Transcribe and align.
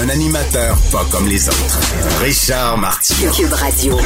Un 0.00 0.08
animateur 0.10 0.78
pas 0.92 1.04
comme 1.10 1.26
les 1.26 1.48
autres. 1.48 2.20
Richard 2.22 2.78
Martineau. 2.78 3.32
Cube 3.32 3.52
Radio. 3.52 3.96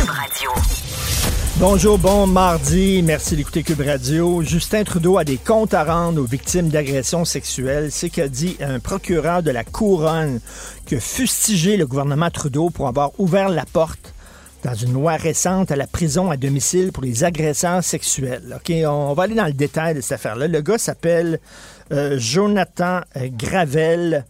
Bonjour, 1.58 1.98
bon 1.98 2.27
mardi. 2.27 3.03
Merci 3.03 3.36
d'écouter 3.36 3.62
Cube 3.62 3.83
Radio. 3.83 4.42
Justin 4.42 4.84
Trudeau 4.84 5.19
a 5.19 5.25
des 5.25 5.36
comptes 5.36 5.75
à 5.75 5.84
rendre 5.84 6.22
aux 6.22 6.25
victimes 6.25 6.70
d'agressions 6.70 7.27
sexuelles. 7.27 7.92
C'est 7.92 8.08
qu'a 8.08 8.28
dit 8.28 8.56
un 8.61 8.80
procureur 8.80 9.42
de 9.42 9.50
la 9.50 9.64
Couronne 9.64 10.41
qui 10.86 10.94
a 10.94 11.00
fustigé 11.00 11.77
le 11.77 11.86
gouvernement 11.86 12.30
Trudeau 12.30 12.70
pour 12.70 12.89
avoir 12.89 13.11
ouvert 13.20 13.50
la 13.50 13.67
porte 13.67 14.14
dans 14.64 14.74
une 14.74 14.95
loi 14.95 15.17
récente 15.17 15.72
à 15.72 15.77
la 15.77 15.86
prison 15.86 16.30
à 16.30 16.39
domicile 16.39 16.92
pour 16.92 17.02
les 17.02 17.22
agresseurs 17.22 17.84
sexuels. 17.84 18.56
OK, 18.56 18.72
on 18.86 19.12
va 19.12 19.24
aller 19.24 19.34
dans 19.34 19.45
le 19.45 19.52
détail 19.52 19.95
de 19.95 20.00
cette 20.00 20.12
affaire-là. 20.12 20.48
Le 20.48 20.61
gars 20.62 20.78
s'appelle 20.78 21.39
euh, 21.92 22.17
Jonathan 22.19 23.00
euh, 23.17 23.28
Gravel. 23.30 24.24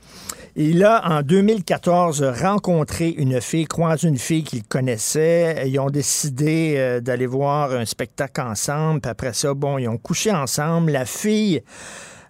Il 0.55 0.85
a, 0.85 1.03
en 1.11 1.23
2014, 1.23 2.23
rencontré 2.43 3.09
une 3.09 3.41
fille, 3.41 3.65
croisé 3.65 4.07
une 4.07 4.19
fille 4.19 4.45
qu'il 4.45 4.63
connaissait. 4.63 5.67
Ils 5.67 5.79
ont 5.81 5.89
décidé 5.89 6.75
euh, 6.77 7.01
d'aller 7.01 7.27
voir 7.27 7.73
un 7.73 7.87
spectacle 7.87 8.43
ensemble. 8.43 9.01
Puis 9.01 9.11
après 9.11 9.33
ça, 9.33 9.55
bon, 9.55 9.79
ils 9.79 9.89
ont 9.89 9.97
couché 9.97 10.31
ensemble. 10.31 10.93
La 10.93 11.07
fille 11.07 11.63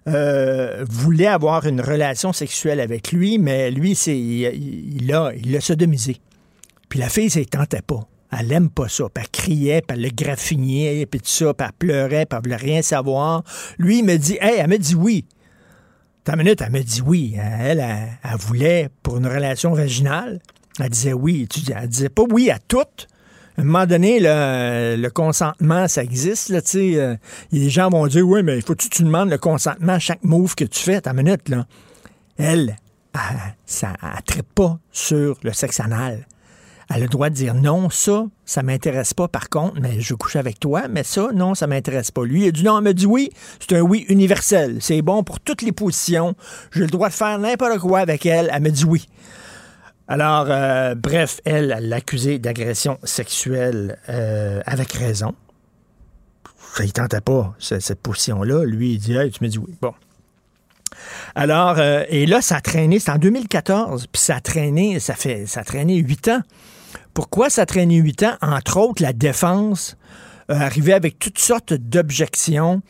euh, 0.07 0.85
voulait 0.89 1.27
avoir 1.27 1.65
une 1.65 1.81
relation 1.81 2.31
sexuelle 2.31 2.79
avec 2.79 3.11
lui, 3.11 3.39
mais 3.39 3.71
lui, 3.71 3.91
il, 3.91 5.01
il 5.01 5.13
a, 5.13 5.33
il 5.35 5.51
l'a 5.51 5.59
sodomisé. 5.59 6.15
Puis 6.87 6.99
la 6.99 7.09
fille, 7.09 7.29
ça 7.29 7.41
ne 7.41 7.45
tentait 7.45 7.81
pas. 7.81 8.07
Elle 8.39 8.53
aime 8.53 8.69
pas 8.69 8.87
ça. 8.87 9.05
Puis 9.13 9.21
elle 9.21 9.29
criait, 9.31 9.81
puis 9.81 9.97
elle 9.97 10.03
le 10.03 10.09
graffinait, 10.15 11.05
puis 11.07 11.19
tout 11.19 11.27
ça, 11.27 11.53
puis 11.53 11.67
elle 11.67 11.73
pleurait, 11.73 12.25
puis 12.25 12.37
elle 12.37 12.43
voulait 12.43 12.55
rien 12.55 12.81
savoir. 12.81 13.43
Lui, 13.77 13.99
il 13.99 14.05
me 14.05 14.15
dit, 14.15 14.37
hey, 14.39 14.59
elle 14.59 14.69
me 14.69 14.77
dit 14.77 14.95
oui. 14.95 15.25
Ta 16.23 16.35
minute, 16.35 16.61
elle 16.61 16.71
me 16.71 16.81
dit 16.81 17.01
oui. 17.01 17.35
Elle, 17.37 17.79
elle, 17.79 18.07
elle 18.23 18.37
voulait 18.37 18.89
pour 19.01 19.17
une 19.17 19.27
relation 19.27 19.73
vaginale. 19.73 20.39
Elle 20.79 20.89
disait 20.89 21.13
oui. 21.13 21.47
Elle 21.75 21.87
disait 21.87 22.09
pas 22.09 22.23
oui 22.29 22.49
à 22.49 22.59
toutes. 22.59 23.07
À 23.57 23.61
un 23.61 23.65
moment 23.65 23.85
donné, 23.85 24.19
là, 24.19 24.95
le 24.95 25.09
consentement, 25.09 25.87
ça 25.87 26.03
existe. 26.03 26.49
Là, 26.49 26.61
euh, 26.75 27.15
les 27.51 27.69
gens 27.69 27.89
vont 27.89 28.07
dire 28.07 28.27
Oui, 28.27 28.41
mais 28.41 28.55
il 28.55 28.63
faut 28.63 28.73
que 28.73 28.87
tu 28.87 29.03
demandes 29.03 29.29
le 29.29 29.37
consentement 29.37 29.93
à 29.93 29.99
chaque 29.99 30.23
move 30.23 30.55
que 30.55 30.65
tu 30.65 30.79
fais. 30.79 31.01
Ta 31.01 31.13
minute, 31.13 31.49
là. 31.49 31.67
Elle, 32.37 32.77
elle, 33.13 33.55
ça 33.65 33.93
ne 34.35 34.41
pas 34.41 34.79
sur 34.91 35.37
le 35.43 35.53
sexe 35.53 35.79
anal. 35.79 36.25
Elle 36.89 36.97
a 36.97 36.99
le 36.99 37.07
droit 37.07 37.29
de 37.29 37.35
dire 37.35 37.53
non, 37.53 37.89
ça, 37.89 38.25
ça 38.45 38.61
m'intéresse 38.63 39.13
pas 39.13 39.27
par 39.27 39.49
contre, 39.49 39.79
mais 39.81 39.99
je 40.01 40.13
veux 40.13 40.17
coucher 40.17 40.39
avec 40.39 40.59
toi, 40.59 40.83
mais 40.89 41.03
ça, 41.03 41.29
non, 41.33 41.55
ça 41.55 41.67
m'intéresse 41.67 42.11
pas. 42.11 42.23
Lui, 42.25 42.43
il 42.43 42.47
a 42.47 42.51
dit 42.51 42.63
non, 42.63 42.77
elle 42.77 42.83
m'a 42.83 42.93
dit 42.93 43.05
oui, 43.05 43.29
c'est 43.59 43.75
un 43.77 43.81
oui 43.81 44.05
universel. 44.09 44.77
C'est 44.81 45.01
bon 45.01 45.23
pour 45.23 45.39
toutes 45.39 45.61
les 45.61 45.71
positions. 45.71 46.35
J'ai 46.71 46.81
le 46.81 46.87
droit 46.87 47.09
de 47.09 47.13
faire 47.13 47.37
n'importe 47.39 47.79
quoi 47.79 47.99
avec 47.99 48.25
elle. 48.25 48.49
Elle 48.53 48.61
me 48.61 48.69
dit 48.69 48.85
oui. 48.85 49.07
Alors, 50.07 50.47
euh, 50.49 50.95
bref, 50.95 51.39
elle, 51.45 51.67
l'a 51.79 51.95
accusé 51.95 52.37
d'agression 52.37 52.99
sexuelle 53.03 53.97
euh, 54.09 54.61
avec 54.65 54.91
raison. 54.91 55.33
Il 56.79 56.91
tentait 56.91 57.21
pas, 57.21 57.53
ce- 57.59 57.79
cette 57.79 58.01
position-là. 58.01 58.65
Lui, 58.65 58.93
il 58.93 58.97
dit, 58.99 59.15
hey, 59.15 59.31
tu 59.31 59.43
me 59.43 59.49
dis 59.49 59.57
oui. 59.59 59.73
Bon. 59.81 59.93
Alors, 61.35 61.75
euh, 61.79 62.03
et 62.09 62.25
là, 62.25 62.41
ça 62.41 62.57
a 62.57 62.61
traîné, 62.61 62.99
c'est 62.99 63.11
en 63.11 63.17
2014, 63.17 64.07
puis 64.07 64.21
ça 64.21 64.35
a 64.35 64.41
traîné, 64.41 64.99
ça 64.99 65.15
fait, 65.15 65.45
ça 65.45 65.61
a 65.61 65.83
huit 65.83 66.27
ans. 66.27 66.41
Pourquoi 67.13 67.49
ça 67.49 67.63
a 67.63 67.65
traîné 67.65 67.97
huit 67.97 68.23
ans? 68.23 68.35
Entre 68.41 68.77
autres, 68.77 69.01
la 69.01 69.13
défense 69.13 69.97
euh, 70.49 70.55
arrivait 70.55 70.93
avec 70.93 71.19
toutes 71.19 71.39
sortes 71.39 71.73
d'objections? 71.73 72.81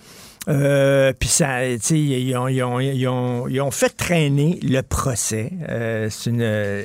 Euh, 0.49 1.13
puis 1.17 1.29
ça, 1.29 1.65
ils 1.65 2.35
ont, 2.35 2.47
ils, 2.47 2.63
ont, 2.63 2.79
ils 2.79 3.07
ont- 3.07 3.47
ils 3.47 3.61
ont 3.61 3.71
fait 3.71 3.89
traîner 3.95 4.59
le 4.61 4.81
procès. 4.81 5.51
Euh, 5.69 6.07
c'est 6.09 6.29
une, 6.31 6.83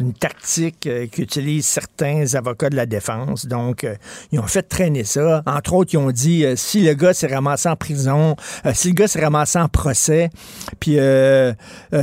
une 0.00 0.12
tactique 0.12 0.86
euh, 0.86 1.06
qu'utilisent 1.06 1.66
certains 1.66 2.34
avocats 2.34 2.70
de 2.70 2.76
la 2.76 2.86
défense. 2.86 3.46
Donc, 3.46 3.82
euh, 3.84 3.94
ils 4.30 4.38
ont 4.38 4.46
fait 4.46 4.62
traîner 4.62 5.04
ça. 5.04 5.42
Entre 5.46 5.72
autres, 5.74 5.90
ils 5.94 5.98
ont 5.98 6.10
dit 6.12 6.44
si 6.56 6.82
le 6.82 6.94
gars 6.94 7.12
s'est 7.12 7.26
ramassé 7.26 7.68
en 7.68 7.76
prison, 7.76 8.36
si 8.74 8.88
le 8.88 8.94
gars 8.94 9.08
s'est 9.08 9.20
ramassé 9.22 9.58
en 9.58 9.68
procès, 9.68 10.30
puis 10.78 10.92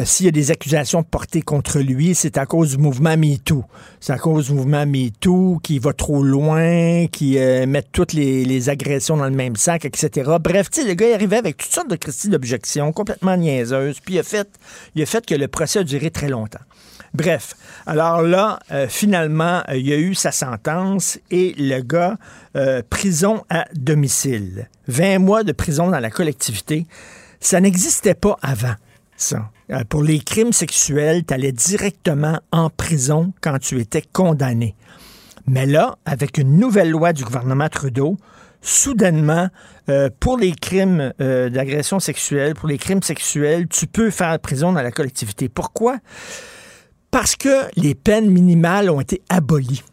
s'il 0.05 0.25
y 0.25 0.29
a 0.29 0.31
des 0.31 0.51
accusations 0.51 1.03
portées 1.03 1.41
contre 1.41 1.79
lui, 1.79 2.15
c'est 2.15 2.37
à 2.37 2.45
cause 2.45 2.71
du 2.71 2.77
mouvement 2.77 3.15
MeToo. 3.17 3.63
C'est 3.99 4.13
à 4.13 4.17
cause 4.17 4.47
du 4.47 4.53
mouvement 4.53 4.85
MeToo 4.85 5.59
qui 5.63 5.79
va 5.79 5.93
trop 5.93 6.23
loin, 6.23 7.07
qui 7.07 7.37
met 7.37 7.83
toutes 7.91 8.13
les, 8.13 8.45
les 8.45 8.69
agressions 8.69 9.17
dans 9.17 9.25
le 9.25 9.31
même 9.31 9.55
sac, 9.55 9.85
etc. 9.85 10.31
Bref, 10.41 10.69
tu 10.69 10.81
sais, 10.81 10.87
gars 10.97 11.07
est 11.07 11.13
arrivé 11.13 11.37
avec 11.37 11.57
toutes 11.57 11.71
sortes 11.71 11.89
de 11.89 11.95
Christie 11.95 12.27
d'objections 12.27 12.91
complètement 12.91 13.37
niaiseuses, 13.37 14.01
puis 14.01 14.15
il 14.15 14.19
a, 14.19 14.23
fait, 14.23 14.49
a 14.97 15.05
fait 15.05 15.25
que 15.25 15.35
le 15.35 15.47
procès 15.47 15.79
a 15.79 15.83
duré 15.83 16.11
très 16.11 16.27
longtemps. 16.27 16.59
Bref, 17.13 17.55
alors 17.85 18.21
là, 18.21 18.59
euh, 18.71 18.87
finalement, 18.87 19.63
euh, 19.69 19.77
il 19.77 19.87
y 19.87 19.93
a 19.93 19.97
eu 19.97 20.13
sa 20.13 20.31
sentence 20.31 21.19
et 21.31 21.55
le 21.57 21.81
gars, 21.81 22.17
euh, 22.55 22.81
prison 22.89 23.43
à 23.49 23.65
domicile. 23.73 24.69
20 24.87 25.19
mois 25.19 25.43
de 25.43 25.51
prison 25.51 25.89
dans 25.89 25.99
la 25.99 26.09
collectivité. 26.09 26.85
Ça 27.39 27.61
n'existait 27.61 28.13
pas 28.13 28.37
avant, 28.41 28.75
ça. 29.15 29.49
Pour 29.89 30.01
les 30.01 30.19
crimes 30.19 30.53
sexuels, 30.53 31.25
tu 31.25 31.33
allais 31.33 31.51
directement 31.51 32.39
en 32.51 32.69
prison 32.69 33.33
quand 33.41 33.59
tu 33.59 33.79
étais 33.81 34.01
condamné. 34.01 34.75
Mais 35.45 35.65
là, 35.65 35.97
avec 36.05 36.37
une 36.37 36.57
nouvelle 36.57 36.89
loi 36.89 37.13
du 37.13 37.23
gouvernement 37.23 37.67
Trudeau, 37.67 38.17
soudainement, 38.67 39.49
euh, 39.89 40.09
pour 40.19 40.37
les 40.37 40.51
crimes 40.51 41.13
euh, 41.21 41.49
d'agression 41.49 41.99
sexuelle, 41.99 42.53
pour 42.53 42.67
les 42.67 42.77
crimes 42.77 43.01
sexuels, 43.01 43.67
tu 43.67 43.87
peux 43.87 44.09
faire 44.09 44.37
prison 44.39 44.73
dans 44.73 44.81
la 44.81 44.91
collectivité. 44.91 45.49
Pourquoi? 45.49 45.97
Parce 47.11 47.35
que 47.35 47.65
les 47.75 47.95
peines 47.95 48.29
minimales 48.29 48.89
ont 48.89 48.99
été 48.99 49.21
abolies. 49.29 49.83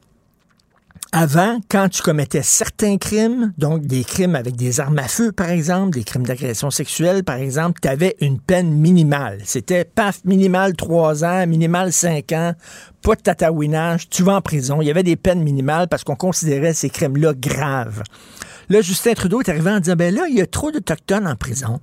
Avant, 1.17 1.61
quand 1.69 1.89
tu 1.91 2.03
commettais 2.03 2.43
certains 2.43 2.97
crimes, 2.99 3.53
donc 3.57 3.87
des 3.87 4.03
crimes 4.03 4.35
avec 4.35 4.57
des 4.57 4.81
armes 4.81 4.99
à 4.99 5.07
feu, 5.07 5.31
par 5.31 5.49
exemple, 5.49 5.91
des 5.91 6.03
crimes 6.03 6.27
d'agression 6.27 6.73
sexuelle, 6.73 7.23
par 7.23 7.37
exemple, 7.37 7.79
tu 7.81 7.87
avais 7.87 8.17
une 8.21 8.41
peine 8.41 8.73
minimale. 8.73 9.39
C'était, 9.45 9.85
paf, 9.85 10.25
minimal 10.25 10.75
3 10.75 11.25
ans, 11.25 11.47
minimal 11.47 11.93
5 11.93 12.33
ans, 12.33 12.55
pas 13.01 13.15
de 13.15 13.21
tatouinage, 13.21 14.09
tu 14.09 14.25
vas 14.25 14.35
en 14.35 14.41
prison. 14.41 14.83
Il 14.83 14.89
y 14.89 14.91
avait 14.91 15.05
des 15.05 15.15
peines 15.15 15.45
minimales 15.45 15.87
parce 15.87 16.03
qu'on 16.03 16.17
considérait 16.17 16.75
ces 16.75 16.91
crimes-là 16.91 17.33
graves. 17.35 18.03
Là, 18.69 18.81
Justin 18.81 19.15
Trudeau 19.15 19.41
est 19.41 19.49
arrivé 19.49 19.71
en 19.71 19.79
disant, 19.79 19.95
ben 19.95 20.13
là, 20.13 20.25
il 20.29 20.35
y 20.35 20.41
a 20.41 20.49
trop 20.49 20.73
d'Autochtones 20.73 21.29
en 21.29 21.37
prison. 21.37 21.79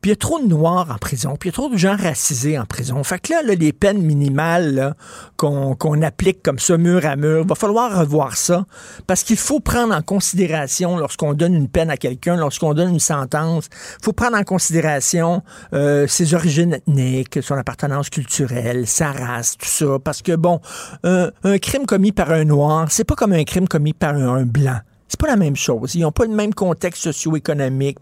Puis 0.00 0.10
il 0.10 0.10
y 0.10 0.12
a 0.12 0.16
trop 0.16 0.40
de 0.40 0.46
Noirs 0.46 0.88
en 0.90 0.98
prison, 0.98 1.36
puis 1.38 1.48
il 1.48 1.52
y 1.52 1.54
a 1.54 1.56
trop 1.56 1.68
de 1.68 1.76
gens 1.76 1.96
racisés 1.96 2.58
en 2.58 2.64
prison. 2.64 3.02
Fait 3.04 3.18
que 3.18 3.32
là, 3.32 3.42
les 3.42 3.72
peines 3.72 4.02
minimales 4.02 4.94
qu'on 5.36 6.02
applique 6.02 6.42
comme 6.42 6.58
ça 6.58 6.76
mur 6.76 7.04
à 7.06 7.16
mur, 7.16 7.44
va 7.46 7.54
falloir 7.54 7.98
revoir 7.98 8.36
ça. 8.36 8.66
Parce 9.06 9.22
qu'il 9.22 9.36
faut 9.36 9.60
prendre 9.60 9.94
en 9.94 10.02
considération, 10.02 10.96
lorsqu'on 10.96 11.34
donne 11.34 11.54
une 11.54 11.68
peine 11.68 11.90
à 11.90 11.96
quelqu'un, 11.96 12.36
lorsqu'on 12.36 12.74
donne 12.74 12.90
une 12.90 13.00
sentence, 13.00 13.68
il 14.00 14.04
faut 14.04 14.12
prendre 14.12 14.36
en 14.36 14.44
considération 14.44 15.42
euh, 15.72 16.06
ses 16.06 16.34
origines 16.34 16.74
ethniques, 16.74 17.42
son 17.42 17.54
appartenance 17.54 18.10
culturelle, 18.10 18.86
sa 18.86 19.12
race, 19.12 19.56
tout 19.58 19.68
ça. 19.68 19.98
Parce 20.02 20.22
que, 20.22 20.36
bon, 20.36 20.60
un, 21.02 21.58
crime 21.58 21.86
commis 21.86 22.12
par 22.12 22.30
un 22.30 22.44
Noir, 22.44 22.86
c'est 22.90 23.04
pas 23.04 23.14
comme 23.14 23.32
un 23.32 23.44
crime 23.44 23.68
commis 23.68 23.92
par 23.92 24.14
un 24.14 24.44
Blanc. 24.44 24.80
C'est 25.14 25.20
pas 25.20 25.28
la 25.28 25.36
même 25.36 25.54
chose. 25.54 25.94
Ils 25.94 26.00
n'ont 26.00 26.10
pas 26.10 26.24
le 26.24 26.34
même 26.34 26.52
contexte 26.52 27.04
socio-économique. 27.04 27.98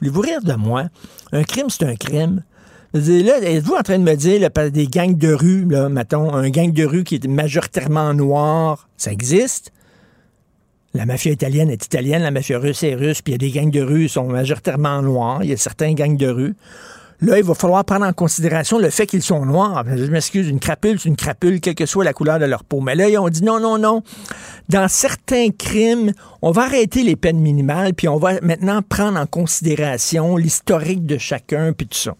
Voulez-vous 0.00 0.20
rire 0.20 0.42
de 0.42 0.52
moi? 0.52 0.84
Un 1.32 1.44
crime, 1.44 1.70
c'est 1.70 1.84
un 1.84 1.96
crime. 1.96 2.42
Là, 2.92 3.38
êtes-vous 3.40 3.72
en 3.72 3.80
train 3.80 3.98
de 3.98 4.04
me 4.04 4.14
dire, 4.14 4.38
là, 4.38 4.68
des 4.68 4.86
gangs 4.86 5.16
de 5.16 5.32
rue, 5.32 5.64
là, 5.64 5.88
mettons, 5.88 6.34
un 6.34 6.50
gang 6.50 6.70
de 6.70 6.84
rue 6.84 7.04
qui 7.04 7.14
est 7.14 7.26
majoritairement 7.26 8.12
noir, 8.12 8.86
ça 8.98 9.12
existe? 9.12 9.72
La 10.92 11.06
mafia 11.06 11.32
italienne 11.32 11.70
est 11.70 11.86
italienne, 11.86 12.20
la 12.20 12.30
mafia 12.30 12.58
russe 12.58 12.82
est 12.82 12.96
russe, 12.96 13.22
puis 13.22 13.32
il 13.32 13.42
y 13.42 13.46
a 13.46 13.50
des 13.50 13.58
gangs 13.58 13.70
de 13.70 13.80
rue 13.80 14.02
qui 14.08 14.12
sont 14.12 14.28
majoritairement 14.28 15.00
noirs, 15.00 15.42
il 15.42 15.48
y 15.48 15.54
a 15.54 15.56
certains 15.56 15.94
gangs 15.94 16.18
de 16.18 16.28
rue. 16.28 16.54
Là, 17.22 17.38
il 17.38 17.44
va 17.44 17.54
falloir 17.54 17.84
prendre 17.84 18.04
en 18.04 18.12
considération 18.12 18.80
le 18.80 18.90
fait 18.90 19.06
qu'ils 19.06 19.22
sont 19.22 19.46
noirs. 19.46 19.84
Je 19.86 20.10
m'excuse, 20.10 20.48
une 20.48 20.58
crapule, 20.58 20.98
c'est 20.98 21.08
une 21.08 21.14
crapule, 21.14 21.60
quelle 21.60 21.76
que 21.76 21.86
soit 21.86 22.02
la 22.02 22.12
couleur 22.12 22.40
de 22.40 22.46
leur 22.46 22.64
peau. 22.64 22.80
Mais 22.80 22.96
là, 22.96 23.08
ils 23.08 23.16
ont 23.16 23.28
dit 23.28 23.44
non, 23.44 23.60
non, 23.60 23.78
non. 23.78 24.02
Dans 24.68 24.88
certains 24.88 25.50
crimes, 25.50 26.12
on 26.42 26.50
va 26.50 26.62
arrêter 26.62 27.04
les 27.04 27.14
peines 27.14 27.38
minimales, 27.38 27.94
puis 27.94 28.08
on 28.08 28.16
va 28.16 28.40
maintenant 28.40 28.82
prendre 28.82 29.20
en 29.20 29.26
considération 29.26 30.36
l'historique 30.36 31.06
de 31.06 31.16
chacun, 31.16 31.72
puis 31.72 31.86
tout 31.86 31.98
ça. 31.98 32.16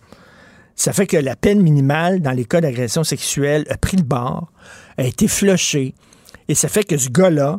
Ça 0.77 0.93
fait 0.93 1.09
que 1.09 1.17
la 1.17 1.35
peine 1.35 1.63
minimale 1.63 2.21
dans 2.21 2.31
les 2.31 2.45
cas 2.45 2.61
d'agression 2.61 3.03
sexuelle 3.03 3.67
a 3.71 3.77
pris 3.77 3.97
le 3.97 4.05
bord, 4.05 4.53
a 4.99 5.03
été 5.03 5.27
flushée, 5.27 5.97
et 6.47 6.55
ça 6.55 6.69
fait 6.69 6.85
que 6.85 6.97
ce 6.97 7.09
gars-là 7.09 7.59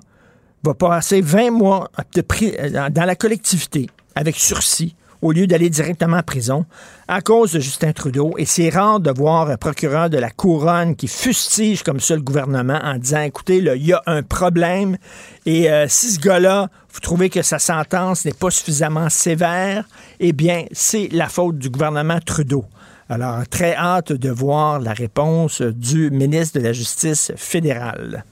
va 0.63 0.73
passer 0.75 1.19
20 1.19 1.51
mois 1.51 1.91
dans 2.15 3.05
la 3.05 3.15
collectivité 3.17 3.89
avec 4.15 4.37
sursis 4.37 4.95
au 5.23 5.31
lieu 5.31 5.47
d'aller 5.47 5.69
directement 5.69 6.17
en 6.17 6.23
prison 6.23 6.65
à 7.07 7.21
cause 7.21 7.53
de 7.53 7.59
Justin 7.59 7.93
Trudeau. 7.93 8.33
Et 8.37 8.45
c'est 8.45 8.69
rare 8.69 8.99
de 8.99 9.09
voir 9.09 9.49
un 9.49 9.57
procureur 9.57 10.09
de 10.09 10.17
la 10.17 10.29
couronne 10.29 10.95
qui 10.95 11.07
fustige 11.07 11.81
comme 11.81 11.99
ça 11.99 12.15
le 12.15 12.21
gouvernement 12.21 12.79
en 12.83 12.97
disant, 12.97 13.21
écoutez, 13.21 13.57
il 13.57 13.85
y 13.85 13.93
a 13.93 14.03
un 14.05 14.21
problème 14.21 14.97
et 15.45 15.71
euh, 15.71 15.87
si 15.87 16.11
ce 16.11 16.19
gars-là, 16.19 16.69
vous 16.93 16.99
trouvez 16.99 17.29
que 17.29 17.41
sa 17.41 17.57
sentence 17.57 18.25
n'est 18.25 18.33
pas 18.33 18.51
suffisamment 18.51 19.09
sévère, 19.09 19.85
eh 20.19 20.33
bien, 20.33 20.65
c'est 20.71 21.09
la 21.11 21.29
faute 21.29 21.57
du 21.57 21.69
gouvernement 21.69 22.19
Trudeau. 22.19 22.65
Alors, 23.09 23.47
très 23.49 23.75
hâte 23.75 24.13
de 24.13 24.29
voir 24.29 24.79
la 24.79 24.93
réponse 24.93 25.61
du 25.61 26.11
ministre 26.11 26.59
de 26.59 26.63
la 26.63 26.73
Justice 26.73 27.31
fédérale. 27.35 28.23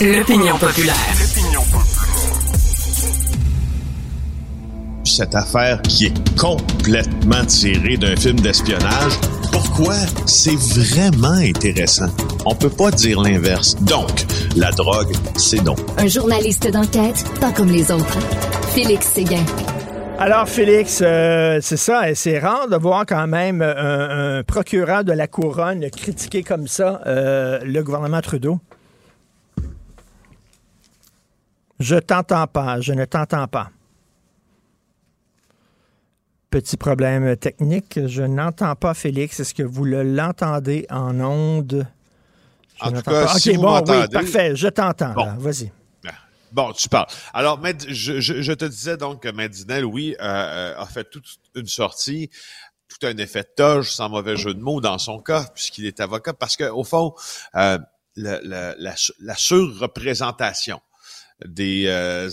L'opinion 0.00 0.58
populaire. 0.58 0.96
Cette 5.06 5.36
affaire 5.36 5.80
qui 5.82 6.06
est 6.06 6.36
complètement 6.36 7.44
tirée 7.46 7.96
d'un 7.96 8.16
film 8.16 8.40
d'espionnage. 8.40 9.12
Pourquoi? 9.52 9.94
C'est 10.26 10.56
vraiment 10.56 11.28
intéressant? 11.28 12.08
On 12.44 12.56
peut 12.56 12.70
pas 12.70 12.90
dire 12.90 13.22
l'inverse. 13.22 13.76
Donc, 13.82 14.26
la 14.56 14.72
drogue, 14.72 15.14
c'est 15.36 15.62
non. 15.62 15.76
Un 15.96 16.08
journaliste 16.08 16.68
d'enquête, 16.70 17.24
pas 17.40 17.52
comme 17.52 17.68
les 17.68 17.92
autres. 17.92 18.18
Félix 18.74 19.06
Séguin. 19.06 19.44
Alors, 20.18 20.48
Félix, 20.48 21.00
euh, 21.02 21.60
c'est 21.62 21.76
ça, 21.76 22.02
c'est 22.14 22.40
rare 22.40 22.68
de 22.68 22.76
voir 22.76 23.06
quand 23.06 23.28
même 23.28 23.62
un, 23.62 24.42
procureur 24.42 25.04
de 25.04 25.12
la 25.12 25.28
couronne 25.28 25.88
critiquer 25.88 26.42
comme 26.42 26.66
ça 26.66 27.00
euh, 27.06 27.60
le 27.62 27.82
gouvernement 27.82 28.20
Trudeau. 28.20 28.58
Je 31.78 31.96
t'entends 31.96 32.46
pas, 32.48 32.80
je 32.80 32.92
ne 32.92 33.04
t'entends 33.04 33.46
pas. 33.46 33.70
Petit 36.50 36.76
problème 36.76 37.36
technique, 37.36 37.98
je 38.06 38.22
n'entends 38.22 38.76
pas 38.76 38.94
Félix. 38.94 39.40
Est-ce 39.40 39.54
que 39.54 39.62
vous 39.62 39.84
l'entendez 39.84 40.86
en 40.90 41.20
onde? 41.20 41.86
en 42.80 42.92
tout 42.92 43.02
cas, 43.02 43.28
si 43.38 43.54
vous 43.54 43.62
bon, 43.62 43.82
oui, 43.88 44.08
parfait, 44.12 44.54
je 44.54 44.68
t'entends. 44.68 45.14
Vas-y. 45.38 45.70
Bon, 46.52 46.72
tu 46.72 46.88
parles. 46.88 47.08
Alors, 47.34 47.60
je, 47.88 48.52
te 48.52 48.64
disais 48.64 48.96
donc 48.96 49.22
que 49.22 49.28
Madinel, 49.28 49.84
oui, 49.84 50.16
euh, 50.20 50.24
euh, 50.24 50.78
a 50.78 50.86
fait 50.86 51.04
toute 51.04 51.26
une 51.54 51.66
sortie, 51.66 52.30
tout 52.88 53.06
un 53.06 53.16
effet 53.18 53.42
de 53.42 53.50
toge, 53.56 53.92
sans 53.92 54.08
mauvais 54.08 54.36
jeu 54.36 54.54
de 54.54 54.60
mots 54.60 54.80
dans 54.80 54.96
son 54.96 55.18
cas, 55.18 55.44
puisqu'il 55.54 55.84
est 55.84 56.00
avocat, 56.00 56.32
parce 56.32 56.56
qu'au 56.56 56.84
fond, 56.84 57.14
euh, 57.56 57.78
la, 58.14 58.40
la, 58.42 58.74
la, 58.78 59.36
surreprésentation 59.36 60.80
des 61.44 61.86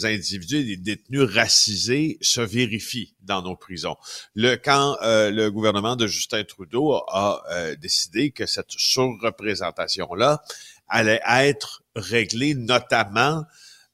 individus, 0.03 0.63
des 0.63 0.77
détenus 0.77 1.29
racisés 1.29 2.17
se 2.21 2.41
vérifie 2.41 3.13
dans 3.21 3.41
nos 3.41 3.55
prisons. 3.55 3.97
Le 4.33 4.55
quand 4.55 4.97
le 5.01 5.49
gouvernement 5.49 5.95
de 5.95 6.07
Justin 6.07 6.43
Trudeau 6.43 6.93
a 7.09 7.43
décidé 7.81 8.31
que 8.31 8.45
cette 8.45 8.71
surreprésentation 8.71 10.13
là 10.13 10.41
allait 10.87 11.21
être 11.25 11.83
réglée 11.95 12.55
notamment 12.55 13.45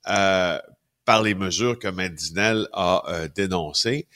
euh, 0.08 0.60
par 1.06 1.24
les 1.24 1.34
mesures 1.34 1.80
que 1.80 1.88
Mandinel 1.88 2.68
a 2.74 3.04
euh, 3.08 3.28
dénoncées, 3.34 4.08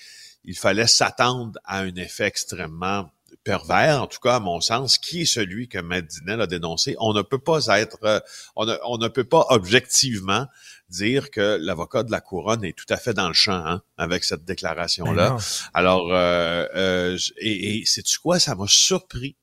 il 0.44 0.56
fallait 0.56 0.88
s'attendre 0.88 1.60
à 1.64 1.80
un 1.80 1.96
effet 1.96 2.26
extrêmement 2.26 3.10
pervers, 3.44 4.02
en 4.02 4.08
tout 4.08 4.20
cas 4.20 4.36
à 4.36 4.40
mon 4.40 4.62
sens, 4.62 4.98
qui 4.98 5.22
est 5.22 5.26
celui 5.26 5.68
que 5.68 5.80
Mandinel 5.80 6.42
a 6.42 6.48
dénoncé. 6.48 6.96
On 7.00 7.14
ne 7.14 7.22
peut 7.22 7.40
pas 7.40 7.66
être, 7.80 7.98
euh, 8.04 8.20
on, 8.56 8.98
ne, 8.98 9.08
peut 9.08 9.24
pas 9.24 9.46
objectivement 9.50 10.48
dire 10.94 11.32
que 11.32 11.58
l'avocat 11.60 12.04
de 12.04 12.12
la 12.12 12.22
couronne 12.22 12.64
est 12.64 12.78
tout 12.78 12.86
à 12.90 12.98
fait 12.98 13.14
dans 13.14 13.28
le 13.28 13.34
champ 13.34 13.66
hein, 13.66 13.82
avec 13.98 14.24
cette 14.24 14.46
déclaration-là. 14.46 15.32
Ben 15.32 15.38
Alors, 15.74 16.08
euh, 16.12 17.18
et, 17.38 17.80
et 17.80 17.86
sais-tu 17.86 18.20
quoi, 18.20 18.40
ça 18.40 18.56
m'a 18.56 18.68
surpris 18.68 19.36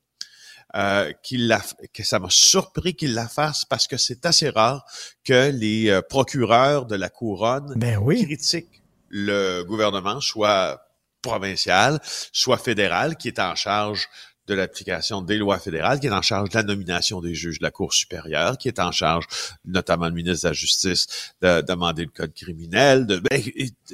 euh, 0.75 1.11
qu'il 1.21 1.53
que 1.93 2.03
ça 2.03 2.19
m'a 2.19 2.29
surpris 2.29 2.95
qu'il 2.95 3.13
la 3.13 3.27
fasse 3.27 3.65
parce 3.65 3.87
que 3.87 3.97
c'est 3.97 4.25
assez 4.25 4.49
rare 4.49 4.85
que 5.25 5.51
les 5.51 5.89
euh, 5.89 6.01
procureurs 6.01 6.85
de 6.85 6.95
la 6.95 7.09
couronne 7.09 7.73
ben 7.75 7.97
oui. 7.97 8.23
critiquent 8.23 8.81
le 9.09 9.63
gouvernement, 9.63 10.21
soit 10.21 10.81
provincial, 11.21 11.99
soit 12.31 12.57
fédéral, 12.57 13.17
qui 13.17 13.27
est 13.27 13.39
en 13.39 13.53
charge 13.53 14.07
de 14.51 14.57
l'application 14.57 15.21
des 15.21 15.37
lois 15.37 15.59
fédérales, 15.59 15.99
qui 15.99 16.07
est 16.07 16.11
en 16.11 16.21
charge 16.21 16.49
de 16.49 16.57
la 16.57 16.63
nomination 16.63 17.21
des 17.21 17.35
juges 17.35 17.59
de 17.59 17.63
la 17.63 17.71
Cour 17.71 17.93
supérieure, 17.93 18.57
qui 18.57 18.67
est 18.67 18.79
en 18.79 18.91
charge, 18.91 19.25
notamment 19.65 20.07
le 20.07 20.13
ministre 20.13 20.43
de 20.43 20.49
la 20.49 20.53
Justice, 20.53 21.07
de, 21.41 21.61
demander 21.61 22.05
le 22.05 22.11
code 22.11 22.33
criminel. 22.33 23.05
De, 23.05 23.17
ben, 23.19 23.41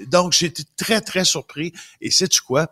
donc, 0.07 0.33
j'ai 0.33 0.47
été 0.47 0.63
très, 0.75 1.01
très 1.01 1.25
surpris. 1.25 1.73
Et 2.01 2.11
sais-tu 2.11 2.41
quoi? 2.41 2.67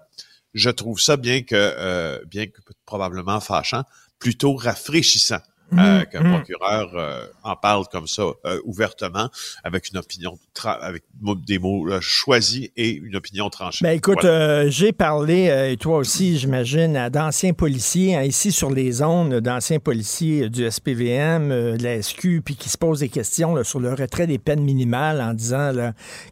je 0.55 0.69
trouve 0.69 0.99
ça 0.99 1.17
bien 1.17 1.43
que, 1.43 1.53
euh, 1.53 2.19
bien 2.25 2.47
que 2.47 2.59
probablement 2.85 3.39
fâchant, 3.41 3.83
plutôt 4.17 4.55
rafraîchissant. 4.55 5.41
Euh, 5.73 6.01
mmh, 6.01 6.05
qu'un 6.05 6.23
mmh. 6.23 6.31
procureur 6.35 6.91
euh, 6.93 7.25
en 7.43 7.55
parle 7.55 7.85
comme 7.91 8.07
ça 8.07 8.21
euh, 8.45 8.61
ouvertement 8.65 9.29
avec 9.63 9.89
une 9.89 9.97
opinion 9.97 10.37
avec 10.63 11.03
des 11.47 11.57
mots 11.57 11.89
choisis 12.01 12.69
et 12.77 12.91
une 12.91 13.15
opinion 13.15 13.49
tranchée. 13.49 13.83
Ben 13.83 13.91
écoute, 13.91 14.25
j'ai 14.67 14.91
parlé 14.93 15.71
et 15.71 15.77
toi 15.77 15.97
aussi, 15.97 16.37
j'imagine, 16.37 17.09
d'anciens 17.09 17.53
policiers 17.53 18.15
hein, 18.15 18.21
ici 18.21 18.51
sur 18.51 18.69
les 18.69 18.91
zones, 18.91 19.39
d'anciens 19.41 19.79
policiers 19.79 20.49
du 20.49 20.69
SPVM, 20.69 21.49
de 21.49 21.83
la 21.83 22.01
SQ, 22.01 22.41
puis 22.45 22.55
qui 22.55 22.69
se 22.69 22.77
posent 22.77 22.99
des 22.99 23.09
questions 23.09 23.61
sur 23.63 23.79
le 23.79 23.93
retrait 23.93 24.27
des 24.27 24.37
peines 24.37 24.63
minimales 24.63 25.19
en 25.19 25.33
disant 25.33 25.73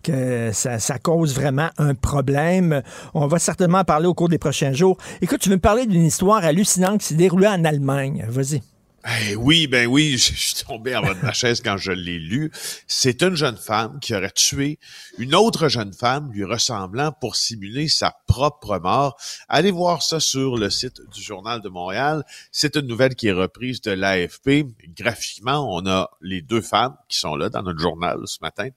que 0.04 0.52
ça, 0.54 0.80
ça, 0.80 1.00
cause 1.00 1.36
vraiment 1.36 1.70
un 1.78 1.96
problème. 1.96 2.82
On 3.14 3.28
va 3.28 3.40
certainement 3.40 3.80
en 3.80 3.84
parler 3.84 4.08
au 4.08 4.14
cours 4.14 4.30
des 4.30 4.38
prochains 4.38 4.74
jours. 4.74 4.98
Écoute, 5.22 5.42
tu 5.42 5.50
veux 5.50 5.56
me 5.56 5.62
parler 5.62 5.86
d'une 5.86 6.06
histoire 6.06 6.46
hallucinante 6.46 7.02
qui 7.02 7.08
s'est 7.08 7.16
déroulée 7.16 7.48
en 7.48 7.66
Allemagne. 7.66 8.26
Vas-y. 8.30 8.62
Eh 9.06 9.36
oui, 9.36 9.68
ben 9.68 9.86
oui, 9.88 10.12
je 10.18 10.34
suis 10.34 10.64
tombé 10.66 10.96
en 10.96 11.02
bas 11.02 11.14
de 11.14 11.22
ma 11.22 11.34
chaise 11.34 11.62
quand 11.62 11.76
je 11.76 11.92
l'ai 11.92 12.20
lu. 12.20 12.52
C'est 12.88 13.22
une 13.22 13.36
jeune 13.36 13.58
femme 13.58 14.00
qui 14.00 14.16
aurait 14.16 14.32
tué 14.32 14.80
une 15.18 15.36
autre 15.36 15.68
jeune 15.68 15.94
femme 15.94 16.32
lui 16.32 16.46
ressemblant 16.46 17.12
pour 17.12 17.36
simuler 17.36 17.90
sa 17.90 18.16
propre 18.28 18.80
mort. 18.80 19.20
Allez 19.50 19.72
voir 19.72 20.04
ça 20.04 20.22
sur 20.22 20.58
le 20.58 20.70
site 20.70 21.02
du 21.14 21.22
Journal 21.22 21.62
de 21.62 21.68
Montréal. 21.68 22.24
C'est 22.52 22.78
une 22.78 22.88
nouvelle 22.88 23.16
qui 23.16 23.28
est 23.28 23.34
reprise 23.34 23.82
de 23.82 23.92
l'AFP. 23.92 24.68
Graphiquement, 24.96 25.68
on 25.76 25.86
a 25.86 26.10
les 26.22 26.42
deux 26.42 26.62
femmes 26.62 26.96
qui 27.10 27.20
sont 27.20 27.36
là 27.36 27.50
dans 27.50 27.62
notre 27.62 27.80
journal 27.80 28.20
ce 28.26 28.38
matin. 28.42 28.70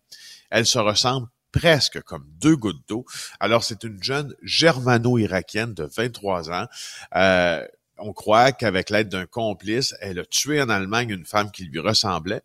Elles 0.51 0.67
se 0.67 0.79
ressemblent 0.79 1.29
presque 1.53 2.03
comme 2.03 2.27
deux 2.41 2.57
gouttes 2.57 2.87
d'eau. 2.89 3.07
Alors, 3.41 3.65
c'est 3.65 3.85
une 3.85 4.03
jeune 4.03 4.35
germano-irakienne 4.43 5.73
de 5.73 5.89
23 5.97 6.51
ans. 6.51 6.67
Euh, 7.15 7.65
on 7.99 8.13
croit 8.13 8.53
qu'avec 8.53 8.91
l'aide 8.91 9.09
d'un 9.09 9.27
complice, 9.27 9.95
elle 10.01 10.19
a 10.19 10.25
tué 10.25 10.61
en 10.61 10.69
Allemagne 10.69 11.11
une 11.11 11.25
femme 11.25 11.51
qui 11.51 11.65
lui 11.65 11.81
ressemblait 11.81 12.43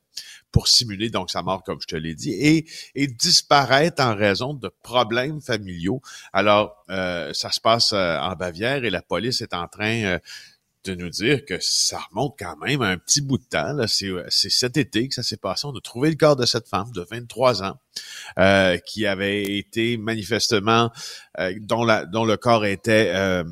pour 0.51 0.67
simuler 0.67 1.09
donc 1.09 1.31
sa 1.31 1.41
mort, 1.41 1.63
comme 1.63 1.81
je 1.81 1.87
te 1.87 1.95
l'ai 1.95 2.15
dit, 2.15 2.31
et, 2.31 2.65
et 2.95 3.07
disparaître 3.07 4.03
en 4.03 4.15
raison 4.15 4.53
de 4.53 4.69
problèmes 4.83 5.41
familiaux. 5.41 6.01
Alors, 6.33 6.83
euh, 6.89 7.31
ça 7.33 7.51
se 7.51 7.61
passe 7.61 7.93
euh, 7.93 8.17
en 8.19 8.35
Bavière 8.35 8.83
et 8.83 8.89
la 8.89 9.01
police 9.01 9.41
est 9.41 9.53
en 9.53 9.67
train 9.67 10.03
euh, 10.03 10.19
de 10.83 10.95
nous 10.95 11.09
dire 11.09 11.45
que 11.45 11.57
ça 11.61 11.99
remonte 12.09 12.35
quand 12.37 12.57
même 12.57 12.81
un 12.81 12.97
petit 12.97 13.21
bout 13.21 13.37
de 13.37 13.43
temps. 13.43 13.75
C'est 13.87 14.49
cet 14.49 14.77
été 14.77 15.07
que 15.07 15.13
ça 15.13 15.23
s'est 15.23 15.37
passé. 15.37 15.67
On 15.67 15.75
a 15.75 15.81
trouvé 15.81 16.09
le 16.09 16.15
corps 16.15 16.35
de 16.35 16.45
cette 16.45 16.67
femme 16.67 16.91
de 16.91 17.05
23 17.09 17.63
ans 17.63 17.77
qui 18.87 19.05
avait 19.05 19.43
été 19.57 19.97
manifestement, 19.97 20.91
dont, 21.37 21.85
le 21.85 22.35
corps 22.35 22.65
était 22.65 23.43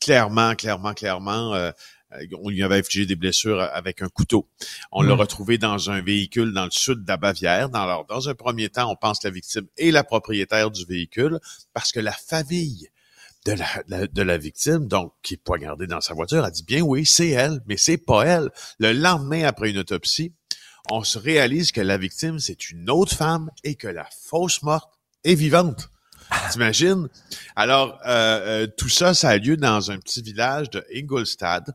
clairement, 0.00 0.54
clairement, 0.54 0.94
clairement, 0.94 1.54
euh, 1.54 1.70
euh, 2.12 2.26
on 2.42 2.50
lui 2.50 2.62
avait 2.62 2.78
infligé 2.78 3.06
des 3.06 3.16
blessures 3.16 3.60
avec 3.60 4.02
un 4.02 4.08
couteau. 4.08 4.48
On 4.90 5.02
l'a 5.02 5.14
hmm. 5.14 5.20
retrouvé 5.20 5.58
dans 5.58 5.90
un 5.90 6.00
véhicule 6.00 6.52
dans 6.52 6.64
le 6.64 6.70
sud 6.70 7.02
de 7.02 7.08
la 7.08 7.16
Bavière. 7.16 7.68
Dans, 7.68 8.04
dans 8.04 8.28
un 8.28 8.34
premier 8.34 8.68
temps, 8.68 8.90
on 8.90 8.96
pense 8.96 9.20
que 9.20 9.28
la 9.28 9.34
victime 9.34 9.66
est 9.76 9.90
la 9.90 10.04
propriétaire 10.04 10.70
du 10.70 10.84
véhicule 10.84 11.38
parce 11.72 11.92
que 11.92 12.00
la 12.00 12.12
famille 12.12 12.88
de 13.44 13.52
la, 13.52 14.06
de 14.06 14.22
la 14.22 14.38
victime, 14.38 14.86
donc 14.86 15.12
qui 15.22 15.34
est 15.34 15.42
poignardée 15.42 15.86
dans 15.86 16.00
sa 16.00 16.14
voiture, 16.14 16.44
a 16.44 16.50
dit 16.50 16.62
bien 16.62 16.80
oui, 16.82 17.04
c'est 17.04 17.30
elle, 17.30 17.60
mais 17.66 17.76
c'est 17.76 17.98
pas 17.98 18.24
elle. 18.24 18.50
Le 18.78 18.92
lendemain 18.92 19.44
après 19.44 19.70
une 19.70 19.78
autopsie, 19.78 20.32
on 20.90 21.02
se 21.02 21.18
réalise 21.18 21.72
que 21.72 21.80
la 21.80 21.98
victime, 21.98 22.38
c'est 22.38 22.70
une 22.70 22.90
autre 22.90 23.14
femme 23.14 23.50
et 23.64 23.74
que 23.74 23.88
la 23.88 24.06
fausse 24.10 24.62
morte 24.62 24.92
est 25.24 25.34
vivante. 25.34 25.91
T'imagines? 26.50 27.08
Alors, 27.56 27.98
euh, 28.06 28.64
euh, 28.64 28.66
tout 28.66 28.88
ça, 28.88 29.14
ça 29.14 29.30
a 29.30 29.38
lieu 29.38 29.56
dans 29.56 29.90
un 29.90 29.98
petit 29.98 30.22
village 30.22 30.70
de 30.70 30.84
Ingolstadt. 30.94 31.70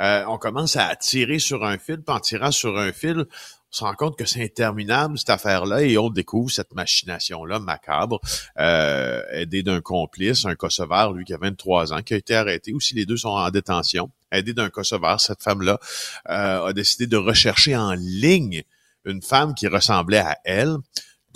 Euh, 0.00 0.24
on 0.28 0.38
commence 0.38 0.76
à 0.76 0.94
tirer 0.96 1.38
sur 1.38 1.64
un 1.64 1.78
fil, 1.78 2.02
puis 2.02 2.14
en 2.14 2.20
tirant 2.20 2.50
sur 2.50 2.78
un 2.78 2.92
fil, 2.92 3.20
on 3.20 3.24
se 3.70 3.84
rend 3.84 3.94
compte 3.94 4.18
que 4.18 4.26
c'est 4.26 4.44
interminable, 4.44 5.18
cette 5.18 5.30
affaire-là, 5.30 5.82
et 5.82 5.98
on 5.98 6.10
découvre 6.10 6.50
cette 6.50 6.74
machination-là 6.74 7.58
macabre, 7.58 8.20
euh, 8.58 9.22
aidé 9.32 9.62
d'un 9.62 9.80
complice, 9.80 10.44
un 10.44 10.54
Kosovar, 10.54 11.12
lui 11.12 11.24
qui 11.24 11.34
a 11.34 11.38
23 11.38 11.92
ans, 11.92 12.02
qui 12.02 12.14
a 12.14 12.16
été 12.16 12.34
arrêté. 12.34 12.72
Aussi, 12.72 12.94
les 12.94 13.06
deux 13.06 13.16
sont 13.16 13.28
en 13.28 13.50
détention. 13.50 14.10
Aidé 14.32 14.52
d'un 14.52 14.70
Kosovar, 14.70 15.20
cette 15.20 15.42
femme-là 15.42 15.78
a 16.24 16.72
décidé 16.72 17.06
de 17.06 17.16
rechercher 17.16 17.76
en 17.76 17.92
ligne 17.92 18.62
une 19.04 19.22
femme 19.22 19.54
qui 19.54 19.68
ressemblait 19.68 20.18
à 20.18 20.36
elle 20.44 20.76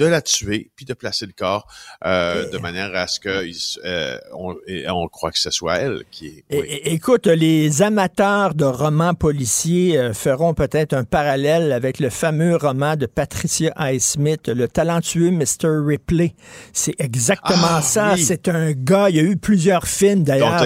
de 0.00 0.07
la 0.07 0.23
tuer, 0.23 0.71
puis 0.76 0.87
de 0.87 0.95
placer 0.95 1.26
le 1.26 1.33
corps 1.37 1.66
euh, 2.07 2.49
de 2.49 2.57
manière 2.57 2.95
à 2.95 3.07
ce 3.07 3.21
que 3.21 3.47
euh, 3.85 4.19
on, 4.33 4.57
on, 4.88 5.09
croit 5.09 5.30
que 5.30 5.38
ce 5.38 5.50
soit 5.50 5.76
elle 5.76 6.04
qui 6.11 6.28
est. 6.28 6.45
Oui. 6.50 6.80
Écoute, 6.85 7.26
les 7.26 7.83
amateurs 7.83 8.54
de 8.54 8.64
romans 8.64 9.12
policiers 9.12 9.99
euh, 9.99 10.14
feront 10.14 10.54
peut-être 10.54 10.95
un 10.95 11.04
parallèle 11.04 11.73
avec 11.73 12.00
le 12.00 12.09
fameux 12.09 12.57
roman 12.57 12.97
de 12.97 13.04
Patricia 13.04 13.73
Highsmith, 13.76 14.49
Le 14.49 14.69
talentueux 14.69 15.30
Mr. 15.30 15.69
Ripley. 15.85 16.35
C'est 16.73 16.95
exactement 16.99 17.59
ah, 17.62 17.83
ça. 17.83 18.14
Oui. 18.14 18.23
C'est 18.23 18.49
un 18.49 18.73
gars, 18.73 19.11
il 19.11 19.16
y 19.16 19.21
a 19.21 19.23
eu 19.23 19.37
plusieurs 19.37 19.87
films 19.87 20.25
d'ailleurs. 20.25 20.64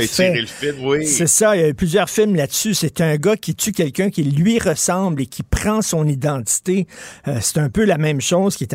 Oui. 0.81 1.07
C'est 1.07 1.27
ça, 1.27 1.57
il 1.57 1.61
y 1.61 1.65
a 1.65 1.69
eu 1.69 1.75
plusieurs 1.75 2.09
films 2.09 2.37
là-dessus. 2.37 2.75
C'est 2.75 3.01
un 3.01 3.17
gars 3.17 3.37
qui 3.37 3.57
tue 3.57 3.73
quelqu'un 3.73 4.11
qui 4.11 4.23
lui 4.23 4.61
ressemble 4.61 5.23
et 5.23 5.27
qui 5.27 5.43
prend 5.43 5.83
son 5.83 6.07
identité. 6.07 6.87
Euh, 7.27 7.39
c'est 7.41 7.59
un 7.59 7.71
peu 7.71 7.85
la 7.85 7.99
même 7.99 8.21
chose 8.21 8.57
qui 8.57 8.65
est 8.65 8.75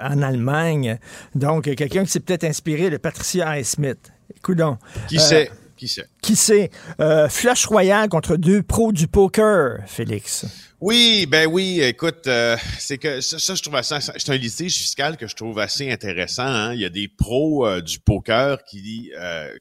en 0.00 0.22
Allemagne. 0.22 0.98
Donc, 1.34 1.64
quelqu'un 1.64 2.04
qui 2.04 2.10
s'est 2.10 2.20
peut-être 2.20 2.44
inspiré 2.44 2.90
de 2.90 2.96
Patricia 2.96 3.48
Highsmith. 3.48 4.12
Écoute 4.36 4.58
donc. 4.58 4.78
Qui 5.08 5.18
euh, 5.18 5.20
sait? 5.20 5.50
Qui 5.76 5.88
sait? 5.88 6.06
Qui 6.22 6.36
sait? 6.36 6.70
Euh, 7.00 7.28
flush 7.28 7.66
royal 7.66 8.08
contre 8.08 8.36
deux 8.36 8.62
pros 8.62 8.92
du 8.92 9.08
poker, 9.08 9.78
Félix. 9.86 10.46
Oui, 10.80 11.26
ben 11.26 11.46
oui, 11.46 11.80
écoute, 11.80 12.26
euh, 12.28 12.56
c'est 12.78 12.98
que 12.98 13.20
ça, 13.20 13.38
ça, 13.38 13.54
je 13.54 13.62
trouve 13.62 13.74
assez, 13.76 13.96
c'est 14.00 14.30
un 14.30 14.36
litige 14.36 14.76
fiscal 14.76 15.16
que 15.16 15.26
je 15.26 15.34
trouve 15.34 15.58
assez 15.58 15.90
intéressant. 15.90 16.46
Hein. 16.46 16.74
Il 16.74 16.80
y 16.80 16.84
a 16.84 16.88
des 16.88 17.08
pros 17.08 17.66
euh, 17.66 17.80
du 17.80 17.98
poker 17.98 18.62
qui, 18.64 19.10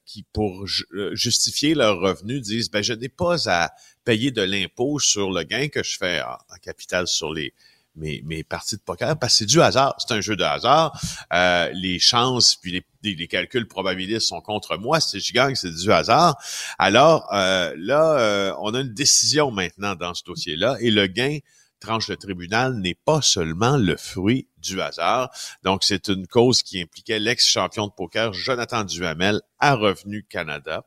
qui 0.05 0.23
pour 0.31 0.67
ju 0.67 0.83
justifier 1.13 1.73
leurs 1.73 1.99
revenus, 1.99 2.41
disent, 2.41 2.69
ben 2.69 2.83
je 2.83 2.93
n'ai 2.93 3.09
pas 3.09 3.49
à 3.49 3.71
payer 4.03 4.29
de 4.29 4.43
l'impôt 4.43 4.99
sur 4.99 5.31
le 5.31 5.43
gain 5.43 5.69
que 5.69 5.83
je 5.83 5.97
fais 5.97 6.21
en, 6.21 6.33
en 6.33 6.57
capital 6.61 7.07
sur 7.07 7.33
les 7.33 7.53
mes, 7.95 8.21
mes 8.25 8.43
parties 8.43 8.75
de 8.75 8.81
poker 8.81 9.17
parce 9.17 9.33
que 9.33 9.37
c'est 9.39 9.45
du 9.45 9.61
hasard. 9.61 9.95
C'est 9.97 10.13
un 10.13 10.21
jeu 10.21 10.35
de 10.35 10.43
hasard. 10.43 10.99
Euh, 11.33 11.69
les 11.73 11.99
chances 11.99 12.55
puis 12.55 12.71
les, 12.71 13.15
les, 13.15 13.27
calculs 13.27 13.67
probabilistes 13.67 14.27
sont 14.27 14.41
contre 14.41 14.77
moi. 14.77 14.99
Si 14.99 15.19
je 15.19 15.53
c'est 15.55 15.73
du 15.73 15.91
hasard. 15.91 16.37
Alors 16.79 17.27
euh, 17.33 17.73
là, 17.77 18.17
euh, 18.19 18.53
on 18.59 18.73
a 18.73 18.81
une 18.81 18.93
décision 18.93 19.51
maintenant 19.51 19.95
dans 19.95 20.13
ce 20.13 20.23
dossier-là 20.23 20.77
et 20.79 20.91
le 20.91 21.07
gain 21.07 21.39
tranche 21.81 22.07
le 22.07 22.15
tribunal 22.15 22.75
n'est 22.75 22.95
pas 22.95 23.21
seulement 23.21 23.75
le 23.75 23.97
fruit 23.97 24.47
du 24.57 24.79
hasard. 24.79 25.29
Donc, 25.63 25.83
c'est 25.83 26.07
une 26.07 26.27
cause 26.27 26.63
qui 26.63 26.81
impliquait 26.81 27.19
l'ex-champion 27.19 27.87
de 27.87 27.91
poker 27.91 28.31
Jonathan 28.31 28.83
Duhamel 28.83 29.41
à 29.59 29.75
Revenu 29.75 30.23
Canada. 30.29 30.85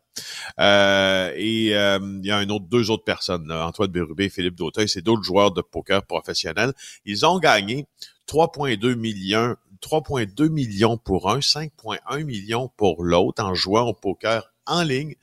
Euh, 0.60 1.32
et 1.36 1.76
euh, 1.76 1.98
il 2.22 2.26
y 2.26 2.30
a 2.30 2.38
un 2.38 2.48
autre, 2.48 2.66
deux 2.66 2.90
autres 2.90 3.04
personnes, 3.04 3.46
là, 3.48 3.66
Antoine 3.66 3.90
Bérubé 3.90 4.24
et 4.24 4.30
Philippe 4.30 4.54
Dauteuil, 4.54 4.88
c'est 4.88 5.02
d'autres 5.02 5.24
joueurs 5.24 5.50
de 5.50 5.60
poker 5.60 6.06
professionnels. 6.06 6.72
Ils 7.04 7.26
ont 7.26 7.38
gagné 7.38 7.86
3,2 8.28 8.94
millions 8.94 9.56
3,2 9.82 10.48
millions 10.48 10.96
pour 10.96 11.30
un, 11.30 11.40
5,1 11.40 12.24
millions 12.24 12.70
pour 12.74 13.04
l'autre 13.04 13.44
en 13.44 13.54
jouant 13.54 13.88
au 13.88 13.92
poker 13.92 14.53
en 14.66 14.82
ligne 14.82 15.14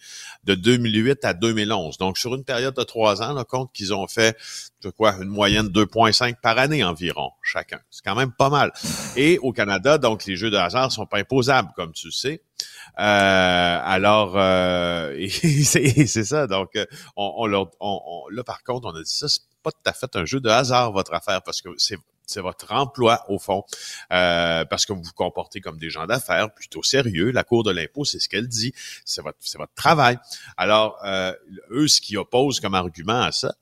de 0.43 0.55
2008 0.55 1.25
à 1.25 1.33
2011. 1.33 1.97
Donc, 1.97 2.17
sur 2.17 2.33
une 2.35 2.43
période 2.43 2.75
de 2.75 2.83
trois 2.83 3.21
ans, 3.21 3.33
le 3.33 3.43
compte 3.43 3.71
qu'ils 3.73 3.93
ont 3.93 4.07
fait, 4.07 4.37
je 4.83 4.89
crois, 4.89 5.15
une 5.21 5.29
moyenne 5.29 5.69
de 5.69 5.85
2,5 5.85 6.35
par 6.41 6.57
année 6.57 6.83
environ, 6.83 7.31
chacun. 7.43 7.79
C'est 7.89 8.03
quand 8.03 8.15
même 8.15 8.31
pas 8.31 8.49
mal. 8.49 8.71
Et 9.15 9.39
au 9.39 9.51
Canada, 9.51 9.97
donc, 9.97 10.25
les 10.25 10.35
jeux 10.35 10.49
de 10.49 10.57
hasard 10.57 10.91
sont 10.91 11.05
pas 11.05 11.19
imposables, 11.19 11.69
comme 11.75 11.91
tu 11.93 12.11
sais. 12.11 12.41
Euh, 12.99 13.79
alors, 13.83 14.33
euh, 14.35 15.27
c'est 15.29 16.23
ça. 16.23 16.47
Donc, 16.47 16.69
on, 17.15 17.33
on, 17.37 17.45
leur, 17.47 17.71
on, 17.79 18.23
là, 18.31 18.43
par 18.43 18.63
contre, 18.63 18.87
on 18.87 18.95
a 18.95 19.01
dit 19.01 19.11
ça, 19.11 19.27
c'est 19.27 19.41
pas 19.63 19.71
tout 19.71 19.77
à 19.85 19.93
fait 19.93 20.15
un 20.15 20.25
jeu 20.25 20.39
de 20.39 20.49
hasard, 20.49 20.91
votre 20.91 21.13
affaire, 21.13 21.41
parce 21.41 21.61
que 21.61 21.69
c'est 21.77 21.97
c'est 22.31 22.41
votre 22.41 22.71
emploi 22.71 23.25
au 23.29 23.39
fond, 23.39 23.63
euh, 24.11 24.65
parce 24.65 24.85
que 24.85 24.93
vous 24.93 25.03
vous 25.03 25.13
comportez 25.13 25.61
comme 25.61 25.77
des 25.77 25.89
gens 25.89 26.05
d'affaires 26.05 26.53
plutôt 26.53 26.83
sérieux. 26.83 27.31
La 27.31 27.43
Cour 27.43 27.63
de 27.63 27.71
l'impôt, 27.71 28.05
c'est 28.05 28.19
ce 28.19 28.29
qu'elle 28.29 28.47
dit, 28.47 28.73
c'est 29.05 29.21
votre, 29.21 29.37
c'est 29.41 29.57
votre 29.57 29.73
travail. 29.73 30.17
Alors, 30.57 30.97
euh, 31.03 31.33
eux, 31.71 31.87
ce 31.87 32.01
qui 32.01 32.17
opposent 32.17 32.59
comme 32.59 32.75
argument 32.75 33.21
à 33.21 33.31
ça, 33.31 33.53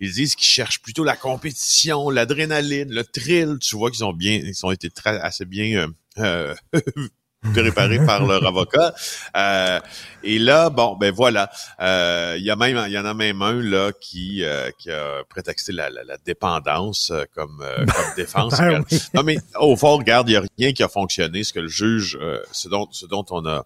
ils 0.00 0.12
disent 0.12 0.34
qu'ils 0.34 0.46
cherchent 0.46 0.80
plutôt 0.82 1.04
la 1.04 1.16
compétition, 1.16 2.10
l'adrénaline, 2.10 2.92
le 2.92 3.04
thrill. 3.04 3.58
Tu 3.60 3.76
vois 3.76 3.90
qu'ils 3.90 4.04
ont 4.04 4.12
bien, 4.12 4.40
ils 4.44 4.66
ont 4.66 4.70
été 4.70 4.90
très, 4.90 5.18
assez 5.20 5.44
bien 5.44 5.88
euh, 6.18 6.54
préparé 7.54 8.04
par 8.04 8.26
leur 8.26 8.44
avocat. 8.44 8.94
Euh, 9.36 9.80
et 10.22 10.38
là, 10.38 10.70
bon, 10.70 10.96
ben 10.96 11.12
voilà, 11.12 11.50
euh, 11.80 12.34
il 12.36 12.44
y 12.44 12.50
a 12.50 12.56
même, 12.56 12.82
il 12.86 12.92
y 12.92 12.98
en 12.98 13.04
a 13.04 13.14
même 13.14 13.42
un 13.42 13.60
là 13.62 13.92
qui 14.00 14.42
euh, 14.42 14.70
qui 14.78 14.90
a 14.90 15.22
prétexté 15.28 15.72
la, 15.72 15.88
la, 15.90 16.02
la 16.04 16.16
dépendance 16.18 17.10
euh, 17.10 17.24
comme 17.34 17.62
euh, 17.62 17.86
comme 17.86 18.14
défense. 18.16 18.58
Ben 18.58 18.84
oui. 18.90 18.98
Non 19.14 19.22
mais 19.22 19.38
au 19.60 19.76
fond, 19.76 19.96
regarde, 19.96 20.28
il 20.28 20.32
y 20.32 20.36
a 20.36 20.42
rien 20.58 20.72
qui 20.72 20.82
a 20.82 20.88
fonctionné. 20.88 21.44
Ce 21.44 21.52
que 21.52 21.60
le 21.60 21.68
juge, 21.68 22.18
ce 22.50 22.68
dont 22.68 22.88
ce 22.90 23.06
dont 23.06 23.24
on 23.30 23.46
a 23.46 23.64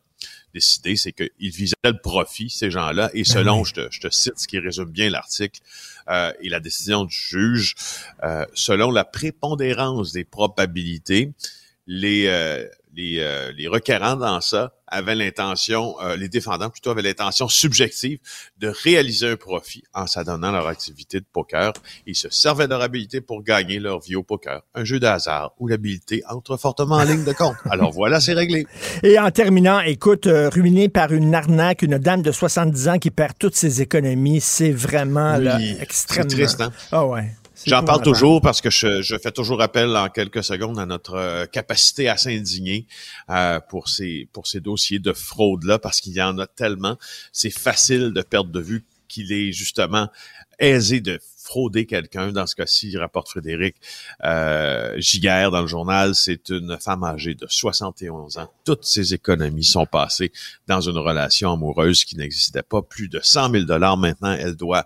décidé, 0.53 0.97
c'est 0.97 1.13
qu'ils 1.13 1.31
visaient 1.41 1.75
le 1.85 1.99
profit, 1.99 2.51
ces 2.51 2.71
gens-là. 2.71 3.11
Et 3.15 3.25
selon, 3.25 3.61
oui. 3.61 3.65
je, 3.67 3.75
te, 3.75 3.89
je 3.91 4.01
te 4.01 4.11
cite 4.11 4.39
ce 4.39 4.47
qui 4.47 4.59
résume 4.59 4.91
bien 4.91 5.11
l'article 5.11 5.61
euh, 6.09 6.33
et 6.41 6.49
la 6.49 6.61
décision 6.61 7.05
du 7.05 7.15
juge, 7.15 7.75
euh, 8.23 8.45
selon 8.55 8.91
la 8.91 9.05
prépondérance 9.05 10.13
des 10.13 10.25
probabilités, 10.25 11.33
les, 11.87 12.27
euh, 12.27 12.67
les, 12.95 13.19
euh, 13.21 13.53
les 13.57 13.69
requérants 13.69 14.17
dans 14.17 14.41
ça 14.41 14.73
avaient 14.87 15.15
l'intention, 15.15 15.97
euh, 16.03 16.17
les 16.17 16.29
défendants 16.29 16.69
plutôt 16.69 16.91
avaient 16.91 17.03
l'intention 17.03 17.49
subjective 17.49 18.19
de 18.59 18.69
réaliser 18.69 19.31
un 19.31 19.37
profit 19.37 19.83
en 19.95 20.07
s'adonnant 20.07 20.53
leur 20.53 20.67
activité 20.67 21.19
de 21.21 21.25
poker. 21.33 21.73
Ils 22.07 22.15
se 22.15 22.29
servaient 22.29 22.67
de 22.67 22.71
leur 22.71 22.83
habilité 22.83 23.21
pour 23.23 23.43
gagner 23.43 23.79
leur 23.79 24.01
vie 24.01 24.17
au 24.17 24.23
poker. 24.23 24.63
Un 24.75 24.85
jeu 24.85 25.01
de 25.01 25.07
hasard 25.07 25.53
où 25.59 25.67
l'habilité 25.67 26.23
entre 26.29 26.59
fortement 26.59 26.97
en 26.97 27.05
ligne 27.05 27.25
de 27.25 27.33
compte. 27.33 27.57
Alors 27.71 27.91
voilà, 27.93 28.21
c'est 28.21 28.35
réglé. 28.35 28.67
Et 29.03 29.19
en 29.19 29.31
terminant, 29.31 29.81
écoute, 29.81 30.27
euh, 30.27 30.51
ruiné 30.51 30.89
par 30.91 31.13
une 31.13 31.35
arnaque, 31.35 31.83
une 31.83 31.99
dame 31.99 32.23
de 32.23 32.33
70 32.33 32.89
ans 32.89 32.99
qui 32.99 33.11
perd 33.11 33.33
toutes 33.39 33.57
ses 33.57 33.81
économies, 33.81 34.41
c'est 34.41 34.73
vraiment 34.73 35.37
Oui, 35.39 35.45
là, 35.45 35.59
c'est 35.59 35.83
extrêmement... 35.83 36.29
triste, 36.29 36.61
hein? 36.61 36.73
Ah 36.91 37.07
ouais. 37.07 37.33
J'en 37.67 37.85
parle 37.85 38.03
toujours 38.03 38.41
parce 38.41 38.61
que 38.61 38.71
je, 38.71 39.03
je 39.03 39.17
fais 39.17 39.33
toujours 39.33 39.63
appel 39.63 39.97
en 39.97 40.09
quelques 40.09 40.45
secondes 40.45 40.79
à 40.79 40.87
notre 40.87 41.15
euh, 41.15 41.47
capacité 41.47 42.09
à 42.09 42.17
s'indigner 42.17 42.87
euh, 43.31 43.61
pour 43.61 43.89
ces 43.89 44.29
pour 44.33 44.47
ces 44.47 44.61
dossiers 44.61 44.99
de 44.99 45.13
fraude 45.13 45.65
là 45.65 45.79
parce 45.79 46.01
qu'il 46.01 46.13
y 46.13 46.23
en 46.23 46.39
a 46.39 46.47
tellement. 46.47 46.97
C'est 47.33 47.51
facile 47.51 48.13
de 48.13 48.23
perdre 48.23 48.51
de 48.51 48.61
vue 48.61 48.85
qu'il 49.09 49.33
est 49.33 49.53
justement 49.53 50.09
aisé 50.59 51.01
de 51.01 51.21
frauder 51.37 51.87
quelqu'un. 51.87 52.33
Dans 52.33 52.47
ce 52.47 52.55
cas-ci, 52.55 52.97
rapporte 52.97 53.29
Frédéric 53.29 53.77
euh, 54.25 54.99
Giguère 54.99 55.51
dans 55.51 55.61
le 55.61 55.67
journal, 55.67 56.15
c'est 56.15 56.49
une 56.49 56.79
femme 56.81 57.05
âgée 57.05 57.35
de 57.35 57.47
71 57.49 58.39
ans. 58.39 58.51
Toutes 58.65 58.85
ses 58.85 59.13
économies 59.13 59.65
sont 59.65 59.87
passées 59.87 60.33
dans 60.67 60.81
une 60.81 60.97
relation 60.97 61.53
amoureuse 61.53 62.05
qui 62.05 62.17
n'existait 62.17 62.63
pas. 62.63 62.81
Plus 62.81 63.09
de 63.09 63.21
100 63.23 63.51
000 63.51 63.65
dollars 63.65 63.97
maintenant, 63.97 64.33
elle 64.33 64.55
doit 64.55 64.85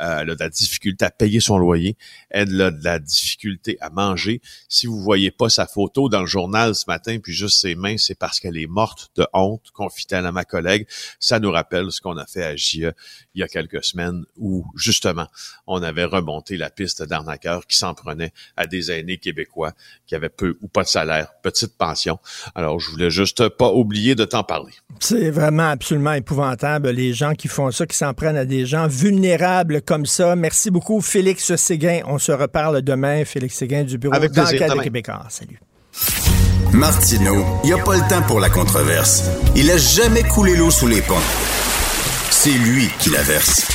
euh, 0.00 0.20
elle 0.20 0.30
a 0.30 0.34
de 0.34 0.40
la 0.40 0.48
difficulté 0.48 1.04
à 1.04 1.10
payer 1.10 1.40
son 1.40 1.58
loyer, 1.58 1.96
elle 2.30 2.60
a 2.60 2.70
de 2.70 2.84
la 2.84 2.98
difficulté 2.98 3.78
à 3.80 3.90
manger. 3.90 4.40
Si 4.68 4.86
vous 4.86 5.00
voyez 5.00 5.30
pas 5.30 5.48
sa 5.48 5.66
photo 5.66 6.08
dans 6.08 6.20
le 6.20 6.26
journal 6.26 6.74
ce 6.74 6.84
matin, 6.86 7.18
puis 7.22 7.32
juste 7.32 7.60
ses 7.60 7.74
mains, 7.74 7.96
c'est 7.98 8.14
parce 8.14 8.40
qu'elle 8.40 8.56
est 8.56 8.66
morte 8.66 9.10
de 9.16 9.26
honte, 9.32 9.70
confie-t-elle 9.72 10.26
à 10.26 10.32
ma 10.32 10.44
collègue. 10.44 10.86
Ça 11.20 11.40
nous 11.40 11.50
rappelle 11.50 11.90
ce 11.90 12.00
qu'on 12.00 12.16
a 12.16 12.26
fait 12.26 12.44
à 12.44 12.56
JE 12.56 12.92
il 13.34 13.40
y 13.40 13.42
a 13.42 13.48
quelques 13.48 13.84
semaines 13.84 14.24
où, 14.38 14.64
justement, 14.74 15.26
on 15.66 15.82
avait 15.82 16.04
remonté 16.04 16.56
la 16.56 16.70
piste 16.70 17.02
d'arnaqueurs 17.02 17.66
qui 17.66 17.76
s'en 17.76 17.94
prenaient 17.94 18.32
à 18.56 18.66
des 18.66 18.90
aînés 18.90 19.18
québécois 19.18 19.72
qui 20.06 20.14
avaient 20.14 20.28
peu 20.28 20.56
ou 20.62 20.68
pas 20.68 20.82
de 20.82 20.88
salaire, 20.88 21.34
petite 21.42 21.76
pension. 21.76 22.18
Alors, 22.54 22.80
je 22.80 22.90
voulais 22.90 23.10
juste 23.10 23.48
pas 23.48 23.70
oublier 23.72 24.14
de 24.14 24.24
t'en 24.24 24.42
parler. 24.42 24.72
C'est 25.00 25.30
vraiment 25.30 25.68
absolument 25.68 26.14
épouvantable, 26.14 26.88
les 26.90 27.12
gens 27.12 27.34
qui 27.34 27.48
font 27.48 27.70
ça, 27.70 27.86
qui 27.86 27.96
s'en 27.96 28.14
prennent 28.14 28.36
à 28.36 28.44
des 28.44 28.64
gens 28.64 28.86
vulnérables 28.86 29.82
comme 29.86 30.04
ça. 30.04 30.36
Merci 30.36 30.70
beaucoup, 30.70 31.00
Félix 31.00 31.54
Séguin. 31.56 32.00
On 32.06 32.18
se 32.18 32.32
reparle 32.32 32.82
demain. 32.82 33.24
Félix 33.24 33.54
Séguin 33.54 33.84
du 33.84 33.96
Bureau 33.96 34.18
d'enquête 34.18 34.70
de. 34.70 34.82
Québécois. 34.82 35.24
Salut. 35.30 35.58
Martineau, 36.72 37.46
il 37.64 37.68
n'y 37.68 37.72
a 37.72 37.82
pas 37.82 37.94
le 37.94 38.06
temps 38.08 38.22
pour 38.26 38.40
la 38.40 38.50
controverse. 38.50 39.30
Il 39.54 39.70
a 39.70 39.78
jamais 39.78 40.22
coulé 40.24 40.56
l'eau 40.56 40.70
sous 40.70 40.88
les 40.88 41.00
ponts. 41.00 41.14
C'est 42.30 42.50
lui 42.50 42.90
qui 42.98 43.10
la 43.10 43.22
verse. 43.22 43.66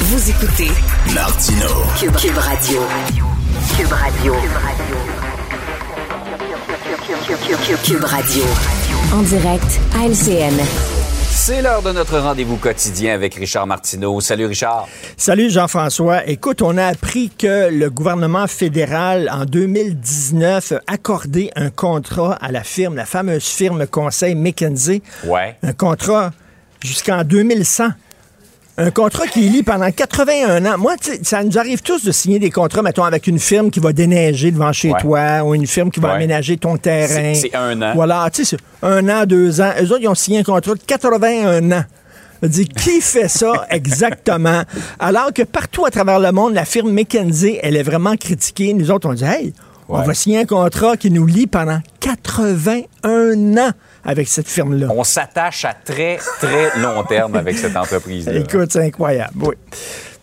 Vous 0.00 0.30
écoutez 0.30 0.70
Martineau. 1.14 1.84
Cube, 1.98 2.14
Cube 2.16 2.36
Radio. 2.36 2.82
Cube 3.76 3.92
Radio. 3.92 4.34
Cube 7.84 8.04
Radio. 8.04 8.44
En 9.12 9.22
direct 9.22 9.80
à 9.94 10.06
LCN. 10.06 11.05
C'est 11.38 11.60
l'heure 11.60 11.82
de 11.82 11.92
notre 11.92 12.18
rendez-vous 12.18 12.56
quotidien 12.56 13.12
avec 13.14 13.34
Richard 13.34 13.66
Martineau. 13.66 14.20
Salut 14.22 14.46
Richard. 14.46 14.88
Salut 15.18 15.50
Jean-François. 15.50 16.26
Écoute, 16.26 16.62
on 16.62 16.78
a 16.78 16.86
appris 16.86 17.28
que 17.28 17.68
le 17.70 17.90
gouvernement 17.90 18.46
fédéral, 18.46 19.30
en 19.30 19.44
2019, 19.44 20.72
a 20.72 20.80
accordé 20.86 21.50
un 21.54 21.68
contrat 21.68 22.32
à 22.40 22.50
la 22.50 22.64
firme, 22.64 22.96
la 22.96 23.04
fameuse 23.04 23.44
firme 23.44 23.86
conseil 23.86 24.34
McKinsey. 24.34 25.02
Ouais. 25.26 25.56
Un 25.62 25.74
contrat 25.74 26.32
jusqu'en 26.82 27.22
2100. 27.22 27.90
Un 28.78 28.90
contrat 28.90 29.26
qui 29.26 29.40
lie 29.40 29.62
pendant 29.62 29.90
81 29.90 30.66
ans. 30.66 30.76
Moi, 30.76 30.96
ça 31.22 31.42
nous 31.42 31.56
arrive 31.58 31.80
tous 31.80 32.04
de 32.04 32.12
signer 32.12 32.38
des 32.38 32.50
contrats, 32.50 32.82
mettons, 32.82 33.04
avec 33.04 33.26
une 33.26 33.38
firme 33.38 33.70
qui 33.70 33.80
va 33.80 33.94
déneiger 33.94 34.50
devant 34.50 34.70
chez 34.72 34.92
Ouais. 34.92 35.00
toi 35.00 35.42
ou 35.44 35.54
une 35.54 35.66
firme 35.66 35.90
qui 35.90 35.98
va 35.98 36.08
Ouais. 36.08 36.14
aménager 36.16 36.58
ton 36.58 36.76
terrain. 36.76 37.32
C'est- 37.34 37.54
un 37.56 37.80
an. 37.80 37.92
Voilà, 37.94 38.28
tu 38.30 38.44
sais, 38.44 38.56
c'est 38.82 38.86
un 38.86 39.08
an, 39.08 39.24
deux 39.24 39.62
ans. 39.62 39.70
Eux 39.80 39.86
autres, 39.92 40.02
ils 40.02 40.08
ont 40.08 40.14
signé 40.14 40.40
un 40.40 40.42
contrat 40.42 40.74
de 40.74 40.80
81 40.86 41.72
ans. 41.72 41.84
Je 42.42 42.48
dis, 42.48 42.66
qui 42.68 43.00
fait 43.00 43.28
ça 43.28 43.66
exactement? 43.70 44.62
Alors 44.98 45.32
que 45.32 45.42
partout 45.42 45.86
à 45.86 45.90
travers 45.90 46.20
le 46.20 46.30
monde, 46.32 46.52
la 46.52 46.66
firme 46.66 46.90
McKinsey, 46.92 47.58
elle 47.62 47.76
est 47.76 47.82
vraiment 47.82 48.14
critiquée. 48.16 48.74
Nous 48.74 48.90
autres, 48.90 49.08
on 49.08 49.14
dit, 49.14 49.24
hey, 49.24 49.54
on 49.88 50.02
va 50.02 50.12
signer 50.12 50.40
un 50.40 50.44
contrat 50.44 50.98
qui 50.98 51.10
nous 51.10 51.24
lie 51.24 51.46
pendant 51.46 51.78
81 52.00 53.56
ans 53.56 53.70
avec 54.06 54.28
cette 54.28 54.48
firme-là. 54.48 54.88
On 54.90 55.04
s'attache 55.04 55.64
à 55.64 55.74
très, 55.74 56.18
très 56.38 56.78
long 56.78 57.02
terme 57.04 57.34
avec 57.36 57.58
cette 57.58 57.76
entreprise-là. 57.76 58.34
Écoute, 58.34 58.72
c'est 58.72 58.84
incroyable. 58.84 59.32
Oui, 59.40 59.54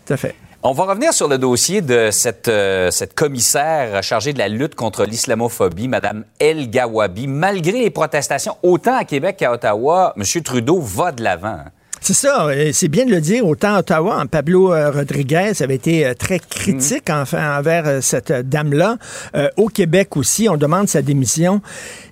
tout 0.06 0.12
à 0.12 0.16
fait. 0.16 0.34
On 0.66 0.72
va 0.72 0.84
revenir 0.84 1.12
sur 1.12 1.28
le 1.28 1.36
dossier 1.36 1.82
de 1.82 2.08
cette, 2.10 2.48
euh, 2.48 2.90
cette 2.90 3.14
commissaire 3.14 4.02
chargée 4.02 4.32
de 4.32 4.38
la 4.38 4.48
lutte 4.48 4.74
contre 4.74 5.04
l'islamophobie, 5.04 5.88
Mme 5.88 6.24
El 6.40 6.70
Gawabi. 6.70 7.26
Malgré 7.26 7.80
les 7.80 7.90
protestations, 7.90 8.56
autant 8.62 8.96
à 8.96 9.04
Québec 9.04 9.36
qu'à 9.36 9.52
Ottawa, 9.52 10.14
M. 10.16 10.42
Trudeau 10.42 10.80
va 10.80 11.12
de 11.12 11.22
l'avant. 11.22 11.64
C'est 12.06 12.12
ça, 12.12 12.48
euh, 12.48 12.68
c'est 12.74 12.88
bien 12.88 13.06
de 13.06 13.10
le 13.10 13.22
dire. 13.22 13.46
Autant 13.46 13.76
à 13.76 13.78
Ottawa, 13.78 14.18
hein, 14.20 14.26
Pablo 14.26 14.74
euh, 14.74 14.90
Rodriguez 14.90 15.52
avait 15.60 15.76
été 15.76 16.04
euh, 16.04 16.12
très 16.12 16.38
critique 16.38 17.08
enfin 17.08 17.58
envers 17.58 18.02
cette 18.02 18.30
dame-là. 18.30 18.98
Euh, 19.34 19.48
au 19.56 19.68
Québec 19.68 20.14
aussi, 20.18 20.46
on 20.50 20.58
demande 20.58 20.86
sa 20.86 21.00
démission. 21.00 21.62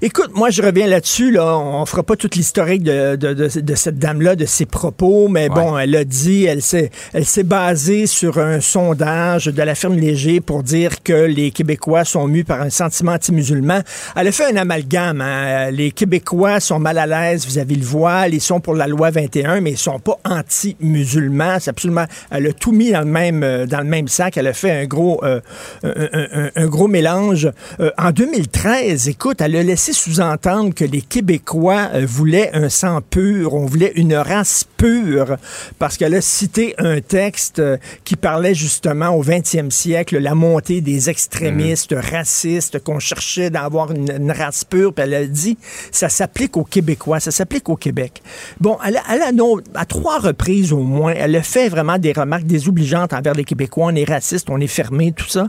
Écoute, 0.01 0.31
moi 0.33 0.49
je 0.49 0.63
reviens 0.63 0.87
là-dessus. 0.87 1.31
Là, 1.33 1.59
on 1.59 1.85
fera 1.85 2.03
pas 2.05 2.17
toute 2.17 2.37
l'historique 2.37 2.83
de, 2.85 3.17
de, 3.17 3.35
de- 3.35 3.61
de 3.61 3.75
cette 3.75 3.99
dame-là, 3.99 4.35
de 4.35 4.47
ses 4.47 4.65
propos, 4.65 5.29
mais 5.29 5.51
bon, 5.51 5.77
elle 5.79 5.95
a 5.95 6.05
dit, 6.05 6.45
elle 6.47 6.63
s'est, 6.63 6.91
elle 7.13 7.27
s'est 7.27 7.43
basée 7.43 8.07
sur 8.07 8.39
un 8.39 8.63
sondage 8.63 9.45
de 9.45 9.63
la 9.63 9.75
firme 9.75 9.97
Léger 9.99 10.41
pour 10.41 10.63
dire 10.63 11.03
que 11.03 11.13
les 11.27 11.51
Québécois 11.51 12.07
sont 12.07 12.27
mus 12.29 12.45
par 12.45 12.63
un 12.63 12.71
sentiment 12.71 13.13
anti-musulman. 13.13 13.81
Elle 14.17 14.29
a 14.29 14.33
fait 14.33 14.51
un 14.51 14.57
amalgame. 14.57 15.21
hein. 15.21 15.71
Les 15.71 15.91
Québécois 15.91 16.61
sont 16.61 16.79
mal 16.79 16.97
à 16.97 17.07
l'aise 17.07 17.45
vis-à-vis 17.45 17.77
le 17.77 17.85
voile, 17.85 18.33
ils 18.33 18.41
sont 18.41 18.59
pour 18.59 18.75
la 18.75 18.87
loi 18.87 19.11
21, 19.11 19.61
mais 19.61 19.75
sont 19.83 19.99
pas 19.99 20.19
anti-musulmans. 20.25 21.59
C'est 21.61 21.71
absolument. 21.71 22.07
Elle 22.31 22.47
a 22.49 22.53
tout 22.53 22.73
mis 22.73 22.91
dans 22.93 23.01
le 23.01 23.07
même 23.07 23.43
euh, 23.43 23.67
dans 23.67 23.79
le 23.81 23.85
même 23.87 24.09
sac. 24.09 24.37
Elle 24.37 24.47
a 24.47 24.53
fait 24.53 24.71
un 24.71 24.87
gros 24.87 25.23
euh, 25.25 25.41
un, 25.83 25.89
un- 26.13 26.45
un- 26.47 26.51
un 26.55 26.67
gros 26.67 26.89
mélange. 26.89 27.51
Euh, 27.81 27.91
en 27.99 28.11
2013, 28.11 29.09
écoute, 29.09 29.41
elle 29.41 29.57
a 29.57 29.63
laissé 29.63 29.93
sous-entendre 29.93 30.75
que 30.75 30.85
les 30.85 31.03
Québécois 31.03 31.89
voulaient 32.05 32.51
un 32.55 32.69
sang 32.69 33.01
pur, 33.01 33.55
on 33.55 33.67
voulait 33.67 33.93
une 33.97 34.15
race 34.15 34.65
pure, 34.77 35.37
parce 35.79 35.97
qu'elle 35.97 36.15
a 36.15 36.21
cité 36.21 36.75
un 36.79 37.01
texte 37.01 37.63
qui 38.05 38.17
parlait 38.17 38.55
justement 38.55 39.11
au 39.11 39.23
20e 39.23 39.71
siècle, 39.71 40.19
la 40.19 40.35
montée 40.35 40.81
des 40.81 41.11
extrémistes 41.11 41.95
racistes, 41.97 42.83
qu'on 42.83 42.99
cherchait 42.99 43.51
d'avoir 43.51 43.93
une, 43.93 44.11
une 44.11 44.33
race 44.33 44.65
pure, 44.65 44.93
puis 44.93 45.05
elle 45.05 45.15
a 45.15 45.27
dit, 45.27 45.57
ça 45.91 46.09
s'applique 46.09 46.57
aux 46.57 46.65
Québécois, 46.65 47.21
ça 47.21 47.31
s'applique 47.31 47.69
au 47.69 47.77
Québec. 47.77 48.23
Bon, 48.61 48.79
elle 48.87 48.97
a, 48.97 49.03
elle 49.13 49.23
a 49.23 49.33
non, 49.33 49.59
à 49.75 49.85
trois 49.85 50.19
reprises 50.19 50.73
au 50.73 50.81
moins, 50.81 51.15
elle 51.17 51.37
a 51.37 51.43
fait 51.43 51.69
vraiment 51.69 51.99
des 51.99 52.13
remarques 52.13 52.45
désobligeantes 52.45 53.13
envers 53.13 53.35
les 53.35 53.45
Québécois, 53.45 53.87
on 53.87 53.95
est 53.95 54.09
raciste, 54.09 54.51
on 54.51 54.61
est 54.61 54.67
fermé, 54.67 55.13
tout 55.13 55.29
ça. 55.29 55.49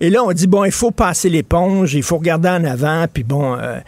Et 0.00 0.10
là, 0.10 0.24
on 0.24 0.32
dit, 0.32 0.46
bon, 0.46 0.64
il 0.64 0.72
faut 0.72 0.90
passer 0.90 1.28
l'éponge, 1.28 1.94
il 1.94 2.02
faut 2.02 2.18
regarder 2.18 2.48
en 2.48 2.64
avant, 2.64 3.06
puis 3.12 3.24
bon... 3.24 3.54
euh, 3.54 3.78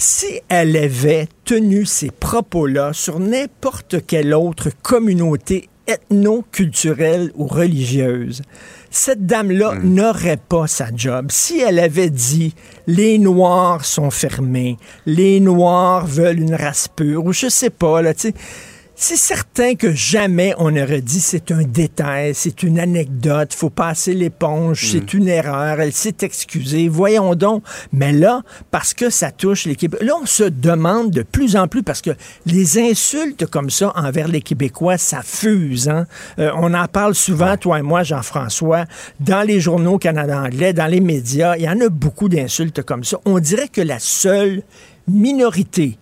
si 0.00 0.40
elle 0.48 0.76
avait 0.76 1.26
tenu 1.44 1.84
ces 1.84 2.12
propos-là 2.12 2.92
sur 2.92 3.18
n'importe 3.18 4.06
quelle 4.06 4.32
autre 4.32 4.68
communauté 4.80 5.68
ethno-culturelle 5.88 7.32
ou 7.34 7.48
religieuse, 7.48 8.42
cette 8.90 9.26
dame-là 9.26 9.74
n'aurait 9.82 10.38
pas 10.38 10.68
sa 10.68 10.94
job. 10.94 11.26
Si 11.30 11.58
elle 11.58 11.80
avait 11.80 12.10
dit 12.10 12.54
les 12.86 13.18
Noirs 13.18 13.84
sont 13.84 14.10
fermés, 14.10 14.76
les 15.04 15.40
Noirs 15.40 16.06
veulent 16.06 16.40
une 16.40 16.54
race 16.54 16.86
pure, 16.94 17.24
ou 17.24 17.32
je 17.32 17.48
sais 17.48 17.70
pas, 17.70 18.00
là, 18.00 18.14
tu 18.14 18.28
sais. 18.28 18.34
C'est 19.00 19.14
certain 19.14 19.76
que 19.76 19.92
jamais 19.92 20.54
on 20.58 20.76
aurait 20.76 21.00
dit 21.00 21.20
c'est 21.20 21.52
un 21.52 21.62
détail, 21.62 22.34
c'est 22.34 22.64
une 22.64 22.80
anecdote, 22.80 23.54
faut 23.54 23.70
passer 23.70 24.12
l'éponge, 24.12 24.88
c'est 24.90 25.14
une 25.14 25.28
erreur, 25.28 25.80
elle 25.80 25.92
s'est 25.92 26.16
excusée, 26.22 26.88
voyons 26.88 27.36
donc. 27.36 27.62
Mais 27.92 28.12
là, 28.12 28.42
parce 28.72 28.94
que 28.94 29.08
ça 29.08 29.30
touche 29.30 29.66
les 29.66 29.76
Québécois, 29.76 30.04
là 30.04 30.14
on 30.20 30.26
se 30.26 30.42
demande 30.42 31.12
de 31.12 31.22
plus 31.22 31.54
en 31.54 31.68
plus, 31.68 31.84
parce 31.84 32.02
que 32.02 32.10
les 32.44 32.76
insultes 32.80 33.46
comme 33.46 33.70
ça 33.70 33.92
envers 33.94 34.26
les 34.26 34.42
Québécois, 34.42 34.98
ça 34.98 35.22
fuse. 35.22 35.88
Hein? 35.88 36.08
Euh, 36.40 36.50
on 36.56 36.74
en 36.74 36.88
parle 36.88 37.14
souvent, 37.14 37.56
toi 37.56 37.78
et 37.78 37.82
moi, 37.82 38.02
Jean-François, 38.02 38.84
dans 39.20 39.46
les 39.46 39.60
journaux 39.60 39.98
Canada 39.98 40.42
anglais, 40.42 40.72
dans 40.72 40.88
les 40.88 41.00
médias, 41.00 41.56
il 41.56 41.62
y 41.62 41.68
en 41.68 41.80
a 41.80 41.88
beaucoup 41.88 42.28
d'insultes 42.28 42.82
comme 42.82 43.04
ça. 43.04 43.18
On 43.26 43.38
dirait 43.38 43.68
que 43.68 43.80
la 43.80 44.00
seule 44.00 44.64
minorité 45.06 45.98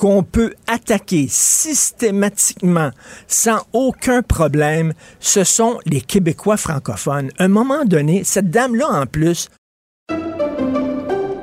qu'on 0.00 0.22
peut 0.22 0.54
attaquer 0.66 1.26
systématiquement 1.28 2.90
sans 3.28 3.58
aucun 3.74 4.22
problème, 4.22 4.94
ce 5.20 5.44
sont 5.44 5.78
les 5.84 6.00
Québécois 6.00 6.56
francophones. 6.56 7.30
À 7.38 7.44
un 7.44 7.48
moment 7.48 7.84
donné, 7.84 8.24
cette 8.24 8.50
dame-là, 8.50 8.88
en 8.88 9.04
plus, 9.04 9.50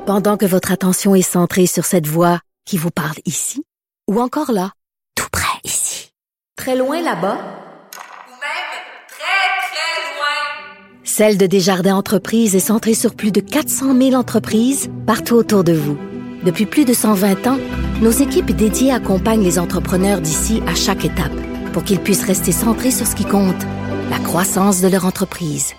Pendant 0.08 0.38
que 0.38 0.46
votre 0.46 0.72
attention 0.72 1.14
est 1.16 1.22
centrée 1.22 1.68
sur 1.68 1.86
cette 1.86 2.08
voix 2.08 2.40
qui 2.66 2.78
vous 2.78 2.90
parle 2.90 3.18
ici, 3.26 3.64
ou 4.10 4.20
encore 4.22 4.52
là, 4.52 4.72
tout 5.16 5.30
près 5.32 5.60
ici, 5.64 6.12
très 6.56 6.76
loin 6.76 7.02
là-bas, 7.02 7.36
Ou 7.36 8.34
même 8.42 8.72
très, 9.08 9.50
très 9.68 10.16
loin. 10.16 11.04
Celle 11.04 11.38
de 11.38 11.46
Desjardins 11.46 11.96
Entreprises 11.96 12.56
est 12.56 12.60
centrée 12.60 12.96
sur 12.96 13.14
plus 13.14 13.32
de 13.32 13.42
400 13.42 13.96
000 13.96 14.14
entreprises 14.14 14.90
partout 15.06 15.36
autour 15.36 15.64
de 15.64 15.74
vous. 15.74 16.17
Depuis 16.44 16.66
plus 16.66 16.86
de 16.86 16.94
120 16.94 17.48
ans, 17.48 17.58
nos 18.02 18.12
équipes 18.12 18.52
dédiées 18.52 18.92
accompagnent 18.92 19.44
les 19.44 19.60
entrepreneurs 19.60 20.22
d'ici 20.22 20.62
à 20.68 20.76
chaque 20.76 21.06
étape 21.06 21.34
pour 21.74 21.84
qu'ils 21.84 22.00
puissent 22.00 22.26
rester 22.26 22.52
centrés 22.52 22.92
sur 22.92 23.08
ce 23.08 23.16
qui 23.16 23.26
compte, 23.26 23.64
la 24.10 24.20
croissance 24.20 24.82
de 24.82 24.88
leur 24.88 25.06
entreprise. 25.06 25.74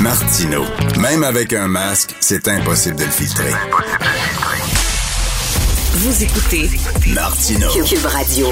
Martineau. 0.00 0.64
Même 0.98 1.24
avec 1.24 1.52
un 1.52 1.68
masque, 1.68 2.14
c'est 2.20 2.48
impossible 2.48 2.96
de 2.96 3.04
le 3.04 3.10
filtrer. 3.10 3.52
Vous 5.92 6.22
écoutez 6.22 6.70
Martineau. 7.14 7.68
Cube 7.84 8.06
Radio. 8.06 8.46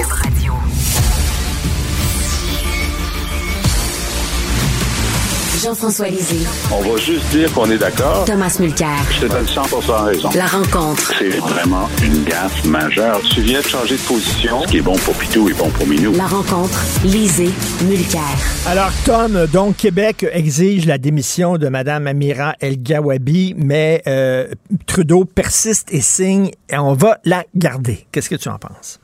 Jean-François 5.62 6.08
Lisée, 6.08 6.46
On 6.70 6.80
va 6.82 6.96
juste 6.98 7.28
dire 7.30 7.52
qu'on 7.52 7.68
est 7.68 7.78
d'accord. 7.78 8.24
Thomas 8.24 8.56
Mulcair. 8.60 8.96
Je 9.10 9.22
te 9.22 9.26
donne 9.26 9.44
100% 9.44 10.04
raison. 10.04 10.28
La 10.36 10.46
rencontre. 10.46 11.12
C'est 11.18 11.30
vraiment 11.30 11.88
une 12.04 12.22
gaffe 12.22 12.64
majeure. 12.64 13.20
Tu 13.22 13.40
viens 13.40 13.60
de 13.60 13.66
changer 13.66 13.96
de 13.96 14.02
position. 14.02 14.62
Ce 14.62 14.68
qui 14.68 14.76
est 14.78 14.82
bon 14.82 14.96
pour 14.98 15.14
Pitou 15.14 15.48
est 15.48 15.58
bon 15.58 15.68
pour 15.70 15.84
Minou. 15.88 16.12
La 16.14 16.26
rencontre. 16.26 16.78
Lisée. 17.04 17.50
Mulcair. 17.88 18.22
Alors, 18.68 18.92
Tom, 19.04 19.46
donc, 19.52 19.78
Québec 19.78 20.24
exige 20.30 20.86
la 20.86 20.98
démission 20.98 21.58
de 21.58 21.66
Mme 21.68 22.06
Amira 22.06 22.54
El-Gawabi, 22.60 23.54
mais 23.56 24.02
euh, 24.06 24.46
Trudeau 24.86 25.24
persiste 25.24 25.88
et 25.92 26.00
signe 26.00 26.52
et 26.70 26.78
on 26.78 26.94
va 26.94 27.18
la 27.24 27.44
garder. 27.56 28.06
Qu'est-ce 28.12 28.30
que 28.30 28.36
tu 28.36 28.48
en 28.48 28.58
penses? 28.58 29.00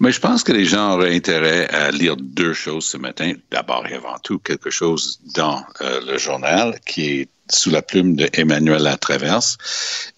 Mais 0.00 0.12
je 0.12 0.20
pense 0.20 0.42
que 0.44 0.52
les 0.52 0.64
gens 0.64 0.94
auraient 0.94 1.14
intérêt 1.14 1.68
à 1.68 1.90
lire 1.90 2.16
deux 2.16 2.54
choses 2.54 2.86
ce 2.86 2.96
matin. 2.96 3.34
D'abord 3.50 3.86
et 3.86 3.94
avant 3.94 4.18
tout, 4.18 4.38
quelque 4.38 4.70
chose 4.70 5.20
dans 5.34 5.62
euh, 5.82 6.00
le 6.06 6.16
journal 6.16 6.80
qui 6.86 7.06
est 7.10 7.28
sous 7.50 7.68
la 7.68 7.82
plume 7.82 8.16
de 8.16 8.28
Emmanuel 8.32 8.82
Latraverse 8.82 9.58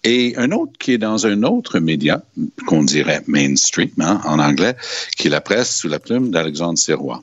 et 0.03 0.35
un 0.37 0.51
autre 0.51 0.73
qui 0.79 0.93
est 0.93 0.97
dans 0.97 1.27
un 1.27 1.43
autre 1.43 1.79
média 1.79 2.23
qu'on 2.65 2.83
dirait 2.83 3.23
mainstream 3.27 3.91
hein, 3.99 4.21
en 4.23 4.39
anglais, 4.39 4.77
qui 5.17 5.27
est 5.27 5.31
la 5.31 5.41
presse 5.41 5.75
sous 5.75 5.89
la 5.89 5.99
plume 5.99 6.31
d'Alexandre 6.31 6.79
Sirois. 6.79 7.21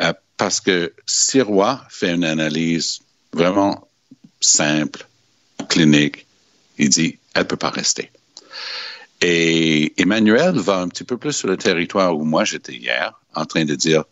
Euh, 0.00 0.12
parce 0.36 0.60
que 0.60 0.92
Sirois 1.06 1.82
fait 1.88 2.14
une 2.14 2.24
analyse 2.24 3.00
vraiment 3.32 3.88
simple, 4.40 5.06
clinique. 5.68 6.26
Il 6.78 6.90
dit, 6.90 7.18
elle 7.34 7.46
peut 7.46 7.56
pas 7.56 7.70
rester. 7.70 8.10
Et 9.20 10.00
Emmanuel 10.00 10.58
va 10.58 10.78
un 10.78 10.88
petit 10.88 11.04
peu 11.04 11.16
plus 11.16 11.32
sur 11.32 11.48
le 11.48 11.56
territoire 11.56 12.16
où 12.16 12.24
moi 12.24 12.44
j'étais 12.44 12.74
hier, 12.74 13.20
en 13.34 13.44
train 13.46 13.64
de 13.64 13.74
dire, 13.74 14.04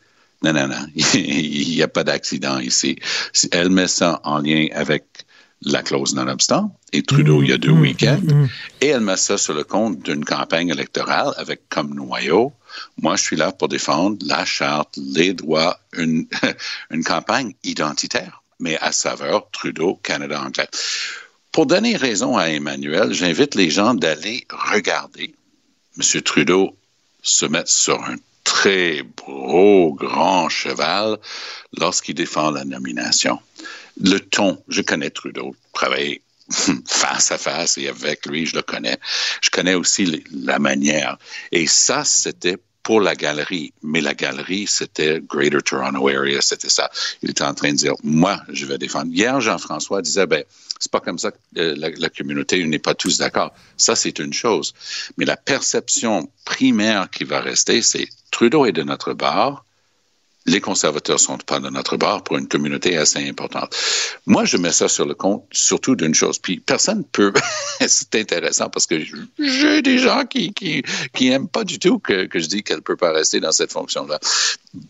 non, 0.43 0.53
non, 0.53 0.69
non, 0.69 0.87
il 1.15 1.69
n'y 1.69 1.83
a 1.83 1.89
pas 1.89 2.05
d'accident 2.05 2.59
ici. 2.59 2.97
Elle 3.53 3.71
met 3.71 3.89
ça 3.89 4.21
en 4.25 4.39
lien 4.39 4.67
avec 4.73 5.05
la 5.63 5.83
clause 5.83 6.15
non-obstant, 6.15 6.77
et 6.93 7.03
Trudeau, 7.03 7.43
il 7.43 7.49
y 7.49 7.53
a 7.53 7.59
deux 7.59 7.73
Mmh, 7.73 7.81
week-ends, 7.81 8.21
mmh, 8.23 8.43
mmh. 8.43 8.49
et 8.83 8.87
elle 8.89 9.01
met 9.01 9.17
ça 9.17 9.39
sur 9.39 9.55
le 9.55 9.65
compte 9.65 10.01
d'une 10.01 10.25
campagne 10.25 10.69
électorale 10.69 11.33
avec 11.39 11.69
comme 11.71 11.95
noyau, 11.95 12.53
moi, 13.01 13.17
je 13.17 13.23
suis 13.23 13.37
là 13.37 13.53
pour 13.53 13.69
défendre 13.69 14.19
la 14.27 14.45
charte, 14.45 14.97
les 14.97 15.33
droits, 15.35 15.79
une, 15.97 16.27
une 16.91 17.05
campagne 17.05 17.55
identitaire, 17.65 18.43
mais 18.61 18.77
à 18.79 18.93
saveur 18.93 19.51
Trudeau, 19.51 19.99
Canada 20.03 20.43
anglais. 20.43 20.69
Pour 21.57 21.65
donner 21.65 21.97
raison 21.97 22.37
à 22.37 22.51
Emmanuel, 22.51 23.15
j'invite 23.15 23.55
les 23.55 23.71
gens 23.71 23.95
d'aller 23.95 24.47
regarder 24.51 25.35
M. 25.97 26.21
Trudeau 26.21 26.77
se 27.23 27.47
mettre 27.47 27.71
sur 27.71 28.05
un 28.05 28.17
très 28.45 29.01
gros, 29.17 29.95
grand 29.95 30.51
cheval 30.51 31.17
lorsqu'il 31.79 32.15
défend 32.15 32.51
la 32.51 32.67
nomination. 32.67 33.41
Le 33.99 34.19
ton, 34.19 34.63
je 34.69 34.83
connais 34.83 35.09
Trudeau, 35.09 35.57
travailler 35.73 36.21
face 36.87 37.31
à 37.31 37.39
face 37.39 37.79
et 37.79 37.89
avec 37.89 38.27
lui, 38.27 38.45
je 38.45 38.55
le 38.55 38.61
connais. 38.61 38.99
Je 39.41 39.49
connais 39.49 39.77
aussi 39.77 40.23
la 40.31 40.59
manière. 40.59 41.17
Et 41.53 41.67
ça, 41.67 42.05
c'était 42.05 42.59
pour 42.87 43.01
la 43.01 43.17
galerie. 43.17 43.73
Mais 43.83 44.01
la 44.01 44.15
galerie, 44.15 44.69
c'était 44.69 45.21
Greater 45.21 45.61
Toronto 45.61 46.07
Area, 46.07 46.41
c'était 46.41 46.69
ça. 46.69 46.89
Il 47.21 47.31
était 47.31 47.43
en 47.43 47.53
train 47.53 47.73
de 47.73 47.77
dire, 47.77 47.95
moi, 48.05 48.41
je 48.49 48.65
vais 48.65 48.79
défendre. 48.79 49.11
Hier, 49.13 49.41
Jean-François 49.41 50.03
disait, 50.03 50.29
ben, 50.29 50.45
c'est 50.79 50.93
pas 50.93 51.01
comme 51.01 51.19
ça 51.19 51.33
que 51.33 51.37
euh, 51.59 51.75
la, 51.77 51.91
la 51.91 52.09
communauté 52.11 52.65
n'est 52.65 52.79
pas 52.79 52.95
tous 52.95 53.19
d'accord. 53.19 53.53
Ça, 53.77 53.97
c'est 53.97 54.21
une 54.21 54.33
chose. 54.33 54.73
Mais 55.17 55.25
la 55.25 55.37
perception 55.37 56.31
primaire 56.45 57.11
qui 57.11 57.25
va 57.25 57.41
rester, 57.41 57.83
c'est 57.83 58.07
Trudeau 58.31 58.67
est 58.67 58.73
de 58.73 58.85
notre 58.85 59.15
bord, 59.15 59.65
les 60.47 60.61
conservateurs 60.61 61.21
sont 61.21 61.39
pas 61.39 61.59
de 61.59 61.69
notre 61.71 61.97
bord 61.97 62.23
pour 62.23 62.39
une 62.39 62.49
communauté 62.49 62.97
assez 62.97 63.29
importante. 63.29 63.77
Moi, 64.27 64.45
je 64.45 64.57
mets 64.57 64.73
ça 64.73 64.89
sur 64.89 65.07
le 65.07 65.15
compte 65.15 65.45
surtout 65.51 65.97
d'une 65.97 66.15
chose. 66.15 66.39
Puis 66.39 66.61
personne 66.61 67.05
peut. 67.05 67.33
c'est 67.87 68.15
intéressant 68.15 68.71
parce 68.71 68.87
que 68.87 68.97
j'ai 69.39 69.83
des 69.83 69.99
gens 69.99 70.25
qui 70.25 70.53
qui 70.53 70.83
qui 71.13 71.29
aiment 71.29 71.49
pas 71.49 71.65
du 71.65 71.79
tout 71.79 71.99
que, 71.99 72.27
que 72.27 72.39
je 72.39 72.47
dis 72.47 72.63
qu'elle 72.63 72.83
peut 72.83 72.97
pas 72.97 73.13
rester 73.13 73.41
dans 73.41 73.53
cette 73.53 73.73
fonction-là. 73.73 74.19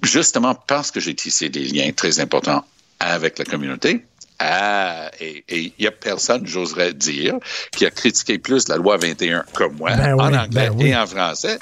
Justement 0.02 0.54
parce 0.54 0.90
que 0.90 1.00
j'ai 1.00 1.14
tissé 1.14 1.48
des 1.48 1.64
liens 1.64 1.90
très 1.92 2.20
importants 2.20 2.64
avec 3.00 3.38
la 3.38 3.44
communauté. 3.44 4.04
Ah, 4.38 5.10
et 5.20 5.44
il 5.48 5.72
y 5.78 5.86
a 5.86 5.90
personne, 5.90 6.46
j'oserais 6.46 6.92
dire, 6.92 7.34
qui 7.72 7.86
a 7.86 7.90
critiqué 7.90 8.38
plus 8.38 8.68
la 8.68 8.76
loi 8.76 8.96
21 8.98 9.44
que 9.54 9.64
moi, 9.64 9.96
Ben 9.96 10.14
en 10.14 10.32
anglais 10.34 10.68
ben 10.68 10.74
oui. 10.76 10.88
et 10.88 10.96
en 10.96 11.06
français. 11.06 11.58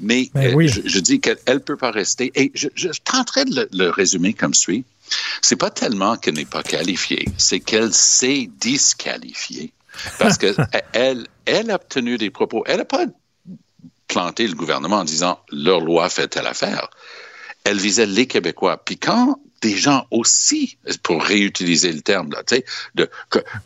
Mais 0.00 0.30
Ben 0.34 0.52
euh, 0.52 0.54
oui. 0.54 0.68
je, 0.68 0.82
je 0.84 0.98
dis 1.00 1.20
qu'elle 1.20 1.38
ne 1.48 1.58
peut 1.58 1.76
pas 1.76 1.90
rester. 1.90 2.30
Et 2.34 2.52
je, 2.54 2.68
je 2.74 2.88
tenterai 3.02 3.44
de 3.46 3.54
le, 3.54 3.68
le 3.72 3.88
résumer 3.90 4.34
comme 4.34 4.54
suit. 4.54 4.84
C'est 5.40 5.56
pas 5.56 5.70
tellement 5.70 6.16
qu'elle 6.16 6.34
n'est 6.34 6.44
pas 6.44 6.62
qualifiée, 6.62 7.24
c'est 7.38 7.60
qu'elle 7.60 7.94
s'est 7.94 8.50
disqualifiée. 8.60 9.72
Parce 10.18 10.36
que 10.36 10.54
elle, 10.92 11.26
elle 11.46 11.70
a 11.70 11.76
obtenu 11.76 12.18
des 12.18 12.30
propos. 12.30 12.62
Elle 12.66 12.78
n'a 12.78 12.84
pas 12.84 13.06
planté 14.06 14.46
le 14.46 14.54
gouvernement 14.54 14.96
en 14.98 15.04
disant 15.04 15.40
leur 15.50 15.80
loi 15.80 16.08
fait 16.10 16.28
telle 16.28 16.46
affaire. 16.46 16.90
Elle 17.64 17.78
visait 17.78 18.06
les 18.06 18.26
Québécois. 18.26 18.76
Puis 18.84 18.98
quand 18.98 19.38
des 19.60 19.76
gens 19.76 20.06
aussi, 20.10 20.78
pour 21.02 21.22
réutiliser 21.22 21.92
le 21.92 22.00
terme, 22.00 22.30
là, 22.30 22.42
de 22.94 23.10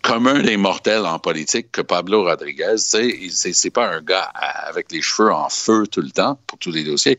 commun 0.02 0.40
des 0.42 0.56
mortels 0.56 1.04
en 1.04 1.18
politique 1.18 1.70
que 1.72 1.82
Pablo 1.82 2.24
Rodriguez, 2.24 2.76
c'est 2.78 3.70
pas 3.70 3.88
un 3.88 4.00
gars 4.00 4.30
avec 4.66 4.90
les 4.90 5.02
cheveux 5.02 5.32
en 5.32 5.48
feu 5.48 5.86
tout 5.86 6.00
le 6.00 6.10
temps 6.10 6.38
pour 6.46 6.58
tous 6.58 6.72
les 6.72 6.84
dossiers. 6.84 7.18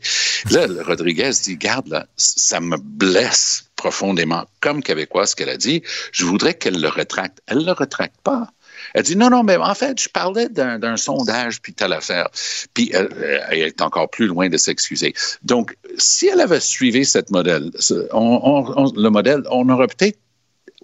Là, 0.50 0.66
Rodriguez 0.84 1.30
dit, 1.42 1.56
garde, 1.56 2.06
ça 2.16 2.60
me 2.60 2.76
blesse 2.76 3.66
profondément 3.76 4.44
comme 4.60 4.82
Québécois 4.82 5.26
ce 5.26 5.36
qu'elle 5.36 5.50
a 5.50 5.56
dit. 5.56 5.82
Je 6.12 6.24
voudrais 6.24 6.54
qu'elle 6.54 6.80
le 6.80 6.88
retracte. 6.88 7.42
Elle 7.46 7.64
le 7.64 7.72
retracte 7.72 8.20
pas. 8.22 8.48
Elle 8.92 9.02
dit 9.02 9.16
non, 9.16 9.30
non, 9.30 9.42
mais 9.42 9.56
en 9.56 9.74
fait, 9.74 10.00
je 10.00 10.08
parlais 10.08 10.48
d'un 10.48 10.96
sondage, 10.96 11.60
puis 11.62 11.72
telle 11.72 11.92
affaire. 11.92 12.28
Puis 12.74 12.90
elle, 12.92 13.08
elle 13.50 13.58
est 13.60 13.80
encore 13.82 14.10
plus 14.10 14.26
loin 14.26 14.48
de 14.48 14.56
s'excuser. 14.56 15.14
Donc, 15.42 15.76
si 15.96 16.26
elle 16.26 16.40
avait 16.40 16.60
suivi 16.60 17.04
cette 17.04 17.30
modèle, 17.30 17.70
on- 18.12 18.92
le 18.96 19.08
modèle, 19.08 19.42
on 19.50 19.68
aurait 19.68 19.86
peut-être 19.88 20.18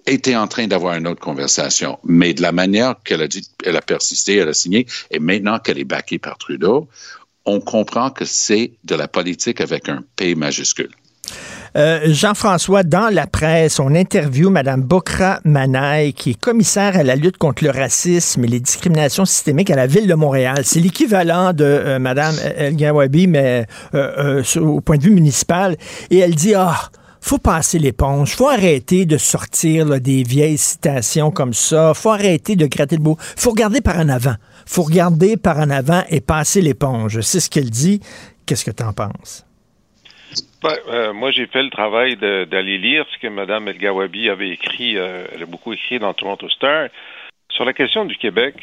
été 0.07 0.35
en 0.35 0.47
train 0.47 0.67
d'avoir 0.67 0.95
une 0.95 1.07
autre 1.07 1.21
conversation. 1.21 1.99
Mais 2.03 2.33
de 2.33 2.41
la 2.41 2.51
manière 2.51 2.95
qu'elle 3.03 3.21
a 3.21 3.27
dit, 3.27 3.47
elle 3.63 3.77
a 3.77 3.81
persisté, 3.81 4.37
elle 4.37 4.49
a 4.49 4.53
signé, 4.53 4.87
et 5.11 5.19
maintenant 5.19 5.59
qu'elle 5.59 5.77
est 5.77 5.83
backée 5.83 6.17
par 6.17 6.37
Trudeau, 6.37 6.87
on 7.45 7.59
comprend 7.59 8.09
que 8.09 8.25
c'est 8.25 8.71
de 8.83 8.95
la 8.95 9.07
politique 9.07 9.61
avec 9.61 9.89
un 9.89 10.03
P 10.15 10.35
majuscule. 10.35 10.91
Euh, 11.77 12.01
Jean-François, 12.07 12.83
dans 12.83 13.13
la 13.13 13.27
presse, 13.27 13.79
on 13.79 13.95
interview 13.95 14.49
Mme 14.49 14.81
Bokra 14.81 15.39
Manaï, 15.45 16.11
qui 16.13 16.31
est 16.31 16.39
commissaire 16.39 16.97
à 16.97 17.03
la 17.03 17.15
lutte 17.15 17.37
contre 17.37 17.63
le 17.63 17.69
racisme 17.69 18.43
et 18.43 18.47
les 18.47 18.59
discriminations 18.59 19.23
systémiques 19.23 19.69
à 19.69 19.77
la 19.77 19.87
Ville 19.87 20.07
de 20.07 20.13
Montréal. 20.13 20.63
C'est 20.63 20.81
l'équivalent 20.81 21.53
de 21.53 21.63
euh, 21.63 21.99
Mme 21.99 22.35
El 22.57 22.75
Gawabi, 22.75 23.27
mais 23.27 23.65
euh, 23.95 24.41
euh, 24.53 24.59
au 24.59 24.81
point 24.81 24.97
de 24.97 25.03
vue 25.03 25.11
municipal. 25.11 25.77
Et 26.09 26.17
elle 26.17 26.35
dit, 26.35 26.53
ah, 26.55 26.89
faut 27.21 27.37
passer 27.37 27.79
l'éponge, 27.79 28.35
faut 28.35 28.49
arrêter 28.49 29.05
de 29.05 29.17
sortir 29.17 29.85
là, 29.85 29.99
des 29.99 30.23
vieilles 30.23 30.57
citations 30.57 31.31
comme 31.31 31.53
ça, 31.53 31.93
faut 31.93 32.09
arrêter 32.09 32.57
de 32.57 32.65
gratter 32.65 32.97
le 32.97 33.03
beau, 33.03 33.17
faut 33.37 33.51
regarder 33.51 33.79
par 33.79 33.97
en 33.97 34.09
avant, 34.09 34.35
faut 34.65 34.83
regarder 34.83 35.37
par 35.37 35.57
en 35.59 35.69
avant 35.69 36.03
et 36.09 36.19
passer 36.19 36.61
l'éponge. 36.61 37.21
C'est 37.21 37.39
ce 37.39 37.49
qu'elle 37.49 37.69
dit. 37.69 38.01
Qu'est-ce 38.45 38.65
que 38.65 38.71
tu 38.71 38.83
en 38.83 38.91
penses? 38.91 39.45
Ben, 40.61 40.75
euh, 40.89 41.11
moi, 41.11 41.31
j'ai 41.31 41.47
fait 41.47 41.63
le 41.63 41.71
travail 41.71 42.17
d'aller 42.17 42.77
lire 42.77 43.05
ce 43.11 43.17
que 43.17 43.27
Mme 43.27 43.67
El 43.69 43.77
Gawabi 43.79 44.29
avait 44.29 44.49
écrit. 44.49 44.95
euh, 44.97 45.25
elle 45.33 45.41
a 45.41 45.45
beaucoup 45.47 45.73
écrit 45.73 45.97
dans 45.97 46.13
Toronto 46.13 46.47
Star. 46.49 46.89
Sur 47.51 47.65
la 47.65 47.73
question 47.73 48.05
du 48.05 48.15
Québec, 48.15 48.55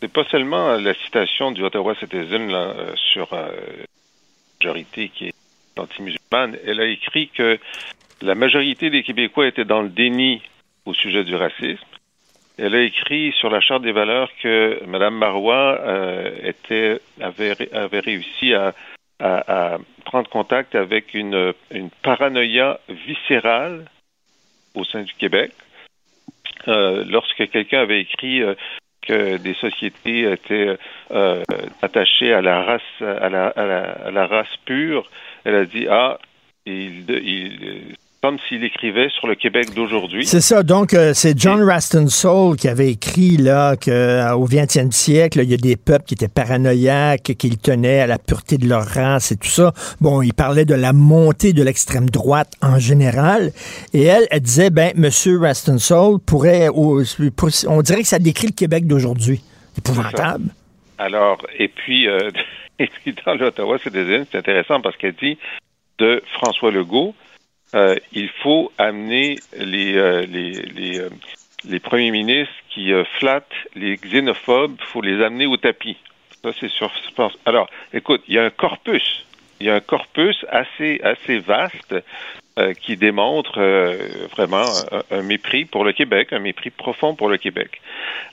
c'est 0.00 0.12
pas 0.12 0.24
seulement 0.24 0.76
la 0.78 0.94
citation 0.94 1.50
du 1.50 1.62
Ottawa 1.62 1.94
Citizen 1.96 2.50
là, 2.50 2.74
euh, 2.76 2.92
sur 3.12 3.32
euh, 3.34 3.50
la 4.62 4.66
majorité 4.66 5.10
qui 5.10 5.26
est 5.26 5.34
anti-musulmane. 5.78 6.56
Elle 6.66 6.80
a 6.80 6.86
écrit 6.86 7.28
que 7.28 7.58
la 8.22 8.34
majorité 8.34 8.88
des 8.88 9.02
Québécois 9.02 9.46
étaient 9.46 9.66
dans 9.66 9.82
le 9.82 9.90
déni 9.90 10.40
au 10.86 10.94
sujet 10.94 11.22
du 11.22 11.36
racisme. 11.36 11.84
Elle 12.58 12.74
a 12.74 12.82
écrit 12.82 13.32
sur 13.38 13.50
la 13.50 13.60
Charte 13.60 13.82
des 13.82 13.92
valeurs 13.92 14.30
que 14.42 14.82
Mme 14.86 15.16
Marois 15.16 15.78
euh, 15.80 16.30
était, 16.44 17.00
avait, 17.20 17.72
avait 17.74 18.00
réussi 18.00 18.54
à, 18.54 18.74
à- 19.22 19.78
prendre 20.04 20.28
contact 20.28 20.74
avec 20.74 21.14
une, 21.14 21.54
paranoïa 22.02 22.80
viscérale 22.88 23.86
au 24.74 24.84
sein 24.84 25.02
du 25.02 25.14
Québec. 25.14 25.52
Euh, 26.68 27.04
lorsque 27.08 27.48
quelqu'un 27.48 27.80
avait 27.80 28.00
écrit 28.00 28.42
euh, 28.42 28.54
que 29.06 29.36
des 29.38 29.54
sociétés 29.54 30.30
étaient 30.30 30.76
euh, 31.12 31.42
attachées 31.80 32.32
à 32.32 32.42
la 32.42 32.62
race 32.62 34.56
pure, 34.64 35.08
elle 35.44 35.54
a 35.54 35.64
dit 35.64 35.86
ah 35.88 36.18
il 36.66 37.04
comme 38.22 38.38
s'il 38.48 38.62
écrivait 38.62 39.08
sur 39.18 39.26
le 39.26 39.34
Québec 39.34 39.74
d'aujourd'hui. 39.74 40.24
C'est 40.24 40.40
ça. 40.40 40.62
Donc, 40.62 40.94
euh, 40.94 41.12
c'est 41.12 41.36
John 41.36 41.60
Raston 41.60 42.06
Soul 42.06 42.56
qui 42.56 42.68
avait 42.68 42.90
écrit 42.92 43.36
là 43.36 43.76
que 43.76 43.90
euh, 43.90 44.32
au 44.36 44.46
20e 44.46 44.92
siècle, 44.92 45.40
il 45.42 45.50
y 45.50 45.54
a 45.54 45.56
des 45.56 45.74
peuples 45.74 46.04
qui 46.04 46.14
étaient 46.14 46.28
paranoïaques, 46.28 47.34
qu'ils 47.36 47.58
tenaient 47.58 47.98
à 47.98 48.06
la 48.06 48.18
pureté 48.18 48.58
de 48.58 48.68
leur 48.68 48.84
race 48.86 49.32
et 49.32 49.36
tout 49.36 49.48
ça. 49.48 49.72
Bon, 50.00 50.22
il 50.22 50.32
parlait 50.34 50.64
de 50.64 50.74
la 50.74 50.92
montée 50.92 51.52
de 51.52 51.64
l'extrême 51.64 52.08
droite 52.08 52.52
en 52.62 52.78
général. 52.78 53.50
Et 53.92 54.04
elle, 54.04 54.28
elle 54.30 54.40
disait, 54.40 54.70
ben, 54.70 54.92
Monsieur 54.94 55.40
Raston 55.40 55.78
Soul 55.78 56.20
pourrait, 56.20 56.68
pour- 56.68 57.50
on 57.66 57.82
dirait 57.82 58.02
que 58.02 58.08
ça 58.08 58.20
décrit 58.20 58.46
le 58.46 58.52
Québec 58.54 58.86
d'aujourd'hui. 58.86 59.42
Épouvantable. 59.76 60.44
Alors, 60.98 61.38
et 61.58 61.66
puis, 61.66 62.06
euh, 62.06 62.30
et 62.78 62.86
puis 62.86 63.16
dans 63.26 63.34
l'Ottawa 63.34 63.78
Citizen, 63.78 64.26
c'est 64.30 64.38
intéressant 64.38 64.80
parce 64.80 64.96
qu'elle 64.96 65.16
dit 65.20 65.38
de 65.98 66.22
François 66.34 66.70
Legault, 66.70 67.14
euh, 67.74 67.96
il 68.12 68.28
faut 68.28 68.72
amener 68.78 69.38
les, 69.56 69.94
euh, 69.96 70.26
les, 70.26 70.52
les, 70.52 71.00
euh, 71.00 71.08
les 71.68 71.80
premiers 71.80 72.10
ministres 72.10 72.54
qui 72.70 72.92
euh, 72.92 73.04
flattent 73.18 73.46
les 73.74 73.96
xénophobes, 73.96 74.76
il 74.78 74.86
faut 74.86 75.02
les 75.02 75.22
amener 75.22 75.46
au 75.46 75.56
tapis. 75.56 75.96
Ça, 76.42 76.50
c'est 76.58 76.68
pense- 77.14 77.38
Alors, 77.46 77.68
écoute, 77.92 78.22
il 78.28 78.34
y 78.34 78.38
a 78.38 78.44
un 78.44 78.50
corpus. 78.50 79.24
Il 79.60 79.66
y 79.66 79.70
a 79.70 79.74
un 79.76 79.80
corpus 79.80 80.44
assez, 80.50 81.00
assez 81.04 81.38
vaste 81.38 81.94
euh, 82.58 82.74
qui 82.74 82.96
démontre 82.96 83.58
euh, 83.58 83.96
vraiment 84.32 84.66
un, 84.90 85.18
un 85.18 85.22
mépris 85.22 85.64
pour 85.64 85.84
le 85.84 85.92
Québec, 85.92 86.32
un 86.32 86.40
mépris 86.40 86.70
profond 86.70 87.14
pour 87.14 87.28
le 87.28 87.36
Québec. 87.36 87.80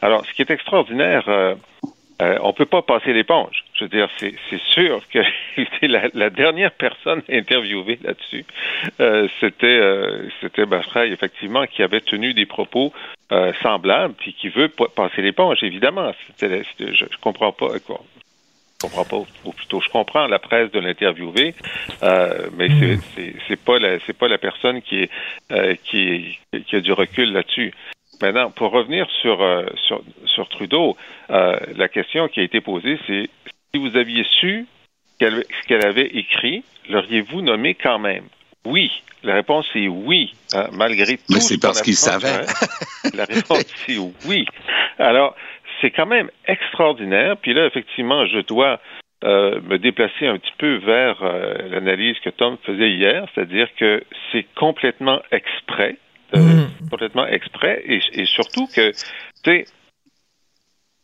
Alors, 0.01 0.25
ce 0.25 0.33
qui 0.33 0.41
est 0.41 0.49
extraordinaire, 0.49 1.25
euh, 1.27 1.53
euh, 2.21 2.37
on 2.41 2.51
peut 2.53 2.65
pas 2.65 2.81
passer 2.81 3.13
l'éponge. 3.13 3.63
Je 3.73 3.85
veux 3.85 3.89
dire, 3.89 4.09
c'est 4.19 4.33
sûr 4.71 5.01
que 5.09 5.19
la, 5.87 6.09
la 6.13 6.29
dernière 6.29 6.71
personne 6.71 7.21
interviewée 7.29 7.97
là-dessus, 8.03 8.45
euh, 8.99 9.27
c'était 9.39 9.67
euh, 9.67 10.27
c'était 10.41 10.65
Bachraï, 10.65 11.11
effectivement, 11.13 11.65
qui 11.65 11.81
avait 11.83 12.01
tenu 12.01 12.33
des 12.33 12.45
propos 12.45 12.91
euh, 13.31 13.53
semblables, 13.61 14.13
puis 14.15 14.33
qui 14.33 14.49
veut 14.49 14.67
pas 14.69 14.87
passer 14.93 15.21
l'éponge, 15.21 15.63
évidemment. 15.63 16.11
C'était- 16.37 16.63
je, 16.79 16.93
je 16.93 17.17
comprends 17.21 17.51
pas 17.53 17.79
quoi. 17.85 18.01
Je 18.81 18.87
comprends 18.87 19.03
pas, 19.05 19.29
ou 19.45 19.51
plutôt 19.51 19.81
je 19.81 19.89
comprends 19.89 20.27
la 20.27 20.39
presse 20.39 20.71
de 20.71 20.79
l'interviewé, 20.79 21.53
euh, 22.01 22.47
mais 22.57 22.69
c'est 22.79 22.97
c'est 23.13 23.33
c'est 23.47 23.59
pas 23.61 23.77
la 23.77 23.99
c'est 24.05 24.17
pas 24.17 24.29
la 24.29 24.37
personne 24.37 24.81
qui 24.81 25.01
est 25.03 25.09
euh, 25.51 25.75
qui 25.83 26.39
qui 26.65 26.75
a 26.77 26.79
du 26.79 26.93
recul 26.93 27.33
là-dessus. 27.33 27.73
Maintenant, 28.21 28.51
pour 28.51 28.71
revenir 28.71 29.07
sur 29.21 29.41
euh, 29.41 29.65
sur, 29.87 30.01
sur 30.25 30.49
Trudeau, 30.49 30.97
euh, 31.29 31.57
la 31.75 31.87
question 31.87 32.27
qui 32.27 32.39
a 32.41 32.43
été 32.43 32.59
posée, 32.61 32.99
c'est 33.07 33.29
si 33.73 33.79
vous 33.79 33.95
aviez 33.95 34.25
su 34.39 34.65
qu'elle- 35.19 35.43
ce 35.61 35.67
qu'elle 35.67 35.85
avait 35.85 36.07
écrit, 36.07 36.63
l'auriez-vous 36.89 37.41
nommé 37.41 37.75
quand 37.75 37.99
même? 37.99 38.25
Oui. 38.65 38.91
La 39.23 39.33
réponse 39.33 39.67
est 39.75 39.87
oui, 39.89 40.33
hein, 40.53 40.67
malgré 40.71 41.17
tout. 41.17 41.23
Mais 41.29 41.39
ce 41.41 41.49
c'est 41.55 41.61
parce 41.61 41.81
qu'il 41.81 41.95
savait. 41.95 42.45
La 43.13 43.25
réponse 43.25 43.65
est 43.89 43.97
oui. 44.27 44.45
Alors, 44.97 45.35
c'est 45.81 45.91
quand 45.91 46.05
même 46.05 46.29
extraordinaire. 46.47 47.35
Puis 47.37 47.53
là, 47.53 47.65
effectivement, 47.65 48.25
je 48.27 48.39
dois 48.39 48.79
euh, 49.25 49.59
me 49.61 49.77
déplacer 49.77 50.25
un 50.27 50.37
petit 50.37 50.53
peu 50.57 50.75
vers 50.77 51.21
euh, 51.21 51.53
l'analyse 51.69 52.17
que 52.23 52.29
Tom 52.29 52.57
faisait 52.65 52.91
hier, 52.91 53.25
c'est-à-dire 53.35 53.67
que 53.77 54.01
c'est 54.31 54.45
complètement 54.55 55.21
exprès, 55.31 55.97
euh, 56.35 56.67
complètement 56.89 57.27
exprès, 57.27 57.81
et, 57.85 57.99
et 58.13 58.25
surtout 58.25 58.67
que, 58.67 58.91
tu 58.91 58.97
sais, 59.43 59.65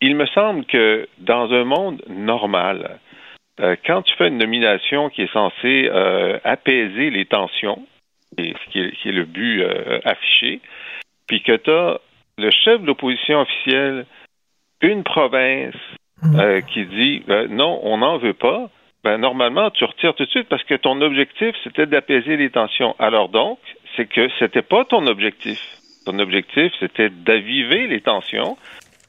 il 0.02 0.16
me 0.16 0.26
semble 0.28 0.66
que 0.66 1.08
dans 1.20 1.52
un 1.52 1.64
monde 1.64 2.02
normal, 2.08 3.00
euh, 3.60 3.76
quand 3.86 4.02
tu 4.02 4.16
fais 4.18 4.28
une 4.28 4.38
nomination 4.38 5.10
qui 5.10 5.24
est 5.24 5.34
censée 5.34 5.90
euh, 5.92 6.38
apaiser 6.44 7.10
les 7.10 7.26
tensions, 7.26 7.86
et 8.38 8.54
ce 8.54 8.72
qui 8.72 8.80
est, 8.82 8.92
qui 8.98 9.10
est 9.10 9.14
le 9.14 9.26
but 9.26 9.64
affiché, 10.04 10.60
puis 11.28 11.42
que 11.42 11.56
tu 11.56 11.72
as 11.72 12.00
le 12.38 12.52
chef 12.52 12.82
de 12.82 12.88
l'opposition 12.88 13.42
officielle, 13.42 14.06
une 14.82 15.04
province 15.04 15.76
euh, 16.36 16.62
qui 16.62 16.86
dit 16.86 17.24
non, 17.50 17.80
on 17.84 17.98
n'en 18.00 18.18
veut 18.18 18.34
pas, 18.34 18.70
ben 19.04 19.18
normalement 19.18 19.70
tu 19.72 19.84
retires 19.86 20.16
tout 20.16 20.26
de 20.26 20.30
suite 20.30 20.50
parce 20.50 20.64
que 20.64 20.76
ton 20.76 21.00
objectif 21.02 21.56
c'était 21.64 21.86
d'apaiser 21.86 22.38
les 22.38 22.50
tensions. 22.50 22.96
Alors 23.00 23.30
donc, 23.30 23.60
c'est 23.96 24.08
que 24.08 24.30
c'était 24.40 24.62
pas 24.62 24.86
ton 24.86 25.08
objectif. 25.08 25.60
Ton 26.06 26.20
objectif 26.20 26.72
c'était 26.80 27.10
d'aviver 27.10 27.88
les 27.88 28.02
tensions 28.02 28.58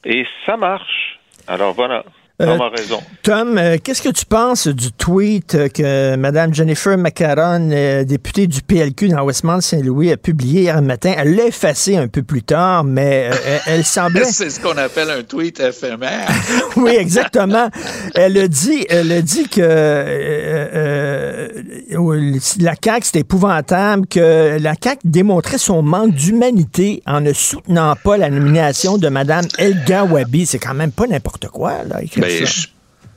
et 0.05 0.27
ça 0.45 0.57
marche. 0.57 1.19
Alors 1.47 1.75
voilà, 1.75 2.05
Euh, 2.43 2.45
Tom 2.47 2.61
a 2.61 2.69
raison. 2.69 3.01
Tom, 3.23 3.57
euh, 3.57 3.77
qu'est-ce 3.83 4.03
que 4.03 4.11
tu 4.11 4.27
penses 4.27 4.69
du 4.69 4.93
tweet 4.93 5.55
euh, 5.55 5.69
que 5.69 6.17
Mme 6.17 6.53
Jennifer 6.53 6.99
Macaron, 6.99 7.71
euh, 7.73 8.05
députée 8.05 8.47
du 8.47 8.61
PLQ 8.61 9.09
dans 9.09 9.23
Westmount-Saint-Louis, 9.23 10.13
a 10.13 10.19
publié 10.19 10.63
hier 10.63 10.83
matin? 10.83 11.15
Elle 11.17 11.35
l'a 11.35 11.47
effacé 11.47 11.97
un 11.97 12.09
peu 12.09 12.23
plus 12.23 12.43
tard, 12.43 12.85
mais 12.85 13.31
euh, 13.33 13.59
elle, 13.67 13.85
semblait... 13.87 14.25
C'est 14.31 14.51
ce 14.51 14.61
qu'on 14.61 14.77
appelle 14.77 15.09
un 15.09 15.23
tweet 15.23 15.61
éphémère. 15.61 16.29
oui, 16.77 16.95
exactement. 16.99 17.71
Elle 18.15 18.37
a 18.37 18.49
dit, 18.49 18.85
elle 18.91 19.13
a 19.13 19.23
dit 19.23 19.49
que 19.49 19.63
euh, 19.63 21.49
euh, 21.91 22.39
la 22.61 22.75
CAQ, 22.83 23.07
c'était 23.07 23.21
épouvantable, 23.21 24.07
que 24.07 24.59
la 24.61 24.75
CAQ 24.79 25.01
démontrait 25.05 25.57
son 25.57 25.81
manque 25.81 26.13
d'humanité 26.13 27.03
en 27.07 27.23
ne 27.23 27.33
soutenant 27.33 27.95
pas 27.97 28.19
la 28.19 28.29
nomination 28.29 28.99
de 28.99 29.09
Mme 29.09 29.47
Elga 29.57 30.05
Wabi. 30.05 30.45
C'est 30.45 30.59
quand 30.59 30.75
même 30.75 30.93
pas 30.93 31.07
n'importe 31.07 31.49
quoi, 31.49 31.83
là, 31.89 32.01
Ben, 32.27 32.47
ça. 32.47 32.53
je 32.63 32.67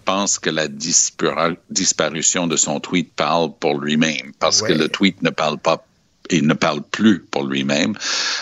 pense 0.05 0.39
que 0.39 0.49
la 0.49 0.67
disparition 1.69 2.47
de 2.47 2.55
son 2.55 2.79
tweet 2.79 3.13
parle 3.15 3.51
pour 3.59 3.79
lui-même, 3.79 4.31
parce 4.39 4.61
que 4.61 4.73
le 4.73 4.89
tweet 4.89 5.21
ne 5.21 5.29
parle 5.29 5.57
pas 5.59 5.85
et 6.31 6.41
ne 6.43 6.53
parle 6.53 6.83
plus 6.83 7.21
pour 7.21 7.43
lui-même. 7.43 7.95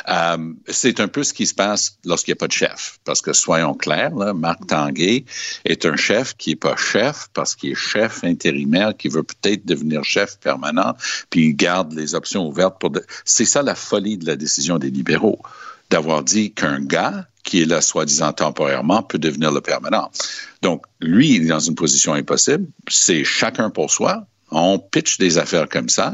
Euh, 0.10 0.54
c'est 0.68 1.00
un 1.00 1.08
peu 1.08 1.24
ce 1.24 1.32
qui 1.34 1.48
se 1.48 1.54
passe 1.54 1.98
lorsqu'il 2.04 2.34
n'y 2.34 2.38
a 2.38 2.42
pas 2.42 2.48
de 2.48 2.52
chef. 2.52 3.00
Parce 3.06 3.22
que 3.22 3.32
soyons 3.32 3.74
clairs, 3.76 4.14
là, 4.14 4.34
Marc 4.34 4.68
Tanguay 4.68 5.24
est 5.64 5.86
un 5.86 5.96
chef 5.96 6.36
qui 6.36 6.50
n'est 6.50 6.56
pas 6.58 6.76
chef 6.76 7.28
parce 7.34 7.56
qu'il 7.56 7.72
est 7.72 7.76
chef 7.76 8.26
intérimaire, 8.26 8.96
qui 8.98 9.08
veut 9.08 9.24
peut-être 9.24 9.66
devenir 9.66 10.04
chef 10.04 10.38
permanent, 10.40 10.96
puis 11.30 11.46
il 11.48 11.54
garde 11.56 11.94
les 11.94 12.14
options 12.14 12.46
ouvertes 12.46 12.78
pour... 12.78 12.90
de- 12.90 13.06
C'est 13.24 13.46
ça 13.46 13.62
la 13.62 13.76
folie 13.76 14.18
de 14.18 14.26
la 14.26 14.36
décision 14.36 14.78
des 14.80 14.90
libéraux, 14.90 15.40
d'avoir 15.90 16.24
dit 16.24 16.52
qu'un 16.52 16.82
gars 16.82 17.26
qui 17.48 17.62
est 17.62 17.66
là 17.66 17.82
soi-disant 17.82 18.34
temporairement 18.34 19.02
peut 19.02 19.18
devenir 19.18 19.52
le 19.54 19.62
permanent. 19.62 20.12
Donc, 20.62 20.84
lui, 21.00 21.36
il 21.36 21.46
est 21.46 21.48
dans 21.48 21.60
une 21.60 21.76
position 21.76 22.14
impossible. 22.14 22.68
C'est 22.90 23.24
chacun 23.24 23.70
pour 23.70 23.90
soi. 23.90 24.28
On 24.52 24.80
pitch 24.80 25.18
des 25.18 25.38
affaires 25.38 25.68
comme 25.68 25.90
ça 25.90 26.14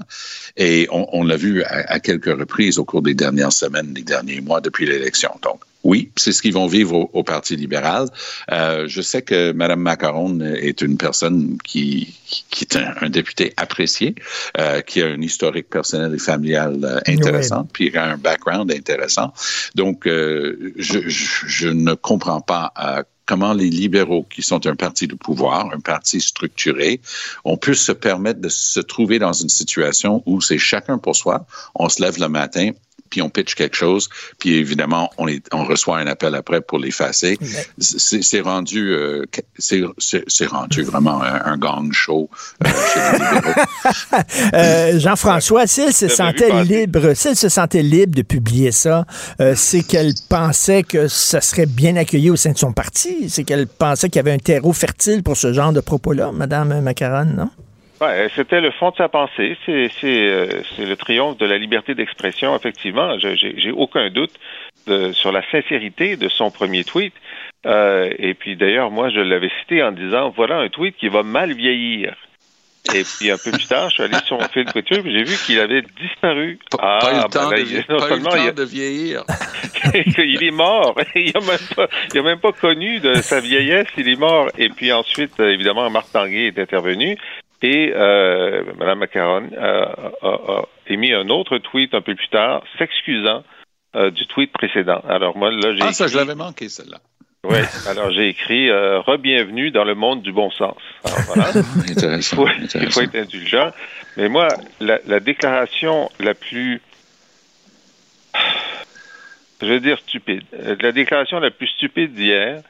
et 0.57 0.87
on, 0.91 1.23
l'a 1.23 1.37
vu 1.37 1.63
à, 1.63 1.91
à 1.91 1.99
quelques 1.99 2.35
reprises 2.37 2.79
au 2.79 2.85
cours 2.85 3.01
des 3.01 3.13
dernières 3.13 3.51
semaines, 3.51 3.93
des 3.93 4.03
derniers 4.03 4.41
mois 4.41 4.61
depuis 4.61 4.85
l'élection. 4.85 5.31
Donc, 5.41 5.61
oui, 5.83 6.11
c'est 6.15 6.31
ce 6.31 6.41
qu'ils 6.41 6.53
vont 6.53 6.67
vivre 6.67 6.95
au, 6.95 7.09
au 7.13 7.23
Parti 7.23 7.55
libéral. 7.55 8.07
Euh, 8.51 8.85
je 8.87 9.01
sais 9.01 9.21
que 9.21 9.51
Mme 9.51 9.81
Macaron 9.81 10.39
est 10.41 10.81
une 10.81 10.97
personne 10.97 11.57
qui, 11.63 12.15
qui, 12.25 12.45
qui 12.49 12.63
est 12.63 12.77
un, 12.77 12.93
un 13.01 13.09
député 13.09 13.53
apprécié, 13.57 14.15
euh, 14.57 14.81
qui 14.81 15.01
a 15.01 15.07
un 15.07 15.21
historique 15.21 15.69
personnel 15.69 16.13
et 16.13 16.19
familial 16.19 16.79
euh, 16.83 16.99
intéressant, 17.07 17.67
puis 17.71 17.87
il 17.87 17.97
a 17.97 18.05
un 18.05 18.17
background 18.17 18.71
intéressant. 18.71 19.33
Donc, 19.75 20.03
je, 20.05 20.73
je, 20.77 20.99
je 21.09 21.67
ne 21.67 21.93
comprends 21.93 22.41
pas 22.41 22.73
comment 23.25 23.53
les 23.53 23.69
libéraux, 23.69 24.25
qui 24.29 24.41
sont 24.41 24.65
un 24.67 24.75
parti 24.75 25.07
de 25.07 25.15
pouvoir, 25.15 25.71
un 25.73 25.79
parti 25.79 26.19
structuré, 26.19 26.99
on 27.45 27.57
peut 27.57 27.73
se 27.73 27.91
permettre 27.93 28.41
de 28.41 28.49
se 28.49 28.81
trouver 28.81 29.17
dans 29.17 29.33
une 29.33 29.49
situation 29.49 30.21
où 30.25 30.41
c'est 30.41 30.57
chacun 30.57 30.97
pour 30.97 31.15
soi, 31.15 31.45
on 31.75 31.87
se 31.87 32.01
lève 32.01 32.19
le 32.19 32.27
matin, 32.27 32.71
puis 33.13 33.21
on 33.21 33.29
pitch 33.29 33.53
quelque 33.53 33.75
chose, 33.75 34.09
puis 34.39 34.55
évidemment, 34.55 35.11
on, 35.19 35.27
est, 35.27 35.45
on 35.53 35.65
reçoit 35.65 35.99
un 35.99 36.07
appel 36.07 36.33
après 36.33 36.61
pour 36.61 36.79
l'effacer. 36.79 37.37
C'est 37.77 38.23
c'est 38.23 38.39
rendu, 38.39 38.89
euh, 38.89 39.25
c'est 39.59 40.45
rendu 40.47 40.81
vraiment 40.81 41.21
un, 41.21 41.45
un 41.45 41.57
gang 41.59 41.93
show 41.93 42.27
euh, 42.65 42.69
chez 42.91 42.99
les 42.99 43.25
libéraux. 43.25 43.53
Euh, 44.53 44.99
Jean-François, 44.99 45.67
si 45.67 45.81
elle 45.81 45.93
se 45.93 46.07
sentait 46.07 46.63
libre, 46.63 47.13
si 47.13 47.29
elle 47.29 47.35
se 47.35 47.49
sentait 47.49 47.83
libre 47.83 48.15
de 48.15 48.21
publier 48.21 48.71
ça, 48.71 49.05
euh, 49.39 49.53
c'est 49.55 49.83
qu'elle 49.83 50.13
pensait 50.29 50.83
que 50.83 51.07
ça 51.07 51.41
serait 51.41 51.65
bien 51.65 51.95
accueilli 51.95 52.29
au 52.29 52.35
sein 52.35 52.51
de 52.51 52.57
son 52.57 52.71
parti. 52.73 53.29
C'est 53.29 53.43
qu'elle 53.43 53.67
pensait 53.67 54.09
qu'il 54.09 54.17
y 54.17 54.19
avait 54.19 54.31
un 54.31 54.37
terreau 54.37 54.73
fertile 54.73 55.23
pour 55.23 55.37
ce 55.37 55.53
genre 55.53 55.73
de 55.73 55.81
propos-là, 55.81 56.31
Madame 56.31 56.81
Macaron, 56.81 57.25
non? 57.25 57.49
Ouais, 58.01 58.27
c'était 58.35 58.59
le 58.59 58.71
fond 58.71 58.89
de 58.91 58.95
sa 58.97 59.07
pensée. 59.07 59.55
C'est 59.65 59.89
euh, 60.03 60.61
le 60.79 60.95
triomphe 60.95 61.37
de 61.37 61.45
la 61.45 61.57
liberté 61.57 61.95
d'expression. 61.95 62.55
Effectivement, 62.55 63.17
j'ai 63.19 63.71
aucun 63.71 64.09
doute 64.09 64.33
de- 64.87 65.11
sur 65.13 65.31
la 65.31 65.41
sincérité 65.51 66.17
de 66.17 66.27
son 66.27 66.51
premier 66.51 66.83
tweet. 66.83 67.13
Euh, 67.65 68.09
et 68.19 68.33
puis 68.33 68.55
d'ailleurs, 68.57 68.91
moi, 68.91 69.09
je 69.09 69.19
l'avais 69.21 69.51
cité 69.61 69.81
en 69.83 69.91
disant 69.93 70.33
voilà 70.35 70.57
un 70.57 70.69
tweet 70.69 70.97
qui 70.97 71.07
va 71.07 71.23
mal 71.23 71.53
vieillir. 71.53 72.15
Et 72.93 73.03
puis 73.03 73.31
un 73.31 73.37
peu 73.37 73.51
plus 73.51 73.65
tard, 73.65 73.87
je 73.89 73.93
suis 73.93 74.03
allé 74.03 74.17
sur 74.25 74.37
mon 74.37 74.45
fil 74.49 74.65
Twitter 74.65 74.95
et 74.99 75.11
j'ai 75.11 75.23
vu 75.23 75.37
qu'il 75.45 75.57
avait 75.61 75.83
disparu. 76.01 76.59
Pas, 76.71 76.99
pas 76.99 77.11
eu 77.13 77.15
le 77.15 77.21
ben 77.21 77.27
temps, 77.29 77.49
de, 77.49 77.93
non 77.93 77.97
pas 77.99 78.07
eu 78.07 78.09
le 78.09 78.09
seulement 78.09 78.29
temps 78.31 78.43
il, 78.43 78.47
a- 78.49 78.51
de 78.51 78.63
vieillir. 78.65 79.23
il 80.17 80.43
est 80.43 80.51
mort. 80.51 80.93
Il 81.15 81.31
a 81.35 81.39
même 81.39 81.67
pas, 81.77 81.87
il 82.13 82.19
a 82.19 82.23
même 82.23 82.39
pas 82.39 82.51
connu 82.51 82.99
de 82.99 83.15
sa 83.15 83.39
vieillesse. 83.39 83.87
Il 83.97 84.09
est 84.09 84.19
mort. 84.19 84.49
Et 84.57 84.67
puis 84.67 84.91
ensuite, 84.91 85.39
évidemment, 85.39 85.89
Marc 85.89 86.11
Tanguay 86.11 86.47
est 86.47 86.59
intervenu 86.59 87.17
et 87.63 87.91
euh, 87.95 88.63
Mme 88.77 88.99
Macaron 88.99 89.49
euh, 89.53 89.85
a, 90.21 90.27
a 90.27 90.65
émis 90.87 91.13
un 91.13 91.29
autre 91.29 91.57
tweet 91.57 91.93
un 91.95 92.01
peu 92.01 92.13
plus 92.13 92.27
tard, 92.27 92.61
s'excusant 92.77 93.43
euh, 93.95 94.11
du 94.11 94.27
tweet 94.27 94.51
précédent. 94.51 95.01
Alors 95.07 95.35
moi, 95.37 95.49
là, 95.49 95.73
j'ai 95.73 95.81
Ah, 95.81 95.91
ça, 95.93 96.05
je 96.07 96.13
écrit- 96.13 96.27
l'avais 96.27 96.35
manqué, 96.37 96.67
celle-là. 96.69 96.99
Ouais. 97.45 97.63
Alors 97.89 98.09
j'ai 98.11 98.27
écrit 98.29 98.69
euh, 98.69 99.01
re-bienvenue 99.01 99.69
dans 99.71 99.83
le 99.83 99.95
monde 99.95 100.21
du 100.21 100.31
bon 100.31 100.49
sens. 100.51 100.77
Alors, 101.03 101.19
voilà. 101.27 101.49
il, 101.85 101.91
Intéressant. 101.91 102.35
faut, 102.37 102.47
il 102.47 102.63
intéressant. 102.63 102.91
faut 102.91 103.01
être 103.05 103.15
indulgent. 103.15 103.71
Mais 104.17 104.29
moi, 104.29 104.47
la, 104.79 104.99
la 105.07 105.19
déclaration 105.19 106.09
la 106.21 106.33
plus 106.35 106.81
je 109.61 109.67
veux 109.67 109.79
dire 109.79 109.97
stupide. 109.99 110.43
La 110.81 110.91
déclaration 110.91 111.39
la 111.39 111.51
plus 111.51 111.67
stupide 111.67 112.13
d'hier, 112.13 112.61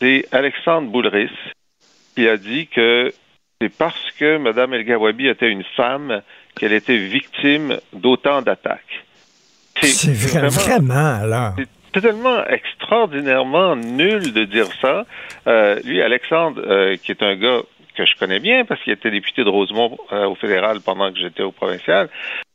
c'est 0.00 0.26
Alexandre 0.32 0.88
Boulris 0.90 1.30
qui 2.14 2.28
a 2.28 2.36
dit 2.36 2.66
que 2.68 3.12
c'est 3.60 3.68
parce 3.68 4.10
que 4.18 4.38
Mme 4.38 4.74
El 4.74 4.84
Gawabi 4.84 5.28
était 5.28 5.50
une 5.50 5.64
femme 5.76 6.22
qu'elle 6.56 6.72
était 6.72 6.96
victime 6.96 7.76
d'autant 7.92 8.42
d'attaques. 8.42 9.04
C'est 9.82 10.12
vra- 10.12 10.48
vraiment, 10.48 11.20
alors. 11.22 11.54
C'est 11.94 12.00
tellement 12.00 12.44
extraordinairement 12.46 13.76
nul 13.76 14.32
de 14.32 14.44
dire 14.44 14.66
ça. 14.80 15.04
Euh, 15.46 15.78
lui, 15.84 16.00
Alexandre, 16.00 16.62
euh, 16.64 16.96
qui 16.96 17.10
est 17.12 17.22
un 17.22 17.34
gars 17.36 17.60
que 17.96 18.04
je 18.06 18.14
connais 18.18 18.38
bien 18.40 18.64
parce 18.64 18.80
qu'il 18.82 18.92
était 18.92 19.10
député 19.10 19.42
de 19.44 19.48
Rosemont 19.48 19.98
euh, 20.12 20.26
au 20.26 20.34
fédéral 20.36 20.80
pendant 20.80 21.12
que 21.12 21.18
j'étais 21.18 21.42
au 21.42 21.50
provincial, 21.50 22.08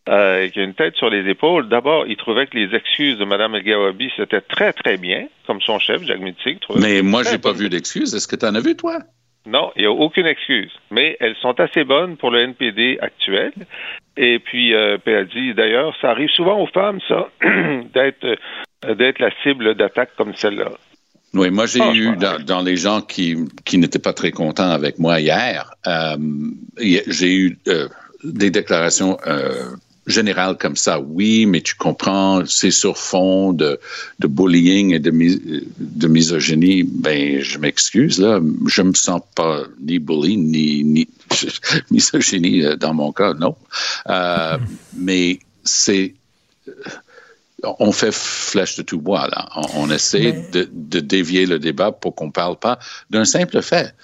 euh, 0.08 0.48
qui 0.50 0.60
a 0.60 0.64
une 0.64 0.74
tête 0.74 0.96
sur 0.96 1.10
les 1.10 1.30
épaules. 1.30 1.68
D'abord, 1.68 2.06
il 2.08 2.16
trouvait 2.16 2.48
que 2.48 2.58
les 2.58 2.74
excuses 2.76 3.18
de 3.18 3.26
Mme 3.26 3.56
El-Gawabi, 3.56 4.10
c'était 4.16 4.42
très, 4.42 4.72
très 4.72 4.98
bien, 4.98 5.28
comme 5.46 5.60
son 5.62 5.78
chef, 5.80 6.02
Jacques 6.04 6.20
Mitzig. 6.22 6.60
Mais 6.78 7.02
moi, 7.02 7.24
j'ai 7.24 7.38
pas 7.38 7.52
vu 7.52 7.70
d'excuses. 7.70 8.16
Est-ce 8.16 8.28
que 8.28 8.36
tu 8.38 8.46
en 8.46 8.56
as 8.56 8.62
vu, 8.62 8.76
toi? 8.76 9.00
Non, 9.46 9.72
il 9.76 9.82
n'y 9.82 9.88
a 9.88 9.92
aucune 9.92 10.26
excuse. 10.26 10.72
Mais 10.92 11.18
elles 11.20 11.36
sont 11.42 11.60
assez 11.60 11.84
bonnes 11.84 12.18
pour 12.18 12.32
le 12.32 12.40
NPD 12.42 12.98
actuel. 13.02 13.54
Et 14.18 14.40
puis, 14.40 14.74
euh, 14.74 14.98
dit, 15.34 15.54
d'ailleurs, 15.54 15.96
ça 16.02 16.12
arrive 16.12 16.30
souvent 16.30 16.60
aux 16.62 16.68
femmes, 16.68 17.00
ça, 17.08 17.28
d'être 17.94 18.26
euh, 18.26 18.96
d'être 18.96 19.20
la 19.20 19.32
cible 19.44 19.76
d'attaques 19.76 20.16
comme 20.18 20.36
celle-là. 20.36 20.70
Oui, 21.34 21.50
moi 21.52 21.66
j'ai 21.66 21.82
Ah, 21.82 21.92
eu 21.94 22.16
dans, 22.16 22.40
dans 22.44 22.62
les 22.62 22.78
gens 22.78 23.02
qui, 23.02 23.36
qui 23.66 23.78
n'étaient 23.78 24.00
pas 24.00 24.14
très 24.14 24.32
contents 24.32 24.70
avec 24.70 25.00
moi 25.00 25.20
hier, 25.20 25.70
euh, 25.86 26.16
j'ai 26.78 27.34
eu 27.36 27.58
euh, 27.68 27.90
des 28.24 28.52
déclarations 28.52 29.18
euh, 29.28 29.72
générales 30.08 30.58
comme 30.58 30.76
ça. 30.76 31.00
Oui, 31.00 31.46
mais 31.46 31.62
tu 31.62 31.76
comprends, 31.76 32.44
c'est 32.46 32.72
sur 32.72 32.98
fond 32.98 33.54
de, 33.54 33.80
de 34.20 34.28
bullying 34.28 34.94
et 34.94 35.00
de, 35.00 35.12
mis- 35.12 35.42
de 35.80 36.08
misogynie. 36.08 36.84
Ben, 36.84 37.42
je 37.42 37.58
m'excuse 37.58 38.20
là, 38.20 38.40
je 38.68 38.82
me 38.82 38.94
sens 38.94 39.22
pas 39.36 39.64
ni 39.80 40.00
bully 40.00 40.38
ni, 40.38 40.84
ni 40.84 41.08
misogynie 41.92 42.64
euh, 42.64 42.76
dans 42.76 42.94
mon 42.94 43.12
cas, 43.12 43.34
non. 43.34 43.56
Euh, 44.10 44.58
mais 44.96 45.40
c'est 45.64 46.14
on 47.80 47.92
fait 47.92 48.14
flèche 48.14 48.76
de 48.78 48.84
tout 48.84 49.00
bois, 49.00 49.28
là. 49.28 49.48
On, 49.56 49.86
on 49.86 49.90
essaie 49.92 50.34
Mais- 50.34 50.50
de, 50.52 50.70
de 50.72 51.00
dévier 51.00 51.46
le 51.48 51.58
débat 51.58 51.92
pour 51.92 52.14
qu'on 52.14 52.30
parle 52.30 52.58
pas 52.58 52.78
d'un 53.10 53.26
simple 53.26 53.62
fait. 53.62 53.96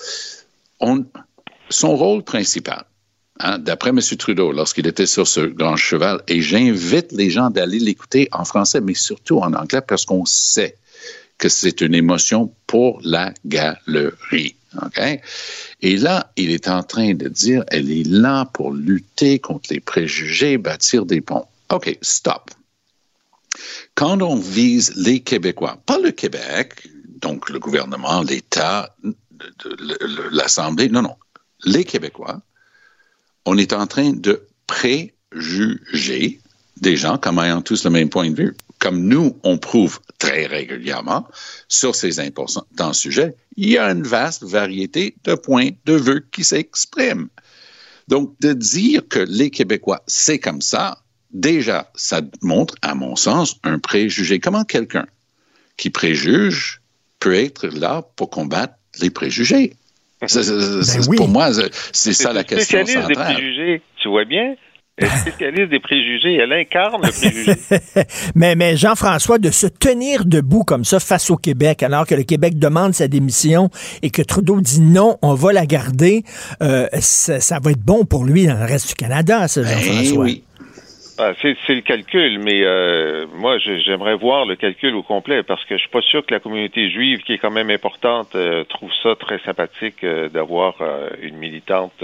On, 0.80 1.06
son 1.70 1.96
rôle 1.96 2.24
principal, 2.24 2.86
hein, 3.43 3.58
d'après 3.60 3.89
M. 3.89 3.99
Trudeau, 4.17 4.51
lorsqu'il 4.51 4.88
était 4.88 5.06
sur 5.06 5.27
ce 5.27 5.41
grand 5.41 5.75
cheval, 5.75 6.21
et 6.27 6.41
j'invite 6.41 7.12
les 7.12 7.30
gens 7.30 7.49
d'aller 7.49 7.80
l'écouter 7.80 8.27
en 8.32 8.45
français, 8.45 8.82
mais 8.82 8.93
surtout 8.93 9.39
en 9.39 9.54
anglais, 9.54 9.82
parce 9.82 10.06
qu'on 10.06 10.25
sait 10.25 10.77
que 11.38 11.49
c'est 11.49 11.82
une 11.82 11.95
émotion 11.95 12.54
pour 12.67 12.99
la 13.04 13.34
galerie. 13.45 14.56
Et 15.82 15.97
là, 15.97 16.32
il 16.38 16.51
est 16.51 16.69
en 16.69 16.84
train 16.84 17.13
de 17.13 17.27
dire, 17.27 17.65
elle 17.67 17.91
est 17.91 18.08
là 18.08 18.45
pour 18.54 18.71
lutter 18.71 19.39
contre 19.39 19.73
les 19.73 19.82
préjugés, 19.82 20.58
bâtir 20.58 21.06
des 21.06 21.19
ponts. 21.19 21.45
OK, 21.69 21.97
stop 22.01 22.51
quand 23.95 24.21
on 24.21 24.36
vise 24.36 24.95
les 24.95 25.19
Québécois, 25.21 25.77
pas 25.86 25.99
le 25.99 26.12
Québec, 26.12 26.88
donc 27.21 27.49
le 27.49 27.60
gouvernement, 27.60 28.21
l'État, 28.21 28.95
l'Assemblée, 30.32 30.89
non, 30.89 31.01
non, 31.01 31.15
les 31.65 31.84
Québécois, 31.84 32.41
on 33.45 33.58
est 33.58 33.73
en 33.73 33.88
train 33.88 34.12
de 34.12 34.45
préjuger 34.67 36.39
des 36.77 36.97
gens 36.97 37.17
comme 37.17 37.39
ayant 37.39 37.62
tous 37.62 37.84
le 37.84 37.89
même 37.89 38.10
point 38.10 38.30
de 38.30 38.36
vue. 38.36 38.56
Comme 38.80 39.08
nous, 39.08 39.38
on 39.43 39.58
prouve 39.58 39.99
très 40.17 40.47
régulièrement 40.47 41.27
sur 41.67 41.95
ces 41.95 42.19
importants 42.19 42.93
sujets, 42.93 43.36
il 43.56 43.69
y 43.69 43.77
a 43.77 43.91
une 43.91 44.04
vaste 44.04 44.43
variété 44.43 45.15
de 45.23 45.36
points 45.36 45.69
de 45.86 45.93
vue 45.93 46.25
qui 46.32 46.43
s'expriment. 46.43 47.30
Donc, 48.08 48.34
de 48.41 48.54
dire 48.54 49.08
que 49.08 49.19
les 49.19 49.51
Québécois, 49.51 50.01
c'est 50.08 50.39
comme 50.39 50.62
ça, 50.62 50.97
déjà, 51.32 51.91
ça 51.95 52.21
montre, 52.41 52.75
à 52.82 52.95
mon 52.95 53.15
sens, 53.15 53.58
un 53.63 53.77
préjugé. 53.77 54.39
Comment 54.39 54.63
quelqu'un 54.63 55.06
qui 55.77 55.91
préjuge 55.91 56.82
peut 57.19 57.36
être 57.36 57.67
là 57.67 58.01
pour 58.15 58.32
combattre 58.32 58.73
les 58.99 59.12
préjugés? 59.12 59.75
C'est- 60.28 60.44
c'est- 60.44 60.84
c'est- 60.84 61.10
oui. 61.10 61.18
Pour 61.18 61.28
moi, 61.30 61.52
c'est- 61.54 61.70
c'est 61.92 62.14
ça 62.14 62.32
la 62.34 62.44
question 62.44 62.64
spécialiste 62.86 63.08
des 63.08 63.14
centrale. 63.16 63.34
préjugés, 63.36 63.82
tu 64.02 64.10
vois 64.10 64.26
bien? 64.26 64.56
Elle 64.98 65.08
est 65.08 65.18
spécialiste 65.18 65.70
des 65.72 65.80
préjugés, 65.80 66.36
elle 66.36 66.52
incarne 66.54 67.02
le 67.04 67.12
préjugé. 67.12 67.54
mais, 68.36 68.56
mais 68.56 68.76
Jean-François, 68.78 69.40
de 69.40 69.50
se 69.50 69.66
tenir 69.66 70.26
debout 70.26 70.64
comme 70.64 70.86
ça 70.86 71.00
face 71.00 71.32
au 71.32 71.38
Québec, 71.38 71.82
alors 71.82 72.06
que 72.06 72.14
le 72.14 72.24
Québec 72.24 72.60
demande 72.60 72.94
sa 72.94 73.08
démission 73.08 73.70
et 74.04 74.10
que 74.12 74.22
Trudeau 74.22 74.62
dit 74.62 74.82
non, 74.82 75.18
on 75.24 75.34
va 75.34 75.54
la 75.54 75.66
garder, 75.66 76.24
euh, 76.62 76.88
ça, 77.00 77.40
ça 77.40 77.60
va 77.64 77.72
être 77.72 77.80
bon 77.84 78.06
pour 78.06 78.26
lui 78.26 78.46
dans 78.46 78.60
le 78.60 78.66
reste 78.66 78.90
du 78.90 78.94
Canada, 78.96 79.48
ça, 79.48 79.62
Ben 79.64 79.70
Jean-François. 79.80 80.24
oui. 80.24 80.44
Ah, 81.24 81.34
c'est 81.40 81.76
le 81.76 81.82
calcul, 81.82 82.40
mais 82.40 82.64
euh, 82.64 83.28
moi, 83.36 83.60
j'aimerais 83.60 84.16
voir 84.16 84.48
le 84.48 84.56
calcul 84.56 84.96
au 84.96 85.04
complet 85.04 85.44
parce 85.44 85.64
que 85.66 85.76
je 85.76 85.82
suis 85.82 85.90
pas 85.90 86.02
sûr 86.02 86.26
que 86.26 86.34
la 86.34 86.40
communauté 86.40 86.90
juive, 86.90 87.22
qui 87.22 87.34
est 87.34 87.38
quand 87.38 87.52
même 87.52 87.70
importante, 87.70 88.34
euh, 88.34 88.64
trouve 88.64 88.92
ça 89.04 89.16
très 89.16 89.38
sympathique 89.38 90.04
euh, 90.04 90.30
d'avoir 90.30 90.82
une 91.22 91.38
militante 91.38 92.04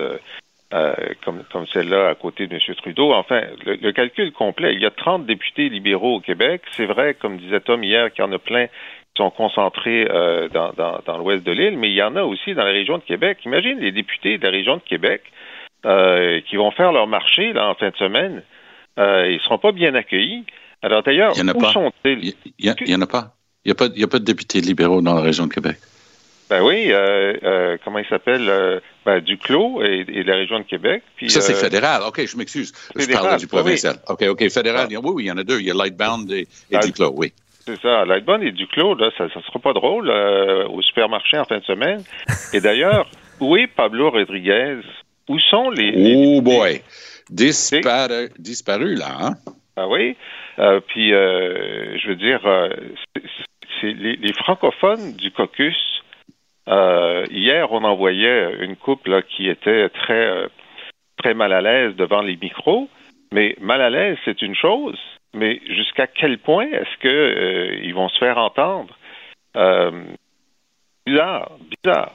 comme, 1.24 1.44
comme 1.52 1.66
celle-là 1.66 2.10
à 2.10 2.14
côté 2.14 2.46
de 2.46 2.54
M. 2.54 2.76
Trudeau. 2.76 3.12
Enfin, 3.12 3.42
le, 3.66 3.92
calcul 3.92 4.32
complet, 4.34 4.76
il 4.76 4.82
y 4.82 4.86
a 4.86 4.92
30 4.92 5.26
députés 5.26 5.70
libéraux 5.70 6.18
au 6.18 6.20
Québec. 6.20 6.62
C'est 6.74 6.86
vrai, 6.86 7.16
comme 7.16 7.38
disait 7.38 7.62
Tom 7.62 7.84
hier, 7.84 8.14
qu'il 8.14 8.24
y 8.24 8.28
en 8.28 8.32
a 8.32 8.38
plein 8.38 8.68
qui 8.68 9.24
sont 9.24 9.32
concentrés 9.32 10.06
dans, 10.54 11.18
l'ouest 11.18 11.44
de 11.44 11.52
l'île, 11.54 11.80
mais 11.80 11.90
il 11.90 11.96
y 11.96 12.04
en 12.04 12.16
a 12.18 12.22
aussi 12.22 12.54
dans 12.54 12.66
la 12.66 12.72
région 12.72 13.00
de 13.00 13.04
Québec. 13.04 13.40
Imagine 13.46 13.80
les 13.80 13.92
députés 13.92 14.38
de 14.38 14.44
la 14.44 14.52
région 14.52 14.76
de 14.76 14.82
Québec 14.82 15.24
qui 15.82 16.56
vont 16.56 16.70
faire 16.70 16.92
leur 16.92 17.08
marché 17.08 17.52
là, 17.54 17.68
en 17.68 17.74
fin 17.74 17.90
de 17.90 17.96
semaine. 17.96 18.44
Euh, 18.98 19.30
ils 19.32 19.40
seront 19.42 19.58
pas 19.60 19.72
bien 19.72 19.94
accueillis. 19.96 20.44
Alors 20.82 21.04
d'ailleurs, 21.04 21.34
où 21.38 21.60
pas. 21.60 21.72
sont-ils? 21.74 22.34
Il 22.60 22.74
n'y 22.86 22.96
en 22.96 23.02
a 23.02 23.08
pas. 23.08 23.34
Il 23.66 23.70
n'y 23.70 23.72
a, 23.72 23.76
pas- 23.76 23.90
il 23.94 24.00
y 24.00 24.04
a 24.04 24.08
pas 24.08 24.20
de 24.20 24.24
députés 24.24 24.62
libéraux 24.62 25.02
dans 25.02 25.16
la 25.16 25.22
région 25.22 25.46
de 25.48 25.54
Québec. 25.54 25.78
Ben 26.50 26.64
oui, 26.64 26.86
euh, 26.92 27.34
euh, 27.44 27.78
comment 27.84 28.00
il 28.00 28.06
s'appelle? 28.08 28.48
Euh, 28.48 28.80
ben, 29.06 29.20
Duclos 29.20 29.84
et, 29.84 30.06
et 30.08 30.24
de 30.24 30.28
la 30.30 30.36
région 30.38 30.60
de 30.60 30.64
Québec. 30.64 31.04
Puis, 31.18 31.30
Ça, 31.30 31.42
c'est 31.42 31.54
fédéral. 31.54 32.02
OK, 32.08 32.26
je 32.26 32.38
m'excuse. 32.38 32.72
Je 32.96 33.12
parlais 33.12 33.36
du 33.38 33.44
oui. 33.44 33.50
provincial. 33.50 33.96
OK, 34.08 34.24
OK, 34.30 34.50
fédéral. 34.50 34.88
il 34.90 34.94
y 34.94 34.96
a- 34.96 35.00
Oui, 35.02 35.12
oui, 35.14 35.24
il 35.26 35.28
y 35.28 35.32
en 35.32 35.38
a 35.38 35.44
deux. 35.44 35.60
Il 35.60 35.66
y 35.68 35.72
a 35.72 35.74
Lightbound 35.74 36.32
et, 36.32 36.48
et 36.72 36.76
Ah, 36.76 36.80
Duclos, 36.80 37.14
oui. 37.18 37.34
C'est 37.66 37.82
ça, 37.82 38.06
Lightbone 38.06 38.44
et 38.44 38.52
Duclos, 38.54 38.96
là, 38.96 39.10
ça 39.18 39.26
ne 39.26 39.30
sera 39.30 39.60
pas 39.60 39.74
drôle 39.74 40.10
au 40.10 40.82
supermarché 40.82 41.38
en 41.38 41.44
fin 41.44 41.58
de 41.58 41.66
semaine. 41.66 42.02
Et 42.54 42.62
d'ailleurs, 42.62 43.10
où 43.42 43.58
est 43.58 43.68
Pablo 43.68 44.10
Rodriguez? 44.12 44.78
Où 45.28 45.38
sont 45.40 45.70
les... 45.72 45.92
les 45.92 46.16
Oh 46.38 46.42
boy. 46.42 46.82
Disparu, 47.30 48.96
là, 48.96 49.18
hein? 49.20 49.34
Ah 49.76 49.88
oui? 49.88 50.16
Euh, 50.60 50.80
puis, 50.80 51.14
euh, 51.14 51.98
je 51.98 52.08
veux 52.10 52.16
dire, 52.16 52.46
euh, 52.46 52.70
les, 53.84 54.34
francophones 54.34 55.14
du 55.14 55.32
caucus. 55.32 55.78
hier, 56.68 57.72
on 57.72 57.84
envoyait 57.84 58.56
une 58.62 58.76
couple 58.76 59.22
qui 59.24 59.48
était 59.48 59.90
très, 59.90 60.50
mal 61.34 61.54
à 61.54 61.62
l'aise 61.62 61.96
devant 61.96 62.22
les 62.22 62.38
micros. 62.38 62.90
Mais 63.32 63.56
mal 63.60 63.82
à 63.82 63.90
l'aise, 63.90 64.18
c'est 64.26 64.42
une 64.42 64.56
chose. 64.56 64.98
Mais 65.34 65.62
jusqu'à 65.68 66.08
quel 66.08 66.40
point 66.40 66.66
est-ce 66.66 67.08
euh, 67.08 67.80
ils 67.84 67.94
vont 67.94 68.10
se 68.10 68.18
faire 68.18 68.38
entendre? 68.38 68.98
Bizarre, 71.06 71.52
bizarre. 71.84 72.14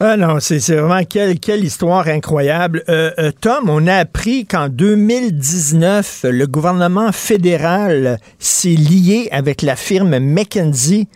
Ah 0.00 0.16
non, 0.16 0.40
c'est 0.40 0.58
vraiment 0.58 1.04
quelle, 1.08 1.38
quelle 1.38 1.64
histoire 1.64 2.08
incroyable. 2.08 2.82
Euh, 2.88 3.12
euh, 3.20 3.30
Tom, 3.40 3.70
on 3.70 3.86
a 3.86 3.94
appris 3.94 4.44
qu'en 4.44 4.68
2019, 4.68 6.26
le 6.30 6.46
gouvernement 6.48 7.12
fédéral 7.12 8.18
s'est 8.40 8.70
lié 8.70 9.28
avec 9.30 9.62
la 9.62 9.76
firme 9.76 10.18
McKinsey. 10.18 11.06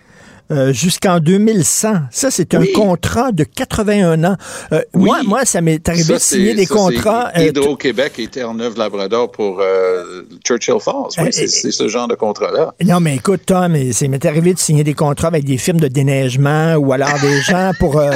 Euh, 0.50 0.72
jusqu'en 0.72 1.20
2100. 1.20 1.94
Ça, 2.10 2.30
c'est 2.30 2.54
un 2.54 2.64
contrat 2.74 3.32
de 3.32 3.44
81 3.44 4.24
ans. 4.24 4.36
Euh, 4.72 4.80
Moi, 4.94 5.18
Oui. 5.20 5.26
moi, 5.26 5.44
ça 5.44 5.60
m'est 5.60 5.86
arrivé 5.88 6.04
Ça, 6.04 6.14
de 6.14 6.18
signer 6.18 6.54
des 6.54 6.66
ça, 6.66 6.74
contrats. 6.74 7.30
euh, 7.36 7.46
Hydro-Québec 7.48 8.14
et 8.18 8.28
Terre-Neuve-Labrador 8.28 9.30
pour 9.30 9.60
euh, 9.60 10.22
Churchill 10.46 10.80
Falls. 10.80 11.08
Oui, 11.18 11.28
c'est 11.32 11.46
ce 11.70 11.88
genre 11.88 12.08
de 12.08 12.14
contrat-là. 12.14 12.74
Non, 12.84 13.00
mais 13.00 13.16
écoute, 13.16 13.42
Tom, 13.46 13.76
c'est 13.92 14.08
m'est 14.08 14.24
arrivé 14.24 14.54
de 14.54 14.58
signer 14.58 14.84
des 14.84 14.94
contrats 14.94 15.28
avec 15.28 15.44
des 15.44 15.58
firmes 15.58 15.80
de 15.80 15.88
déneigement 15.88 16.74
ou 16.76 16.92
alors 16.92 17.18
des 17.20 17.40
gens 17.42 17.72
pour 17.78 17.98
euh, 17.98 18.12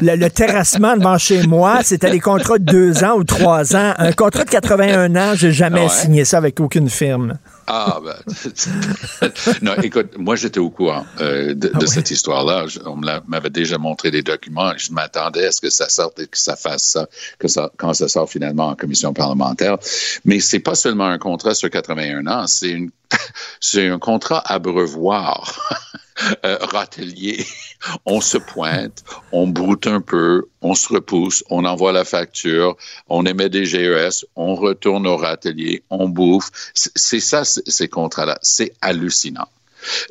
le, 0.00 0.16
le 0.16 0.30
terrassement 0.30 0.96
devant 0.96 1.18
chez 1.18 1.46
moi. 1.46 1.80
C'était 1.82 2.10
des 2.10 2.20
contrats 2.20 2.58
de 2.58 2.64
deux 2.64 3.04
ans 3.04 3.16
ou 3.16 3.24
trois 3.24 3.74
ans. 3.76 3.92
Un 3.98 4.12
contrat 4.12 4.44
de 4.44 4.50
81 4.50 5.14
ans, 5.16 5.32
j'ai 5.34 5.52
jamais 5.52 5.82
ouais? 5.82 5.88
signé 5.88 6.24
ça 6.24 6.38
avec 6.38 6.60
aucune 6.60 6.88
firme. 6.88 7.34
Ah, 7.66 8.00
ben. 8.02 9.30
non, 9.62 9.74
écoute, 9.82 10.18
moi, 10.18 10.36
j'étais 10.36 10.58
au 10.58 10.70
courant 10.70 11.06
euh, 11.20 11.54
de, 11.54 11.70
Ah 11.74 11.78
de 11.78 11.86
cette 11.86 12.10
histoire-là. 12.10 12.66
On 12.86 12.96
m'avait 12.96 13.50
déjà 13.50 13.78
montré 13.78 14.10
des 14.10 14.22
documents. 14.22 14.72
Je 14.76 14.92
m'attendais 14.92 15.46
à 15.46 15.52
ce 15.52 15.60
que 15.60 15.70
ça 15.70 15.88
sorte 15.88 16.18
et 16.20 16.26
que 16.26 16.38
ça 16.38 16.56
fasse 16.56 16.84
ça, 16.84 17.08
que 17.38 17.48
ça 17.48 17.70
quand 17.76 17.94
ça 17.94 18.08
sort 18.08 18.28
finalement 18.28 18.68
en 18.68 18.74
commission 18.74 19.12
parlementaire. 19.12 19.78
Mais 20.24 20.40
c'est 20.40 20.60
pas 20.60 20.74
seulement 20.74 21.06
un 21.06 21.18
contrat 21.18 21.54
sur 21.54 21.70
81 21.70 22.26
ans, 22.26 22.46
c'est 22.46 22.70
une, 22.70 22.90
c'est 23.60 23.88
un 23.88 23.98
contrat 23.98 24.42
abreuvoir. 24.44 25.60
Euh, 26.44 26.58
râtelier. 26.60 27.44
On 28.06 28.20
se 28.20 28.36
pointe, 28.38 29.02
on 29.32 29.48
broute 29.48 29.86
un 29.86 30.00
peu, 30.00 30.44
on 30.60 30.74
se 30.74 30.92
repousse, 30.92 31.42
on 31.50 31.64
envoie 31.64 31.90
la 31.90 32.04
facture, 32.04 32.76
on 33.08 33.26
émet 33.26 33.48
des 33.48 33.64
GES, 33.64 34.24
on 34.36 34.54
retourne 34.54 35.06
au 35.06 35.16
râtelier, 35.16 35.82
on 35.90 36.08
bouffe. 36.08 36.50
C'est 36.74 37.18
ça, 37.18 37.42
ces 37.44 37.88
contrats-là. 37.88 38.38
C'est 38.42 38.72
hallucinant. 38.82 39.48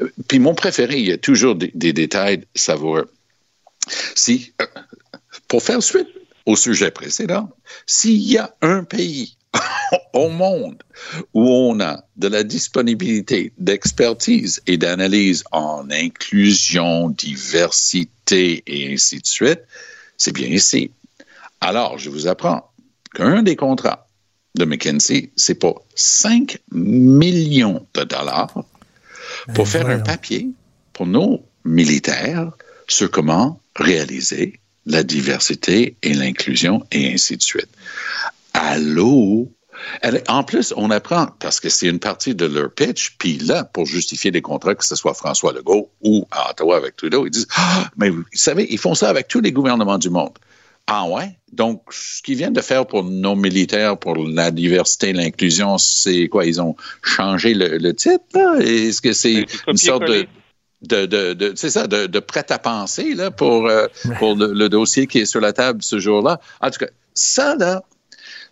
Euh, 0.02 0.12
Puis 0.28 0.40
mon 0.40 0.54
préféré, 0.54 0.98
il 0.98 1.08
y 1.08 1.12
a 1.14 1.18
toujours 1.18 1.56
des, 1.56 1.72
des 1.74 1.94
détails 1.94 2.46
savoureux. 2.56 3.10
Si, 4.16 4.54
euh, 4.62 4.66
pour 5.48 5.64
faire 5.64 5.82
suite 5.82 6.10
au 6.46 6.56
sujet 6.56 6.92
précédent, 6.92 7.50
s'il 7.86 8.22
y 8.22 8.38
a 8.38 8.54
un 8.62 8.84
pays 8.84 9.38
au 10.14 10.30
monde 10.30 10.82
où 11.34 11.48
on 11.48 11.80
a 11.80 12.04
de 12.18 12.28
la 12.28 12.44
disponibilité 12.44 13.54
d'expertise 13.58 14.62
et 14.68 14.78
d'analyse 14.78 15.44
en 15.52 15.90
inclusion, 15.92 17.10
diversité 17.10 18.64
et 18.68 18.94
ainsi 18.94 19.20
de 19.20 19.26
suite, 19.26 19.62
c'est 20.18 20.34
bien 20.34 20.48
ici. 20.48 20.92
Alors, 21.60 21.98
je 21.98 22.10
vous 22.10 22.28
apprends 22.28 22.72
qu'un 23.14 23.44
des 23.44 23.56
contrats 23.56 24.08
de 24.56 24.66
McKinsey, 24.66 25.32
c'est 25.36 25.56
pour 25.56 25.86
5 25.96 26.60
millions 26.72 27.86
de 27.94 28.04
dollars 28.04 28.64
pour 29.54 29.68
faire 29.68 29.88
un 29.88 30.00
papier 30.00 30.50
pour 30.94 31.08
nos 31.08 31.46
militaires 31.64 32.52
sur 32.88 33.10
comment 33.10 33.60
réaliser 33.76 34.60
la 34.86 35.04
diversité 35.04 35.96
et 36.02 36.14
l'inclusion 36.14 36.86
et 36.92 37.14
ainsi 37.14 37.38
de 37.38 37.44
suite. 37.44 37.70
Allô? 38.54 39.52
en 40.28 40.44
plus, 40.44 40.74
on 40.78 40.92
apprend, 40.92 41.28
parce 41.40 41.60
que 41.60 41.70
c'est 41.70 41.88
une 41.88 42.00
partie 42.00 42.36
de 42.36 42.46
leur 42.46 42.72
pitch, 42.72 43.16
puis 43.18 43.38
là, 43.38 43.64
pour 43.64 43.86
justifier 43.86 44.32
des 44.32 44.42
contrats, 44.42 44.76
que 44.76 44.86
ce 44.86 44.96
soit 44.96 45.14
François 45.14 45.54
Legault 45.54 45.90
ou 46.02 46.28
à 46.32 46.52
Ottawa 46.52 46.78
avec 46.78 46.98
Trudeau, 46.98 47.26
ils 47.26 47.32
disent, 47.32 47.48
ah, 47.56 47.90
mais 47.98 48.10
vous 48.10 48.24
savez, 48.34 48.68
ils 48.70 48.78
font 48.78 48.96
ça 48.96 49.10
avec 49.10 49.28
tous 49.28 49.42
les 49.42 49.52
gouvernements 49.52 49.98
du 49.98 50.10
monde. 50.10 50.38
Ah 50.88 51.06
ouais? 51.06 51.38
Donc, 51.54 51.84
ce 51.90 52.22
qu'ils 52.22 52.36
viennent 52.36 52.54
de 52.54 52.62
faire 52.62 52.86
pour 52.86 53.04
nos 53.04 53.36
militaires, 53.36 53.98
pour 53.98 54.16
la 54.16 54.52
diversité 54.52 55.14
l'inclusion, 55.14 55.78
c'est 55.78 56.28
quoi? 56.28 56.46
Ils 56.46 56.62
ont 56.62 56.76
changé 57.04 57.54
le, 57.54 57.94
titre? 57.94 58.24
Est-ce 58.60 59.02
que 59.02 59.14
c'est 59.14 59.46
une 59.68 59.78
sorte 59.78 60.06
de 60.06 60.28
de, 60.82 61.06
de, 61.06 61.54
c'est 61.56 61.70
ça, 61.70 61.86
de, 61.86 62.08
de 62.08 62.20
prêt 62.20 62.46
à 62.50 62.58
penser 62.58 63.14
là, 63.14 63.30
pour, 63.30 63.68
euh, 63.68 63.86
pour 64.18 64.36
le, 64.36 64.68
dossier 64.68 65.06
qui 65.06 65.20
est 65.20 65.26
sur 65.26 65.40
la 65.40 65.54
table 65.54 65.84
ce 65.84 66.00
jour-là? 66.00 66.40
En 66.60 66.72
tout 66.72 66.80
cas, 66.80 66.92
ça, 67.14 67.56
là, 67.56 67.84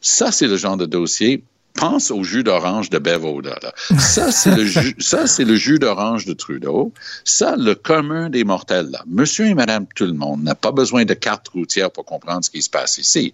ça, 0.02 0.32
c'est 0.32 0.48
le 0.48 0.58
genre 0.58 0.78
de 0.78 0.86
dossier. 0.86 1.44
Pense 1.76 2.12
au 2.12 2.24
jus 2.24 2.44
d'orange 2.44 2.90
de 2.90 2.98
Bevoda. 2.98 3.58
Ça, 4.00 4.32
c'est 4.32 4.54
le 4.54 4.66
jus, 4.66 4.96
ça, 5.00 5.28
c'est 5.28 5.46
le 5.46 5.56
jus 5.56 5.80
d'orange 5.80 6.26
de 6.26 6.34
Trudeau. 6.34 6.92
Ça, 7.24 7.56
le 7.56 7.76
commun 7.76 8.30
des 8.30 8.44
mortels. 8.44 8.90
Là. 8.90 9.04
Monsieur 9.08 9.46
et 9.46 9.54
Madame 9.54 9.86
tout 9.96 10.06
le 10.06 10.14
monde 10.14 10.44
n'a 10.44 10.56
pas 10.56 10.72
besoin 10.72 11.06
de 11.06 11.14
carte 11.14 11.48
routière 11.50 11.92
pour 11.92 12.06
comprendre 12.06 12.44
ce 12.44 12.50
qui 12.50 12.62
se 12.62 12.70
passe 12.70 12.98
ici. 12.98 13.34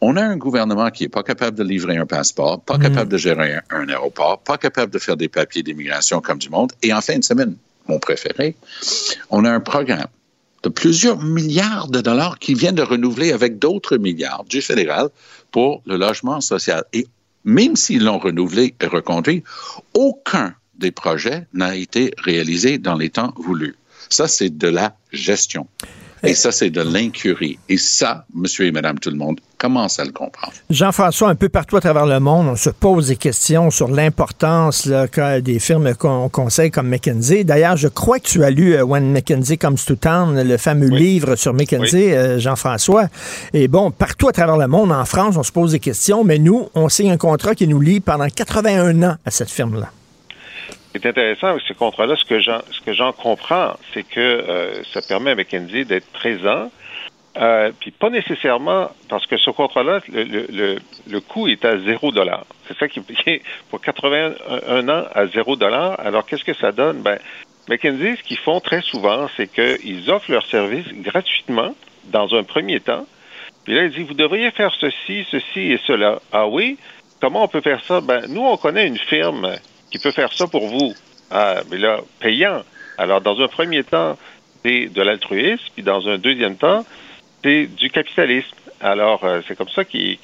On 0.00 0.16
a 0.16 0.22
un 0.22 0.36
gouvernement 0.36 0.90
qui 0.90 1.04
est 1.04 1.08
pas 1.08 1.22
capable 1.22 1.56
de 1.56 1.62
livrer 1.62 1.96
un 1.96 2.04
passeport, 2.04 2.60
pas 2.60 2.76
mm. 2.76 2.82
capable 2.82 3.12
de 3.12 3.16
gérer 3.16 3.54
un, 3.54 3.62
un 3.70 3.88
aéroport, 3.88 4.40
pas 4.40 4.58
capable 4.58 4.92
de 4.92 4.98
faire 4.98 5.16
des 5.16 5.28
papiers 5.28 5.62
d'immigration 5.62 6.20
comme 6.20 6.38
du 6.38 6.50
monde. 6.50 6.72
Et 6.82 6.92
en 6.92 7.00
fin 7.00 7.16
de 7.16 7.24
semaine, 7.24 7.56
mon 7.86 7.98
préféré, 7.98 8.54
on 9.30 9.44
a 9.44 9.50
un 9.50 9.60
programme 9.60 10.08
de 10.62 10.68
plusieurs 10.68 11.22
milliards 11.22 11.88
de 11.88 12.00
dollars 12.00 12.38
qui 12.38 12.54
viennent 12.54 12.74
de 12.74 12.82
renouveler 12.82 13.32
avec 13.32 13.58
d'autres 13.58 13.96
milliards 13.96 14.44
du 14.44 14.60
fédéral 14.60 15.08
pour 15.50 15.82
le 15.86 15.96
logement 15.96 16.40
social. 16.40 16.84
Et 16.92 17.06
même 17.44 17.76
s'ils 17.76 18.04
l'ont 18.04 18.18
renouvelé 18.18 18.74
et 18.80 18.86
reconduit, 18.86 19.42
aucun 19.94 20.54
des 20.74 20.90
projets 20.90 21.46
n'a 21.52 21.76
été 21.76 22.12
réalisé 22.18 22.78
dans 22.78 22.94
les 22.94 23.10
temps 23.10 23.32
voulus. 23.36 23.76
Ça, 24.08 24.28
c'est 24.28 24.56
de 24.56 24.68
la 24.68 24.96
gestion. 25.12 25.66
Et 26.22 26.34
ça, 26.34 26.52
c'est 26.52 26.70
de 26.70 26.82
l'incurie. 26.82 27.58
Et 27.68 27.76
ça, 27.76 28.24
monsieur 28.34 28.66
et 28.66 28.72
madame 28.72 28.98
tout 28.98 29.10
le 29.10 29.16
monde, 29.16 29.40
commence 29.58 29.98
à 29.98 30.04
le 30.04 30.12
comprendre. 30.12 30.52
Jean-François, 30.70 31.28
un 31.28 31.34
peu 31.34 31.48
partout 31.48 31.76
à 31.76 31.80
travers 31.80 32.06
le 32.06 32.20
monde, 32.20 32.48
on 32.48 32.56
se 32.56 32.70
pose 32.70 33.08
des 33.08 33.16
questions 33.16 33.70
sur 33.70 33.88
l'importance 33.88 34.88
des 34.88 35.58
firmes 35.58 35.94
qu'on 35.94 36.28
conseille 36.28 36.70
comme 36.70 36.88
McKinsey. 36.88 37.44
D'ailleurs, 37.44 37.76
je 37.76 37.88
crois 37.88 38.18
que 38.20 38.28
tu 38.28 38.44
as 38.44 38.50
lu 38.50 38.74
euh, 38.74 38.84
When 38.84 39.12
McKinsey 39.12 39.56
Comes 39.56 39.78
to 39.86 39.96
Town, 39.96 40.40
le 40.40 40.56
fameux 40.56 40.88
livre 40.88 41.36
sur 41.36 41.54
McKinsey, 41.54 42.16
euh, 42.16 42.38
Jean-François. 42.38 43.08
Et 43.52 43.68
bon, 43.68 43.90
partout 43.90 44.28
à 44.28 44.32
travers 44.32 44.56
le 44.56 44.68
monde, 44.68 44.92
en 44.92 45.04
France, 45.04 45.36
on 45.36 45.42
se 45.42 45.52
pose 45.52 45.72
des 45.72 45.80
questions, 45.80 46.24
mais 46.24 46.38
nous, 46.38 46.68
on 46.74 46.88
signe 46.88 47.10
un 47.10 47.16
contrat 47.16 47.54
qui 47.54 47.66
nous 47.66 47.80
lie 47.80 48.00
pendant 48.00 48.28
81 48.28 49.02
ans 49.02 49.16
à 49.24 49.30
cette 49.30 49.50
firme-là 49.50 49.90
est 50.94 51.06
intéressant 51.06 51.48
avec 51.48 51.62
ce 51.62 51.72
contrat-là, 51.72 52.16
ce 52.16 52.24
que 52.24 52.40
j'en, 52.40 52.60
ce 52.70 52.80
que 52.80 52.92
j'en 52.92 53.12
comprends, 53.12 53.74
c'est 53.92 54.04
que 54.04 54.20
euh, 54.20 54.82
ça 54.92 55.00
permet 55.02 55.32
à 55.32 55.34
McKenzie 55.34 55.84
d'être 55.84 56.10
présent, 56.12 56.70
euh, 57.36 57.70
puis 57.78 57.90
pas 57.90 58.10
nécessairement 58.10 58.90
parce 59.08 59.26
que 59.26 59.36
ce 59.36 59.50
contrat-là, 59.50 60.00
le, 60.08 60.24
le, 60.24 60.78
le, 61.08 61.20
coût 61.20 61.46
est 61.46 61.64
à 61.64 61.78
zéro 61.78 62.10
dollar. 62.10 62.44
C'est 62.66 62.76
ça 62.76 62.88
qui 62.88 63.00
est 63.26 63.42
pour 63.70 63.80
81 63.80 64.88
ans 64.88 65.04
à 65.14 65.26
zéro 65.26 65.54
dollar. 65.54 66.00
Alors 66.00 66.26
qu'est-ce 66.26 66.44
que 66.44 66.54
ça 66.54 66.72
donne? 66.72 67.02
Ben, 67.02 67.18
McKenzie, 67.68 68.16
ce 68.16 68.22
qu'ils 68.22 68.38
font 68.38 68.60
très 68.60 68.80
souvent, 68.80 69.28
c'est 69.36 69.46
qu'ils 69.46 70.10
offrent 70.10 70.32
leurs 70.32 70.46
services 70.46 70.88
gratuitement 70.94 71.74
dans 72.06 72.34
un 72.34 72.42
premier 72.42 72.80
temps. 72.80 73.06
Puis 73.64 73.74
là, 73.74 73.84
ils 73.84 73.90
disent 73.90 74.06
vous 74.06 74.14
devriez 74.14 74.50
faire 74.50 74.72
ceci, 74.80 75.26
ceci 75.30 75.72
et 75.72 75.80
cela. 75.86 76.20
Ah 76.32 76.48
oui? 76.48 76.78
Comment 77.20 77.44
on 77.44 77.48
peut 77.48 77.60
faire 77.60 77.84
ça? 77.84 78.00
Ben, 78.00 78.22
nous, 78.28 78.40
on 78.40 78.56
connaît 78.56 78.86
une 78.86 78.98
firme 78.98 79.54
qui 79.90 79.98
peut 79.98 80.10
faire 80.10 80.32
ça 80.32 80.46
pour 80.46 80.66
vous. 80.66 80.94
Ah, 81.30 81.60
mais 81.70 81.78
là, 81.78 82.00
payant. 82.20 82.62
Alors, 82.96 83.20
dans 83.20 83.40
un 83.40 83.48
premier 83.48 83.84
temps, 83.84 84.16
c'est 84.64 84.86
de 84.86 85.02
l'altruisme, 85.02 85.64
puis 85.74 85.82
dans 85.82 86.08
un 86.08 86.18
deuxième 86.18 86.56
temps, 86.56 86.84
c'est 87.42 87.66
du 87.66 87.90
capitalisme. 87.90 88.56
Alors, 88.80 89.24
euh, 89.24 89.40
c'est 89.46 89.56
comme 89.56 89.68
ça 89.68 89.84
qui, 89.84 90.18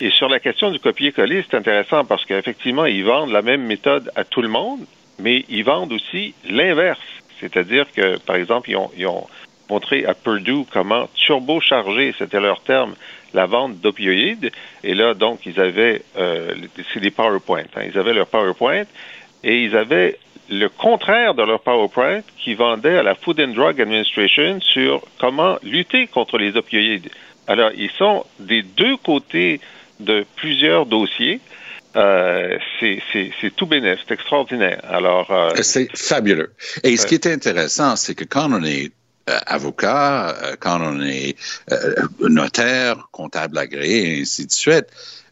Et 0.00 0.10
sur 0.10 0.28
la 0.28 0.40
question 0.40 0.70
du 0.70 0.78
copier-coller, 0.78 1.44
c'est 1.48 1.56
intéressant 1.56 2.04
parce 2.04 2.24
qu'effectivement, 2.24 2.86
ils 2.86 3.04
vendent 3.04 3.30
la 3.30 3.42
même 3.42 3.62
méthode 3.62 4.10
à 4.16 4.24
tout 4.24 4.42
le 4.42 4.48
monde, 4.48 4.80
mais 5.18 5.44
ils 5.48 5.64
vendent 5.64 5.92
aussi 5.92 6.34
l'inverse. 6.48 7.00
C'est-à-dire 7.40 7.86
que, 7.92 8.18
par 8.18 8.36
exemple, 8.36 8.70
ils 8.70 8.76
ont, 8.76 8.90
ils 8.96 9.06
ont 9.06 9.26
montré 9.68 10.04
à 10.04 10.14
Purdue 10.14 10.64
comment 10.72 11.08
turbocharger, 11.14 12.14
c'était 12.18 12.40
leur 12.40 12.62
terme, 12.62 12.94
la 13.34 13.46
vente 13.46 13.80
d'opioïdes. 13.80 14.50
Et 14.82 14.94
là, 14.94 15.14
donc, 15.14 15.40
ils 15.44 15.60
avaient, 15.60 16.02
euh, 16.16 16.54
c'est 16.92 17.00
des 17.00 17.10
PowerPoint. 17.10 17.64
Hein. 17.76 17.82
ils 17.92 17.98
avaient 17.98 18.14
leur 18.14 18.26
PowerPoint 18.26 18.84
et 19.42 19.62
ils 19.64 19.76
avaient 19.76 20.18
le 20.50 20.68
contraire 20.68 21.34
de 21.34 21.42
leur 21.42 21.60
PowerPoint 21.60 22.22
qui 22.38 22.54
vendait 22.54 22.96
à 22.96 23.02
la 23.02 23.14
Food 23.14 23.40
and 23.40 23.48
Drug 23.48 23.80
Administration 23.80 24.60
sur 24.60 25.02
comment 25.18 25.58
lutter 25.62 26.06
contre 26.06 26.38
les 26.38 26.56
opioïdes. 26.56 27.10
Alors, 27.46 27.70
ils 27.76 27.90
sont 27.90 28.24
des 28.38 28.62
deux 28.62 28.96
côtés 28.96 29.60
de 30.00 30.24
plusieurs 30.36 30.86
dossiers. 30.86 31.40
Euh, 31.96 32.58
c'est 32.80 33.54
tout 33.54 33.66
bénéfice, 33.66 34.04
c'est 34.08 34.14
extraordinaire. 34.14 34.80
Alors, 34.88 35.30
euh, 35.30 35.50
c'est 35.62 35.88
fabuleux. 35.96 36.52
Et 36.82 36.96
ce 36.96 37.06
qui 37.06 37.14
est 37.14 37.26
intéressant, 37.26 37.96
c'est 37.96 38.14
que 38.14 38.24
quand 38.24 38.50
on 38.52 38.64
est 38.64 38.90
avocat, 39.26 40.30
euh, 40.30 40.56
quand 40.58 40.80
on 40.80 41.00
est 41.00 41.36
euh, 41.72 41.94
notaire, 42.20 43.08
comptable 43.12 43.58
agréé, 43.58 44.18
et 44.18 44.22
ainsi 44.22 44.46
de 44.46 44.52
suite, 44.52 44.86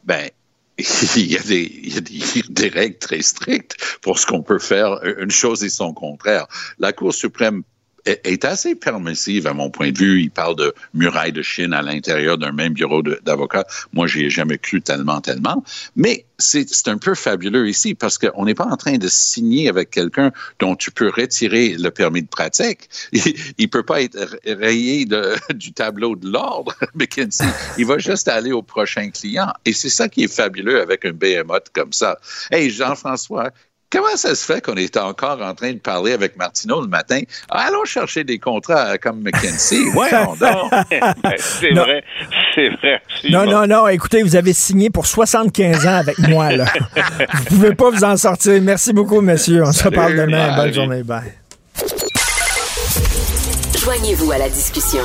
ben, 0.05 0.29
il 0.79 1.33
y, 1.33 1.37
a 1.37 1.43
des, 1.43 1.63
il 1.63 1.95
y 1.95 1.99
a 1.99 2.43
des 2.49 2.69
règles 2.69 2.99
très 2.99 3.23
strictes 3.23 3.77
pour 4.01 4.19
ce 4.19 4.27
qu'on 4.27 4.43
peut 4.43 4.59
faire 4.59 5.03
une 5.19 5.31
chose 5.31 5.63
et 5.65 5.71
son 5.71 5.93
contraire. 5.93 6.47
La 6.79 6.93
Cour 6.93 7.15
suprême 7.15 7.63
est 8.05 8.45
assez 8.45 8.75
permissive 8.75 9.47
à 9.47 9.55
mon 9.55 9.71
point 9.71 9.91
de 9.91 9.99
vue. 9.99 10.23
Il 10.23 10.31
parle 10.31 10.57
de 10.57 10.75
muraille 10.95 11.33
de 11.33 11.43
Chine 11.43 11.73
à 11.73 11.83
l'intérieur 11.83 12.39
d'un 12.39 12.53
même 12.53 12.73
bureau 12.73 13.03
d'avocat. 13.03 13.65
Moi, 13.93 14.07
j'y 14.07 14.25
ai 14.25 14.31
jamais 14.31 14.59
cru 14.59 14.81
tellement, 14.81 15.21
tellement. 15.21 15.63
Mais 15.97 16.25
c'est 16.39 16.89
un 16.89 16.99
peu 16.99 17.15
fabuleux 17.15 17.69
ici 17.69 17.95
parce 17.95 18.19
qu'on 18.19 18.45
n'est 18.45 18.55
pas 18.55 18.67
en 18.67 18.77
train 18.77 18.99
de 18.99 19.09
signer 19.09 19.69
avec 19.69 19.91
quelqu'un 19.91 20.33
dont 20.59 20.75
tu 20.75 20.91
peux 20.91 21.09
retirer 21.09 21.77
le 21.79 21.91
permis 21.91 22.23
de 22.23 22.29
pratique. 22.29 22.89
Il, 23.13 23.23
ne 23.61 23.67
peut 23.67 23.85
pas 23.85 24.03
être 24.03 24.39
rayé 24.45 25.05
de, 25.05 25.35
du 25.55 25.73
tableau 25.73 26.17
de 26.17 26.29
l'ordre, 26.29 26.75
McKinsey. 26.95 27.47
Il 27.79 27.87
va 27.87 27.99
juste 27.99 28.29
aller 28.29 28.53
au 28.53 28.63
prochain 28.63 29.11
client. 29.11 29.53
Et 29.65 29.73
c'est 29.73 29.91
ça 29.91 30.09
qui 30.09 30.25
est 30.25 30.33
fabuleux 30.33 30.81
avec 30.81 31.05
un 31.05 31.13
BMOT 31.13 31.71
comme 31.73 31.93
ça. 31.93 32.19
Hey, 32.51 32.71
Jean-François, 32.71 33.51
Comment 33.93 34.17
ça 34.17 34.35
se 34.35 34.47
fait 34.47 34.65
qu'on 34.65 34.77
est 34.77 34.97
encore 34.97 35.43
en 35.43 35.55
train 35.55 35.73
de 35.73 35.79
parler 35.79 36.13
avec 36.13 36.37
Martineau 36.39 36.81
le 36.81 36.89
matin? 36.89 37.21
Allons 37.51 37.85
chercher 37.85 38.25
des 38.25 38.39
contrats 38.39 38.97
comme 38.97 39.21
McKinsey. 39.21 39.83
Voyons 39.93 40.35
donc. 40.35 40.73
c'est 41.37 41.75
vrai. 41.75 42.03
C'est 42.55 42.71
vrai. 42.71 43.03
Non, 43.29 43.45
non, 43.45 43.67
non. 43.67 43.89
Écoutez, 43.89 44.23
vous 44.23 44.35
avez 44.35 44.55
signé 44.55 44.89
pour 44.89 45.07
75 45.07 45.87
ans 45.87 45.97
avec 45.97 46.19
moi. 46.21 46.53
Là. 46.53 46.65
vous 47.51 47.57
pouvez 47.57 47.75
pas 47.75 47.91
vous 47.91 48.03
en 48.03 48.17
sortir. 48.17 48.63
Merci 48.63 48.95
beaucoup, 48.95 49.21
monsieur. 49.21 49.63
On 49.63 49.73
se 49.73 49.89
parle 49.91 50.17
demain. 50.17 50.57
Bonne 50.57 50.73
journée. 50.73 51.03
Bye. 51.03 51.35
Joignez-vous 53.79 54.33
à 54.33 54.39
la 54.39 54.49
discussion. 54.49 55.03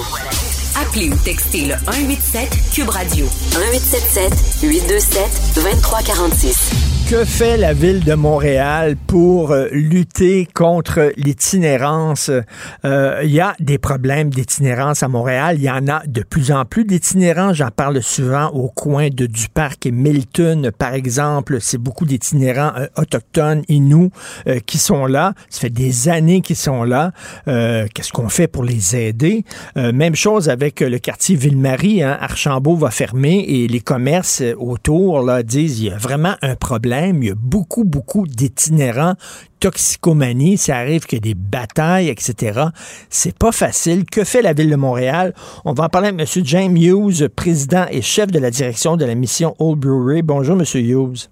Appelez 0.79 1.09
ou 1.09 1.15
textez 1.25 1.65
le 1.65 1.73
187 1.73 2.49
Cube 2.73 2.89
Radio. 2.89 3.25
1877 3.25 4.61
827 4.63 5.55
2346. 5.55 6.96
Que 7.09 7.23
fait 7.23 7.55
la 7.55 7.71
ville 7.71 8.03
de 8.03 8.15
Montréal 8.15 8.97
pour 9.07 9.51
euh, 9.51 9.69
lutter 9.71 10.45
contre 10.53 11.13
l'itinérance? 11.15 12.29
Euh, 12.83 13.21
il 13.23 13.29
y 13.29 13.39
a 13.39 13.55
des 13.61 13.77
problèmes 13.77 14.29
d'itinérance 14.29 15.03
à 15.03 15.07
Montréal. 15.07 15.55
Il 15.57 15.63
y 15.63 15.69
en 15.69 15.87
a 15.87 16.05
de 16.05 16.21
plus 16.21 16.51
en 16.51 16.65
plus 16.65 16.83
d'itinérants. 16.83 17.53
J'en 17.53 17.69
parle 17.69 18.03
souvent 18.03 18.47
au 18.47 18.67
coin 18.67 19.07
de 19.07 19.25
Duparc 19.25 19.85
et 19.85 19.91
Milton, 19.91 20.69
par 20.77 20.95
exemple. 20.95 21.59
C'est 21.61 21.77
beaucoup 21.77 22.05
d'itinérants 22.05 22.73
euh, 22.75 22.87
autochtones, 22.97 23.63
inuits, 23.69 24.11
qui 24.65 24.77
sont 24.77 25.05
là. 25.05 25.33
Ça 25.49 25.61
fait 25.61 25.69
des 25.69 26.09
années 26.09 26.41
qu'ils 26.41 26.57
sont 26.57 26.83
là. 26.83 27.13
Qu'est-ce 27.45 28.11
qu'on 28.11 28.27
fait 28.27 28.47
pour 28.47 28.65
les 28.65 28.97
aider? 28.97 29.45
même 29.75 30.15
chose 30.15 30.49
avec 30.49 30.81
le 30.81 30.99
quartier 30.99 31.35
Ville-Marie. 31.35 32.03
Hein. 32.03 32.17
Archambault 32.19 32.75
va 32.75 32.91
fermer 32.91 33.45
et 33.47 33.67
les 33.67 33.79
commerces 33.79 34.43
autour 34.57 35.21
là, 35.21 35.43
disent 35.43 35.79
il 35.79 35.85
y 35.87 35.91
a 35.91 35.97
vraiment 35.97 36.35
un 36.41 36.55
problème 36.55 36.96
il 37.05 37.23
y 37.23 37.31
a 37.31 37.35
beaucoup, 37.35 37.83
beaucoup 37.83 38.27
d'itinérants 38.27 39.15
toxicomanie, 39.59 40.57
ça 40.57 40.77
arrive 40.77 41.05
qu'il 41.05 41.17
y 41.17 41.21
des 41.21 41.35
batailles, 41.35 42.09
etc. 42.09 42.61
C'est 43.09 43.37
pas 43.37 43.51
facile. 43.51 44.05
Que 44.05 44.23
fait 44.23 44.41
la 44.41 44.53
Ville 44.53 44.69
de 44.69 44.75
Montréal? 44.75 45.33
On 45.65 45.73
va 45.73 45.85
en 45.85 45.89
parler 45.89 46.09
avec 46.09 46.19
M. 46.19 46.45
James 46.45 46.77
Hughes, 46.77 47.27
président 47.29 47.85
et 47.91 48.01
chef 48.01 48.31
de 48.31 48.39
la 48.39 48.51
direction 48.51 48.97
de 48.97 49.05
la 49.05 49.15
mission 49.15 49.55
Old 49.59 49.79
Brewery. 49.79 50.21
Bonjour, 50.21 50.57
M. 50.57 50.63
Hughes. 50.75 51.29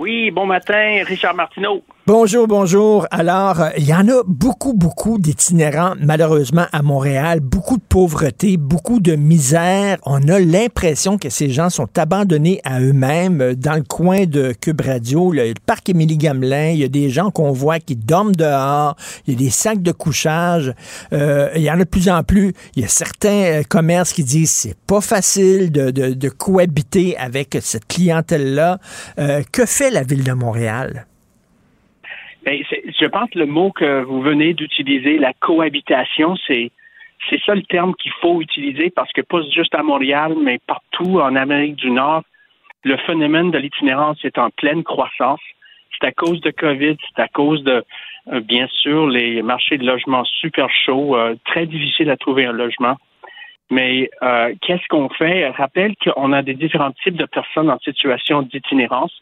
Oui, 0.00 0.32
bon 0.32 0.46
matin, 0.46 1.04
Richard 1.06 1.34
Martineau. 1.34 1.84
Bonjour, 2.06 2.46
bonjour. 2.46 3.06
Alors, 3.10 3.62
euh, 3.62 3.70
il 3.78 3.86
y 3.86 3.94
en 3.94 4.06
a 4.08 4.22
beaucoup, 4.26 4.74
beaucoup 4.74 5.16
d'itinérants, 5.16 5.94
malheureusement, 5.98 6.66
à 6.70 6.82
Montréal. 6.82 7.40
Beaucoup 7.40 7.78
de 7.78 7.82
pauvreté, 7.82 8.58
beaucoup 8.58 9.00
de 9.00 9.16
misère. 9.16 9.96
On 10.04 10.28
a 10.28 10.38
l'impression 10.38 11.16
que 11.16 11.30
ces 11.30 11.48
gens 11.48 11.70
sont 11.70 11.88
abandonnés 11.96 12.60
à 12.62 12.82
eux-mêmes. 12.82 13.40
Euh, 13.40 13.54
dans 13.54 13.72
le 13.72 13.84
coin 13.84 14.26
de 14.26 14.52
Cube 14.52 14.82
Radio, 14.82 15.32
le 15.32 15.54
parc 15.64 15.88
Émilie-Gamelin, 15.88 16.72
il 16.72 16.80
y 16.80 16.84
a 16.84 16.88
des 16.88 17.08
gens 17.08 17.30
qu'on 17.30 17.52
voit 17.52 17.78
qui 17.80 17.96
dorment 17.96 18.36
dehors. 18.36 18.96
Il 19.26 19.32
y 19.32 19.36
a 19.36 19.38
des 19.38 19.50
sacs 19.50 19.80
de 19.80 19.92
couchage. 19.92 20.74
Euh, 21.14 21.48
il 21.56 21.62
y 21.62 21.70
en 21.70 21.80
a 21.80 21.84
de 21.84 21.84
plus 21.84 22.10
en 22.10 22.22
plus. 22.22 22.52
Il 22.76 22.82
y 22.82 22.84
a 22.84 22.88
certains 22.88 23.62
commerces 23.66 24.12
qui 24.12 24.24
disent 24.24 24.50
c'est 24.50 24.76
pas 24.86 25.00
facile 25.00 25.72
de, 25.72 25.90
de, 25.90 26.28
cohabiter 26.28 27.16
avec 27.16 27.56
cette 27.62 27.86
clientèle-là. 27.88 28.78
que 29.52 29.64
fait 29.64 29.90
la 29.90 30.02
ville 30.02 30.24
de 30.24 30.32
Montréal? 30.32 31.06
Ben, 32.44 32.62
je 32.70 33.06
pense 33.06 33.30
que 33.30 33.38
le 33.38 33.46
mot 33.46 33.72
que 33.72 34.02
vous 34.02 34.20
venez 34.20 34.52
d'utiliser, 34.52 35.18
la 35.18 35.32
cohabitation, 35.32 36.36
c'est 36.46 36.70
c'est 37.30 37.40
ça 37.42 37.54
le 37.54 37.62
terme 37.62 37.94
qu'il 37.94 38.12
faut 38.20 38.42
utiliser 38.42 38.90
parce 38.90 39.10
que 39.12 39.22
pas 39.22 39.40
juste 39.50 39.74
à 39.74 39.82
Montréal, 39.82 40.34
mais 40.42 40.58
partout 40.66 41.20
en 41.20 41.36
Amérique 41.36 41.76
du 41.76 41.90
Nord, 41.90 42.22
le 42.82 42.96
phénomène 42.98 43.50
de 43.50 43.58
l'itinérance 43.58 44.22
est 44.24 44.36
en 44.36 44.50
pleine 44.50 44.84
croissance. 44.84 45.40
C'est 45.92 46.06
à 46.06 46.12
cause 46.12 46.40
de 46.42 46.50
COVID, 46.50 46.96
c'est 47.00 47.22
à 47.22 47.28
cause 47.28 47.62
de, 47.64 47.82
euh, 48.32 48.40
bien 48.40 48.66
sûr, 48.68 49.06
les 49.06 49.42
marchés 49.42 49.78
de 49.78 49.86
logement 49.86 50.24
super 50.24 50.68
chauds, 50.70 51.16
euh, 51.16 51.34
très 51.46 51.66
difficile 51.66 52.10
à 52.10 52.16
trouver 52.16 52.44
un 52.44 52.52
logement. 52.52 52.96
Mais 53.70 54.10
euh, 54.22 54.54
qu'est-ce 54.60 54.86
qu'on 54.88 55.08
fait? 55.08 55.48
Rappelle 55.48 55.94
qu'on 55.96 56.32
a 56.32 56.42
des 56.42 56.54
différents 56.54 56.92
types 57.02 57.16
de 57.16 57.24
personnes 57.24 57.70
en 57.70 57.78
situation 57.78 58.42
d'itinérance. 58.42 59.12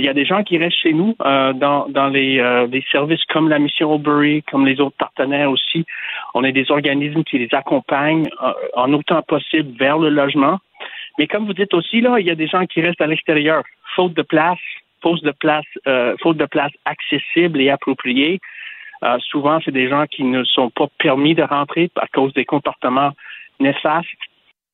Il 0.00 0.06
y 0.06 0.08
a 0.08 0.14
des 0.14 0.24
gens 0.24 0.42
qui 0.42 0.56
restent 0.56 0.78
chez 0.78 0.94
nous 0.94 1.14
euh, 1.26 1.52
dans, 1.52 1.86
dans 1.90 2.08
les, 2.08 2.40
euh, 2.40 2.66
services 2.90 3.22
comme 3.26 3.50
la 3.50 3.58
mission 3.58 3.92
Oberry, 3.92 4.42
comme 4.50 4.66
les 4.66 4.80
autres 4.80 4.96
partenaires 4.96 5.50
aussi. 5.50 5.84
On 6.32 6.42
a 6.42 6.50
des 6.52 6.70
organismes 6.70 7.22
qui 7.22 7.36
les 7.36 7.50
accompagnent 7.52 8.30
en 8.74 8.94
autant 8.94 9.20
possible 9.20 9.76
vers 9.78 9.98
le 9.98 10.08
logement. 10.08 10.58
Mais 11.18 11.26
comme 11.26 11.44
vous 11.44 11.52
dites 11.52 11.74
aussi, 11.74 12.00
là, 12.00 12.18
il 12.18 12.26
y 12.26 12.30
a 12.30 12.34
des 12.34 12.46
gens 12.46 12.64
qui 12.64 12.80
restent 12.80 13.02
à 13.02 13.06
l'extérieur, 13.06 13.62
faute 13.94 14.14
de 14.14 14.22
place, 14.22 14.58
faute 15.02 15.22
de 15.22 15.32
place, 15.32 15.66
faute 16.22 16.38
de 16.38 16.46
place 16.46 16.72
accessible 16.86 17.60
et 17.60 17.68
appropriée. 17.68 18.40
souvent, 19.18 19.60
c'est 19.62 19.70
des 19.70 19.90
gens 19.90 20.06
qui 20.06 20.24
ne 20.24 20.44
sont 20.44 20.70
pas 20.70 20.86
permis 20.98 21.34
de 21.34 21.42
rentrer 21.42 21.90
à 21.96 22.06
cause 22.06 22.32
des 22.32 22.46
comportements 22.46 23.12
néfastes. 23.58 24.08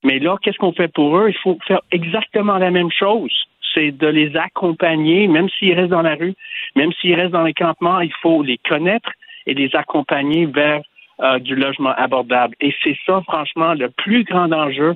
Mais 0.04 0.20
là, 0.20 0.36
qu'est-ce 0.40 0.58
qu'on 0.58 0.72
fait 0.72 0.92
pour 0.92 1.18
eux? 1.18 1.30
Il 1.30 1.38
faut 1.38 1.58
faire 1.66 1.80
exactement 1.90 2.58
la 2.58 2.70
même 2.70 2.92
chose. 2.92 3.32
C'est 3.76 3.90
de 3.92 4.06
les 4.06 4.34
accompagner, 4.36 5.28
même 5.28 5.48
s'ils 5.50 5.74
restent 5.74 5.90
dans 5.90 6.02
la 6.02 6.14
rue, 6.14 6.32
même 6.76 6.92
s'ils 6.94 7.14
restent 7.14 7.32
dans 7.32 7.44
les 7.44 7.52
campements, 7.52 8.00
il 8.00 8.12
faut 8.22 8.42
les 8.42 8.58
connaître 8.58 9.10
et 9.46 9.52
les 9.52 9.68
accompagner 9.76 10.46
vers 10.46 10.80
euh, 11.20 11.38
du 11.38 11.54
logement 11.54 11.92
abordable. 11.96 12.54
Et 12.60 12.74
c'est 12.82 12.96
ça, 13.04 13.20
franchement, 13.22 13.74
le 13.74 13.90
plus 13.90 14.24
grand 14.24 14.50
enjeu 14.50 14.94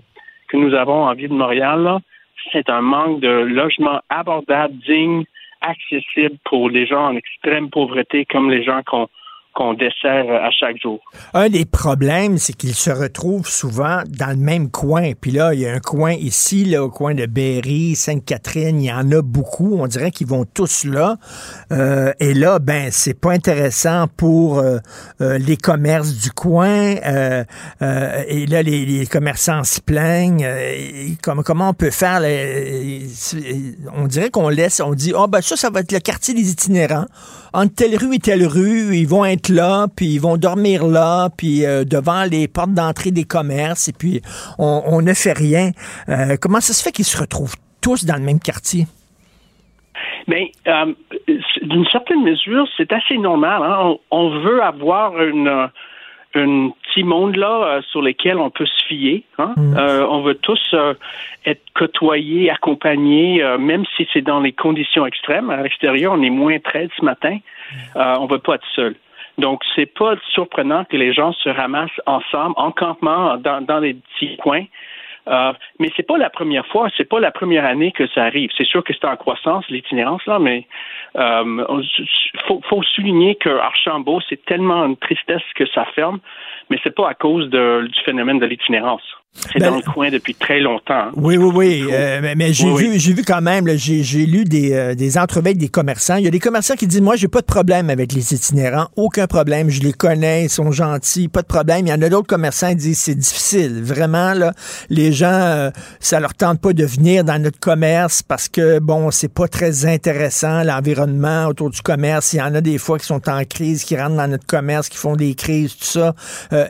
que 0.48 0.56
nous 0.56 0.74
avons 0.74 1.04
en 1.04 1.14
ville 1.14 1.28
de 1.28 1.34
Montréal. 1.34 1.98
C'est 2.52 2.70
un 2.70 2.80
manque 2.80 3.20
de 3.20 3.28
logement 3.28 4.00
abordable, 4.08 4.74
digne, 4.86 5.24
accessible 5.60 6.36
pour 6.44 6.70
les 6.70 6.86
gens 6.86 7.08
en 7.08 7.16
extrême 7.16 7.68
pauvreté, 7.68 8.24
comme 8.24 8.50
les 8.50 8.64
gens 8.64 8.80
qu'on 8.84 9.08
qu'on 9.54 9.74
dessert 9.74 10.26
euh, 10.28 10.46
à 10.46 10.50
chaque 10.50 10.80
jour. 10.80 11.00
Un 11.34 11.48
des 11.48 11.64
problèmes, 11.64 12.38
c'est 12.38 12.52
qu'ils 12.52 12.74
se 12.74 12.90
retrouvent 12.90 13.48
souvent 13.48 14.02
dans 14.06 14.30
le 14.30 14.36
même 14.36 14.70
coin. 14.70 15.12
Puis 15.20 15.30
là, 15.32 15.54
il 15.54 15.60
y 15.60 15.66
a 15.66 15.74
un 15.74 15.80
coin 15.80 16.12
ici, 16.12 16.64
là, 16.64 16.84
au 16.84 16.90
coin 16.90 17.14
de 17.14 17.26
Berry, 17.26 17.94
Sainte-Catherine, 17.96 18.80
il 18.80 18.86
y 18.86 18.92
en 18.92 19.10
a 19.10 19.22
beaucoup. 19.22 19.76
On 19.78 19.86
dirait 19.86 20.10
qu'ils 20.10 20.28
vont 20.28 20.44
tous 20.44 20.84
là. 20.84 21.16
Euh, 21.72 22.12
et 22.20 22.34
là, 22.34 22.58
ben, 22.58 22.90
c'est 22.90 23.18
pas 23.18 23.32
intéressant 23.32 24.06
pour 24.16 24.58
euh, 24.58 24.78
les 25.18 25.56
commerces 25.56 26.14
du 26.14 26.30
coin. 26.30 26.70
et 26.70 28.46
là, 28.46 28.62
les, 28.62 29.06
commerçants 29.06 29.64
se 29.64 29.80
plaignent. 29.80 30.46
comment, 31.22 31.42
comment 31.42 31.70
on 31.70 31.74
peut 31.74 31.90
faire? 31.90 32.20
on 33.96 34.06
dirait 34.06 34.30
qu'on 34.30 34.48
laisse, 34.48 34.80
on 34.80 34.94
dit, 34.94 35.12
oh, 35.14 35.26
ben 35.26 35.40
ça, 35.40 35.56
ça 35.56 35.70
va 35.70 35.80
être 35.80 35.92
le 35.92 36.00
quartier 36.00 36.34
des 36.34 36.50
itinérants. 36.50 37.06
Entre 37.52 37.74
telle 37.74 37.96
rue 37.96 38.14
et 38.14 38.18
telle 38.18 38.46
rue, 38.46 38.96
ils 38.96 39.08
vont 39.08 39.24
être 39.24 39.39
là, 39.48 39.86
puis 39.94 40.06
ils 40.06 40.20
vont 40.20 40.36
dormir 40.36 40.86
là, 40.86 41.28
puis 41.36 41.64
euh, 41.64 41.84
devant 41.84 42.24
les 42.30 42.48
portes 42.48 42.74
d'entrée 42.74 43.10
des 43.10 43.24
commerces, 43.24 43.88
et 43.88 43.92
puis 43.92 44.20
on, 44.58 45.00
ne 45.02 45.14
fait 45.14 45.32
rien. 45.32 45.70
Euh, 46.08 46.36
comment 46.40 46.60
ça 46.60 46.72
se 46.72 46.82
fait 46.82 46.92
qu'ils 46.92 47.04
se 47.04 47.18
retrouvent 47.18 47.56
tous 47.82 48.04
dans 48.04 48.16
le 48.16 48.22
même 48.22 48.40
quartier? 48.40 48.84
Mais 50.26 50.52
euh, 50.66 50.92
d'une 51.62 51.86
certaine 51.86 52.22
mesure, 52.22 52.66
c'est 52.76 52.92
assez 52.92 53.18
normal. 53.18 53.62
Hein. 53.62 53.96
On, 54.10 54.30
veut 54.40 54.62
avoir 54.62 55.20
une, 55.22 55.48
un 55.48 55.70
petit 56.34 57.02
monde 57.02 57.36
là 57.36 57.80
sur 57.90 58.02
lequel 58.02 58.38
on 58.38 58.50
peut 58.50 58.66
se 58.66 58.86
fier. 58.86 59.24
Hein. 59.38 59.54
Mm. 59.56 59.76
on 60.08 60.22
veut 60.22 60.36
tous 60.36 60.74
être 61.46 61.62
côtoyés, 61.74 62.50
accompagnés, 62.50 63.42
même 63.58 63.84
si 63.96 64.06
c'est 64.12 64.22
dans 64.22 64.40
les 64.40 64.52
conditions 64.52 65.06
extrêmes. 65.06 65.50
À 65.50 65.62
l'extérieur, 65.62 66.12
on 66.12 66.22
est 66.22 66.30
moins 66.30 66.58
13 66.58 66.88
ce 66.98 67.04
matin. 67.04 67.38
on 67.96 68.26
veut 68.26 68.38
pas 68.38 68.54
être 68.54 68.66
seul. 68.74 68.94
Donc, 69.40 69.62
c'est 69.74 69.86
pas 69.86 70.14
surprenant 70.32 70.84
que 70.84 70.96
les 70.96 71.12
gens 71.12 71.32
se 71.32 71.48
ramassent 71.48 72.00
ensemble, 72.06 72.54
en 72.56 72.70
campement, 72.70 73.36
dans, 73.38 73.60
dans 73.62 73.78
les 73.80 73.94
petits 73.94 74.36
coins. 74.36 74.66
Euh, 75.28 75.52
mais 75.78 75.90
c'est 75.96 76.06
pas 76.06 76.16
la 76.18 76.30
première 76.30 76.66
fois, 76.66 76.88
c'est 76.96 77.08
pas 77.08 77.20
la 77.20 77.30
première 77.30 77.64
année 77.64 77.92
que 77.92 78.06
ça 78.08 78.24
arrive. 78.24 78.50
C'est 78.56 78.66
sûr 78.66 78.82
que 78.82 78.92
c'est 78.92 79.04
en 79.04 79.16
croissance 79.16 79.68
l'itinérance 79.68 80.24
là, 80.26 80.38
mais 80.38 80.66
euh, 81.16 81.82
faut, 82.46 82.60
faut 82.68 82.82
souligner 82.82 83.34
que 83.34 83.50
Archambault 83.50 84.20
c'est 84.28 84.42
tellement 84.46 84.84
une 84.86 84.96
tristesse 84.96 85.42
que 85.54 85.66
ça 85.66 85.84
ferme, 85.94 86.20
mais 86.70 86.78
c'est 86.82 86.94
pas 86.94 87.08
à 87.08 87.14
cause 87.14 87.50
de, 87.50 87.86
du 87.86 88.00
phénomène 88.00 88.38
de 88.38 88.46
l'itinérance. 88.46 89.02
C'est 89.32 89.60
ben, 89.60 89.70
dans 89.70 89.76
le 89.76 89.82
coin 89.82 90.10
depuis 90.10 90.34
très 90.34 90.60
longtemps. 90.60 91.10
Oui, 91.14 91.36
oui, 91.36 91.52
oui. 91.54 91.86
Euh, 91.90 92.34
mais, 92.36 92.52
j'ai 92.52 92.72
vu, 92.74 92.98
j'ai 92.98 93.12
vu 93.12 93.22
quand 93.22 93.40
même, 93.40 93.68
j'ai 93.76 94.26
lu 94.26 94.44
des, 94.44 94.72
euh, 94.72 94.94
des 94.96 95.18
entrevues 95.18 95.54
des 95.54 95.68
commerçants. 95.68 96.16
Il 96.16 96.24
y 96.24 96.28
a 96.28 96.30
des 96.30 96.40
commerçants 96.40 96.74
qui 96.74 96.88
disent, 96.88 97.00
moi, 97.00 97.14
j'ai 97.14 97.28
pas 97.28 97.40
de 97.40 97.46
problème 97.46 97.90
avec 97.90 98.12
les 98.12 98.34
itinérants, 98.34 98.88
aucun 98.96 99.28
problème. 99.28 99.70
Je 99.70 99.82
les 99.82 99.92
connais, 99.92 100.44
ils 100.44 100.50
sont 100.50 100.72
gentils, 100.72 101.28
pas 101.28 101.42
de 101.42 101.46
problème. 101.46 101.86
Il 101.86 101.90
y 101.90 101.92
en 101.92 102.02
a 102.02 102.08
d'autres 102.08 102.26
commerçants 102.26 102.70
qui 102.70 102.76
disent, 102.76 102.98
c'est 102.98 103.14
difficile, 103.14 103.82
vraiment 103.82 104.34
là. 104.34 104.52
Les 104.88 105.12
gens, 105.12 105.28
euh, 105.30 105.70
ça 106.00 106.18
leur 106.18 106.34
tente 106.34 106.60
pas 106.60 106.72
de 106.72 106.84
venir 106.84 107.22
dans 107.22 107.40
notre 107.40 107.60
commerce 107.60 108.22
parce 108.22 108.48
que 108.48 108.80
bon, 108.80 109.12
c'est 109.12 109.32
pas 109.32 109.46
très 109.46 109.86
intéressant 109.86 110.64
l'environnement 110.64 111.46
autour 111.46 111.70
du 111.70 111.82
commerce. 111.82 112.32
Il 112.32 112.38
y 112.38 112.42
en 112.42 112.54
a 112.54 112.60
des 112.60 112.78
fois 112.78 112.98
qui 112.98 113.06
sont 113.06 113.28
en 113.28 113.44
crise, 113.44 113.84
qui 113.84 113.96
rentrent 113.96 114.16
dans 114.16 114.28
notre 114.28 114.46
commerce, 114.46 114.88
qui 114.88 114.98
font 114.98 115.14
des 115.14 115.34
crises, 115.34 115.76
tout 115.76 115.84
ça. 115.84 116.14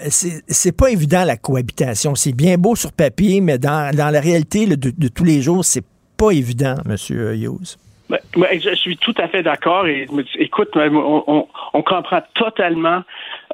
c'est 0.09 0.73
pas 0.73 0.91
évident 0.91 1.25
la 1.25 1.39
cohabitation. 1.39 2.15
C'est 2.15 2.33
bien 2.33 2.50
beau 2.57 2.77
sur 2.77 2.93
papier, 2.93 3.41
mais 3.41 3.59
dans, 3.59 3.95
la 3.95 4.21
réalité 4.21 4.67
de, 4.67 5.09
tous 5.09 5.25
les 5.25 5.43
jours, 5.43 5.65
c'est 5.65 5.85
pas 6.17 6.31
évident, 6.31 6.75
M. 6.87 6.97
Hughes. 7.11 7.77
Ben, 8.11 8.19
ben, 8.37 8.61
je 8.61 8.75
suis 8.75 8.97
tout 8.97 9.15
à 9.19 9.29
fait 9.29 9.45
d'accord. 9.45 9.87
Écoute, 9.87 10.71
on, 10.75 11.83
comprend 11.83 12.21
totalement 12.35 13.05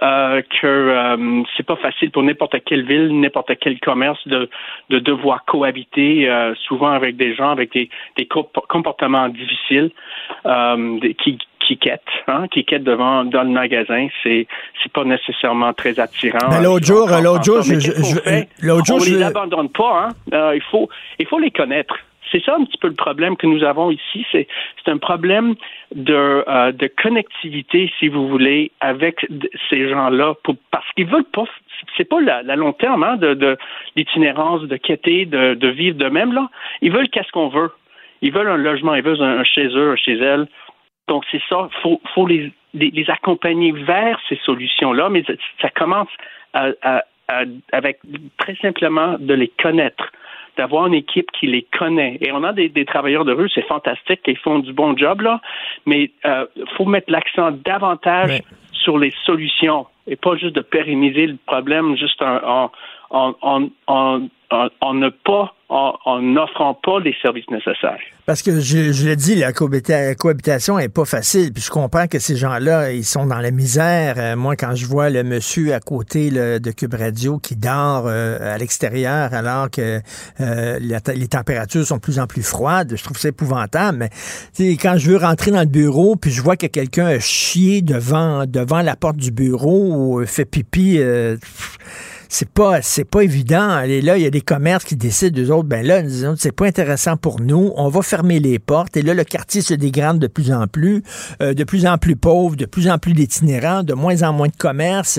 euh, 0.03 0.41
que 0.63 0.67
euh, 0.67 1.43
c'est 1.55 1.67
pas 1.67 1.77
facile 1.77 2.11
pour 2.11 2.23
n'importe 2.23 2.65
quelle 2.65 2.87
ville, 2.87 3.21
n'importe 3.21 3.53
quel 3.61 3.79
commerce 3.81 4.27
de, 4.27 4.49
de 4.89 4.99
devoir 4.99 5.45
cohabiter, 5.45 6.31
euh, 6.31 6.55
souvent 6.55 6.91
avec 6.91 7.17
des 7.19 7.35
gens 7.35 7.51
avec 7.51 7.73
des, 7.75 7.91
des 8.17 8.27
comportements 8.27 9.29
difficiles, 9.29 9.91
euh, 10.47 11.01
qui, 11.23 11.39
qui 11.67 11.77
quittent, 11.79 12.01
hein, 12.29 12.47
qui 12.49 12.65
quittent 12.65 12.85
devant 12.85 13.25
dans 13.25 13.43
le 13.43 13.51
magasin, 13.51 14.09
c'est 14.23 14.47
c'est 14.83 14.93
pas 14.93 15.05
nécessairement 15.05 15.73
très 15.73 15.99
attirant. 15.99 16.49
Mais 16.51 16.63
l'autre 16.63 16.87
jour, 16.87 17.09
l'autre 17.23 17.45
jour, 17.45 17.63
je, 17.63 18.67
l'autre 18.67 18.87
jour, 18.87 18.99
on 19.01 19.05
les 19.05 19.23
abandonne 19.23 19.69
pas. 19.71 20.07
Hein? 20.07 20.09
Euh, 20.33 20.55
il 20.55 20.63
faut 20.63 20.89
il 21.19 21.27
faut 21.27 21.39
les 21.39 21.51
connaître. 21.51 21.97
c'est 22.31 22.43
ça 22.45 22.55
un 22.55 22.65
petit 22.65 22.79
peu 22.79 22.89
le 22.89 22.95
problème 22.95 23.37
que 23.37 23.47
nous 23.47 23.65
avons 23.65 23.91
ici. 23.91 24.25
C'est, 24.33 24.47
c'est 24.85 24.91
un 24.91 24.99
problème 24.99 25.55
de, 25.95 26.45
euh, 26.47 26.73
de 26.73 26.89
connectivité, 27.03 27.91
si 27.99 28.09
vous 28.09 28.29
voulez, 28.29 28.71
avec 28.81 29.27
ces 29.69 29.89
gens-là, 29.89 30.35
pour, 30.43 30.57
parce 30.71 30.87
qu'ils 30.95 31.07
veulent 31.07 31.25
pas. 31.25 31.45
C'est 31.97 32.09
pas 32.09 32.21
la, 32.21 32.57
long 32.57 32.73
terme 32.73 33.03
hein, 33.03 33.17
de, 33.17 33.35
de 33.35 33.57
l'itinérance, 33.97 34.63
de 34.63 34.77
quêter, 34.77 35.27
de, 35.27 35.55
de 35.55 35.69
vivre 35.69 35.99
de 35.99 36.09
même 36.09 36.33
là. 36.33 36.49
Ils 36.81 36.93
veulent 36.93 37.09
qu'est-ce 37.09 37.31
qu'on 37.33 37.49
veut. 37.49 37.71
Ils 38.23 38.33
veulent 38.33 38.49
un 38.49 38.57
logement, 38.57 38.95
ils 38.95 39.03
veulent 39.03 39.23
un, 39.23 39.45
chez 39.45 39.67
eux, 39.67 39.93
un 39.93 39.97
chez 39.97 40.19
elles. 40.19 40.47
Donc 41.09 41.25
c'est 41.31 41.43
ça. 41.49 41.69
Faut, 41.83 42.01
faut 42.15 42.27
les, 42.27 42.53
les, 42.75 43.11
accompagner 43.11 43.73
vers 43.73 44.19
ces 44.29 44.37
solutions-là, 44.45 45.09
mais 45.09 45.25
ça 45.61 45.71
commence 45.71 46.09
à, 46.53 46.71
à, 46.83 47.03
avec 47.73 48.01
très 48.39 48.57
simplement 48.57 49.17
de 49.19 49.35
les 49.35 49.49
connaître 49.49 50.13
d'avoir 50.57 50.87
une 50.87 50.95
équipe 50.95 51.31
qui 51.33 51.47
les 51.47 51.67
connaît. 51.79 52.19
Et 52.21 52.33
on 52.33 52.43
a 52.43 52.53
des, 52.53 52.85
travailleurs 52.87 53.25
de 53.25 53.33
rue, 53.33 53.49
c'est 53.55 53.67
fantastique, 53.67 54.21
ils 54.27 54.39
font 54.39 54.59
du 54.59 54.73
bon 54.73 54.97
job, 54.97 55.21
là, 55.21 55.41
mais 55.85 56.05
il 56.05 56.31
euh, 56.31 56.47
faut 56.77 56.87
mettre 56.87 57.11
l'accent 57.11 57.51
davantage 57.51 58.41
sur 58.73 58.99
les 58.99 59.13
solutions 59.25 59.87
et 60.07 60.17
pas 60.17 60.37
juste 60.37 60.55
de 60.55 60.61
pérenniser 60.61 61.27
le 61.27 61.37
problème 61.47 61.97
juste 61.97 62.21
en, 62.23 62.71
en, 63.11 63.35
en, 63.43 63.69
en, 63.87 64.29
en 64.81 64.95
ne 64.95 65.09
pas 65.09 65.53
en 65.69 66.23
n'offrant 66.23 66.75
pas 66.75 67.01
les 67.01 67.15
services 67.21 67.49
nécessaires. 67.51 67.99
Parce 68.25 68.43
que 68.43 68.61
je, 68.61 68.93
je 68.93 69.09
le 69.09 69.17
dis, 69.17 69.35
la 69.35 69.53
cohabitation 69.53 70.79
est 70.79 70.89
pas 70.89 71.05
facile. 71.05 71.53
Puis 71.53 71.63
je 71.63 71.71
comprends 71.71 72.07
que 72.07 72.21
ces 72.21 72.37
gens-là, 72.37 72.93
ils 72.93 73.05
sont 73.05 73.27
dans 73.27 73.41
la 73.41 73.51
misère. 73.51 74.15
Euh, 74.19 74.37
moi, 74.37 74.55
quand 74.55 74.77
je 74.77 74.87
vois 74.87 75.11
le 75.11 75.25
monsieur 75.25 75.75
à 75.75 75.81
côté 75.81 76.31
de 76.31 76.71
Cube 76.71 76.95
Radio 76.95 77.39
qui 77.39 77.57
dort 77.57 78.05
euh, 78.07 78.55
à 78.55 78.59
l'extérieur 78.59 79.35
alors 79.35 79.69
que 79.71 80.01
euh, 80.41 80.79
les 80.79 81.29
températures 81.29 81.85
sont 81.85 81.97
de 81.97 82.01
plus 82.01 82.21
en 82.21 82.27
plus 82.27 82.43
froides, 82.43 82.95
je 82.97 83.03
trouve 83.03 83.19
ça 83.19 83.29
épouvantable. 83.29 83.99
Mais 83.99 84.11
quand 84.77 84.95
je 84.99 85.11
veux 85.11 85.17
rentrer 85.17 85.51
dans 85.51 85.61
le 85.61 85.67
bureau, 85.67 86.15
puis 86.15 86.31
je 86.31 86.43
vois 86.43 86.57
que 86.57 86.67
quelqu'un 86.67 87.07
a 87.07 87.19
chié 87.19 87.83
devant 87.83 88.45
devant 88.47 88.83
la 88.83 88.95
porte 88.95 89.17
du 89.17 89.33
bureau 89.33 89.93
ou 89.97 90.25
fait 90.27 90.45
pipi 90.45 91.01
c'est 92.29 92.49
pas 92.49 92.83
c'est 92.83 93.05
pas 93.05 93.23
évident. 93.23 93.81
Et 93.81 94.01
là, 94.01 94.17
il 94.17 94.23
y 94.23 94.27
a 94.27 94.31
des 94.31 94.41
commerces 94.41 94.85
qui 94.85 94.97
décident, 94.97 95.41
eux 95.41 95.51
autres, 95.51 95.69
ben 95.69 95.85
là, 95.87 96.03
c'est 96.37 96.53
pas 96.53 96.67
intéressant 96.67 97.17
pour 97.17 97.41
nous. 97.41 97.73
On 97.77 97.89
va 97.89 98.03
fermer 98.03 98.41
les 98.41 98.59
portes. 98.59 98.97
Et 98.97 99.03
là, 99.03 99.15
le 99.15 99.25
quartier 99.25 99.63
se 99.63 99.75
dégrade 99.75 100.19
de 100.19 100.27
plus 100.27 100.53
en 100.53 100.67
plus, 100.67 101.03
euh, 101.43 101.55
de 101.55 101.65
plus 101.65 101.87
en 101.87 101.99
plus 101.99 102.17
pauvre, 102.17 102.57
de 102.57 102.67
plus 102.67 102.89
en 102.89 102.99
plus 102.99 103.13
d'itinérants, 103.13 103.83
de 103.83 103.95
moins 103.95 104.23
en 104.23 104.33
moins 104.33 104.49
de 104.49 104.57
commerces. 104.57 105.19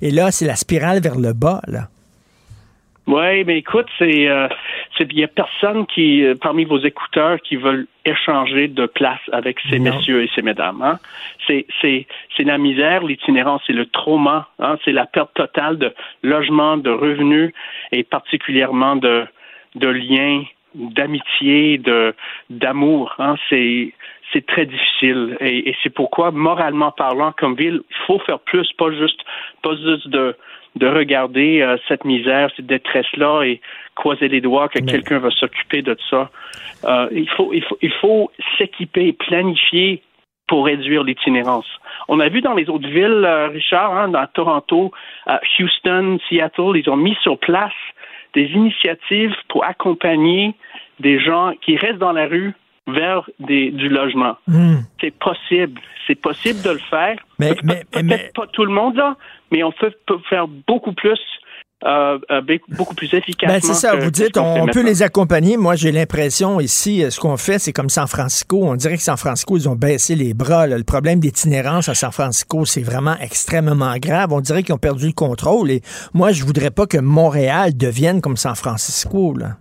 Et 0.00 0.10
là, 0.10 0.30
c'est 0.30 0.46
la 0.46 0.56
spirale 0.56 1.00
vers 1.00 1.18
le 1.18 1.32
bas. 1.32 1.62
Oui, 3.06 3.44
mais 3.44 3.58
écoute, 3.58 3.88
c'est 3.98 4.28
euh, 4.28 4.48
il 5.00 5.18
y 5.18 5.24
a 5.24 5.28
personne 5.28 5.86
qui 5.86 6.24
euh, 6.24 6.34
parmi 6.40 6.64
vos 6.64 6.78
écouteurs 6.78 7.40
qui 7.40 7.56
veulent 7.56 7.86
échanger 8.04 8.68
de 8.68 8.86
place 8.86 9.20
avec 9.32 9.58
ces 9.68 9.80
messieurs 9.80 10.22
et 10.22 10.30
ces 10.34 10.42
mesdames. 10.42 10.80
Hein? 10.82 10.98
C'est 11.46 11.66
c'est 11.80 12.06
c'est 12.36 12.44
la 12.44 12.58
misère, 12.58 13.02
l'itinérance, 13.02 13.62
c'est 13.66 13.72
le 13.72 13.86
trauma, 13.86 14.48
hein? 14.60 14.78
c'est 14.84 14.92
la 14.92 15.06
perte 15.06 15.34
totale 15.34 15.78
de 15.78 15.92
logement, 16.22 16.76
de 16.76 16.90
revenus 16.90 17.52
et 17.90 18.04
particulièrement 18.04 18.94
de 18.94 19.24
de 19.74 19.88
liens, 19.88 20.44
d'amitié, 20.74 21.78
de 21.78 22.14
d'amour. 22.50 23.14
Hein? 23.18 23.34
C'est 23.50 23.92
c'est 24.32 24.46
très 24.46 24.64
difficile 24.64 25.36
et, 25.40 25.70
et 25.70 25.76
c'est 25.82 25.90
pourquoi 25.90 26.30
moralement 26.30 26.92
parlant, 26.92 27.32
comme 27.36 27.56
ville, 27.56 27.82
il 27.90 27.96
faut 28.06 28.20
faire 28.20 28.38
plus, 28.38 28.72
pas 28.78 28.92
juste 28.92 29.20
pas 29.62 29.74
juste 29.74 30.08
de 30.08 30.36
de 30.76 30.86
regarder 30.86 31.60
euh, 31.60 31.76
cette 31.88 32.04
misère, 32.04 32.50
cette 32.56 32.66
détresse-là 32.66 33.42
et 33.42 33.60
croiser 33.94 34.28
les 34.28 34.40
doigts 34.40 34.68
que 34.68 34.78
quelqu'un 34.80 35.18
va 35.18 35.30
s'occuper 35.30 35.82
de 35.82 35.96
ça. 36.08 36.30
Euh, 36.84 37.08
il 37.12 37.28
faut, 37.28 37.52
il 37.52 37.62
faut, 37.62 37.78
il 37.82 37.92
faut 37.92 38.30
s'équiper, 38.56 39.12
planifier 39.12 40.02
pour 40.46 40.66
réduire 40.66 41.04
l'itinérance. 41.04 41.66
On 42.08 42.20
a 42.20 42.28
vu 42.28 42.40
dans 42.40 42.54
les 42.54 42.68
autres 42.68 42.88
villes, 42.88 43.24
euh, 43.24 43.48
Richard, 43.48 43.96
hein, 43.96 44.08
dans 44.08 44.26
Toronto, 44.26 44.92
Houston, 45.58 46.18
Seattle, 46.28 46.76
ils 46.76 46.88
ont 46.88 46.96
mis 46.96 47.16
sur 47.22 47.38
place 47.38 47.72
des 48.34 48.46
initiatives 48.46 49.34
pour 49.48 49.64
accompagner 49.64 50.54
des 51.00 51.20
gens 51.20 51.52
qui 51.60 51.76
restent 51.76 51.98
dans 51.98 52.12
la 52.12 52.26
rue 52.26 52.54
vers 52.86 53.28
des, 53.38 53.70
du 53.70 53.88
logement. 53.88 54.36
Hmm. 54.46 54.80
C'est 55.00 55.14
possible. 55.14 55.80
C'est 56.06 56.20
possible 56.20 56.62
de 56.62 56.70
le 56.70 56.78
faire. 56.78 57.16
Mais, 57.38 57.54
mais, 57.62 57.84
peut-être 57.90 58.32
pas 58.34 58.46
tout 58.48 58.64
le 58.64 58.72
monde, 58.72 58.96
là, 58.96 59.16
mais 59.50 59.62
on 59.62 59.72
peut, 59.72 59.92
faire 60.28 60.48
beaucoup 60.48 60.92
plus 60.92 61.20
euh, 61.84 62.18
euh, 62.30 62.40
beaucoup 62.68 62.94
plus 62.94 63.12
efficacement. 63.12 63.54
Ben 63.54 63.60
c'est 63.60 63.74
ça, 63.74 63.96
vous 63.96 64.10
dites, 64.12 64.36
on, 64.36 64.66
peut 64.66 64.84
les 64.84 65.02
accompagner. 65.02 65.56
Moi, 65.56 65.74
j'ai 65.74 65.90
l'impression 65.90 66.60
ici, 66.60 67.02
euh, 67.02 67.10
ce 67.10 67.18
qu'on 67.18 67.36
fait, 67.36 67.58
c'est 67.58 67.72
comme 67.72 67.88
San 67.88 68.06
Francisco. 68.06 68.60
On 68.62 68.76
dirait 68.76 68.96
que 68.96 69.02
San 69.02 69.16
Francisco, 69.16 69.56
ils 69.56 69.68
ont 69.68 69.74
baissé 69.74 70.14
les 70.14 70.32
bras. 70.32 70.68
Le 70.68 70.84
problème 70.84 71.18
d'itinérance 71.18 71.88
à 71.88 71.94
San 71.94 72.12
Francisco, 72.12 72.64
c'est 72.64 72.82
vraiment 72.82 73.16
extrêmement 73.20 73.96
grave. 73.96 74.32
On 74.32 74.40
dirait 74.40 74.62
qu'ils 74.62 74.74
ont 74.76 74.78
perdu 74.78 75.08
le 75.08 75.12
contrôle. 75.12 75.72
Et 75.72 75.82
moi, 76.14 76.30
je 76.30 76.44
voudrais 76.44 76.70
pas 76.70 76.86
que 76.86 76.98
Montréal 76.98 77.76
devienne 77.76 78.20
comme 78.20 78.36
San 78.36 78.54
Francisco. 78.54 79.34
Là. 79.36 79.56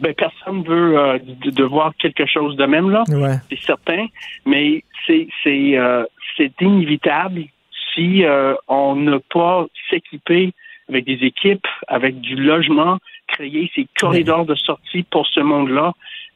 Ben, 0.00 0.14
personne 0.14 0.62
veut 0.62 1.20
de, 1.20 1.64
voir 1.64 1.92
quelque 1.96 2.24
chose 2.24 2.54
de 2.56 2.64
même 2.66 2.90
là, 2.90 3.02
c'est 3.48 3.60
certain, 3.60 4.06
mais 4.46 4.84
c'est 5.06 5.26
c'est 5.42 5.76
c'est 6.36 6.52
inévitable 6.60 7.44
si 7.94 8.24
euh, 8.24 8.54
on 8.68 8.96
n'a 8.96 9.18
pas 9.32 9.66
s'équiper 9.90 10.52
avec 10.88 11.04
des 11.04 11.26
équipes, 11.26 11.66
avec 11.86 12.20
du 12.20 12.36
logement, 12.36 12.98
créer 13.26 13.70
ces 13.74 13.86
corridors 13.98 14.46
de 14.46 14.54
sortie 14.54 15.02
pour 15.02 15.26
ce 15.26 15.40
monde-là, 15.40 15.92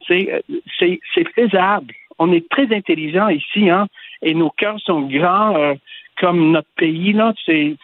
c'est 0.07 0.43
c'est 0.79 1.29
faisable. 1.33 1.93
On 2.19 2.31
est 2.31 2.47
très 2.49 2.73
intelligent 2.75 3.29
ici, 3.29 3.69
hein, 3.69 3.87
et 4.21 4.33
nos 4.33 4.51
cœurs 4.51 4.79
sont 4.81 5.01
grands 5.01 5.55
euh, 5.55 5.73
comme 6.19 6.51
notre 6.51 6.67
pays 6.75 7.13
là. 7.13 7.33
C'est 7.45 7.77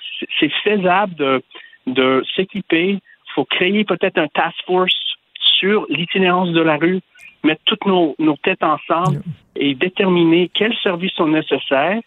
faisable 0.64 1.16
de 1.16 1.42
de 1.88 2.24
s'équiper. 2.36 3.00
Il 3.00 3.32
faut 3.34 3.46
créer 3.46 3.84
peut-être 3.84 4.18
un 4.18 4.28
task 4.28 4.58
force 4.66 5.16
sur 5.60 5.86
l'itinérance 5.90 6.52
de 6.52 6.62
la 6.62 6.78
rue, 6.78 7.00
mettre 7.44 7.62
toutes 7.66 7.86
nos, 7.86 8.16
nos 8.20 8.38
têtes 8.38 8.64
ensemble 8.64 9.22
et 9.56 9.76
déterminer 9.76 10.50
quels 10.54 10.76
services 10.84 11.14
sont 11.14 11.28
nécessaires 11.28 12.02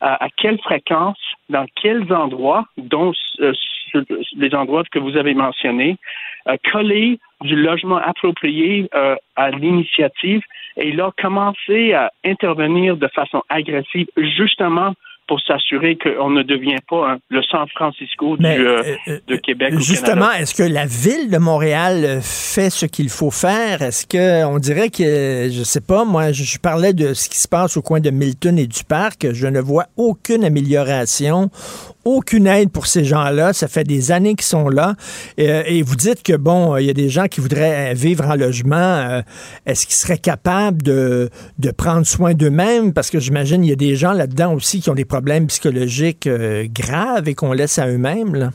à, 0.00 0.28
quelle 0.36 0.58
fréquence, 0.60 1.18
dans 1.48 1.66
quels 1.80 2.12
endroits, 2.12 2.66
dont 2.76 3.12
euh, 3.40 3.52
les 4.36 4.54
endroits 4.54 4.82
que 4.90 4.98
vous 4.98 5.16
avez 5.16 5.32
mentionnés, 5.34 5.96
euh, 6.48 6.56
coller 6.70 7.18
du 7.40 7.56
logement 7.56 7.96
approprié 7.96 8.88
euh, 8.94 9.16
à 9.36 9.50
l'initiative 9.50 10.42
et 10.76 10.92
là 10.92 11.10
commencer 11.16 11.94
à 11.94 12.12
intervenir 12.24 12.96
de 12.96 13.08
façon 13.08 13.42
agressive 13.48 14.08
justement 14.16 14.92
pour 15.26 15.40
s'assurer 15.40 15.96
qu'on 15.96 16.30
ne 16.30 16.42
devient 16.42 16.78
pas 16.88 17.16
le 17.30 17.42
San 17.42 17.66
Francisco 17.68 18.36
du, 18.36 18.46
euh, 18.46 18.82
euh, 18.82 18.96
euh, 19.08 19.18
de 19.26 19.36
Québec. 19.36 19.74
Justement, 19.78 20.30
est-ce 20.32 20.54
que 20.54 20.62
la 20.62 20.86
ville 20.86 21.30
de 21.30 21.38
Montréal 21.38 22.20
fait 22.22 22.70
ce 22.70 22.86
qu'il 22.86 23.08
faut 23.08 23.30
faire? 23.30 23.82
Est-ce 23.82 24.06
que 24.06 24.44
on 24.44 24.58
dirait 24.58 24.90
que, 24.90 25.48
je 25.50 25.62
sais 25.62 25.80
pas, 25.80 26.04
moi, 26.04 26.32
je, 26.32 26.58
parlais 26.58 26.92
de 26.92 27.14
ce 27.14 27.28
qui 27.28 27.38
se 27.38 27.48
passe 27.48 27.76
au 27.76 27.82
coin 27.82 28.00
de 28.00 28.10
Milton 28.10 28.58
et 28.58 28.66
du 28.66 28.84
parc. 28.84 29.32
Je 29.32 29.46
ne 29.46 29.60
vois 29.60 29.86
aucune 29.96 30.44
amélioration, 30.44 31.50
aucune 32.04 32.46
aide 32.46 32.70
pour 32.72 32.86
ces 32.86 33.04
gens-là. 33.04 33.52
Ça 33.52 33.68
fait 33.68 33.84
des 33.84 34.12
années 34.12 34.34
qu'ils 34.34 34.42
sont 34.42 34.68
là. 34.68 34.94
Et, 35.36 35.82
vous 35.82 35.96
dites 35.96 36.22
que, 36.22 36.36
bon, 36.36 36.76
il 36.76 36.86
y 36.86 36.90
a 36.90 36.94
des 36.94 37.08
gens 37.08 37.26
qui 37.26 37.40
voudraient 37.40 37.94
vivre 37.94 38.26
en 38.26 38.36
logement. 38.36 39.22
Est-ce 39.66 39.86
qu'ils 39.86 39.94
seraient 39.94 40.18
capables 40.18 40.82
de, 40.82 41.28
de 41.58 41.70
prendre 41.70 42.06
soin 42.06 42.34
d'eux-mêmes? 42.34 42.92
Parce 42.94 43.10
que 43.10 43.20
j'imagine 43.20 43.64
il 43.64 43.70
y 43.70 43.72
a 43.72 43.76
des 43.76 43.96
gens 43.96 44.12
là-dedans 44.12 44.54
aussi 44.54 44.80
qui 44.80 44.90
ont 44.90 44.94
des 44.94 45.04
problèmes 45.04 45.46
psychologiques 45.46 46.26
euh, 46.26 46.66
graves 46.68 47.28
et 47.28 47.34
qu'on 47.34 47.52
laisse 47.52 47.78
à 47.78 47.88
eux-mêmes? 47.88 48.50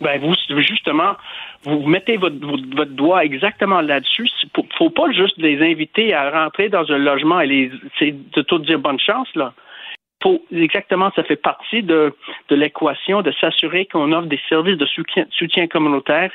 Ben 0.00 0.20
vous, 0.20 0.34
justement, 0.60 1.14
vous 1.64 1.86
mettez 1.86 2.16
votre, 2.16 2.36
votre, 2.76 2.90
doigt 2.92 3.24
exactement 3.24 3.80
là-dessus. 3.80 4.28
Faut 4.76 4.90
pas 4.90 5.10
juste 5.12 5.38
les 5.38 5.62
inviter 5.62 6.12
à 6.12 6.30
rentrer 6.30 6.68
dans 6.68 6.90
un 6.90 6.98
logement 6.98 7.40
et 7.40 7.46
les, 7.46 7.72
c'est 7.98 8.14
de 8.32 8.42
tout 8.42 8.58
dire 8.58 8.78
bonne 8.78 9.00
chance, 9.00 9.28
là. 9.34 9.54
Exactement, 10.52 11.10
ça 11.16 11.22
fait 11.24 11.36
partie 11.36 11.82
de, 11.82 12.14
de 12.48 12.56
l'équation 12.56 13.22
de 13.22 13.32
s'assurer 13.40 13.86
qu'on 13.86 14.12
offre 14.12 14.28
des 14.28 14.40
services 14.48 14.78
de 14.78 14.86
soutien, 14.86 15.26
soutien 15.30 15.66
communautaire 15.66 16.30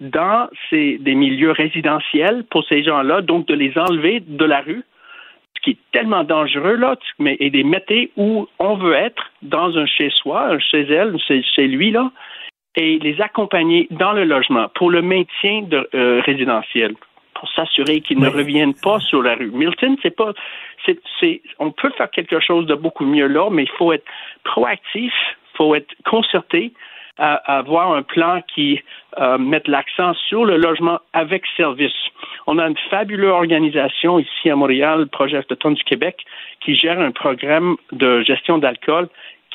dans 0.00 0.48
ces, 0.68 0.98
des 0.98 1.14
milieux 1.14 1.52
résidentiels 1.52 2.44
pour 2.50 2.64
ces 2.68 2.82
gens-là, 2.82 3.22
donc 3.22 3.46
de 3.46 3.54
les 3.54 3.76
enlever 3.78 4.20
de 4.20 4.44
la 4.44 4.60
rue 4.60 4.84
qui 5.62 5.70
est 5.70 5.78
tellement 5.92 6.24
dangereux, 6.24 6.74
là, 6.74 6.96
mais, 7.18 7.36
et 7.38 7.48
les 7.50 7.62
mettre 7.62 7.92
où 8.16 8.48
on 8.58 8.74
veut 8.76 8.94
être, 8.94 9.30
dans 9.42 9.76
un 9.78 9.86
chez-soi, 9.86 10.58
chez 10.58 10.82
elle, 10.82 11.16
chez, 11.20 11.42
chez 11.42 11.68
lui, 11.68 11.92
là, 11.92 12.10
et 12.76 12.98
les 12.98 13.20
accompagner 13.20 13.86
dans 13.90 14.12
le 14.12 14.24
logement 14.24 14.68
pour 14.74 14.90
le 14.90 15.02
maintien 15.02 15.62
de, 15.62 15.88
euh, 15.94 16.20
résidentiel, 16.24 16.94
pour 17.34 17.48
s'assurer 17.50 18.00
qu'ils 18.00 18.18
ne 18.18 18.28
reviennent 18.28 18.74
pas 18.74 18.98
sur 19.00 19.22
la 19.22 19.34
rue. 19.34 19.50
Milton, 19.52 19.96
c'est 20.02 20.16
pas, 20.16 20.32
on 21.58 21.70
peut 21.70 21.90
faire 21.96 22.10
quelque 22.10 22.40
chose 22.40 22.66
de 22.66 22.74
beaucoup 22.74 23.04
mieux 23.04 23.26
là, 23.26 23.48
mais 23.50 23.64
il 23.64 23.70
faut 23.78 23.92
être 23.92 24.04
proactif, 24.44 25.12
il 25.54 25.56
faut 25.56 25.74
être 25.74 25.94
concerté, 26.04 26.72
à, 27.18 27.34
avoir 27.58 27.92
un 27.92 28.02
plan 28.02 28.40
qui 28.54 28.80
euh, 29.18 29.38
mette 29.38 29.68
l'accent 29.68 30.14
sur 30.28 30.44
le 30.44 30.56
logement 30.56 30.98
avec 31.12 31.44
service. 31.56 31.92
On 32.46 32.58
a 32.58 32.66
une 32.66 32.76
fabuleuse 32.90 33.30
organisation 33.30 34.18
ici 34.18 34.50
à 34.50 34.56
Montréal, 34.56 35.06
Projet 35.08 35.38
Autochtone 35.38 35.74
du 35.74 35.84
Québec, 35.84 36.24
qui 36.60 36.74
gère 36.74 36.98
un 36.98 37.10
programme 37.10 37.76
de 37.92 38.22
gestion 38.22 38.58
d'alcool 38.58 39.08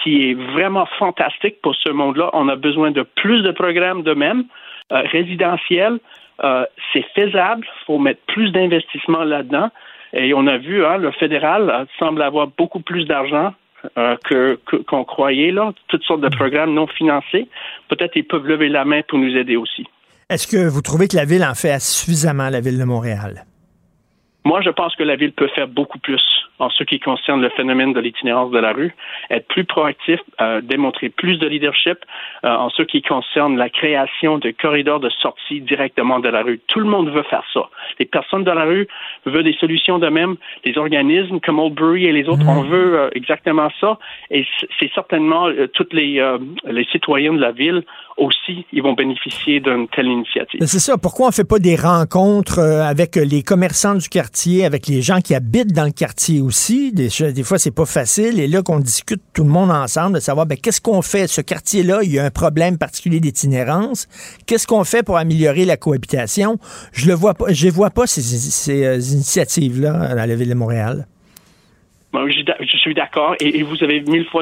qui 0.03 0.30
est 0.30 0.34
vraiment 0.36 0.86
fantastique 0.99 1.59
pour 1.61 1.75
ce 1.75 1.89
monde-là. 1.89 2.30
On 2.34 2.47
a 2.49 2.55
besoin 2.55 2.91
de 2.91 3.01
plus 3.01 3.41
de 3.41 3.51
programmes 3.51 4.03
de 4.03 4.13
même, 4.13 4.45
euh, 4.91 5.01
résidentiels. 5.11 5.99
Euh, 6.43 6.65
c'est 6.93 7.05
faisable. 7.15 7.65
Il 7.65 7.86
faut 7.86 7.97
mettre 7.97 8.21
plus 8.28 8.51
d'investissement 8.51 9.23
là-dedans. 9.23 9.69
Et 10.13 10.33
on 10.33 10.47
a 10.47 10.57
vu, 10.57 10.85
hein, 10.85 10.97
le 10.97 11.11
fédéral 11.11 11.69
euh, 11.69 11.85
semble 11.99 12.21
avoir 12.21 12.47
beaucoup 12.47 12.79
plus 12.79 13.05
d'argent 13.05 13.53
euh, 13.97 14.15
que 14.25 14.59
qu'on 14.87 15.03
croyait, 15.03 15.51
là, 15.51 15.71
toutes 15.87 16.03
sortes 16.03 16.21
de 16.21 16.29
programmes 16.29 16.73
non 16.73 16.87
financés. 16.87 17.47
Peut-être 17.89 18.15
ils 18.15 18.25
peuvent 18.25 18.47
lever 18.47 18.69
la 18.69 18.85
main 18.85 19.01
pour 19.07 19.19
nous 19.19 19.35
aider 19.35 19.55
aussi. 19.55 19.85
Est-ce 20.29 20.47
que 20.47 20.67
vous 20.67 20.81
trouvez 20.81 21.07
que 21.07 21.15
la 21.15 21.25
ville 21.25 21.43
en 21.43 21.55
fait 21.55 21.79
suffisamment, 21.79 22.49
la 22.49 22.59
ville 22.59 22.77
de 22.77 22.83
Montréal? 22.83 23.45
Moi, 24.47 24.61
je 24.61 24.69
pense 24.69 24.95
que 24.95 25.03
la 25.03 25.17
ville 25.17 25.33
peut 25.33 25.49
faire 25.49 25.67
beaucoup 25.67 25.99
plus 25.99 26.23
en 26.59 26.69
ce 26.69 26.83
qui 26.83 26.99
concerne 27.01 27.41
le 27.41 27.49
phénomène 27.49 27.91
de 27.91 27.99
l'itinérance 27.99 28.49
de 28.51 28.57
la 28.59 28.71
rue, 28.71 28.95
être 29.29 29.45
plus 29.47 29.65
proactif, 29.65 30.19
euh, 30.41 30.61
démontrer 30.61 31.09
plus 31.09 31.37
de 31.37 31.47
leadership 31.47 31.97
euh, 32.45 32.49
en 32.55 32.69
ce 32.69 32.81
qui 32.83 33.01
concerne 33.01 33.57
la 33.57 33.69
création 33.69 34.37
de 34.37 34.51
corridors 34.51 35.01
de 35.01 35.09
sortie 35.21 35.59
directement 35.61 36.19
de 36.19 36.29
la 36.29 36.43
rue. 36.43 36.59
Tout 36.67 36.79
le 36.79 36.85
monde 36.85 37.09
veut 37.09 37.23
faire 37.23 37.43
ça. 37.53 37.63
Les 37.99 38.05
personnes 38.05 38.45
de 38.45 38.51
la 38.51 38.63
rue 38.63 38.87
veulent 39.25 39.43
des 39.43 39.57
solutions 39.59 39.99
de 39.99 40.07
même. 40.07 40.37
Les 40.65 40.77
organismes 40.77 41.39
comme 41.41 41.59
Oldbury 41.59 42.05
et 42.05 42.13
les 42.13 42.27
autres, 42.29 42.47
on 42.47 42.63
Mm. 42.63 42.69
veut 42.69 42.99
euh, 42.99 43.09
exactement 43.13 43.69
ça. 43.81 43.99
Et 44.31 44.45
c'est 44.79 44.91
certainement 44.95 45.47
toutes 45.73 45.93
les, 45.93 46.11
les 46.65 46.85
citoyens 46.85 47.33
de 47.33 47.41
la 47.41 47.51
ville 47.51 47.83
aussi, 48.17 48.65
ils 48.73 48.81
vont 48.81 48.93
bénéficier 48.93 49.59
d'une 49.59 49.87
telle 49.89 50.07
initiative. 50.07 50.59
C'est 50.65 50.79
ça. 50.79 50.97
Pourquoi 50.97 51.27
on 51.27 51.31
fait 51.31 51.47
pas 51.47 51.59
des 51.59 51.75
rencontres 51.75 52.59
avec 52.59 53.15
les 53.15 53.43
commerçants 53.43 53.95
du 53.95 54.09
quartier, 54.09 54.36
avec 54.63 54.88
les 54.88 55.01
gens 55.01 55.19
qui 55.19 55.33
habitent 55.33 55.73
dans 55.73 55.85
le 55.85 55.91
quartier 55.91 56.41
aussi? 56.41 56.91
Des, 56.91 57.09
des 57.33 57.43
fois, 57.43 57.57
c'est 57.57 57.75
pas 57.75 57.85
facile. 57.85 58.39
Et 58.39 58.47
là, 58.47 58.61
qu'on 58.61 58.79
discute 58.79 59.21
tout 59.33 59.43
le 59.43 59.49
monde 59.49 59.71
ensemble 59.71 60.15
de 60.15 60.19
savoir, 60.19 60.45
ben, 60.45 60.57
qu'est-ce 60.57 60.81
qu'on 60.81 61.01
fait? 61.01 61.27
Ce 61.27 61.41
quartier-là, 61.41 61.99
il 62.03 62.11
y 62.11 62.19
a 62.19 62.25
un 62.25 62.29
problème 62.29 62.77
particulier 62.77 63.19
d'itinérance. 63.19 64.07
Qu'est-ce 64.45 64.67
qu'on 64.67 64.83
fait 64.83 65.03
pour 65.03 65.17
améliorer 65.17 65.65
la 65.65 65.77
cohabitation? 65.77 66.57
Je 66.93 67.07
le 67.07 67.13
vois 67.13 67.33
pas, 67.33 67.45
je 67.51 67.67
vois 67.69 67.89
pas 67.89 68.05
ces, 68.05 68.21
ces, 68.21 68.85
euh, 68.85 68.95
initiatives-là 68.95 70.15
dans 70.15 70.25
la 70.27 70.35
ville 70.35 70.49
de 70.49 70.53
Montréal. 70.53 71.07
Bon, 72.13 72.25
je, 72.29 72.39
je 72.61 72.77
suis 72.77 72.93
d'accord 72.93 73.35
et, 73.41 73.59
et 73.59 73.63
vous 73.63 73.83
avez 73.83 73.99
mille 74.01 74.25
fois 74.25 74.41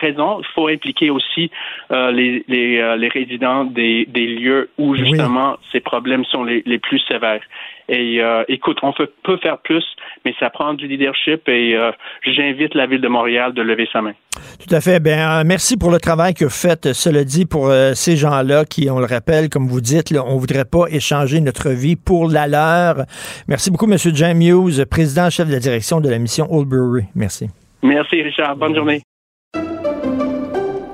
raison. 0.00 0.40
Il 0.40 0.46
faut 0.54 0.68
impliquer 0.68 1.08
aussi 1.10 1.50
euh, 1.90 2.10
les, 2.12 2.44
les, 2.46 2.78
euh, 2.78 2.96
les 2.96 3.08
résidents 3.08 3.64
des, 3.64 4.06
des 4.06 4.26
lieux 4.26 4.68
où 4.76 4.94
justement 4.94 5.56
ces 5.72 5.80
problèmes 5.80 6.24
sont 6.26 6.44
les, 6.44 6.62
les 6.66 6.78
plus 6.78 7.00
sévères. 7.08 7.40
Et 7.88 8.20
euh, 8.20 8.44
écoute, 8.48 8.78
on 8.82 8.92
peut, 8.92 9.10
peut 9.22 9.36
faire 9.38 9.58
plus, 9.58 9.84
mais 10.24 10.34
ça 10.40 10.50
prend 10.50 10.74
du 10.74 10.88
leadership 10.88 11.48
et 11.48 11.76
euh, 11.76 11.92
j'invite 12.24 12.74
la 12.74 12.86
ville 12.86 13.00
de 13.00 13.08
Montréal 13.08 13.52
de 13.52 13.62
lever 13.62 13.88
sa 13.92 14.02
main. 14.02 14.12
Tout 14.58 14.74
à 14.74 14.80
fait. 14.80 15.00
Ben, 15.00 15.18
euh, 15.18 15.42
merci 15.46 15.76
pour 15.76 15.90
le 15.90 15.98
travail 15.98 16.34
que 16.34 16.44
vous 16.44 16.50
faites. 16.50 16.92
Cela 16.92 17.24
dit, 17.24 17.46
pour 17.46 17.68
euh, 17.68 17.94
ces 17.94 18.16
gens-là 18.16 18.64
qui, 18.64 18.90
on 18.90 18.98
le 18.98 19.06
rappelle, 19.06 19.48
comme 19.48 19.68
vous 19.68 19.80
dites, 19.80 20.10
là, 20.10 20.24
on 20.26 20.36
voudrait 20.36 20.64
pas 20.64 20.86
échanger 20.90 21.40
notre 21.40 21.70
vie 21.70 21.96
pour 21.96 22.28
la 22.28 22.48
leur. 22.48 23.04
Merci 23.48 23.70
beaucoup, 23.70 23.90
M. 23.90 23.96
James 23.98 24.42
Hughes, 24.42 24.84
président 24.86 25.30
chef 25.30 25.46
de 25.46 25.52
la 25.52 25.60
direction 25.60 26.00
de 26.00 26.08
la 26.08 26.18
mission 26.18 26.52
Oldbury. 26.52 27.04
Merci. 27.14 27.48
Merci, 27.82 28.22
Richard. 28.22 28.56
Bonne 28.56 28.74
journée. 28.74 29.02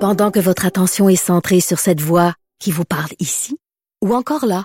Pendant 0.00 0.30
que 0.30 0.40
votre 0.40 0.66
attention 0.66 1.08
est 1.08 1.16
centrée 1.16 1.60
sur 1.60 1.78
cette 1.78 2.00
voix 2.00 2.32
qui 2.58 2.70
vous 2.70 2.84
parle 2.84 3.10
ici, 3.18 3.56
ou 4.02 4.14
encore 4.14 4.46
là, 4.46 4.64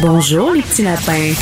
Bonjour, 0.00 0.52
les 0.52 0.62
petits 0.62 0.84
lapins. 0.84 1.34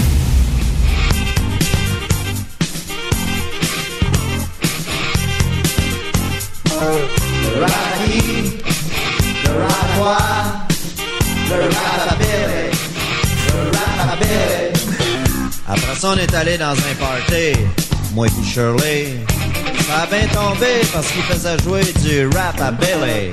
Le. 7.50 7.66
Après 15.68 15.94
ça, 15.94 16.08
on 16.08 16.16
est 16.16 16.34
allé 16.34 16.56
dans 16.56 16.70
un 16.70 16.94
party, 16.98 17.58
moi 18.14 18.26
et 18.26 18.44
Shirley. 18.44 19.18
Ça 19.86 20.04
a 20.04 20.06
bien 20.06 20.26
tombé 20.28 20.80
parce 20.94 21.08
qu'il 21.08 21.22
faisait 21.24 21.58
jouer 21.62 21.82
du 22.02 22.26
rap-a-billy. 22.28 23.32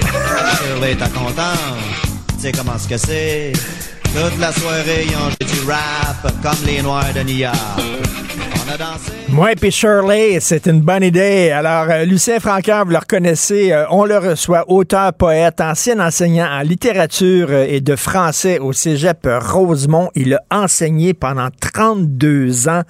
Shirley, 0.58 0.96
t'es 0.96 1.10
contente? 1.18 1.58
Tu 2.36 2.42
sais 2.42 2.52
comment 2.52 2.78
ce 2.78 2.90
que 2.90 2.98
c'est? 2.98 3.54
Toute 4.14 4.40
la 4.40 4.52
soirée, 4.52 5.06
ils 5.08 5.16
ont 5.16 5.32
joué 5.32 5.52
du 5.52 5.68
rap 5.68 6.32
comme 6.44 6.68
les 6.68 6.84
Noirs 6.84 7.12
de 7.16 7.24
New 7.24 7.36
York. 7.36 7.56
On 7.78 8.72
a 8.72 8.78
dansé. 8.78 9.12
Moi 9.30 9.54
et 9.60 9.72
Shirley, 9.72 10.40
c'est 10.40 10.68
une 10.68 10.82
bonne 10.82 11.02
idée. 11.02 11.50
Alors, 11.50 11.90
euh, 11.90 12.06
Lucien 12.06 12.40
Francaire, 12.40 12.86
vous 12.86 12.92
le 12.92 13.00
reconnaissez, 13.00 13.72
euh, 13.72 13.86
on 13.90 14.06
le 14.06 14.20
reçoit, 14.20 14.70
auteur, 14.70 15.14
poète, 15.14 15.62
ancien 15.62 16.00
enseignant 16.00 16.48
en 16.48 16.62
littérature 16.62 17.48
euh, 17.50 17.66
et 17.68 17.82
de 17.82 17.96
français 17.96 18.60
au 18.60 18.72
cégep 18.72 19.28
Rosemont. 19.28 20.12
Il 20.14 20.36
a 20.36 20.42
enseigné 20.52 21.16
pendant 21.16 21.50
32 21.60 22.70
ans. 22.70 22.84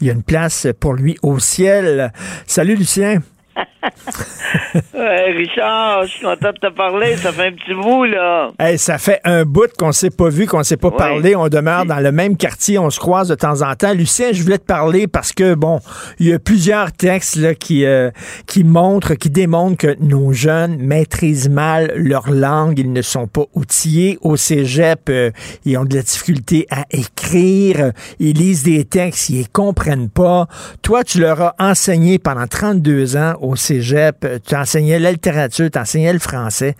Il 0.00 0.06
y 0.06 0.10
a 0.10 0.14
une 0.14 0.22
place 0.22 0.66
pour 0.80 0.94
lui 0.94 1.18
au 1.22 1.38
ciel. 1.38 2.10
Salut, 2.46 2.76
Lucien. 2.76 3.18
Richard, 4.94 6.04
je 6.04 6.08
suis 6.10 6.22
content 6.24 6.50
de 6.52 6.68
te 6.68 6.74
parler. 6.74 7.16
Ça 7.16 7.32
fait 7.32 7.46
un 7.48 7.52
petit 7.52 7.74
bout, 7.74 8.04
là. 8.04 8.50
Hey, 8.58 8.78
ça 8.78 8.98
fait 8.98 9.20
un 9.24 9.44
bout 9.44 9.70
qu'on 9.78 9.92
s'est 9.92 10.10
pas 10.10 10.28
vu, 10.28 10.46
qu'on 10.46 10.62
s'est 10.62 10.76
pas 10.76 10.88
Oui. 10.88 10.94
parlé. 10.98 11.36
On 11.36 11.48
demeure 11.48 11.86
dans 11.86 11.98
le 12.00 12.12
même 12.12 12.36
quartier, 12.36 12.78
on 12.78 12.90
se 12.90 12.98
croise 13.00 13.28
de 13.28 13.34
temps 13.34 13.62
en 13.62 13.74
temps. 13.74 13.92
Lucien, 13.94 14.32
je 14.32 14.42
voulais 14.42 14.58
te 14.58 14.64
parler 14.66 15.06
parce 15.06 15.32
que 15.32 15.54
bon, 15.54 15.80
il 16.18 16.28
y 16.28 16.32
a 16.32 16.38
plusieurs 16.38 16.92
textes 16.92 17.36
là, 17.36 17.54
qui 17.54 17.84
euh, 17.84 18.10
qui 18.46 18.64
montrent, 18.64 19.14
qui 19.14 19.30
démontrent 19.30 19.76
que 19.78 19.96
nos 20.00 20.32
jeunes 20.32 20.76
maîtrisent 20.78 21.48
mal 21.48 21.92
leur 21.96 22.30
langue. 22.30 22.78
Ils 22.78 22.92
ne 22.92 23.02
sont 23.02 23.26
pas 23.26 23.44
outillés 23.54 24.18
au 24.22 24.36
cégep. 24.36 25.08
euh, 25.08 25.30
ils 25.64 25.76
ont 25.78 25.84
de 25.84 25.96
la 25.96 26.02
difficulté 26.02 26.66
à 26.70 26.84
écrire. 26.90 27.92
Ils 28.18 28.36
lisent 28.36 28.62
des 28.64 28.84
textes, 28.84 29.30
ils 29.30 29.38
les 29.38 29.46
comprennent 29.50 30.10
pas. 30.10 30.46
Toi, 30.82 31.04
tu 31.04 31.20
leur 31.20 31.40
as 31.40 31.54
enseigné 31.58 32.18
pendant 32.18 32.46
32 32.46 33.16
ans 33.16 33.34
au 33.40 33.56
cégep. 33.56 33.69
Tu 33.78 34.54
enseignais 34.56 34.98
la 34.98 35.12
littérature, 35.12 35.68
tu 35.72 35.78
enseignais 35.78 36.12
le 36.12 36.18
français. 36.18 36.74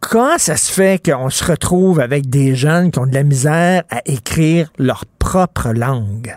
Comment 0.00 0.38
ça 0.38 0.56
se 0.56 0.72
fait 0.72 1.00
qu'on 1.04 1.30
se 1.30 1.44
retrouve 1.50 2.00
avec 2.00 2.28
des 2.28 2.54
jeunes 2.54 2.90
qui 2.90 2.98
ont 2.98 3.06
de 3.06 3.14
la 3.14 3.22
misère 3.22 3.82
à 3.90 4.00
écrire 4.06 4.68
leur 4.78 5.04
propre 5.18 5.72
langue? 5.74 6.36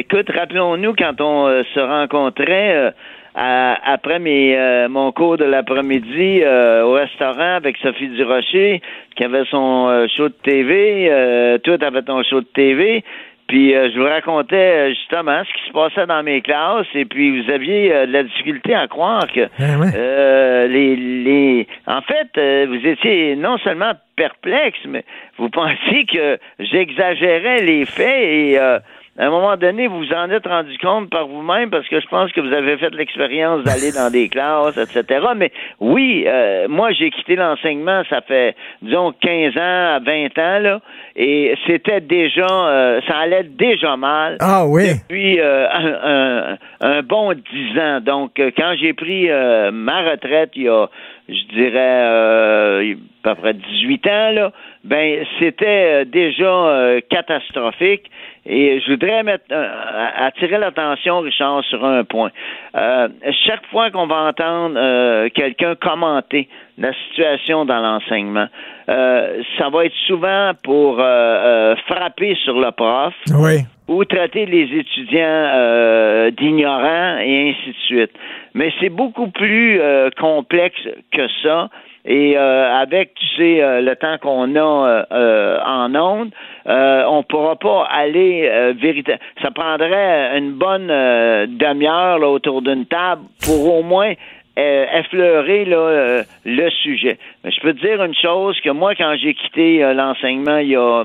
Écoute, 0.00 0.30
rappelons-nous 0.34 0.94
quand 0.94 1.20
on 1.20 1.46
euh, 1.46 1.62
se 1.74 1.80
rencontrait 1.80 2.74
euh, 2.74 2.90
après 3.34 4.18
mes, 4.18 4.56
euh, 4.56 4.88
mon 4.88 5.12
cours 5.12 5.36
de 5.36 5.44
l'après-midi 5.44 6.42
euh, 6.42 6.82
au 6.84 6.92
restaurant 6.92 7.56
avec 7.56 7.76
Sophie 7.78 8.08
Durocher, 8.08 8.80
qui 9.16 9.24
avait 9.24 9.44
son 9.50 9.88
euh, 9.88 10.06
show 10.16 10.28
de 10.28 10.34
TV. 10.42 11.08
Euh, 11.10 11.58
toi, 11.58 11.78
t'avais 11.78 12.02
ton 12.02 12.22
show 12.22 12.40
de 12.40 12.46
TV. 12.46 13.04
Puis 13.50 13.74
euh, 13.74 13.90
je 13.92 13.98
vous 13.98 14.06
racontais 14.06 14.56
euh, 14.56 14.88
justement 14.90 15.42
ce 15.42 15.52
qui 15.52 15.66
se 15.66 15.72
passait 15.72 16.06
dans 16.06 16.22
mes 16.22 16.40
classes 16.40 16.86
et 16.94 17.04
puis 17.04 17.42
vous 17.42 17.50
aviez 17.50 17.92
euh, 17.92 18.06
de 18.06 18.12
la 18.12 18.22
difficulté 18.22 18.76
à 18.76 18.86
croire 18.86 19.26
que 19.26 19.40
euh, 19.60 20.68
les, 20.68 20.94
les 20.94 21.66
en 21.88 22.00
fait 22.00 22.28
euh, 22.38 22.66
vous 22.68 22.86
étiez 22.86 23.34
non 23.34 23.58
seulement 23.58 23.90
perplexe 24.14 24.78
mais 24.86 25.04
vous 25.36 25.50
pensiez 25.50 26.06
que 26.06 26.38
j'exagérais 26.60 27.62
les 27.62 27.86
faits 27.86 28.22
et 28.22 28.56
euh, 28.56 28.78
à 29.18 29.26
un 29.26 29.30
moment 29.30 29.56
donné, 29.56 29.86
vous 29.86 29.98
vous 29.98 30.12
en 30.12 30.30
êtes 30.30 30.46
rendu 30.46 30.78
compte 30.78 31.10
par 31.10 31.26
vous-même 31.26 31.68
parce 31.68 31.86
que 31.88 32.00
je 32.00 32.06
pense 32.06 32.32
que 32.32 32.40
vous 32.40 32.52
avez 32.52 32.76
fait 32.78 32.94
l'expérience 32.94 33.64
d'aller 33.64 33.92
dans 33.92 34.10
des 34.10 34.28
classes, 34.28 34.76
etc. 34.78 35.26
Mais 35.36 35.52
oui, 35.80 36.24
euh, 36.26 36.68
moi, 36.68 36.92
j'ai 36.92 37.10
quitté 37.10 37.36
l'enseignement, 37.36 38.02
ça 38.08 38.20
fait, 38.22 38.54
disons, 38.82 39.12
15 39.20 39.56
ans 39.56 39.96
à 39.96 39.98
20 39.98 40.38
ans, 40.38 40.58
là, 40.60 40.80
et 41.16 41.54
c'était 41.66 42.00
déjà, 42.00 42.46
euh, 42.50 43.00
ça 43.06 43.18
allait 43.18 43.42
déjà 43.44 43.96
mal. 43.96 44.36
Ah 44.40 44.64
oui? 44.66 44.84
Depuis 45.02 45.38
euh, 45.40 45.66
un, 45.68 46.54
un- 46.54 46.58
un 46.80 47.02
bon 47.02 47.32
10 47.34 47.78
ans. 47.80 48.00
Donc, 48.00 48.38
euh, 48.38 48.50
quand 48.56 48.74
j'ai 48.80 48.92
pris 48.94 49.28
euh, 49.28 49.70
ma 49.72 50.02
retraite, 50.08 50.50
il 50.54 50.62
y 50.62 50.68
a, 50.68 50.86
je 51.28 51.54
dirais, 51.54 51.74
euh, 51.76 52.94
à 53.24 53.34
peu 53.34 53.40
près 53.42 53.54
18 53.54 54.06
ans, 54.06 54.30
là, 54.32 54.52
ben 54.84 55.24
c'était 55.38 56.02
euh, 56.02 56.04
déjà 56.04 56.44
euh, 56.44 57.00
catastrophique. 57.08 58.10
Et 58.46 58.80
je 58.80 58.92
voudrais 58.92 59.22
mettre, 59.22 59.44
euh, 59.52 59.68
attirer 60.16 60.56
l'attention, 60.56 61.20
Richard, 61.20 61.62
sur 61.64 61.84
un 61.84 62.04
point. 62.04 62.30
Euh, 62.74 63.08
chaque 63.46 63.66
fois 63.66 63.90
qu'on 63.90 64.06
va 64.06 64.28
entendre 64.28 64.76
euh, 64.78 65.28
quelqu'un 65.34 65.74
commenter 65.74 66.48
la 66.78 66.92
situation 66.94 67.66
dans 67.66 67.80
l'enseignement, 67.80 68.46
euh, 68.88 69.42
ça 69.58 69.68
va 69.68 69.84
être 69.84 69.94
souvent 70.06 70.52
pour 70.64 70.96
frapper 70.96 72.34
sur 72.42 72.58
le 72.58 72.70
prof 72.70 73.12
Oui. 73.34 73.58
ou 73.88 74.04
traiter 74.06 74.46
les 74.46 74.64
étudiants 74.78 75.20
euh, 75.54 76.30
d'ignorants 76.30 77.18
et 77.18 77.50
ainsi 77.50 77.70
de 77.70 77.84
suite. 77.84 78.12
Mais 78.54 78.72
c'est 78.80 78.88
beaucoup 78.88 79.28
plus 79.28 79.80
euh, 79.80 80.08
complexe 80.18 80.80
que 81.12 81.28
ça. 81.42 81.68
Et 82.04 82.36
euh, 82.36 82.80
avec, 82.80 83.14
tu 83.14 83.26
sais, 83.36 83.62
euh, 83.62 83.80
le 83.82 83.94
temps 83.94 84.16
qu'on 84.18 84.56
a 84.56 84.58
euh, 84.58 85.04
euh, 85.12 85.58
en 85.64 85.94
ondes, 85.94 86.30
euh, 86.66 87.04
on 87.06 87.22
pourra 87.22 87.56
pas 87.56 87.84
aller 87.90 88.48
euh, 88.50 88.72
véritablement. 88.76 89.22
Ça 89.42 89.50
prendrait 89.50 90.38
une 90.38 90.52
bonne 90.52 90.86
demi-heure 90.86 92.22
autour 92.22 92.62
d'une 92.62 92.86
table 92.86 93.22
pour 93.44 93.74
au 93.74 93.82
moins 93.82 94.14
effleurer 94.56 95.64
là, 95.64 96.22
le 96.44 96.70
sujet. 96.70 97.18
Mais 97.42 97.50
je 97.50 97.60
peux 97.60 97.72
te 97.72 97.80
dire 97.80 98.02
une 98.02 98.14
chose 98.14 98.60
que 98.60 98.68
moi, 98.70 98.94
quand 98.94 99.14
j'ai 99.16 99.32
quitté 99.32 99.78
l'enseignement 99.94 100.58
il 100.58 100.68
y 100.68 100.76
a 100.76 101.04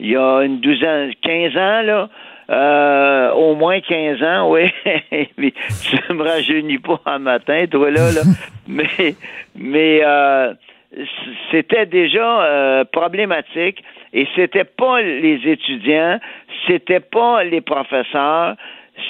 il 0.00 0.10
y 0.10 0.16
a 0.16 0.40
une 0.40 0.60
douzaine, 0.60 1.12
15 1.22 1.56
ans, 1.56 1.82
là, 1.82 2.08
euh, 2.50 3.30
au 3.32 3.54
moins 3.54 3.80
15 3.80 4.22
ans, 4.22 4.50
oui. 4.50 4.72
Mais 5.38 5.52
tu 5.52 6.12
me 6.12 6.22
rajeunis 6.22 6.78
pas 6.78 7.00
un 7.06 7.18
matin, 7.18 7.64
toi, 7.70 7.90
là, 7.90 8.12
là. 8.12 8.22
mais 8.66 9.14
mais 9.56 10.00
euh, 10.04 10.52
c'était 11.50 11.86
déjà 11.86 12.42
euh, 12.42 12.84
problématique 12.84 13.82
et 14.12 14.26
c'était 14.34 14.64
pas 14.64 15.00
les 15.00 15.40
étudiants, 15.44 16.18
c'était 16.66 17.00
pas 17.00 17.44
les 17.44 17.60
professeurs, 17.60 18.56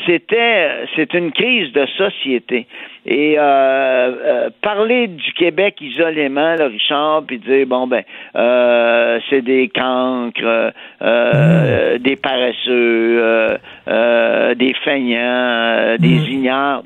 c'était 0.06 0.86
c'est 0.96 1.14
une 1.14 1.32
crise 1.32 1.72
de 1.72 1.86
société. 1.96 2.66
Et 3.06 3.36
euh, 3.38 3.42
euh, 3.42 4.50
parler 4.62 5.08
du 5.08 5.32
Québec 5.32 5.80
isolément, 5.80 6.54
là, 6.54 6.66
Richard, 6.66 7.24
puis 7.26 7.38
dire 7.38 7.66
bon 7.66 7.86
ben 7.86 8.02
euh, 8.36 9.18
c'est 9.28 9.42
des 9.42 9.68
cancres, 9.68 10.72
euh, 11.02 11.98
des 11.98 12.16
paresseux, 12.16 13.58
des 13.86 14.74
feignants, 14.84 15.96
des 15.98 16.30
ignares. 16.30 16.82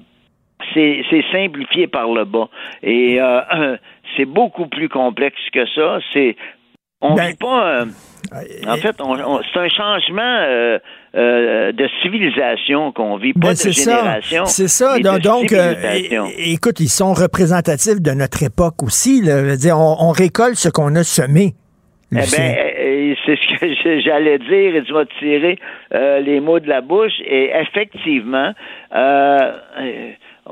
C'est 0.72 1.05
c'est 1.11 1.24
simplifié 1.32 1.86
par 1.86 2.09
le 2.09 2.24
bas. 2.24 2.48
Et 2.82 3.18
c'est 4.16 4.26
beaucoup 4.26 4.66
plus 4.66 4.88
complexe 4.88 5.40
que 5.52 5.66
ça. 5.74 5.98
C'est 6.12 6.36
on 7.00 7.14
vit 7.14 7.36
pas. 7.36 7.84
Euh, 8.33 8.70
en 8.70 8.77
fait, 8.77 8.97
c'est 8.97 9.59
un 9.61 9.68
changement 9.68 10.22
euh, 10.22 10.79
euh, 11.14 11.72
de 11.72 11.89
civilisation 12.03 12.93
qu'on 12.93 13.16
vit, 13.16 13.33
pas 13.33 13.49
Ben, 13.49 13.53
de 13.53 13.70
génération. 13.70 14.45
C'est 14.47 14.68
ça. 14.68 14.99
Donc, 14.99 15.53
euh, 15.53 15.75
écoute, 16.39 16.81
ils 16.81 16.89
sont 16.89 17.12
représentatifs 17.12 18.01
de 18.01 18.12
notre 18.12 18.43
époque 18.43 18.83
aussi. 18.83 19.20
là. 19.22 19.41
Je 19.41 19.51
veux 19.51 19.57
dire, 19.57 19.79
on, 19.79 19.97
on 20.01 20.11
récolte 20.11 20.57
ce 20.57 20.68
qu'on 20.68 20.95
a 20.97 21.05
semé. 21.05 21.55
Eh 22.12 22.16
ben, 22.16 23.16
c'est 23.27 23.37
ce 23.37 23.59
que 23.59 24.01
j'allais 24.05 24.39
dire 24.39 24.77
et 24.77 24.83
tu 24.85 24.93
vas 24.93 25.05
tirer 25.18 25.59
les 25.93 26.41
mots 26.41 26.61
de 26.61 26.68
la 26.68 26.81
bouche. 26.81 27.20
Et 27.27 27.51
effectivement, 27.55 28.53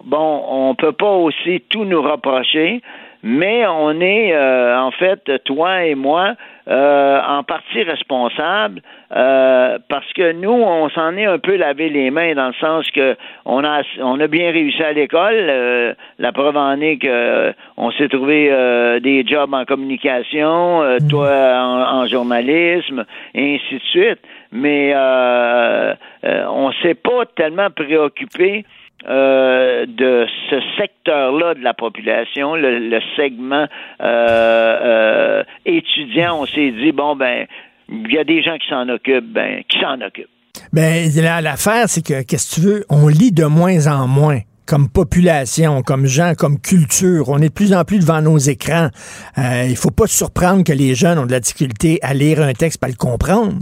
bon, 0.04 0.42
on 0.48 0.74
peut 0.74 0.92
pas 0.92 1.12
aussi 1.12 1.62
tout 1.68 1.84
nous 1.84 2.02
reprocher, 2.02 2.82
mais 3.22 3.66
on 3.66 4.00
est, 4.00 4.34
euh, 4.34 4.78
en 4.78 4.90
fait, 4.90 5.30
toi 5.44 5.84
et 5.84 5.94
moi, 5.94 6.34
euh, 6.68 7.20
en 7.26 7.42
partie 7.42 7.82
responsables 7.82 8.82
euh, 9.14 9.78
parce 9.88 10.12
que 10.12 10.32
nous, 10.32 10.50
on 10.52 10.88
s'en 10.90 11.16
est 11.16 11.26
un 11.26 11.38
peu 11.38 11.56
lavé 11.56 11.88
les 11.88 12.10
mains 12.10 12.34
dans 12.34 12.48
le 12.48 12.54
sens 12.54 12.88
que 12.90 13.16
on 13.44 13.64
a 13.64 13.82
on 14.00 14.20
a 14.20 14.26
bien 14.28 14.50
réussi 14.52 14.82
à 14.82 14.92
l'école. 14.92 15.34
euh, 15.34 15.94
la 16.18 16.32
preuve 16.32 16.56
en 16.56 16.80
est 16.80 16.98
que 16.98 17.08
euh, 17.08 17.52
on 17.76 17.90
s'est 17.92 18.08
trouvé 18.08 18.48
euh, 18.50 19.00
des 19.00 19.24
jobs 19.26 19.52
en 19.52 19.64
communication, 19.64 20.82
euh, 20.82 20.98
toi 21.10 21.30
en, 21.30 22.02
en 22.02 22.06
journalisme, 22.06 23.04
et 23.34 23.56
ainsi 23.56 23.74
de 23.74 23.84
suite. 23.90 24.20
Mais 24.52 24.92
euh, 24.94 25.94
euh, 26.24 26.44
on 26.48 26.70
s'est 26.82 26.94
pas 26.94 27.24
tellement 27.36 27.70
préoccupé 27.70 28.64
euh, 29.08 29.86
de 29.86 30.26
ce 30.50 30.56
secteur-là 30.78 31.54
de 31.54 31.60
la 31.62 31.74
population, 31.74 32.54
le, 32.54 32.78
le 32.78 33.00
segment 33.16 33.66
euh, 34.00 34.78
euh, 34.82 35.44
étudiant, 35.66 36.40
on 36.40 36.46
s'est 36.46 36.70
dit 36.72 36.92
bon 36.92 37.16
ben 37.16 37.46
il 37.88 38.12
y 38.12 38.18
a 38.18 38.24
des 38.24 38.42
gens 38.42 38.56
qui 38.58 38.68
s'en 38.68 38.88
occupent, 38.88 39.32
ben 39.32 39.62
qui 39.68 39.78
s'en 39.80 40.00
occupent. 40.00 40.28
Ben, 40.72 41.08
la- 41.16 41.40
l'affaire, 41.40 41.84
c'est 41.88 42.02
que, 42.06 42.22
qu'est-ce 42.22 42.54
que 42.56 42.60
tu 42.60 42.66
veux, 42.66 42.84
on 42.88 43.08
lit 43.08 43.32
de 43.32 43.44
moins 43.44 43.86
en 43.88 44.06
moins 44.06 44.38
comme 44.66 44.88
population, 44.88 45.82
comme 45.82 46.06
gens, 46.06 46.32
comme 46.38 46.58
culture. 46.58 47.28
On 47.28 47.38
est 47.38 47.48
de 47.48 47.52
plus 47.52 47.74
en 47.74 47.84
plus 47.84 47.98
devant 47.98 48.22
nos 48.22 48.38
écrans. 48.38 48.88
Euh, 49.36 49.64
il 49.68 49.76
faut 49.76 49.90
pas 49.90 50.06
se 50.06 50.16
surprendre 50.16 50.62
que 50.64 50.72
les 50.72 50.94
jeunes 50.94 51.18
ont 51.18 51.26
de 51.26 51.32
la 51.32 51.40
difficulté 51.40 51.98
à 52.02 52.14
lire 52.14 52.40
un 52.40 52.52
texte, 52.52 52.80
pas 52.80 52.88
le 52.88 52.94
comprendre. 52.94 53.54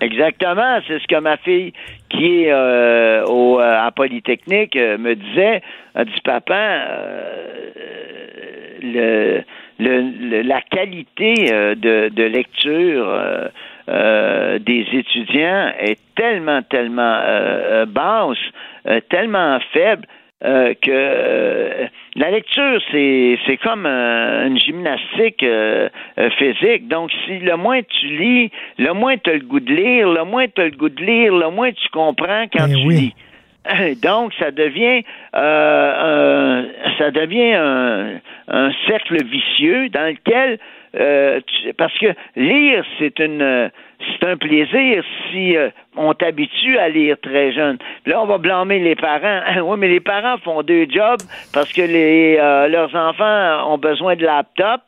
Exactement, 0.00 0.78
c'est 0.88 0.98
ce 0.98 1.06
que 1.06 1.20
ma 1.20 1.36
fille 1.36 1.72
qui 2.10 2.44
est 2.44 2.52
euh, 2.52 3.24
au, 3.26 3.58
euh, 3.60 3.86
à 3.86 3.90
Polytechnique 3.92 4.76
euh, 4.76 4.98
me 4.98 5.14
disait. 5.14 5.62
Elle 5.94 6.06
dit 6.06 6.20
papa, 6.22 6.54
euh, 6.54 7.46
le, 8.82 9.42
le, 9.78 10.00
le- 10.30 10.42
la 10.42 10.60
qualité 10.62 11.34
euh, 11.52 11.74
de, 11.74 12.08
de 12.14 12.22
lecture 12.24 13.08
euh, 13.08 13.48
euh, 13.88 14.58
des 14.58 14.86
étudiants 14.92 15.72
est 15.78 15.98
tellement, 16.16 16.62
tellement 16.62 17.02
euh, 17.22 17.82
euh, 17.82 17.86
basse, 17.86 18.36
euh, 18.86 19.00
tellement 19.08 19.58
faible. 19.72 20.06
Euh, 20.44 20.72
que 20.80 20.90
euh, 20.90 21.86
la 22.16 22.30
lecture, 22.30 22.80
c'est 22.90 23.38
c'est 23.46 23.56
comme 23.58 23.84
euh, 23.86 24.46
une 24.46 24.58
gymnastique 24.58 25.42
euh, 25.42 25.88
euh, 26.18 26.30
physique. 26.38 26.88
Donc, 26.88 27.10
si 27.26 27.38
le 27.40 27.56
moins 27.56 27.82
tu 27.82 28.06
lis, 28.06 28.50
le 28.78 28.92
moins 28.94 29.16
tu 29.18 29.30
as 29.30 29.34
le 29.34 29.40
goût 29.40 29.60
de 29.60 29.72
lire, 29.72 30.08
le 30.08 30.24
moins 30.24 30.46
tu 30.48 30.60
as 30.60 30.64
le 30.66 30.70
goût 30.76 30.88
de 30.88 31.04
lire, 31.04 31.34
le 31.34 31.50
moins 31.50 31.70
tu 31.72 31.88
comprends 31.92 32.44
quand 32.52 32.66
tu 32.68 32.88
lis. 32.88 33.14
Donc, 34.02 34.32
ça 34.38 34.50
devient 34.50 35.02
euh, 35.36 36.64
un, 36.64 36.66
ça 36.98 37.10
devient 37.10 37.52
un, 37.54 38.20
un 38.48 38.70
cercle 38.86 39.22
vicieux 39.24 39.90
dans 39.90 40.06
lequel 40.08 40.58
euh, 40.98 41.40
tu- 41.46 41.72
parce 41.74 41.96
que 41.98 42.06
lire 42.36 42.84
c'est 42.98 43.18
une 43.20 43.70
c'est 44.00 44.26
un 44.26 44.36
plaisir 44.36 45.04
si 45.30 45.56
euh, 45.56 45.70
on 45.96 46.14
t'habitue 46.14 46.78
à 46.78 46.88
lire 46.88 47.16
très 47.22 47.52
jeune. 47.52 47.78
Là, 48.06 48.22
on 48.22 48.26
va 48.26 48.38
blâmer 48.38 48.78
les 48.78 48.96
parents. 48.96 49.40
oui, 49.62 49.76
mais 49.78 49.88
les 49.88 50.00
parents 50.00 50.38
font 50.38 50.62
deux 50.62 50.86
jobs 50.88 51.20
parce 51.52 51.72
que 51.72 51.82
les 51.82 52.38
euh, 52.38 52.68
leurs 52.68 52.94
enfants 52.94 53.72
ont 53.72 53.78
besoin 53.78 54.16
de 54.16 54.24
laptop 54.24 54.82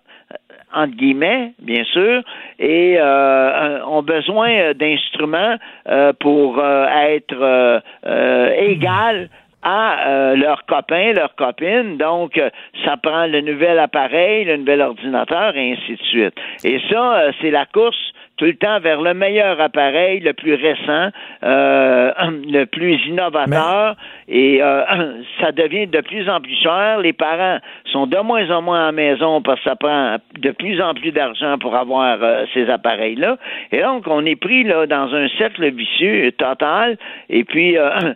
entre 0.75 0.97
guillemets, 0.97 1.53
bien 1.59 1.85
sûr, 1.85 2.23
et 2.59 2.97
euh, 2.99 3.03
euh, 3.03 3.85
ont 3.85 4.03
besoin 4.03 4.51
euh, 4.51 4.75
d'instruments 4.75 5.57
euh, 5.89 6.13
pour 6.19 6.59
euh, 6.59 6.87
être 6.87 7.37
euh, 7.39 7.81
euh, 8.07 8.55
égal 8.57 9.29
à 9.63 10.09
euh, 10.09 10.37
leurs 10.37 10.65
copains, 10.67 11.13
leurs 11.13 11.35
copines. 11.37 11.97
Donc, 11.97 12.37
euh, 12.37 12.51
ça 12.85 12.97
prend 12.97 13.27
le 13.27 13.41
nouvel 13.43 13.79
appareil, 13.79 14.45
le 14.45 14.57
nouvel 14.57 14.81
ordinateur, 14.81 15.57
et 15.57 15.73
ainsi 15.73 15.93
de 15.93 16.03
suite. 16.03 16.35
Et 16.65 16.81
ça, 16.91 17.15
euh, 17.15 17.33
c'est 17.41 17.51
la 17.51 17.67
course 17.67 18.12
tout 18.43 18.47
le 18.49 18.57
temps 18.57 18.80
vers 18.80 19.01
le 19.01 19.14
meilleur 19.14 19.61
appareil, 19.61 20.18
le 20.18 20.32
plus 20.32 20.55
récent, 20.55 21.11
euh, 21.45 22.12
le 22.51 22.64
plus 22.64 22.97
innovateur, 23.07 23.95
et 24.26 24.61
euh, 24.61 24.82
ça 25.40 25.53
devient 25.53 25.86
de 25.86 26.01
plus 26.01 26.28
en 26.28 26.40
plus 26.40 26.57
cher. 26.61 26.99
Les 26.99 27.12
parents 27.12 27.59
sont 27.93 28.09
de 28.09 28.18
moins 28.18 28.51
en 28.51 28.61
moins 28.61 28.82
à 28.82 28.86
la 28.86 28.93
maison 28.93 29.43
parce 29.43 29.61
que 29.61 29.70
ça 29.70 29.76
prend 29.76 30.16
de 30.40 30.51
plus 30.51 30.82
en 30.82 30.93
plus 30.95 31.12
d'argent 31.12 31.57
pour 31.59 31.76
avoir 31.76 32.18
euh, 32.20 32.45
ces 32.53 32.68
appareils-là. 32.68 33.36
Et 33.70 33.80
donc, 33.80 34.09
on 34.09 34.26
est 34.26 34.34
pris 34.34 34.64
là 34.64 34.86
dans 34.86 35.14
un 35.14 35.28
cercle 35.38 35.70
vicieux 35.70 36.32
total. 36.32 36.99
Et 37.30 37.45
puis, 37.45 37.78
euh, 37.78 37.90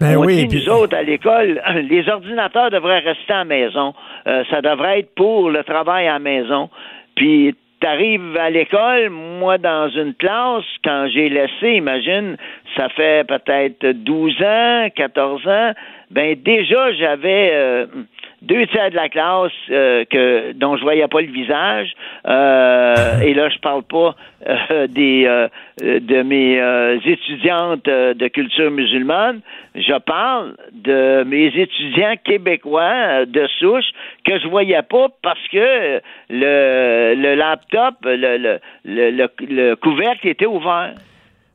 Ben 0.00 0.16
on 0.16 0.26
oui, 0.26 0.36
dit, 0.36 0.46
puis- 0.46 0.64
nous 0.64 0.72
autres, 0.72 0.96
à 0.96 1.02
l'école, 1.02 1.60
les 1.90 2.08
ordinateurs 2.08 2.70
devraient 2.70 3.00
rester 3.00 3.32
à 3.32 3.38
la 3.38 3.44
maison. 3.44 3.94
Ça 4.24 4.62
devrait 4.62 5.00
être 5.00 5.12
pour 5.16 5.50
le 5.50 5.64
travail 5.64 6.06
à 6.06 6.12
la 6.14 6.18
maison. 6.20 6.70
Puis, 7.16 7.54
t'arrives 7.84 8.34
à 8.38 8.48
l'école, 8.48 9.10
moi, 9.10 9.58
dans 9.58 9.90
une 9.90 10.14
classe, 10.14 10.64
quand 10.82 11.06
j'ai 11.12 11.28
laissé, 11.28 11.72
imagine, 11.72 12.38
ça 12.74 12.88
fait 12.88 13.26
peut-être 13.26 13.86
12 13.86 14.42
ans, 14.42 14.88
14 14.96 15.46
ans, 15.46 15.72
ben 16.10 16.34
déjà, 16.42 16.92
j'avais... 16.94 17.50
euh, 17.52 17.86
deux 18.44 18.66
tiers 18.66 18.90
de 18.90 18.96
la 18.96 19.08
classe 19.08 19.52
euh, 19.70 20.04
que 20.04 20.52
dont 20.52 20.76
je 20.76 20.82
voyais 20.82 21.06
pas 21.08 21.20
le 21.20 21.32
visage. 21.32 21.92
Euh, 22.26 23.20
et 23.22 23.34
là, 23.34 23.48
je 23.48 23.58
parle 23.58 23.82
pas 23.82 24.14
euh, 24.46 24.86
des 24.86 25.24
euh, 25.26 25.48
de 25.80 26.22
mes 26.22 26.60
euh, 26.60 26.98
étudiantes 27.04 27.86
de 27.86 28.28
culture 28.28 28.70
musulmane. 28.70 29.40
Je 29.74 29.98
parle 29.98 30.54
de 30.72 31.24
mes 31.24 31.46
étudiants 31.46 32.14
québécois 32.22 33.26
de 33.26 33.46
souche 33.58 33.90
que 34.24 34.38
je 34.38 34.46
voyais 34.48 34.82
pas 34.82 35.08
parce 35.22 35.48
que 35.48 36.00
le, 36.30 37.14
le 37.16 37.34
laptop, 37.34 37.94
le, 38.04 38.36
le, 38.36 38.58
le, 38.84 39.10
le, 39.10 39.28
le 39.40 39.74
couvercle 39.76 40.28
était 40.28 40.46
ouvert. 40.46 40.94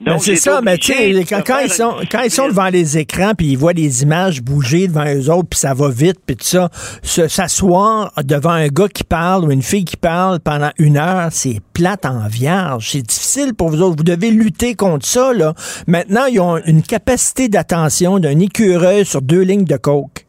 Ben, 0.02 0.18
c'est 0.20 0.36
ça, 0.38 0.62
mais 0.62 0.78
tu 0.78 0.94
sais, 0.94 1.26
quand, 1.46 1.60
ils 1.60 1.70
sont, 1.70 1.94
quand 2.10 2.22
ils 2.22 2.32
sont 2.32 2.48
devant 2.48 2.70
les 2.70 2.98
écrans, 2.98 3.34
puis 3.38 3.48
ils 3.48 3.58
voient 3.58 3.74
les 3.74 4.02
images 4.04 4.42
bouger 4.42 4.88
devant 4.88 5.04
eux 5.06 5.30
autres, 5.30 5.50
puis 5.50 5.60
ça 5.60 5.74
va 5.74 5.90
vite, 5.90 6.18
puis 6.26 6.38
tout 6.38 6.46
ça, 6.46 6.70
se- 7.04 7.28
s'asseoir 7.28 8.14
devant 8.24 8.52
un 8.52 8.68
gars 8.70 8.88
qui 8.88 9.04
parle 9.04 9.44
ou 9.46 9.52
une 9.52 9.62
fille 9.62 9.84
qui 9.84 9.98
parle 9.98 10.40
pendant 10.40 10.72
une 10.78 10.96
heure, 10.96 11.28
c'est 11.32 11.60
plate 11.74 12.06
en 12.06 12.28
vierge. 12.30 12.90
C'est 12.92 13.02
difficile 13.02 13.54
pour 13.54 13.70
vous 13.70 13.82
autres. 13.82 13.98
Vous 13.98 14.04
devez 14.06 14.32
lutter 14.32 14.74
contre 14.76 15.06
ça, 15.06 15.34
là. 15.34 15.54
Maintenant, 15.86 16.26
ils 16.28 16.40
ont 16.40 16.58
une 16.66 16.82
capacité 16.82 17.50
d'attention 17.50 18.20
d'un 18.20 18.40
écureuil 18.40 19.06
sur 19.06 19.22
deux 19.22 19.42
lignes 19.42 19.66
de 19.66 19.78
coke. 19.78 20.26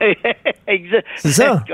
C'est 1.16 1.28
ça. 1.28 1.62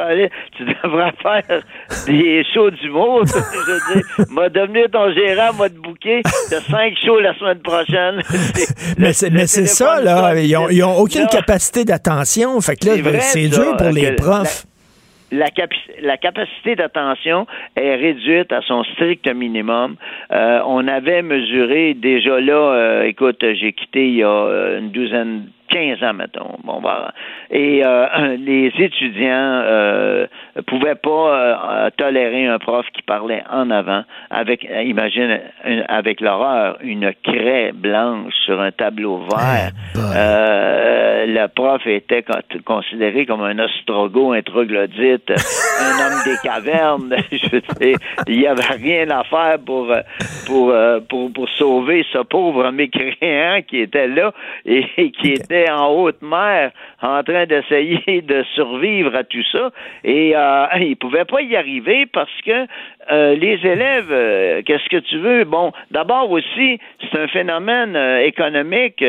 Tu 0.57 0.65
devrais 0.65 1.13
faire 1.23 1.63
des 2.07 2.45
shows 2.53 2.71
d'humour. 2.71 3.25
Je 3.27 3.73
veux 3.73 3.95
dire, 3.95 4.27
m'a 4.31 4.49
devenu 4.49 4.89
ton 4.91 5.13
gérant, 5.13 5.53
m'a 5.55 5.69
te 5.69 5.75
de 5.75 6.61
cinq 6.71 6.95
shows 7.05 7.21
la 7.21 7.35
semaine 7.35 7.61
prochaine. 7.61 8.23
Mais 8.99 9.13
c'est, 9.13 9.67
ça, 9.67 10.01
là. 10.01 10.35
Ils 10.41 10.57
ont, 10.57 10.69
ils 10.69 10.83
ont 10.83 10.97
aucune 10.97 11.27
capacité 11.27 11.85
d'attention. 11.85 12.61
Fait 12.61 12.77
que 12.77 12.87
là, 12.87 13.21
C'est 13.21 13.49
ça, 13.49 13.63
dur 13.63 13.77
pour 13.77 13.91
les 13.91 14.13
profs. 14.13 14.67
la 15.31 16.17
capacité 16.17 16.77
d'attention 16.77 17.47
est 17.77 17.95
réduite 17.97 18.53
à 18.53 18.61
son 18.63 18.83
strict 18.85 19.29
minimum. 19.33 19.97
Euh, 20.33 20.61
on 20.67 20.87
avait 20.89 21.23
mesuré 21.23 21.95
déjà 21.95 22.41
là, 22.41 22.55
euh, 22.55 23.05
écoute, 23.05 23.39
j'ai 23.41 23.73
quitté 23.73 24.09
il 24.09 24.17
y 24.17 24.23
a 24.23 24.29
euh, 24.29 24.79
une 24.79 24.91
douzaine, 24.91 25.47
15 25.71 26.03
ans, 26.03 26.12
mettons. 26.14 26.57
Bon. 26.64 26.81
Et 27.51 27.83
euh, 27.85 28.37
les 28.39 28.73
étudiants 28.79 29.62
euh, 29.64 30.27
pouvaient 30.66 30.95
pas 30.97 31.11
euh, 31.11 31.91
tolérer 31.97 32.47
un 32.47 32.59
prof 32.59 32.85
qui 32.93 33.03
parlait 33.03 33.43
en 33.51 33.71
avant 33.71 34.03
avec, 34.31 34.64
euh, 34.71 34.83
imagine, 34.83 35.41
une- 35.64 35.85
avec 35.89 36.21
l'horreur, 36.21 36.77
une 36.83 37.12
craie 37.23 37.73
blanche 37.73 38.35
sur 38.45 38.61
un 38.61 38.71
tableau 38.73 39.18
vert. 39.31 39.71
Euh, 39.97 41.27
le 41.27 41.47
prof 41.49 41.87
était 41.87 42.23
con- 42.23 42.41
considéré 42.64 43.27
comme 43.27 43.43
un 43.43 43.59
ostrogo, 43.59 44.33
un 44.33 44.43
troglodyte, 44.43 45.31
un 45.81 46.07
homme 46.07 46.21
des 46.25 46.37
cavernes. 46.43 47.14
Je 47.33 47.57
dire, 47.79 47.97
il 48.27 48.39
n'y 48.41 48.47
avait 48.47 48.62
rien 48.77 49.09
à 49.11 49.25
faire 49.25 49.59
pour, 49.64 49.87
pour, 50.47 50.73
pour, 51.09 51.33
pour 51.33 51.49
sauver 51.51 52.05
ce 52.12 52.18
pauvre 52.18 52.71
mécréant 52.71 53.61
qui 53.66 53.81
était 53.81 54.09
là 54.09 54.33
et, 54.64 54.85
et 54.97 55.11
qui 55.11 55.33
était 55.33 55.60
en 55.69 55.89
haute 55.89 56.23
mer 56.23 56.71
en 57.03 57.23
train 57.23 57.47
d'essayer 57.47 58.23
de 58.23 58.45
survivre 58.55 59.15
à 59.15 59.25
tout 59.25 59.45
ça. 59.53 59.71
Et 60.05 60.33
euh, 60.37 60.67
il 60.81 60.97
pouvait 60.97 61.25
pas 61.25 61.43
y 61.43 61.57
arriver 61.57 62.07
parce 62.07 62.31
que 62.45 62.67
euh, 63.11 63.35
les 63.35 63.59
élèves, 63.65 64.11
euh, 64.11 64.63
qu'est-ce 64.65 64.89
que 64.89 64.99
tu 64.99 65.19
veux? 65.19 65.45
Bon, 65.45 65.73
d'abord 65.91 66.31
aussi, 66.31 66.79
c'est 67.01 67.19
un 67.19 67.29
phénomène 67.29 67.97
euh, 67.97 68.25
économique, 68.25 69.05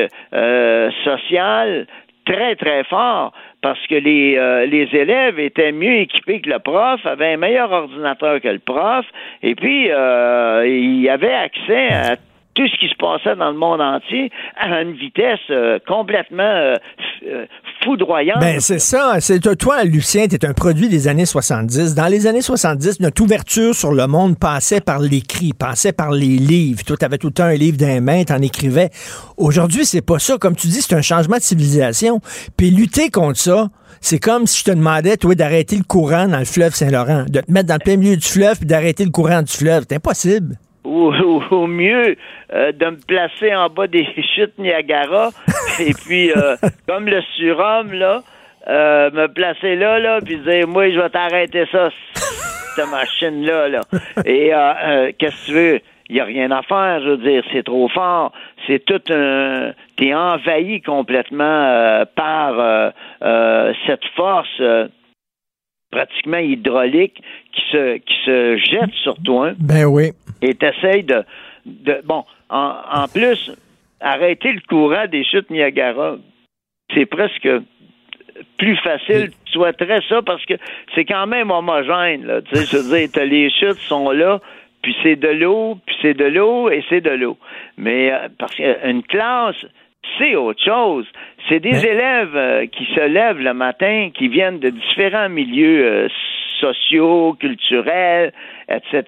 social, 1.04 1.88
très, 2.26 2.56
très 2.56 2.84
fort 2.86 3.34
parce 3.62 3.80
que 3.88 3.96
les, 3.96 4.68
les 4.68 4.90
élèves 4.94 5.40
étaient 5.40 5.72
mieux 5.72 6.00
équipés 6.00 6.42
que 6.42 6.50
le 6.50 6.60
prof, 6.60 7.06
avaient 7.06 7.34
un 7.34 7.38
meilleur 7.38 7.72
ordinateur 7.72 8.42
que 8.42 8.48
le 8.48 8.60
prof, 8.60 9.06
et 9.44 9.54
puis 9.54 9.92
euh, 9.92 10.66
il 10.68 11.02
y 11.02 11.10
avait 11.10 11.34
accès 11.34 11.90
à 11.90 12.16
tout 12.54 12.68
ce 12.68 12.78
qui 12.80 12.88
se 12.88 12.96
passait 12.98 13.36
dans 13.36 13.52
le 13.52 13.58
monde 13.58 13.82
entier 13.82 14.32
à 14.60 14.82
une 14.82 14.94
vitesse 14.94 15.40
euh, 15.50 15.80
complètement 15.88 16.44
euh, 16.44 16.76
euh, 17.26 17.46
foudroyante. 17.84 18.40
Ben, 18.40 18.60
c'est 18.60 18.80
ça. 18.80 19.20
C'est 19.20 19.40
toi, 19.40 19.56
toi, 19.56 19.84
Lucien, 19.84 20.28
tu 20.28 20.36
es 20.36 20.46
un 20.46 20.54
produit 20.54 20.90
des 20.90 21.08
années 21.08 21.26
70. 21.26 21.96
Dans 21.96 22.08
les 22.08 22.28
années 22.28 22.42
70, 22.42 23.00
notre 23.00 23.22
ouverture 23.22 23.74
sur 23.74 23.92
le 23.92 24.08
monde 24.08 24.38
passait 24.38 24.82
par 24.82 25.00
l'écrit, 25.00 25.54
passait 25.54 25.94
par 25.94 26.12
les 26.12 26.38
livres. 26.38 26.84
Toi, 26.86 26.98
tu 26.98 27.06
avais 27.06 27.18
tout 27.18 27.28
le 27.28 27.34
temps 27.34 27.44
un 27.44 27.56
livre 27.56 27.78
d'un 27.78 28.02
main, 28.02 28.24
tu 28.24 28.34
en 28.34 28.42
écrivais. 28.42 28.90
Aujourd'hui, 29.38 29.86
c'est 29.86 30.06
pas 30.06 30.20
ça. 30.20 30.38
Comme 30.38 30.56
tu 30.56 30.68
dis, 30.68 30.82
c'est 30.82 30.96
un 30.96 31.02
changement 31.02 31.38
de 31.38 31.42
civilisation. 31.42 32.20
Puis 32.58 32.70
lutter 32.72 33.10
contre 33.10 33.38
ça, 33.38 33.68
c'est 34.02 34.20
comme 34.20 34.48
si 34.48 34.60
je 34.60 34.64
te 34.66 34.72
demandais, 34.72 35.16
toi, 35.16 35.36
d'arrêter 35.36 35.78
le 35.78 35.84
courant 35.84 36.28
dans 36.28 36.40
le 36.40 36.46
fleuve 36.46 36.74
Saint-Laurent, 36.74 37.26
de 37.30 37.40
te 37.42 37.52
mettre 37.52 37.68
dans 37.68 37.76
le 37.76 37.84
plein 37.84 37.98
milieu 37.98 38.18
du 38.18 38.28
fleuve 38.28 38.58
puis 38.58 38.66
d'arrêter 38.66 39.06
le 39.06 39.12
courant 39.12 39.42
du 39.42 39.52
fleuve. 39.52 39.86
C'est 39.88 39.96
impossible. 39.96 40.58
Ou, 40.84 41.12
ou- 41.12 41.44
au 41.52 41.68
mieux 41.68 42.16
euh, 42.54 42.72
de 42.72 42.86
me 42.86 42.98
placer 43.06 43.54
en 43.56 43.70
bas 43.70 43.88
des 43.88 44.06
chutes 44.36 44.58
Niagara 44.58 45.30
et 45.80 45.94
puis 45.94 46.32
euh, 46.32 46.56
comme 46.88 47.08
le 47.08 47.22
surhomme 47.38 47.94
là 47.94 48.22
euh, 48.68 49.10
me 49.12 49.28
placer 49.28 49.76
là 49.76 50.00
là 50.00 50.20
puis 50.22 50.38
dire 50.38 50.68
moi 50.68 50.90
je 50.92 51.00
vais 51.00 51.10
t'arrêter 51.10 51.66
ça 51.72 51.90
cette 52.76 52.90
machine 52.90 53.46
là 53.46 53.68
là 53.70 53.82
et 54.26 54.54
euh, 54.54 54.58
euh, 54.84 55.12
qu'est-ce 55.18 55.42
que 55.42 55.46
tu 55.48 55.54
veux? 55.54 55.80
Il 56.10 56.16
n'y 56.16 56.20
a 56.20 56.26
rien 56.26 56.52
à 56.52 56.62
faire, 56.64 57.00
je 57.02 57.12
veux 57.12 57.18
dire, 57.20 57.42
c'est 57.54 57.64
trop 57.64 57.88
fort. 57.88 58.34
C'est 58.68 58.84
tout 58.84 59.00
un. 59.14 59.72
T'es 59.96 60.14
envahi 60.14 60.82
complètement 60.82 61.42
euh, 61.46 62.04
par 62.18 62.60
euh, 62.60 62.90
euh, 63.22 63.74
cette 63.88 64.04
force 64.18 64.50
euh, 64.60 64.90
pratiquement 65.90 66.38
hydraulique 66.40 67.22
qui 67.54 67.62
se 67.72 67.98
qui 67.98 68.14
se 68.26 68.58
jette 68.58 68.92
sur 69.04 69.16
toi 69.24 69.52
Ben 69.58 69.86
oui. 69.86 70.12
Et 70.42 70.56
t'essayes 70.56 71.04
de, 71.04 71.24
de 71.66 72.02
bon 72.04 72.24
en, 72.50 72.76
en 72.94 73.08
plus 73.08 73.52
arrêter 74.00 74.52
le 74.52 74.62
courant 74.68 75.08
des 75.08 75.24
chutes 75.24 75.50
Niagara 75.50 76.18
c'est 76.94 77.06
presque 77.06 77.48
plus 78.58 78.76
facile. 78.78 79.32
Tu 79.46 79.54
souhaiterais 79.54 80.02
ça 80.10 80.22
parce 80.22 80.46
que 80.46 80.56
c'est 80.96 81.06
quand 81.06 81.28
même 81.28 81.52
homogène 81.52 82.26
là. 82.26 82.42
Tu 82.42 82.56
sais 82.56 82.66
je 82.66 82.78
veux 82.78 83.08
dire 83.08 83.26
les 83.26 83.50
chutes 83.50 83.80
sont 83.88 84.12
là 84.12 84.40
puis 84.82 84.96
c'est 85.04 85.16
de 85.16 85.28
l'eau 85.28 85.78
puis 85.86 85.96
c'est 86.02 86.14
de 86.14 86.26
l'eau 86.26 86.70
et 86.70 86.84
c'est 86.90 87.02
de 87.02 87.12
l'eau. 87.12 87.38
Mais 87.78 88.12
euh, 88.12 88.28
parce 88.38 88.56
qu'une 88.56 89.04
classe 89.04 89.66
c'est 90.18 90.36
autre 90.36 90.64
chose. 90.64 91.06
C'est 91.48 91.60
des 91.60 91.86
élèves 91.86 92.36
euh, 92.36 92.66
qui 92.68 92.86
se 92.86 93.08
lèvent 93.08 93.40
le 93.40 93.54
matin, 93.54 94.10
qui 94.14 94.28
viennent 94.28 94.60
de 94.60 94.70
différents 94.70 95.30
milieux 95.30 95.86
euh, 95.86 96.08
sociaux, 96.62 97.36
culturels, 97.40 98.32
etc., 98.70 99.04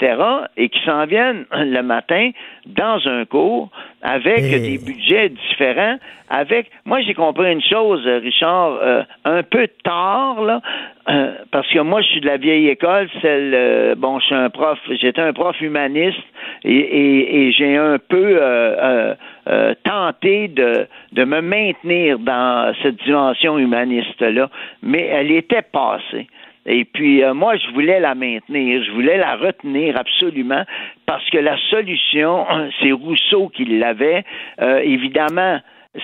et 0.57 0.67
qui 0.69 0.79
s'en 0.83 1.05
viennent 1.05 1.45
le 1.53 1.81
matin 1.81 2.31
dans 2.65 2.99
un 3.07 3.23
cours 3.25 3.69
avec 4.01 4.41
des 4.59 4.77
budgets 4.77 5.29
différents. 5.29 5.97
Avec, 6.29 6.71
moi, 6.85 6.99
j'ai 7.01 7.13
compris 7.13 7.51
une 7.51 7.61
chose, 7.61 8.05
Richard, 8.07 8.79
euh, 8.81 9.03
un 9.23 9.43
peu 9.43 9.67
tard, 9.83 10.41
là, 10.41 10.61
euh, 11.09 11.33
parce 11.51 11.67
que 11.71 11.79
moi, 11.79 12.01
je 12.01 12.07
suis 12.07 12.21
de 12.21 12.25
la 12.25 12.37
vieille 12.37 12.69
école, 12.69 13.07
celle, 13.21 13.53
euh, 13.53 13.95
bon, 13.95 14.19
je 14.19 14.25
suis 14.25 14.35
un 14.35 14.49
prof, 14.49 14.79
j'étais 14.99 15.21
un 15.21 15.31
prof 15.33 15.55
humaniste, 15.61 16.17
et, 16.63 16.73
et- 16.75 17.47
et 17.47 17.51
j'ai 17.51 17.77
un 17.77 17.99
peu 17.99 18.39
tenté 19.83 20.47
de, 20.47 20.87
de 21.11 21.23
me 21.23 21.41
maintenir 21.41 22.19
dans 22.19 22.73
cette 22.81 22.97
dimension 23.03 23.57
humaniste-là, 23.59 24.49
mais 24.81 25.05
elle 25.07 25.31
était 25.31 25.61
passée. 25.61 26.27
Et 26.65 26.85
puis, 26.85 27.23
euh, 27.23 27.33
moi, 27.33 27.57
je 27.57 27.69
voulais 27.73 27.99
la 27.99 28.15
maintenir, 28.15 28.83
je 28.83 28.91
voulais 28.91 29.17
la 29.17 29.35
retenir 29.35 29.97
absolument, 29.97 30.63
parce 31.05 31.29
que 31.29 31.37
la 31.37 31.57
solution, 31.69 32.45
c'est 32.81 32.91
Rousseau 32.91 33.49
qui 33.49 33.65
l'avait. 33.65 34.23
Euh, 34.61 34.79
évidemment, 34.79 35.59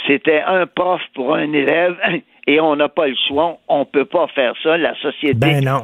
c'était 0.07 0.41
un 0.41 0.67
prof 0.67 1.01
pour 1.13 1.35
un 1.35 1.53
élève, 1.53 1.95
et 2.51 2.59
on 2.59 2.75
n'a 2.75 2.89
pas 2.89 3.07
le 3.07 3.13
choix, 3.27 3.57
on 3.67 3.85
peut 3.85 4.05
pas 4.05 4.25
faire 4.33 4.53
ça, 4.63 4.75
la 4.77 4.93
société 5.01 5.35
Ben 5.35 5.63
non. 5.63 5.83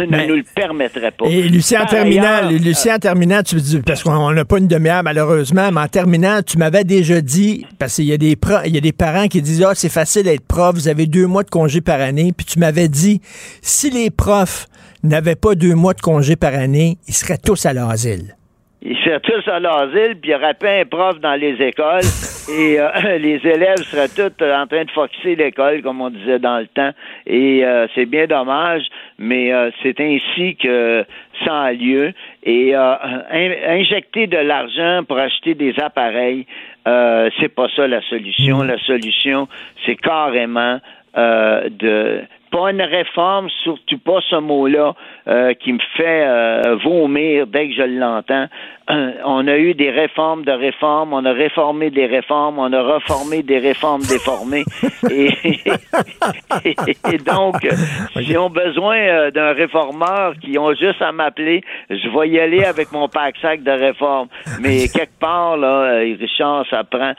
ne 0.00 0.06
Ben- 0.06 0.28
nous 0.28 0.34
le 0.36 0.44
permettrait 0.54 1.12
pas. 1.12 1.26
Et 1.26 1.42
Lucien, 1.42 1.82
en 1.82 1.86
terminant, 1.86 2.22
ailleurs, 2.24 2.50
Lucien, 2.50 2.96
en 2.96 2.98
terminant, 2.98 3.42
tu 3.42 3.54
me 3.54 3.60
dis, 3.60 3.78
parce 3.80 4.02
qu'on 4.02 4.30
n'a 4.32 4.44
pas 4.44 4.58
une 4.58 4.66
demi-heure 4.66 5.02
malheureusement, 5.04 5.70
mais 5.72 5.80
en 5.82 5.86
terminant, 5.88 6.40
tu 6.42 6.58
m'avais 6.58 6.82
déjà 6.84 7.20
dit, 7.20 7.64
parce 7.78 7.94
qu'il 7.96 8.06
y 8.06 8.12
a 8.12 8.18
des 8.18 8.34
pro- 8.34 8.62
il 8.64 8.74
y 8.74 8.78
a 8.78 8.80
des 8.80 8.92
parents 8.92 9.28
qui 9.28 9.40
disent, 9.40 9.62
ah, 9.62 9.74
c'est 9.74 9.88
facile 9.88 10.24
d'être 10.24 10.46
prof, 10.46 10.74
vous 10.74 10.88
avez 10.88 11.06
deux 11.06 11.26
mois 11.26 11.44
de 11.44 11.50
congé 11.50 11.80
par 11.80 12.00
année, 12.00 12.32
puis 12.36 12.44
tu 12.44 12.58
m'avais 12.58 12.88
dit, 12.88 13.20
si 13.62 13.90
les 13.90 14.10
profs 14.10 14.66
n'avaient 15.04 15.36
pas 15.36 15.54
deux 15.54 15.74
mois 15.74 15.94
de 15.94 16.00
congé 16.00 16.34
par 16.36 16.54
année, 16.54 16.98
ils 17.06 17.14
seraient 17.14 17.38
tous 17.38 17.64
à 17.66 17.72
l'asile. 17.72 18.34
Ils 18.82 18.96
seraient 19.04 19.20
tous 19.20 19.46
à 19.50 19.60
l'asile, 19.60 20.16
puis 20.20 20.20
il 20.24 20.28
n'y 20.30 20.34
aurait 20.34 20.54
pas 20.54 20.70
un 20.80 20.84
prof 20.86 21.20
dans 21.20 21.34
les 21.34 21.52
écoles, 21.62 22.00
et 22.50 22.80
euh, 22.80 23.18
les 23.18 23.36
élèves 23.46 23.82
seraient 23.90 24.08
tous 24.08 24.42
euh, 24.42 24.56
en 24.56 24.66
train 24.66 24.84
de 24.84 24.90
foxer 24.90 25.36
l'école, 25.36 25.82
comme 25.82 26.00
on 26.00 26.08
disait 26.08 26.38
dans 26.38 26.58
le 26.58 26.66
temps. 26.66 26.90
Et 27.26 27.62
euh, 27.64 27.86
c'est 27.94 28.06
bien 28.06 28.26
dommage, 28.26 28.84
mais 29.18 29.52
euh, 29.52 29.70
c'est 29.82 30.00
ainsi 30.00 30.56
que 30.56 31.04
ça 31.44 31.60
a 31.64 31.72
lieu. 31.72 32.12
Et 32.42 32.74
euh, 32.74 32.94
in- 33.30 33.78
injecter 33.80 34.26
de 34.26 34.38
l'argent 34.38 35.02
pour 35.06 35.18
acheter 35.18 35.54
des 35.54 35.74
appareils, 35.78 36.46
euh, 36.88 37.28
c'est 37.38 37.54
pas 37.54 37.66
ça 37.76 37.86
la 37.86 38.00
solution. 38.08 38.62
La 38.62 38.78
solution, 38.78 39.46
c'est 39.84 39.96
carrément 39.96 40.80
de 41.14 42.22
pas 42.50 42.70
une 42.70 42.82
réforme, 42.82 43.48
surtout 43.62 43.98
pas 43.98 44.20
ce 44.28 44.36
mot-là 44.36 44.94
euh, 45.28 45.54
qui 45.54 45.72
me 45.72 45.78
fait 45.96 46.24
euh, 46.26 46.76
vomir 46.84 47.46
dès 47.46 47.68
que 47.68 47.74
je 47.74 47.82
l'entends. 47.82 48.46
Euh, 48.90 49.12
on 49.24 49.46
a 49.46 49.56
eu 49.56 49.74
des 49.74 49.90
réformes 49.90 50.44
de 50.44 50.52
réformes, 50.52 51.12
on 51.12 51.24
a 51.24 51.32
réformé 51.32 51.90
des 51.90 52.06
réformes, 52.06 52.58
on 52.58 52.72
a 52.72 52.82
reformé 52.82 53.42
des 53.42 53.58
réformes 53.58 54.02
déformées. 54.02 54.64
et, 55.10 55.30
et, 56.64 57.18
donc, 57.18 57.56
s'ils 58.12 58.38
ont 58.38 58.50
besoin 58.50 59.30
d'un 59.30 59.52
réformeur 59.52 60.34
qui 60.40 60.58
ont 60.58 60.74
juste 60.74 61.00
à 61.00 61.12
m'appeler, 61.12 61.62
je 61.88 62.08
vais 62.08 62.28
y 62.30 62.40
aller 62.40 62.64
avec 62.64 62.90
mon 62.92 63.08
pack-sac 63.08 63.62
de 63.62 63.70
réformes. 63.70 64.28
Mais 64.60 64.88
quelque 64.92 65.18
part, 65.20 65.56
là, 65.56 65.98
Richard, 65.98 66.64
ça 66.70 66.82
prend... 66.84 67.12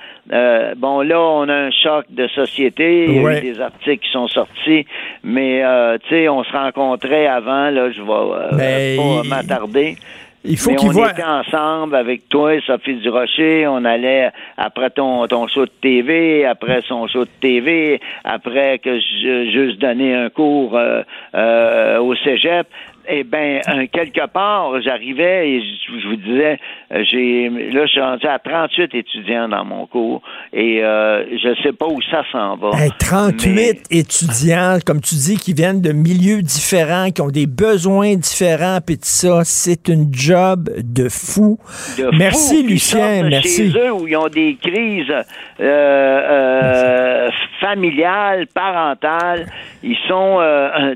bon, 0.77 1.01
là, 1.01 1.19
on 1.19 1.47
a 1.47 1.55
un 1.55 1.71
choc 1.71 2.05
de 2.09 2.27
société, 2.29 3.05
il 3.05 3.21
y 3.21 3.25
a 3.25 3.37
eu 3.37 3.41
des 3.41 3.61
articles 3.61 4.05
qui 4.05 4.11
sont 4.11 4.27
sortis, 4.27 4.85
mais, 5.23 5.63
tu 6.03 6.09
sais, 6.09 6.29
on 6.29 6.43
se 6.43 6.51
rencontrait 6.51 7.27
avant, 7.27 7.69
là, 7.69 7.91
je 7.91 8.01
vais 8.01 8.57
ben, 8.57 8.97
pas 8.97 9.35
m'attarder. 9.35 9.95
Il 10.43 10.57
faut 10.57 10.71
on 10.71 10.91
était 11.07 11.23
ensemble 11.23 11.95
avec 11.95 12.27
toi 12.27 12.55
et 12.55 12.61
Sophie 12.61 12.95
Durocher. 12.95 13.67
On 13.67 13.85
allait 13.85 14.31
après 14.57 14.89
ton, 14.89 15.27
ton 15.27 15.47
show 15.47 15.65
de 15.65 15.71
TV, 15.81 16.45
après 16.45 16.81
son 16.87 17.07
show 17.07 17.25
de 17.25 17.29
TV, 17.41 18.01
après 18.23 18.79
que 18.79 18.99
je 18.99 19.51
juste 19.51 19.79
donné 19.79 20.15
un 20.15 20.29
cours 20.29 20.75
euh, 20.75 21.03
euh, 21.35 21.99
au 21.99 22.15
cégep. 22.15 22.67
Eh 23.07 23.23
bien, 23.23 23.61
quelque 23.91 24.27
part, 24.27 24.79
j'arrivais 24.81 25.49
et 25.49 25.61
je, 25.61 26.07
vous 26.07 26.15
disais, 26.15 26.59
euh, 26.93 27.03
j'ai 27.03 27.49
là, 27.49 27.85
je 27.85 27.91
suis 27.91 28.01
rendu 28.01 28.27
à 28.27 28.37
38 28.39 28.93
étudiants 28.93 29.47
dans 29.49 29.65
mon 29.65 29.85
cours 29.87 30.21
et 30.53 30.83
euh, 30.83 31.23
je 31.37 31.55
sais 31.63 31.73
pas 31.73 31.87
où 31.87 32.01
ça 32.03 32.23
s'en 32.31 32.57
va. 32.57 32.69
Hey, 32.77 32.91
38 32.99 33.53
Mais- 33.53 33.99
étudiants, 33.99 34.77
comme 34.85 35.01
tu 35.01 35.15
dis, 35.15 35.37
qui 35.37 35.53
viennent 35.53 35.81
de 35.81 35.91
milieux 35.91 36.41
différents, 36.41 37.09
qui 37.11 37.21
ont 37.21 37.29
des 37.29 37.47
besoins 37.47 38.15
différents, 38.15 38.79
puis 38.85 38.97
tout 38.97 39.03
ça, 39.05 39.41
c'est 39.43 39.87
une 39.87 40.13
job 40.13 40.69
de 40.77 41.09
fou. 41.09 41.57
de 41.97 42.09
merci, 42.17 42.63
Lucien, 42.63 43.23
merci. 43.23 43.71
Chez 43.71 43.79
eux 43.79 43.91
où 43.93 44.07
ils 44.07 44.15
ont 44.17 44.27
des 44.27 44.57
crises 44.61 45.09
euh, 45.09 45.23
euh, 45.59 47.29
familiales, 47.59 48.47
parentales. 48.53 49.47
Ils 49.83 49.97
sont 50.07 50.37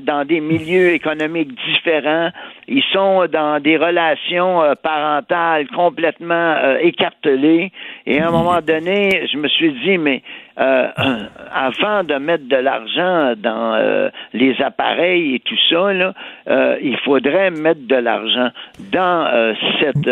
dans 0.02 0.24
des 0.24 0.40
milieux 0.40 0.92
économiques 0.92 1.50
différents. 1.68 1.95
Ils 2.68 2.82
sont 2.92 3.26
dans 3.26 3.60
des 3.60 3.76
relations 3.76 4.62
euh, 4.62 4.74
parentales 4.74 5.66
complètement 5.68 6.34
euh, 6.34 6.78
écartelées. 6.80 7.72
Et 8.06 8.20
à 8.20 8.28
un 8.28 8.30
moment 8.30 8.60
donné, 8.60 9.26
je 9.32 9.36
me 9.38 9.48
suis 9.48 9.72
dit, 9.84 9.98
mais 9.98 10.22
euh, 10.58 10.86
avant 11.52 12.02
de 12.02 12.14
mettre 12.14 12.48
de 12.48 12.56
l'argent 12.56 13.34
dans 13.36 13.74
euh, 13.74 14.08
les 14.32 14.56
appareils 14.62 15.34
et 15.34 15.40
tout 15.40 15.56
ça, 15.68 15.92
là, 15.92 16.14
euh, 16.48 16.78
il 16.82 16.96
faudrait 17.04 17.50
mettre 17.50 17.86
de 17.86 17.96
l'argent 17.96 18.48
dans 18.90 19.54
cette 19.80 20.08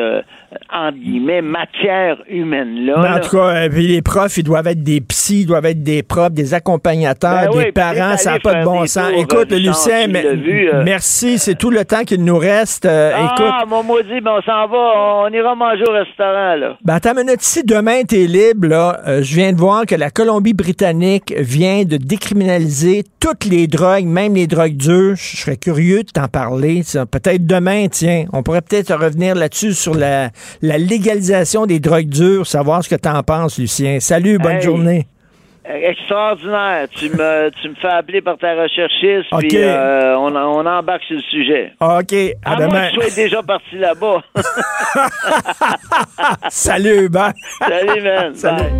guillemets 0.92 1.42
matière 1.42 2.18
humaine 2.28 2.86
là. 2.86 3.16
En 3.16 3.20
tout 3.20 3.36
cas, 3.36 3.68
puis 3.68 3.88
les 3.88 4.02
profs, 4.02 4.36
ils 4.36 4.44
doivent 4.44 4.68
être 4.68 4.82
des 4.82 5.00
psys, 5.00 5.40
ils 5.40 5.46
doivent 5.46 5.66
être 5.66 5.82
des 5.82 6.02
profs, 6.02 6.32
des 6.32 6.54
accompagnateurs, 6.54 7.46
Ben 7.46 7.50
des 7.50 7.58
oui, 7.66 7.72
parents, 7.72 8.16
ça 8.16 8.34
n'a 8.34 8.38
pas 8.38 8.60
de 8.60 8.64
bon 8.64 8.86
sens. 8.86 9.10
Écoute, 9.16 9.50
Lucien, 9.50 10.06
vu, 10.06 10.70
merci, 10.84 11.38
c'est 11.38 11.56
tout 11.56 11.70
le 11.70 11.84
temps 11.84 12.04
qu'il 12.04 12.22
nous 12.22 12.38
reste. 12.38 12.86
Euh, 12.86 13.10
écoute, 13.10 13.50
ah, 13.50 13.64
mon 13.66 13.82
maudit, 13.82 14.20
ben 14.20 14.36
on 14.38 14.42
s'en 14.42 14.66
va, 14.68 15.24
on 15.24 15.32
ira 15.32 15.54
manger 15.54 15.84
au 15.88 15.92
restaurant 15.92 16.54
là. 16.54 16.76
Ben, 16.84 16.94
attends 16.94 17.12
une 17.12 17.26
minute. 17.26 17.40
Si 17.40 17.64
demain 17.64 18.02
t'es 18.02 18.26
libre, 18.26 18.68
là, 18.68 19.00
je 19.22 19.34
viens 19.34 19.52
de 19.52 19.58
voir 19.58 19.86
que 19.86 19.94
la 19.94 20.10
Colombie-Britannique 20.34 21.32
vient 21.38 21.84
de 21.84 21.96
décriminaliser 21.96 23.04
toutes 23.20 23.44
les 23.44 23.68
drogues, 23.68 24.04
même 24.04 24.34
les 24.34 24.48
drogues 24.48 24.76
dures. 24.76 25.14
Je 25.14 25.36
serais 25.36 25.56
curieux 25.56 26.02
de 26.02 26.10
t'en 26.10 26.26
parler. 26.26 26.82
Peut-être 27.08 27.46
demain, 27.46 27.86
tiens. 27.88 28.24
On 28.32 28.42
pourrait 28.42 28.60
peut-être 28.62 28.92
revenir 28.94 29.36
là-dessus 29.36 29.74
sur 29.74 29.94
la, 29.94 30.30
la 30.60 30.76
légalisation 30.76 31.66
des 31.66 31.78
drogues 31.78 32.08
dures, 32.08 32.48
savoir 32.48 32.82
ce 32.82 32.88
que 32.88 32.96
t'en 32.96 33.22
penses, 33.22 33.58
Lucien. 33.60 34.00
Salut, 34.00 34.38
bonne 34.38 34.56
Hey. 34.56 34.62
journée. 34.62 35.06
Extraordinaire. 35.66 36.88
Tu 36.90 37.08
me, 37.10 37.50
tu 37.62 37.68
me 37.68 37.74
fais 37.76 37.88
appeler 37.88 38.20
par 38.20 38.36
ta 38.36 38.54
recherchiste, 38.60 39.32
OK. 39.32 39.38
puis 39.38 39.56
euh, 39.56 40.18
on, 40.18 40.34
on 40.34 40.66
embarque 40.66 41.04
sur 41.04 41.14
le 41.16 41.22
sujet. 41.22 41.72
OK, 41.80 42.12
à, 42.44 42.52
À 42.52 42.56
moins 42.56 42.66
demain. 42.66 42.88
que 42.90 42.94
tu 42.94 43.00
sois 43.00 43.14
déjà 43.24 43.40
parti 43.42 43.76
là-bas. 43.76 44.20
Salut, 46.48 47.08
bye. 47.08 47.32
Salut, 47.60 48.02
man. 48.02 48.32
Bye. 48.42 48.72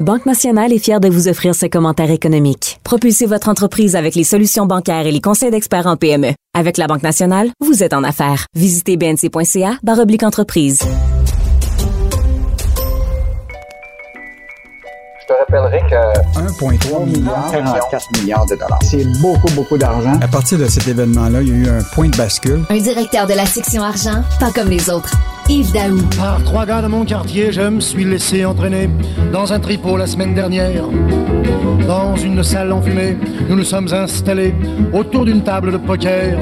Banque 0.00 0.26
Nationale 0.26 0.72
est 0.72 0.78
fière 0.78 1.00
de 1.00 1.08
vous 1.08 1.26
offrir 1.26 1.56
ce 1.56 1.66
commentaire 1.66 2.12
économique. 2.12 2.78
Propulsez 2.84 3.26
votre 3.26 3.48
entreprise 3.48 3.96
avec 3.96 4.14
les 4.14 4.22
solutions 4.22 4.64
bancaires 4.64 5.06
et 5.06 5.10
les 5.10 5.20
conseils 5.20 5.50
d'experts 5.50 5.88
en 5.88 5.96
PME. 5.96 6.34
Avec 6.56 6.76
la 6.76 6.86
Banque 6.86 7.02
Nationale, 7.02 7.50
vous 7.60 7.82
êtes 7.82 7.92
en 7.92 8.04
affaires. 8.04 8.46
Visitez 8.54 8.96
bnc.ca 8.96 9.78
barre 9.82 9.98
oblique 9.98 10.22
entreprise. 10.22 10.82
Te 15.28 15.32
rappellerai 15.34 15.80
que 15.90 16.40
1,3 16.40 17.04
milliard, 17.04 17.50
44 17.50 18.18
milliards 18.18 18.46
de 18.46 18.54
dollars. 18.54 18.78
C'est 18.82 19.04
beaucoup, 19.20 19.52
beaucoup 19.54 19.76
d'argent. 19.76 20.18
À 20.22 20.28
partir 20.28 20.58
de 20.58 20.66
cet 20.66 20.88
événement-là, 20.88 21.42
il 21.42 21.48
y 21.48 21.52
a 21.52 21.54
eu 21.54 21.68
un 21.68 21.82
point 21.94 22.08
de 22.08 22.16
bascule. 22.16 22.64
Un 22.70 22.78
directeur 22.78 23.26
de 23.26 23.34
la 23.34 23.44
section 23.44 23.82
argent, 23.82 24.22
pas 24.40 24.50
comme 24.52 24.68
les 24.68 24.88
autres. 24.88 25.10
Yves 25.48 25.72
Daou. 25.72 26.00
Par 26.16 26.42
trois 26.44 26.64
gars 26.64 26.80
de 26.80 26.88
mon 26.88 27.04
quartier, 27.04 27.52
je 27.52 27.60
me 27.60 27.80
suis 27.80 28.04
laissé 28.04 28.44
entraîner 28.44 28.88
dans 29.32 29.52
un 29.52 29.60
tripot 29.60 29.96
la 29.96 30.06
semaine 30.06 30.34
dernière. 30.34 30.84
Dans 31.86 32.16
une 32.16 32.42
salle 32.42 32.72
enfumée, 32.72 33.16
nous 33.48 33.56
nous 33.56 33.64
sommes 33.64 33.92
installés 33.92 34.54
autour 34.92 35.26
d'une 35.26 35.42
table 35.42 35.72
de 35.72 35.78
poker. 35.78 36.38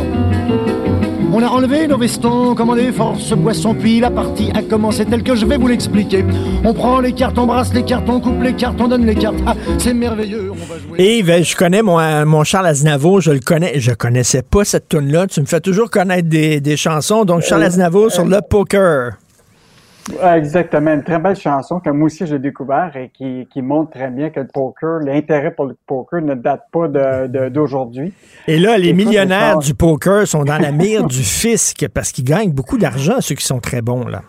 On 1.39 1.43
a 1.43 1.49
enlevé 1.49 1.87
nos 1.87 1.99
vestons, 1.99 2.55
commandé 2.55 2.91
force 2.93 3.35
boisson, 3.35 3.75
puis 3.75 4.01
la 4.01 4.11
partie 4.11 4.51
a 4.55 4.63
commencé 4.63 5.05
telle 5.05 5.23
que 5.23 5.35
je 5.35 5.45
vais 5.45 5.59
vous 5.59 5.67
l'expliquer. 5.69 6.25
On 6.65 6.73
prend 6.73 6.99
les 6.99 7.13
cartes, 7.13 7.37
on 7.37 7.45
brasse 7.45 7.75
les 7.75 7.83
cartes, 7.83 8.09
on 8.09 8.21
coupe 8.21 8.41
les 8.43 8.55
cartes, 8.55 8.81
on 8.81 8.89
donne 8.89 9.05
les 9.05 9.15
cartes. 9.17 9.37
Ah, 9.47 9.55
c'est 9.77 9.93
merveilleux, 9.93 10.51
on 10.51 10.55
va 10.55 10.79
jouer. 10.79 11.19
Yves, 11.19 11.43
je 11.45 11.55
connais 11.55 11.83
mon, 11.83 12.25
mon 12.25 12.43
Charles 12.43 12.69
Aznavour, 12.69 13.21
je 13.21 13.33
le 13.33 13.41
connais. 13.41 13.79
Je 13.81 13.93
connaissais 13.93 14.41
pas 14.41 14.65
cette 14.65 14.89
tune 14.89 15.13
là 15.13 15.27
Tu 15.27 15.43
me 15.43 15.45
fais 15.45 15.61
toujours 15.61 15.91
connaître 15.91 16.27
des, 16.27 16.63
des 16.63 16.79
chansons. 16.79 17.27
Donc, 17.27 17.43
Charles 17.43 17.65
Euh, 17.65 17.67
Aznavour 17.67 18.11
sur 18.11 18.25
le 18.25 18.39
poker. 18.41 19.19
Ouais, 20.23 20.39
exactement. 20.39 20.93
Une 20.93 21.03
très 21.03 21.19
belle 21.19 21.35
chanson 21.37 21.81
que 21.81 21.91
moi 21.91 22.07
aussi 22.07 22.27
j'ai 22.27 22.39
découvert 22.39 22.97
et 22.97 23.11
qui, 23.13 23.49
qui 23.53 23.61
montre 23.61 23.91
très 23.91 24.09
bien 24.11 24.31
que 24.31 24.39
le 24.41 24.47
poker, 24.47 25.01
l'intérêt 25.01 25.51
pour 25.51 25.65
le 25.67 25.77
poker 25.87 26.23
ne 26.23 26.35
date 26.35 26.63
pas 26.71 26.87
de- 26.87 27.27
de- 27.27 27.49
d'aujourd'hui. 27.49 28.15
Et 28.47 28.59
là, 28.59 28.79
les 28.79 28.93
millionnaires 28.93 29.59
du 29.59 29.75
poker 29.75 30.27
sont 30.27 30.45
dans 30.45 30.59
la 30.59 30.71
mire 30.71 31.05
du 31.05 31.23
fisc 31.23 31.89
parce 31.89 32.13
qu'ils 32.13 32.25
gagnent 32.25 32.53
beaucoup 32.53 32.79
d'argent, 32.79 33.21
ceux 33.21 33.35
qui 33.35 33.45
sont 33.45 33.59
très 33.59 33.83
bons, 33.83 34.07
là. 34.07 34.23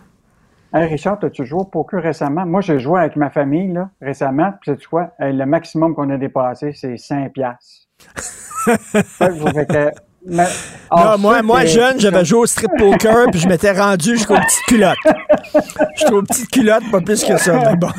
Hey 0.74 0.86
Richard, 0.88 1.20
as-tu 1.24 1.46
joué 1.46 1.62
au 1.62 1.66
poker 1.66 2.02
récemment? 2.02 2.46
Moi, 2.46 2.62
j'ai 2.62 2.80
joué 2.80 3.00
avec 3.00 3.16
ma 3.16 3.30
famille 3.30 3.72
là, 3.72 3.90
récemment. 4.02 4.52
Puis 4.60 4.72
sais-tu 4.72 4.88
quoi? 4.88 5.12
Le 5.20 5.46
maximum 5.46 5.96
qu'on 5.96 6.10
a 6.10 6.18
dépassé, 6.18 6.72
c'est 6.74 6.98
5 6.98 7.32
piastres. 7.34 7.88
Que- 9.66 9.92
mais- 10.30 10.44
Non, 10.92 10.98
alors, 10.98 11.20
moi, 11.20 11.42
moi 11.42 11.66
jeune, 11.66 12.00
j'avais 12.00 12.24
joué 12.26 12.40
au 12.40 12.46
strip 12.46 12.72
poker, 12.78 13.28
puis 13.32 13.40
je 13.40 13.48
m'étais 13.48 13.72
rendu 13.72 14.12
jusqu'aux 14.18 14.36
petites 14.36 14.64
culottes. 14.68 14.98
Jusqu'aux 15.96 16.22
petites 16.24 16.50
culottes, 16.50 16.84
pas 16.92 17.02
plus 17.02 17.24
que 17.24 17.38
ça, 17.38 17.54
mais 17.64 17.76
bon. 17.76 17.90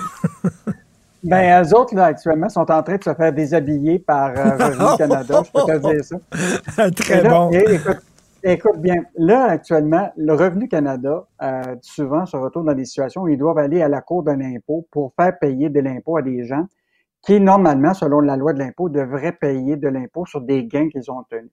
Ben, 1.25 1.63
eux 1.65 1.75
autres, 1.75 1.95
là, 1.97 2.05
actuellement, 2.07 2.49
sont 2.49 2.71
en 2.71 2.83
train 2.83 2.97
de 2.97 3.03
se 3.05 3.13
faire 3.13 3.33
déshabiller 3.33 3.99
par 3.99 4.31
euh, 4.31 4.57
Revenu 4.59 4.97
Canada. 4.97 5.43
Je 5.45 5.51
peux 5.51 5.67
te 5.73 5.93
dire 5.95 6.05
ça. 6.05 6.91
Très 6.93 7.19
Et 7.19 7.23
là, 7.23 7.29
bon. 7.31 7.51
et- 7.51 7.75
écoute, 7.75 7.99
écoute 8.45 8.79
bien, 8.79 9.03
là, 9.17 9.47
actuellement, 9.51 10.13
le 10.17 10.33
Revenu 10.35 10.69
Canada, 10.69 11.25
euh, 11.43 11.63
souvent, 11.83 12.25
se 12.25 12.37
retrouve 12.37 12.65
dans 12.67 12.73
des 12.75 12.85
situations 12.85 13.23
où 13.23 13.29
ils 13.29 13.37
doivent 13.37 13.59
aller 13.59 13.83
à 13.83 13.89
la 13.89 14.01
Cour 14.01 14.23
de 14.23 14.31
l'impôt 14.31 14.87
pour 14.93 15.13
faire 15.21 15.37
payer 15.41 15.69
de 15.71 15.81
l'impôt 15.81 16.17
à 16.19 16.23
des 16.23 16.45
gens 16.47 16.65
qui, 17.27 17.41
normalement, 17.41 17.95
selon 17.95 18.21
la 18.21 18.37
loi 18.37 18.53
de 18.53 18.61
l'impôt, 18.61 18.89
devraient 18.89 19.33
payer 19.33 19.77
de 19.77 19.89
l'impôt 19.89 20.25
sur 20.25 20.41
des 20.41 20.65
gains 20.67 20.89
qu'ils 20.89 21.11
ont 21.11 21.25
tenus. 21.29 21.51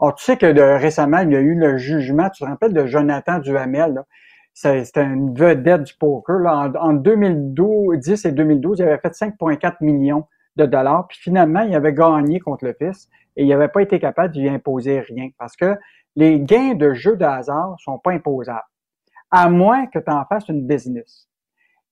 Alors, 0.00 0.14
tu 0.14 0.24
sais 0.24 0.36
que 0.36 0.46
récemment, 0.78 1.18
il 1.18 1.32
y 1.32 1.36
a 1.36 1.40
eu 1.40 1.54
le 1.54 1.78
jugement, 1.78 2.28
tu 2.30 2.44
te 2.44 2.48
rappelles 2.48 2.72
de 2.72 2.86
Jonathan 2.86 3.38
Duhamel, 3.38 4.02
C'était 4.52 5.04
une 5.04 5.34
vedette 5.34 5.84
du 5.84 5.94
poker. 5.94 6.38
Là. 6.38 6.70
En, 6.80 6.90
en 6.90 6.92
2010 6.92 8.24
et 8.24 8.32
2012, 8.32 8.78
il 8.78 8.82
avait 8.84 8.98
fait 8.98 9.12
5,4 9.12 9.76
millions 9.80 10.26
de 10.56 10.66
dollars. 10.66 11.06
Puis 11.08 11.18
finalement, 11.20 11.60
il 11.60 11.74
avait 11.74 11.92
gagné 11.92 12.40
contre 12.40 12.64
le 12.64 12.74
fils 12.74 13.08
et 13.36 13.44
il 13.44 13.48
n'avait 13.48 13.68
pas 13.68 13.82
été 13.82 13.98
capable 13.98 14.36
lui 14.36 14.48
imposer 14.48 15.00
rien 15.00 15.28
parce 15.38 15.56
que 15.56 15.76
les 16.16 16.40
gains 16.40 16.74
de 16.74 16.94
jeux 16.94 17.16
de 17.16 17.24
hasard 17.24 17.76
sont 17.78 17.98
pas 17.98 18.12
imposables, 18.12 18.62
à 19.30 19.50
moins 19.50 19.86
que 19.86 19.98
tu 19.98 20.10
en 20.10 20.24
fasses 20.24 20.48
une 20.48 20.66
business. 20.66 21.25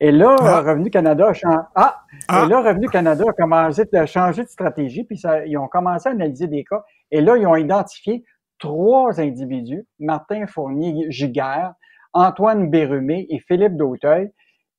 Et 0.01 0.11
là, 0.13 0.37
Ah. 0.41 0.61
Revenu 0.61 0.91
Canada 0.91 1.29
a 1.29 1.33
changé. 1.33 1.59
Ah! 1.75 2.03
Ah. 2.29 2.45
Et 2.45 2.49
là, 2.49 2.61
Revenu 2.63 2.89
Canada 2.89 3.25
a 3.29 3.33
commencé 3.33 3.85
à 3.93 4.07
changer 4.07 4.43
de 4.43 4.49
stratégie, 4.49 5.05
puis 5.05 5.17
ça, 5.17 5.47
ils 5.47 5.57
ont 5.57 5.69
commencé 5.69 6.09
à 6.09 6.13
analyser 6.13 6.47
des 6.47 6.65
cas. 6.65 6.83
Et 7.11 7.21
là, 7.21 7.37
ils 7.37 7.47
ont 7.47 7.57
identifié 7.57 8.25
trois 8.59 9.21
individus, 9.21 9.87
Martin 9.99 10.47
Fournier-Giguère, 10.47 11.75
Antoine 12.13 12.71
Bérumé 12.71 13.27
et 13.31 13.41
Philippe 13.41 13.77
Dauteuil, 13.77 14.31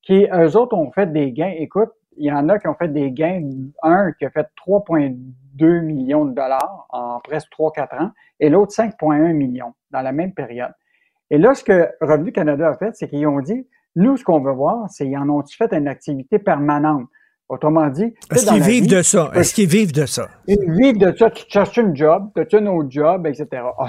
qui, 0.02 0.28
eux 0.34 0.56
autres, 0.58 0.76
ont 0.76 0.92
fait 0.92 1.12
des 1.12 1.32
gains. 1.32 1.54
Écoute, 1.58 1.90
il 2.18 2.26
y 2.26 2.32
en 2.32 2.48
a 2.50 2.60
qui 2.60 2.68
ont 2.68 2.76
fait 2.76 2.88
des 2.88 3.12
gains. 3.12 3.42
Un 3.84 4.12
qui 4.14 4.26
a 4.26 4.30
fait 4.30 4.48
2 5.56 5.80
millions 5.82 6.26
de 6.26 6.34
dollars 6.34 6.86
en 6.90 7.20
presque 7.20 7.50
3-4 7.52 8.02
ans 8.02 8.12
et 8.40 8.50
l'autre 8.50 8.74
5,1 8.74 9.34
millions 9.34 9.74
dans 9.92 10.02
la 10.02 10.12
même 10.12 10.34
période. 10.34 10.72
Et 11.30 11.38
là, 11.38 11.54
ce 11.54 11.64
que 11.64 11.90
Revenu 12.02 12.32
Canada 12.32 12.70
a 12.70 12.78
fait, 12.78 12.96
c'est 12.96 13.08
qu'ils 13.08 13.28
ont 13.28 13.40
dit, 13.40 13.68
nous, 13.96 14.18
ce 14.18 14.24
qu'on 14.24 14.42
veut 14.42 14.54
voir, 14.54 14.90
c'est 14.90 15.16
en 15.16 15.30
ont-ils 15.30 15.56
fait 15.56 15.74
une 15.74 15.88
activité 15.88 16.40
permanente? 16.40 17.08
Autrement 17.48 17.90
dit, 17.90 18.12
est-ce 18.32 18.48
qu'ils 18.48 18.64
vivent 18.64 18.90
de 18.90 19.04
ça? 19.04 19.30
Est-ce 19.36 19.54
qu'ils 19.54 19.70
vivent 19.70 19.92
de 19.92 20.08
ça? 20.08 20.28
Ils 20.48 20.72
vivent 20.72 20.98
de 20.98 21.16
ça. 21.16 21.30
Tu 21.30 21.46
cherches 21.48 21.78
une 21.78 21.96
job, 21.96 22.32
tu 22.36 22.56
as 22.56 22.60
un 22.60 22.66
autre 22.66 22.90
job, 22.90 23.28
etc. 23.28 23.48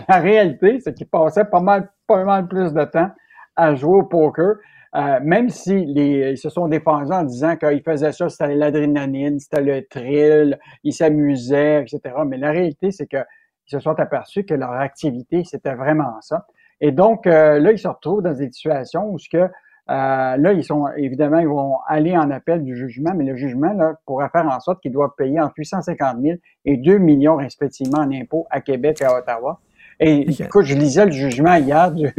la 0.08 0.20
réalité, 0.20 0.78
c'est 0.80 0.92
qu'ils 0.92 1.08
passaient 1.08 1.46
pas 1.46 1.60
mal, 1.60 1.90
pas 2.06 2.22
mal 2.24 2.48
plus 2.48 2.74
de 2.74 2.84
temps 2.84 3.10
à 3.56 3.74
jouer 3.74 4.00
au 4.00 4.02
poker, 4.02 4.56
euh, 4.94 5.18
même 5.22 5.48
si 5.48 5.86
les, 5.86 6.32
ils 6.32 6.38
se 6.38 6.50
sont 6.50 6.68
défendus 6.68 7.12
en 7.12 7.24
disant 7.24 7.56
qu'ils 7.56 7.82
faisaient 7.82 8.12
ça, 8.12 8.28
c'était 8.28 8.54
l'adrénaline, 8.54 9.40
c'était 9.40 9.62
le 9.62 9.86
thrill, 9.86 10.58
ils 10.84 10.92
s'amusaient, 10.92 11.82
etc. 11.82 12.14
Mais 12.26 12.36
la 12.36 12.50
réalité, 12.50 12.90
c'est 12.90 13.06
qu'ils 13.06 13.24
se 13.66 13.80
sont 13.80 13.98
aperçus 13.98 14.44
que 14.44 14.54
leur 14.54 14.72
activité, 14.72 15.44
c'était 15.44 15.74
vraiment 15.74 16.20
ça. 16.20 16.46
Et 16.80 16.92
donc, 16.92 17.26
euh, 17.26 17.58
là, 17.58 17.72
ils 17.72 17.78
se 17.78 17.88
retrouvent 17.88 18.22
dans 18.22 18.32
des 18.32 18.52
situations 18.52 19.10
où 19.10 19.18
ce 19.18 19.28
que 19.30 19.48
euh, 19.88 20.36
là, 20.36 20.52
ils 20.52 20.64
sont 20.64 20.86
évidemment, 20.96 21.38
ils 21.38 21.48
vont 21.48 21.76
aller 21.86 22.16
en 22.16 22.30
appel 22.30 22.64
du 22.64 22.76
jugement, 22.76 23.12
mais 23.14 23.24
le 23.24 23.36
jugement 23.36 23.72
là, 23.72 23.94
pourra 24.04 24.28
faire 24.28 24.46
en 24.46 24.58
sorte 24.58 24.80
qu'ils 24.82 24.92
doivent 24.92 25.14
payer 25.16 25.40
entre 25.40 25.54
850 25.58 26.20
000 26.20 26.38
et 26.64 26.76
2 26.76 26.98
millions 26.98 27.36
respectivement 27.36 27.98
en 27.98 28.12
impôts 28.12 28.46
à 28.50 28.60
Québec 28.60 28.98
et 29.00 29.04
à 29.04 29.16
Ottawa. 29.16 29.60
Et 30.00 30.28
écoute, 30.42 30.64
je 30.64 30.74
lisais 30.74 31.06
le 31.06 31.12
jugement 31.12 31.54
hier 31.54 31.90
du, 31.92 32.12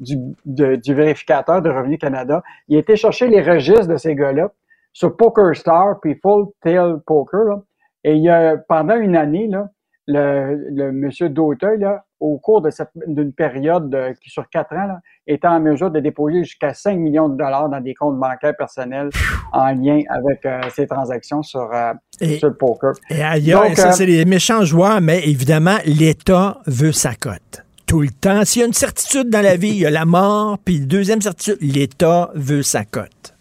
du, 0.00 0.16
du 0.44 0.94
vérificateur 0.94 1.62
de 1.62 1.70
Revenu 1.70 1.98
Canada. 1.98 2.42
Il 2.68 2.76
a 2.76 2.78
été 2.78 2.94
chercher 2.94 3.26
les 3.26 3.42
registres 3.42 3.88
de 3.88 3.96
ces 3.96 4.14
gars-là 4.14 4.52
sur 4.92 5.16
PokerStar 5.16 5.98
puis 6.00 6.14
Full 6.14 6.46
Tail 6.62 6.96
Poker. 7.04 7.44
Là. 7.44 7.62
Et 8.04 8.14
il 8.14 8.22
y 8.22 8.28
a, 8.28 8.56
pendant 8.56 8.96
une 8.96 9.16
année, 9.16 9.48
là, 9.48 9.68
le, 10.06 10.68
le 10.70 10.92
monsieur 10.92 11.28
Dauteuil, 11.28 11.78
là, 11.80 12.04
au 12.20 12.38
cours 12.38 12.62
de 12.62 12.70
cette, 12.70 12.90
d'une 13.06 13.32
période 13.32 13.94
qui, 14.22 14.30
sur 14.30 14.48
quatre 14.48 14.72
ans, 14.72 14.86
là, 14.86 15.00
était 15.26 15.48
en 15.48 15.60
mesure 15.60 15.90
de 15.90 16.00
déposer 16.00 16.44
jusqu'à 16.44 16.74
5 16.74 16.98
millions 16.98 17.28
de 17.28 17.36
dollars 17.36 17.68
dans 17.68 17.80
des 17.80 17.94
comptes 17.94 18.18
bancaires 18.18 18.56
personnels 18.56 19.10
en 19.52 19.72
lien 19.72 20.00
avec 20.08 20.44
euh, 20.44 20.60
ces 20.74 20.86
transactions 20.86 21.42
sur, 21.42 21.70
euh, 21.72 21.92
sur, 22.38 22.48
le 22.48 22.54
poker. 22.54 22.92
Et 23.10 23.22
ailleurs, 23.22 23.74
ça, 23.76 23.88
euh, 23.88 23.92
c'est 23.92 24.06
les 24.06 24.24
méchants 24.24 24.64
joueurs, 24.64 25.00
mais 25.00 25.26
évidemment, 25.28 25.76
l'État 25.86 26.58
veut 26.66 26.92
sa 26.92 27.14
cote. 27.14 27.64
Tout 27.86 28.00
le 28.00 28.08
temps. 28.08 28.44
S'il 28.44 28.60
y 28.60 28.64
a 28.64 28.66
une 28.66 28.72
certitude 28.72 29.28
dans 29.28 29.42
la 29.42 29.56
vie, 29.56 29.68
il 29.68 29.78
y 29.78 29.86
a 29.86 29.90
la 29.90 30.06
mort, 30.06 30.58
puis 30.64 30.80
deuxième 30.80 31.20
certitude, 31.20 31.58
l'État 31.60 32.30
veut 32.34 32.62
sa 32.62 32.84
cote. 32.84 33.33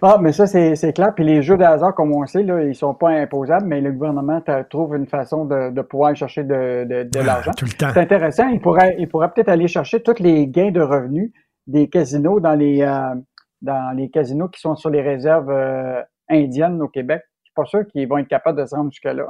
Ah, 0.00 0.18
mais 0.20 0.32
ça, 0.32 0.46
c'est 0.46 0.92
clair. 0.94 1.14
Puis 1.14 1.24
les 1.24 1.42
jeux 1.42 1.56
de 1.56 1.62
hasard, 1.62 1.94
comme 1.94 2.12
on 2.12 2.26
sait, 2.26 2.42
là, 2.42 2.62
ils 2.62 2.74
sont 2.74 2.94
pas 2.94 3.10
imposables, 3.10 3.66
mais 3.66 3.80
le 3.80 3.92
gouvernement 3.92 4.42
trouve 4.68 4.96
une 4.96 5.06
façon 5.06 5.44
de, 5.44 5.70
de 5.70 5.82
pouvoir 5.82 6.14
chercher 6.16 6.44
de, 6.44 6.84
de, 6.84 7.02
de 7.04 7.18
ah, 7.20 7.22
l'argent. 7.22 7.52
C'est 7.56 7.98
intéressant. 7.98 8.48
Il 8.48 8.60
pourrait, 8.60 8.96
il 8.98 9.08
pourrait 9.08 9.30
peut-être 9.32 9.48
aller 9.48 9.68
chercher 9.68 10.02
tous 10.02 10.20
les 10.20 10.48
gains 10.48 10.70
de 10.72 10.80
revenus 10.80 11.32
des 11.66 11.88
casinos 11.88 12.40
dans 12.40 12.54
les, 12.54 12.82
euh, 12.82 13.14
dans 13.60 13.96
les 13.96 14.10
casinos 14.10 14.48
qui 14.48 14.60
sont 14.60 14.74
sur 14.74 14.90
les 14.90 15.00
réserves 15.00 15.50
euh, 15.50 16.02
indiennes 16.28 16.82
au 16.82 16.88
Québec 16.88 17.22
pas 17.54 17.64
sûr 17.64 17.80
qu'ils 17.90 18.08
vont 18.08 18.18
être 18.18 18.28
capables 18.28 18.60
de 18.60 18.66
se 18.66 18.74
rendre 18.74 18.90
jusque-là. 18.90 19.26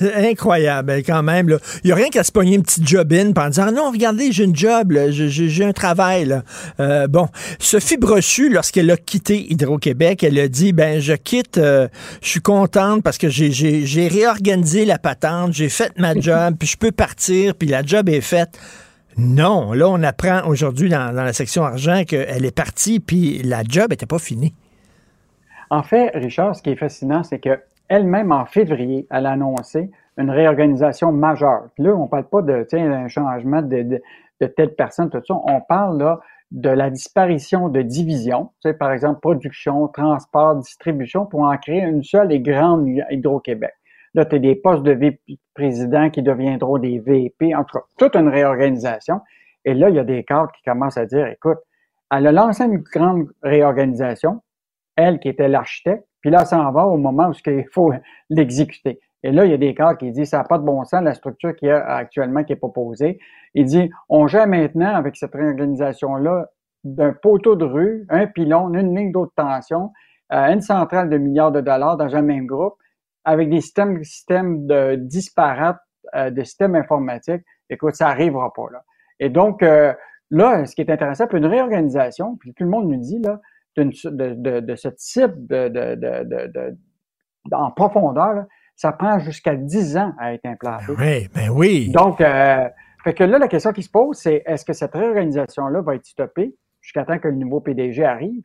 Incroyable, 0.28 0.86
ben, 0.86 1.02
quand 1.04 1.22
même. 1.22 1.48
Il 1.84 1.86
n'y 1.86 1.92
a 1.92 1.94
rien 1.94 2.08
qu'à 2.08 2.24
se 2.24 2.32
pogner 2.32 2.56
une 2.56 2.62
petite 2.62 2.86
job-in 2.86 3.32
en 3.36 3.48
disant 3.48 3.72
Non, 3.72 3.90
regardez, 3.90 4.32
j'ai 4.32 4.44
une 4.44 4.56
job, 4.56 4.92
j'ai 5.10 5.64
un 5.64 5.72
travail. 5.72 6.40
Euh, 6.80 7.06
bon, 7.06 7.28
Sophie 7.58 7.96
Brochu, 7.96 8.48
lorsqu'elle 8.48 8.90
a 8.90 8.96
quitté 8.96 9.50
Hydro-Québec, 9.52 10.24
elle 10.24 10.38
a 10.38 10.48
dit 10.48 10.72
ben 10.72 11.00
je 11.00 11.14
quitte, 11.14 11.58
euh, 11.58 11.88
je 12.22 12.28
suis 12.28 12.40
contente 12.40 13.02
parce 13.02 13.18
que 13.18 13.28
j'ai 13.28 14.08
réorganisé 14.08 14.84
la 14.84 14.98
patente, 14.98 15.52
j'ai 15.52 15.68
fait 15.68 15.92
ma 15.98 16.14
job, 16.20 16.54
puis 16.58 16.68
je 16.68 16.76
peux 16.76 16.92
partir, 16.92 17.54
puis 17.54 17.68
la 17.68 17.82
job 17.82 18.08
est 18.08 18.20
faite. 18.20 18.58
Non, 19.16 19.72
là, 19.72 19.88
on 19.88 20.02
apprend 20.04 20.46
aujourd'hui 20.46 20.88
dans, 20.88 21.12
dans 21.12 21.24
la 21.24 21.32
section 21.32 21.64
argent 21.64 22.04
qu'elle 22.06 22.44
est 22.44 22.54
partie, 22.54 23.00
puis 23.00 23.42
la 23.42 23.64
job 23.64 23.90
n'était 23.90 24.06
pas 24.06 24.20
finie. 24.20 24.54
En 25.70 25.82
fait, 25.82 26.10
Richard, 26.14 26.56
ce 26.56 26.62
qui 26.62 26.70
est 26.70 26.76
fascinant, 26.76 27.22
c'est 27.22 27.38
qu'elle-même, 27.38 28.32
en 28.32 28.46
février, 28.46 29.06
elle 29.10 29.26
a 29.26 29.32
annoncé 29.32 29.90
une 30.16 30.30
réorganisation 30.30 31.12
majeure. 31.12 31.68
Puis 31.74 31.84
là, 31.84 31.94
on 31.94 32.04
ne 32.04 32.08
parle 32.08 32.28
pas 32.28 32.42
de 32.42 32.66
un 32.74 33.08
changement 33.08 33.62
de, 33.62 34.00
de, 34.40 34.46
telle 34.46 34.74
personne, 34.74 35.10
tout 35.10 35.20
ça. 35.24 35.34
On 35.34 35.60
parle 35.60 35.98
là 35.98 36.20
de 36.50 36.70
la 36.70 36.90
disparition 36.90 37.68
de 37.68 37.82
divisions, 37.82 38.50
par 38.78 38.92
exemple 38.92 39.20
production, 39.20 39.86
transport, 39.88 40.56
distribution, 40.56 41.26
pour 41.26 41.42
en 41.42 41.56
créer 41.58 41.82
une 41.82 42.02
seule 42.02 42.32
et 42.32 42.40
grande 42.40 42.88
Hydro-Québec. 43.10 43.72
Là, 44.14 44.24
tu 44.24 44.36
as 44.36 44.38
des 44.38 44.56
postes 44.56 44.82
de 44.82 44.92
vice-président 44.92 46.08
qui 46.08 46.22
deviendront 46.22 46.78
des 46.78 46.98
VP, 46.98 47.54
en 47.54 47.64
tout 47.64 47.78
cas, 47.78 47.84
toute 47.98 48.16
une 48.16 48.28
réorganisation. 48.28 49.20
Et 49.66 49.74
là, 49.74 49.90
il 49.90 49.96
y 49.96 49.98
a 49.98 50.04
des 50.04 50.24
cadres 50.24 50.50
qui 50.52 50.62
commencent 50.62 50.96
à 50.96 51.04
dire, 51.04 51.26
écoute, 51.26 51.58
elle 52.10 52.26
a 52.26 52.32
lancé 52.32 52.64
une 52.64 52.78
grande 52.78 53.28
réorganisation, 53.42 54.40
elle 54.98 55.20
qui 55.20 55.28
était 55.28 55.48
l'architecte, 55.48 56.04
puis 56.20 56.30
là, 56.30 56.44
ça 56.44 56.60
en 56.60 56.72
va 56.72 56.86
au 56.86 56.96
moment 56.96 57.28
où 57.28 57.32
il 57.46 57.64
faut 57.72 57.92
l'exécuter. 58.30 59.00
Et 59.22 59.32
là, 59.32 59.44
il 59.44 59.50
y 59.50 59.54
a 59.54 59.58
des 59.58 59.74
cas 59.74 59.94
qui 59.94 60.10
disent, 60.12 60.30
ça 60.30 60.38
n'a 60.38 60.44
pas 60.44 60.58
de 60.58 60.64
bon 60.64 60.84
sens, 60.84 61.02
la 61.02 61.14
structure 61.14 61.54
qui 61.56 61.66
est 61.66 61.72
actuellement 61.72 62.44
qui 62.44 62.52
est 62.52 62.56
proposée. 62.56 63.18
Il 63.54 63.64
dit, 63.64 63.90
on 64.08 64.26
gère 64.26 64.46
maintenant 64.46 64.94
avec 64.94 65.16
cette 65.16 65.34
réorganisation-là 65.34 66.46
d'un 66.84 67.12
poteau 67.12 67.56
de 67.56 67.64
rue, 67.64 68.06
un 68.10 68.26
pylône, 68.26 68.76
une 68.76 68.96
ligne 68.96 69.10
d'eau 69.10 69.26
de 69.26 69.32
tension, 69.34 69.92
euh, 70.32 70.52
une 70.52 70.60
centrale 70.60 71.08
de 71.08 71.18
milliards 71.18 71.50
de 71.50 71.60
dollars 71.60 71.96
dans 71.96 72.14
un 72.14 72.22
même 72.22 72.46
groupe, 72.46 72.74
avec 73.24 73.50
des 73.50 73.60
systèmes, 73.60 74.02
systèmes 74.04 74.66
de 74.66 74.94
disparates, 74.94 75.80
euh, 76.14 76.30
de 76.30 76.44
systèmes 76.44 76.76
informatiques. 76.76 77.42
Écoute, 77.70 77.96
ça 77.96 78.06
n'arrivera 78.06 78.52
pas 78.52 78.66
là. 78.72 78.84
Et 79.18 79.30
donc, 79.30 79.62
euh, 79.62 79.92
là, 80.30 80.64
ce 80.64 80.74
qui 80.76 80.82
est 80.82 80.90
intéressant, 80.90 81.26
puis 81.26 81.38
une 81.38 81.46
réorganisation, 81.46 82.36
puis 82.36 82.54
tout 82.54 82.64
le 82.64 82.70
monde 82.70 82.88
nous 82.88 83.00
dit, 83.00 83.18
là, 83.18 83.40
de, 83.82 84.60
de, 84.60 84.76
ce 84.76 84.88
type 84.88 85.46
de, 85.46 86.76
en 87.52 87.70
profondeur, 87.70 88.44
ça 88.76 88.92
prend 88.92 89.18
jusqu'à 89.18 89.56
10 89.56 89.96
ans 89.96 90.12
à 90.18 90.34
être 90.34 90.46
implanté. 90.46 90.84
Oui, 90.98 91.28
ben 91.34 91.50
oui. 91.50 91.90
Donc, 91.90 92.20
euh, 92.20 92.68
fait 93.02 93.14
que 93.14 93.24
là, 93.24 93.38
la 93.38 93.48
question 93.48 93.72
qui 93.72 93.82
se 93.82 93.90
pose, 93.90 94.16
c'est 94.16 94.42
est-ce 94.46 94.64
que 94.64 94.72
cette 94.72 94.94
réorganisation-là 94.94 95.80
va 95.80 95.96
être 95.96 96.06
stoppée 96.06 96.54
jusqu'à 96.80 97.04
temps 97.04 97.18
que 97.18 97.28
le 97.28 97.34
nouveau 97.34 97.60
PDG 97.60 98.04
arrive? 98.04 98.44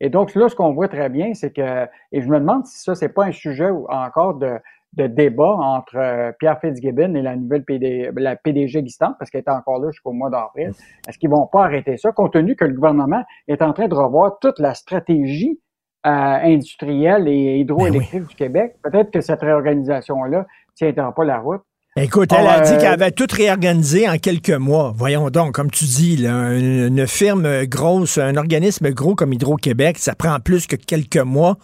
Et 0.00 0.10
donc, 0.10 0.34
là, 0.34 0.48
ce 0.48 0.54
qu'on 0.54 0.72
voit 0.72 0.88
très 0.88 1.08
bien, 1.08 1.34
c'est 1.34 1.52
que, 1.52 1.86
et 2.12 2.20
je 2.20 2.28
me 2.28 2.38
demande 2.38 2.66
si 2.66 2.82
ça, 2.82 2.94
c'est 2.94 3.08
pas 3.08 3.24
un 3.24 3.32
sujet 3.32 3.70
encore 3.88 4.34
de, 4.34 4.58
de 4.96 5.06
débat 5.06 5.56
entre 5.58 5.96
euh, 5.96 6.32
Pierre 6.38 6.58
Fitzgibbon 6.60 7.14
et 7.14 7.22
la 7.22 7.36
nouvelle 7.36 7.64
PD, 7.64 8.10
la 8.16 8.36
PDG 8.36 8.78
existante, 8.78 9.16
parce 9.18 9.30
qu'elle 9.30 9.42
est 9.46 9.50
encore 9.50 9.80
là 9.80 9.90
jusqu'au 9.90 10.12
mois 10.12 10.30
d'avril. 10.30 10.72
Est-ce 11.08 11.18
qu'ils 11.18 11.30
vont 11.30 11.46
pas 11.46 11.64
arrêter 11.64 11.96
ça, 11.96 12.12
compte 12.12 12.32
tenu 12.32 12.56
que 12.56 12.64
le 12.64 12.74
gouvernement 12.74 13.22
est 13.48 13.62
en 13.62 13.72
train 13.72 13.88
de 13.88 13.94
revoir 13.94 14.38
toute 14.40 14.58
la 14.58 14.74
stratégie 14.74 15.60
euh, 16.06 16.10
industrielle 16.10 17.26
et 17.28 17.58
hydroélectrique 17.58 18.20
ben 18.20 18.28
du 18.28 18.34
Québec? 18.34 18.76
Peut-être 18.82 19.10
que 19.10 19.20
cette 19.20 19.40
réorganisation-là 19.40 20.40
ne 20.80 20.92
tiendra 20.92 21.14
pas 21.14 21.24
la 21.24 21.38
route. 21.38 21.62
Écoute, 21.96 22.32
elle 22.36 22.46
a 22.46 22.60
dit 22.60 22.72
euh, 22.72 22.78
qu'elle 22.78 22.92
avait 22.92 23.12
tout 23.12 23.28
réorganisé 23.30 24.08
en 24.08 24.18
quelques 24.18 24.50
mois. 24.50 24.92
Voyons 24.96 25.30
donc, 25.30 25.52
comme 25.52 25.70
tu 25.70 25.84
dis, 25.84 26.24
une 26.26 27.06
firme 27.06 27.66
grosse, 27.66 28.18
un 28.18 28.36
organisme 28.36 28.90
gros 28.90 29.14
comme 29.14 29.32
Hydro-Québec, 29.32 29.98
ça 29.98 30.14
prend 30.14 30.40
plus 30.40 30.66
que 30.66 30.74
quelques 30.74 31.16
mois 31.18 31.56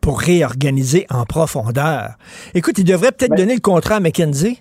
pour 0.00 0.20
réorganiser 0.20 1.06
en 1.10 1.24
profondeur. 1.24 2.16
Écoute, 2.54 2.78
ils 2.78 2.84
devraient 2.84 3.12
peut-être 3.12 3.30
ben- 3.30 3.38
donner 3.38 3.54
le 3.54 3.60
contrat 3.60 3.96
à 3.96 4.00
McKenzie. 4.00 4.60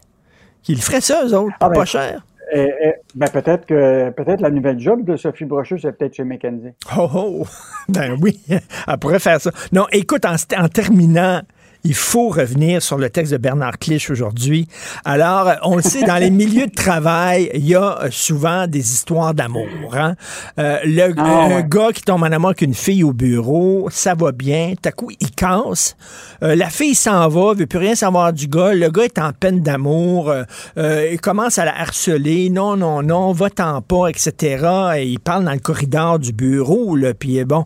Qu'ils 0.61 0.81
feraient 0.81 1.01
ça, 1.01 1.23
eux 1.25 1.33
autres, 1.33 1.55
ah, 1.61 1.69
pas 1.69 1.79
ben, 1.79 1.85
cher. 1.85 2.25
Eh, 2.51 2.67
eh, 2.83 2.93
ben 3.15 3.27
peut-être 3.27 3.65
que 3.65 4.09
peut-être 4.09 4.41
la 4.41 4.49
nouvelle 4.49 4.79
job 4.79 5.05
de 5.05 5.15
Sophie 5.15 5.45
Brochu, 5.45 5.79
c'est 5.79 5.91
peut-être 5.97 6.15
chez 6.15 6.23
McKenzie. 6.23 6.73
Oh, 6.97 7.09
oh! 7.13 7.45
Ben 7.89 8.17
oui, 8.21 8.39
elle 8.49 8.97
pourrait 8.99 9.19
faire 9.19 9.39
ça. 9.39 9.51
Non, 9.71 9.85
écoute, 9.91 10.25
en, 10.25 10.35
en 10.57 10.67
terminant, 10.67 11.41
il 11.83 11.95
faut 11.95 12.29
revenir 12.29 12.81
sur 12.81 12.97
le 12.97 13.09
texte 13.09 13.31
de 13.31 13.37
Bernard 13.37 13.79
Clich 13.79 14.09
aujourd'hui. 14.09 14.67
Alors, 15.05 15.51
on 15.63 15.77
le 15.77 15.81
sait, 15.81 16.03
dans 16.03 16.17
les 16.17 16.29
milieux 16.39 16.67
de 16.67 16.75
travail, 16.75 17.49
il 17.53 17.65
y 17.65 17.75
a 17.75 18.01
euh, 18.01 18.07
souvent 18.11 18.67
des 18.67 18.79
histoires 18.79 19.33
d'amour. 19.33 19.67
Hein? 19.93 20.15
Euh, 20.59 20.77
le 20.83 21.13
ah, 21.17 21.61
gars 21.61 21.91
qui 21.93 22.01
tombe 22.01 22.23
en 22.23 22.31
amour 22.31 22.49
avec 22.49 22.61
une 22.61 22.73
fille 22.73 23.03
au 23.03 23.13
bureau, 23.13 23.87
ça 23.91 24.13
va 24.13 24.31
bien. 24.31 24.73
Tout 24.81 24.89
à 24.89 24.91
coup, 24.91 25.09
il 25.19 25.31
casse. 25.31 25.95
Euh, 26.43 26.55
la 26.55 26.69
fille 26.69 26.95
s'en 26.95 27.27
va, 27.29 27.53
veut 27.53 27.65
plus 27.65 27.79
rien 27.79 27.95
savoir 27.95 28.33
du 28.33 28.47
gars. 28.47 28.73
Le 28.73 28.89
gars 28.89 29.05
est 29.05 29.19
en 29.19 29.31
peine 29.31 29.61
d'amour. 29.61 30.33
il 30.77 31.19
commence 31.21 31.57
à 31.59 31.65
la 31.65 31.79
harceler. 31.79 32.49
Non, 32.49 32.75
non, 32.75 33.01
non, 33.01 33.31
va-t'en 33.31 33.81
pas, 33.81 34.07
etc. 34.07 34.65
Et 34.97 35.05
il 35.05 35.19
parle 35.19 35.45
dans 35.45 35.53
le 35.53 35.59
corridor 35.59 36.19
du 36.19 36.33
bureau. 36.33 36.95
Là, 36.95 37.13
puis 37.13 37.43
bon. 37.45 37.65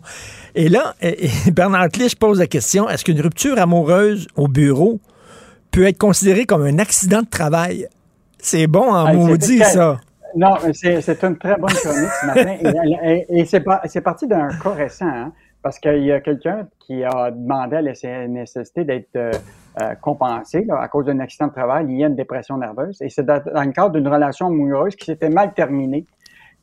Et 0.54 0.68
là, 0.68 0.94
Bernard 1.52 1.88
Clich 1.88 2.18
pose 2.18 2.38
la 2.38 2.46
question 2.46 2.88
est-ce 2.88 3.04
qu'une 3.04 3.20
rupture 3.20 3.58
amoureuse 3.58 4.28
au 4.36 4.48
bureau 4.48 5.00
peut 5.70 5.86
être 5.86 5.98
considérée 5.98 6.44
comme 6.46 6.62
un 6.62 6.78
accident 6.78 7.22
de 7.22 7.28
travail? 7.28 7.88
C'est 8.38 8.66
bon 8.66 8.92
en 8.92 9.12
maudit, 9.14 9.58
ça. 9.60 9.98
Non, 10.36 10.56
c'est 10.72 11.22
une 11.22 11.38
très 11.38 11.56
bonne 11.56 11.70
chronique 11.70 12.10
ce 12.20 12.26
matin. 12.26 12.56
et, 13.28 13.44
c'est 13.44 14.00
parti 14.00 14.26
d'un 14.26 14.48
cas 14.48 14.70
récent, 14.70 15.06
hein, 15.06 15.32
parce 15.62 15.78
qu'il 15.78 16.04
y 16.04 16.12
a 16.12 16.20
quelqu'un 16.20 16.66
qui 16.80 17.04
a 17.04 17.30
demandé 17.30 17.76
à 17.76 17.82
la 17.82 17.94
CNSST 17.94 18.80
d'être 18.80 19.16
euh, 19.16 19.32
euh, 19.80 19.94
compensé 19.94 20.66
à 20.70 20.88
cause 20.88 21.06
d'un 21.06 21.20
accident 21.20 21.46
de 21.46 21.52
travail 21.52 21.86
lié 21.86 22.04
à 22.04 22.08
une 22.08 22.16
dépression 22.16 22.58
nerveuse. 22.58 23.00
Et 23.00 23.08
c'est 23.08 23.24
dans, 23.24 23.40
le 23.44 23.72
cadre 23.72 23.92
d'une 23.92 24.08
relation 24.08 24.48
amoureuse 24.48 24.94
qui 24.96 25.06
s'était 25.06 25.30
mal 25.30 25.54
terminée. 25.54 26.04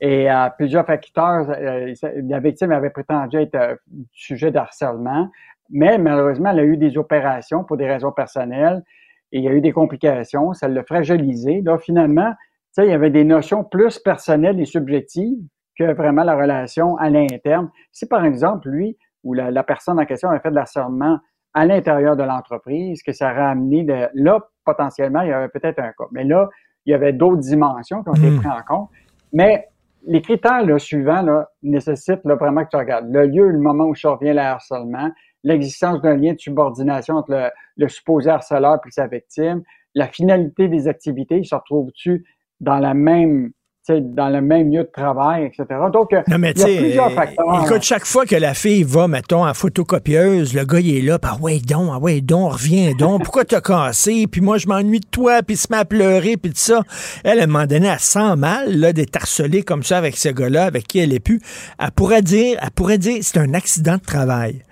Et 0.03 0.27
plusieurs 0.57 0.85
facteurs, 0.85 1.47
la 1.47 2.39
victime 2.39 2.71
avait 2.71 2.89
prétendu 2.89 3.37
être 3.37 3.77
sujet 4.11 4.49
d'harcèlement, 4.49 5.29
mais 5.69 5.99
malheureusement, 5.99 6.49
elle 6.49 6.59
a 6.59 6.63
eu 6.63 6.77
des 6.77 6.97
opérations 6.97 7.63
pour 7.63 7.77
des 7.77 7.87
raisons 7.87 8.11
personnelles 8.11 8.83
et 9.31 9.37
il 9.37 9.43
y 9.43 9.47
a 9.47 9.53
eu 9.53 9.61
des 9.61 9.71
complications, 9.71 10.53
ça 10.53 10.67
l'a 10.67 10.83
fragilisé. 10.83 11.61
Là, 11.61 11.77
finalement, 11.77 12.33
il 12.77 12.85
y 12.85 12.91
avait 12.91 13.09
des 13.09 13.23
notions 13.23 13.63
plus 13.63 13.99
personnelles 13.99 14.59
et 14.59 14.65
subjectives 14.65 15.39
que 15.77 15.93
vraiment 15.93 16.23
la 16.23 16.35
relation 16.35 16.97
à 16.97 17.09
l'interne. 17.09 17.69
Si 17.91 18.05
par 18.05 18.25
exemple, 18.25 18.69
lui 18.69 18.97
ou 19.23 19.33
la, 19.33 19.63
personne 19.63 19.99
en 19.99 20.05
question 20.05 20.29
avait 20.29 20.39
fait 20.39 20.49
de 20.49 20.55
l'harcèlement 20.55 21.19
à 21.53 21.65
l'intérieur 21.65 22.15
de 22.15 22.23
l'entreprise, 22.23 23.03
que 23.03 23.13
ça 23.13 23.31
aurait 23.31 23.41
amené 23.41 23.83
de, 23.83 24.07
là, 24.13 24.39
potentiellement, 24.65 25.21
il 25.21 25.29
y 25.29 25.33
avait 25.33 25.49
peut-être 25.49 25.79
un 25.79 25.89
cas. 25.89 26.05
Mais 26.11 26.23
là, 26.23 26.49
il 26.85 26.91
y 26.91 26.93
avait 26.93 27.13
d'autres 27.13 27.41
dimensions 27.41 28.03
qui 28.03 28.09
ont 28.09 28.13
été 28.13 28.29
hmm. 28.29 28.39
prises 28.39 28.51
en 28.51 28.63
compte. 28.63 28.89
Mais 29.33 29.67
les 30.05 30.21
critères 30.21 30.65
là, 30.65 30.79
suivants 30.79 31.21
là, 31.21 31.49
nécessitent 31.63 32.25
là, 32.25 32.35
vraiment 32.35 32.63
que 32.63 32.69
tu 32.69 32.77
regardes 32.77 33.11
le 33.11 33.27
lieu, 33.27 33.49
le 33.49 33.59
moment 33.59 33.85
où 33.85 33.95
survient 33.95 34.33
le 34.33 34.39
harcèlement, 34.39 35.09
l'existence 35.43 36.01
d'un 36.01 36.15
lien 36.15 36.33
de 36.33 36.39
subordination 36.39 37.15
entre 37.15 37.31
le, 37.31 37.49
le, 37.77 37.87
supposé 37.87 38.29
harceleur 38.29 38.79
et 38.85 38.91
sa 38.91 39.07
victime, 39.07 39.63
la 39.95 40.07
finalité 40.07 40.67
des 40.67 40.87
activités, 40.87 41.43
se 41.43 41.55
retrouve-tu 41.55 42.25
dans 42.59 42.77
la 42.77 42.93
même 42.93 43.51
dans 43.89 44.29
le 44.29 44.41
même 44.41 44.71
lieu 44.71 44.83
de 44.83 44.91
travail, 44.91 45.45
etc. 45.45 45.65
Donc, 45.91 46.11
non, 46.27 46.37
mais 46.37 46.51
il 46.51 46.59
y 46.59 46.63
a 46.63 46.81
plusieurs 46.81 47.11
facteurs. 47.11 47.63
Écoute, 47.65 47.81
chaque 47.81 48.05
fois 48.05 48.25
que 48.25 48.35
la 48.35 48.53
fille 48.53 48.83
va, 48.83 49.07
mettons, 49.07 49.45
en 49.45 49.53
photocopieuse, 49.53 50.53
le 50.53 50.65
gars, 50.65 50.79
il 50.79 50.97
est 50.97 51.01
là, 51.01 51.17
ah 51.23 51.37
ouais, 51.41 51.59
donc, 51.59 51.89
ah 51.93 51.99
ouais, 51.99 52.21
donc, 52.21 52.53
reviens 52.53 52.93
donc, 52.93 53.23
pourquoi 53.23 53.43
t'as 53.43 53.61
cassé, 53.61 54.27
puis 54.27 54.41
moi, 54.41 54.57
je 54.57 54.67
m'ennuie 54.67 54.99
de 54.99 55.07
toi, 55.07 55.41
puis 55.41 55.55
il 55.55 55.57
se 55.57 55.67
met 55.71 55.77
à 55.77 55.85
pleurer, 55.85 56.37
puis 56.37 56.51
tout 56.51 56.57
ça. 56.57 56.81
Elle, 57.23 57.39
à 57.39 57.43
un 57.43 57.47
moment 57.47 57.65
donné, 57.65 57.87
elle 57.87 57.99
sent 57.99 58.35
mal, 58.35 58.77
là, 58.77 58.93
d'être 58.93 59.15
harcelée 59.15 59.63
comme 59.63 59.83
ça 59.83 59.97
avec 59.97 60.15
ce 60.15 60.29
gars-là, 60.29 60.65
avec 60.65 60.87
qui 60.87 60.99
elle 60.99 61.13
est 61.13 61.19
plus. 61.19 61.41
Elle 61.79 61.91
pourrait 61.91 62.21
dire, 62.21 62.59
elle 62.61 62.71
pourrait 62.71 62.97
dire, 62.97 63.17
c'est 63.21 63.39
un 63.39 63.53
accident 63.53 63.95
de 63.95 64.01
travail. 64.01 64.63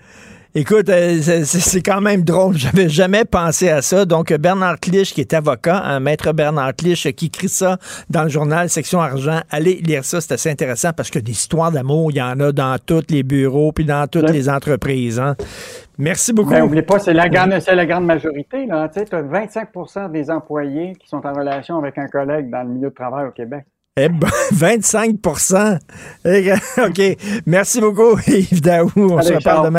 Écoute, 0.56 0.90
euh, 0.90 1.20
c'est 1.22 1.82
quand 1.82 2.02
même 2.02 2.24
drôle. 2.24 2.58
J'avais 2.58 2.90
jamais 2.90 3.24
pensé 3.24 3.70
à 3.70 3.84
ça. 3.84 4.06
Donc, 4.06 4.34
Bernard 4.34 4.80
Clich, 4.80 5.14
qui 5.14 5.22
est 5.22 5.34
avocat, 5.34 5.78
un 5.78 6.00
maître 6.00 6.34
Bernard 6.34 6.76
Clich, 6.76 7.14
qui 7.16 7.28
écrit 7.28 7.50
ça 7.50 7.78
dans 8.10 8.24
le 8.24 8.30
journal 8.30 8.68
Section 8.68 9.00
Argent. 9.00 9.42
Allez 9.52 9.76
lire 9.76 10.04
ça, 10.04 10.22
c'est 10.22 10.34
assez 10.34 10.50
intéressant 10.50 10.92
parce 10.92 11.12
que 11.12 11.20
des 11.20 11.34
histoires 11.34 11.72
d'amour, 11.72 12.12
il 12.12 12.18
y 12.18 12.22
en 12.22 12.40
a 12.40 12.52
dans 12.52 12.78
tous 12.84 13.04
les 13.10 13.22
bureaux 13.22 13.72
puis 13.72 13.86
dans 13.86 14.08
toutes 14.08 14.30
les 14.32 14.50
entreprises. 14.50 15.20
Hein. 15.20 15.36
Merci 16.00 16.34
beaucoup. 16.34 16.54
N'oubliez 16.54 16.82
pas, 16.82 16.98
c'est 16.98 17.14
la, 17.14 17.30
grande, 17.30 17.52
la 17.52 17.86
grande 17.86 18.06
majorité. 18.06 18.66
Tu 18.68 18.72
as 18.72 18.88
25% 18.88 20.12
des 20.12 20.32
employés 20.32 20.94
qui 21.00 21.08
sont 21.08 21.26
en 21.28 21.34
relation 21.34 21.78
avec 21.78 21.98
un 21.98 22.08
collègue 22.08 22.50
dans 22.50 22.64
le 22.64 22.70
milieu 22.70 22.90
de 22.90 22.96
travail 22.96 23.28
au 23.28 23.32
Québec. 23.32 23.66
Eh 23.98 24.08
ben, 24.08 24.30
25 24.52 25.16
eh, 26.26 26.54
OK. 26.78 27.18
Merci 27.46 27.82
beaucoup, 27.82 28.18
Yves 28.28 28.62
Daou. 28.62 28.92
On 28.98 29.22
se 29.22 29.34
reparle 29.34 29.66
demain. 29.66 29.79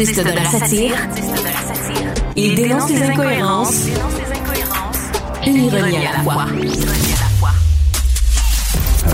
Artiste 0.00 0.24
de 0.24 0.34
la 0.34 0.44
satire. 0.46 0.94
Il 2.34 2.54
dénonce 2.54 2.90
les 2.90 3.02
incohérences 3.02 3.86
et 5.46 5.50
l'ironie 5.50 6.06
à 6.06 6.12
la 6.16 6.22
fois. 6.22 6.46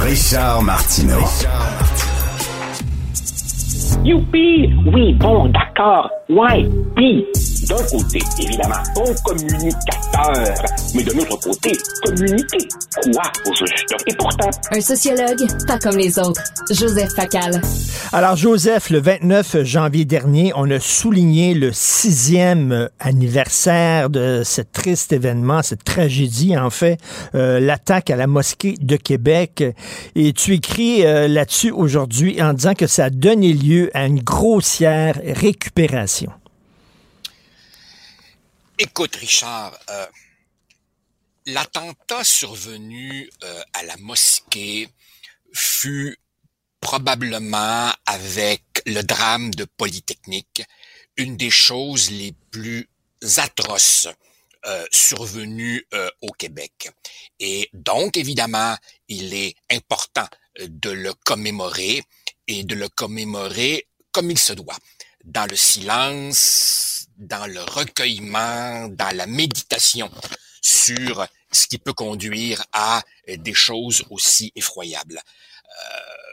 Richard 0.00 0.62
Martineau. 0.62 1.24
Youpi! 4.04 4.72
Oui, 4.86 5.14
bon, 5.14 5.48
d'accord. 5.48 6.08
Ouais, 6.28 6.68
pis 6.96 7.24
d'un 7.64 7.82
côté, 7.84 8.18
évidemment, 8.38 8.82
bon 8.94 9.14
communicateur, 9.24 10.54
mais 10.94 11.02
de 11.02 11.12
l'autre 11.12 11.38
côté, 11.40 11.72
communiquer 12.04 12.68
quoi 13.02 13.22
au 13.46 13.54
juste? 13.54 13.94
Et 14.06 14.14
pourtant... 14.14 14.50
Un 14.70 14.80
sociologue, 14.80 15.46
pas 15.66 15.78
comme 15.78 15.96
les 15.96 16.18
autres. 16.18 16.42
Joseph 16.70 17.12
Facal. 17.14 17.60
Alors, 18.12 18.36
Joseph, 18.36 18.90
le 18.90 19.00
29 19.00 19.62
janvier 19.64 20.04
dernier, 20.04 20.52
on 20.54 20.70
a 20.70 20.80
souligné 20.80 21.54
le 21.54 21.72
sixième 21.72 22.88
anniversaire 23.00 24.10
de 24.10 24.42
ce 24.44 24.62
triste 24.62 25.12
événement, 25.12 25.62
cette 25.62 25.84
tragédie, 25.84 26.56
en 26.56 26.70
fait, 26.70 26.98
euh, 27.34 27.60
l'attaque 27.60 28.10
à 28.10 28.16
la 28.16 28.26
mosquée 28.26 28.74
de 28.80 28.96
Québec. 28.96 29.64
Et 30.14 30.32
tu 30.32 30.54
écris 30.54 31.04
euh, 31.04 31.28
là-dessus 31.28 31.70
aujourd'hui 31.70 32.40
en 32.42 32.52
disant 32.52 32.74
que 32.74 32.86
ça 32.86 33.06
a 33.06 33.10
donné 33.10 33.52
lieu 33.52 33.90
à 33.94 34.06
une 34.06 34.22
grossière 34.22 35.20
récupération. 35.24 36.30
Écoute, 38.78 39.16
Richard, 39.16 39.78
euh, 39.88 40.06
l'attentat 41.46 42.22
survenu 42.24 43.30
euh, 43.42 43.62
à 43.72 43.82
la 43.84 43.96
mosquée 43.96 44.90
fut 45.54 46.18
probablement, 46.80 47.90
avec 48.04 48.62
le 48.84 49.00
drame 49.00 49.54
de 49.54 49.64
Polytechnique, 49.64 50.62
une 51.16 51.38
des 51.38 51.48
choses 51.48 52.10
les 52.10 52.34
plus 52.50 52.86
atroces 53.38 54.08
euh, 54.66 54.86
survenues 54.90 55.82
au 56.20 56.30
Québec. 56.32 56.90
Et 57.40 57.70
donc, 57.72 58.18
évidemment, 58.18 58.76
il 59.08 59.32
est 59.32 59.54
important 59.70 60.28
de 60.60 60.90
le 60.90 61.14
commémorer 61.24 62.04
et 62.46 62.62
de 62.62 62.74
le 62.74 62.90
commémorer 62.90 63.88
comme 64.12 64.30
il 64.30 64.38
se 64.38 64.52
doit, 64.52 64.78
dans 65.24 65.46
le 65.46 65.56
silence, 65.56 66.95
dans 67.16 67.46
le 67.46 67.62
recueillement, 67.62 68.88
dans 68.88 69.14
la 69.16 69.26
méditation 69.26 70.10
sur 70.60 71.26
ce 71.52 71.66
qui 71.66 71.78
peut 71.78 71.92
conduire 71.92 72.64
à 72.72 73.02
des 73.28 73.54
choses 73.54 74.04
aussi 74.10 74.52
effroyables. 74.54 75.20
Euh, 75.20 76.26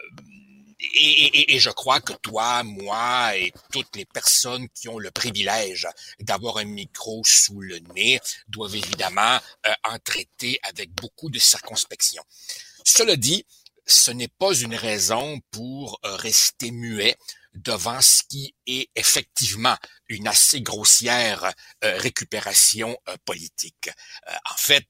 et, 0.96 1.60
je 1.60 1.70
crois 1.70 2.02
que 2.02 2.14
toi, 2.14 2.64
moi 2.64 3.38
et 3.38 3.54
toutes 3.72 3.96
les 3.96 4.06
personnes 4.06 4.68
qui 4.70 4.90
ont 4.90 5.00
le 5.00 5.12
privilège 5.12 5.88
d'avoir 6.20 6.58
un 6.58 6.66
micro 6.66 7.22
sous 7.26 7.62
le 7.62 7.80
nez 7.96 8.20
doivent 8.48 8.76
évidemment 8.76 9.40
euh, 9.66 9.74
en 9.86 9.98
traiter 10.00 10.60
avec 10.64 10.92
beaucoup 10.92 11.30
de 11.30 11.40
circonspection. 11.40 12.24
Cela 12.84 13.16
dit, 13.16 13.46
ce 13.86 14.12
n'est 14.12 14.28
pas 14.28 14.54
une 14.54 14.76
raison 14.76 15.40
pour 15.52 16.00
euh, 16.06 16.16
rester 16.16 16.72
muet 16.72 17.16
devant 17.54 18.02
ce 18.02 18.24
qui 18.28 18.56
est 18.66 18.90
effectivement 18.96 19.76
une 20.08 20.28
assez 20.28 20.62
grossière 20.62 21.54
euh, 21.84 21.98
récupération 21.98 22.98
euh, 23.10 23.16
politique. 23.26 23.90
Euh, 24.30 24.34
en 24.52 24.58
fait, 24.58 24.88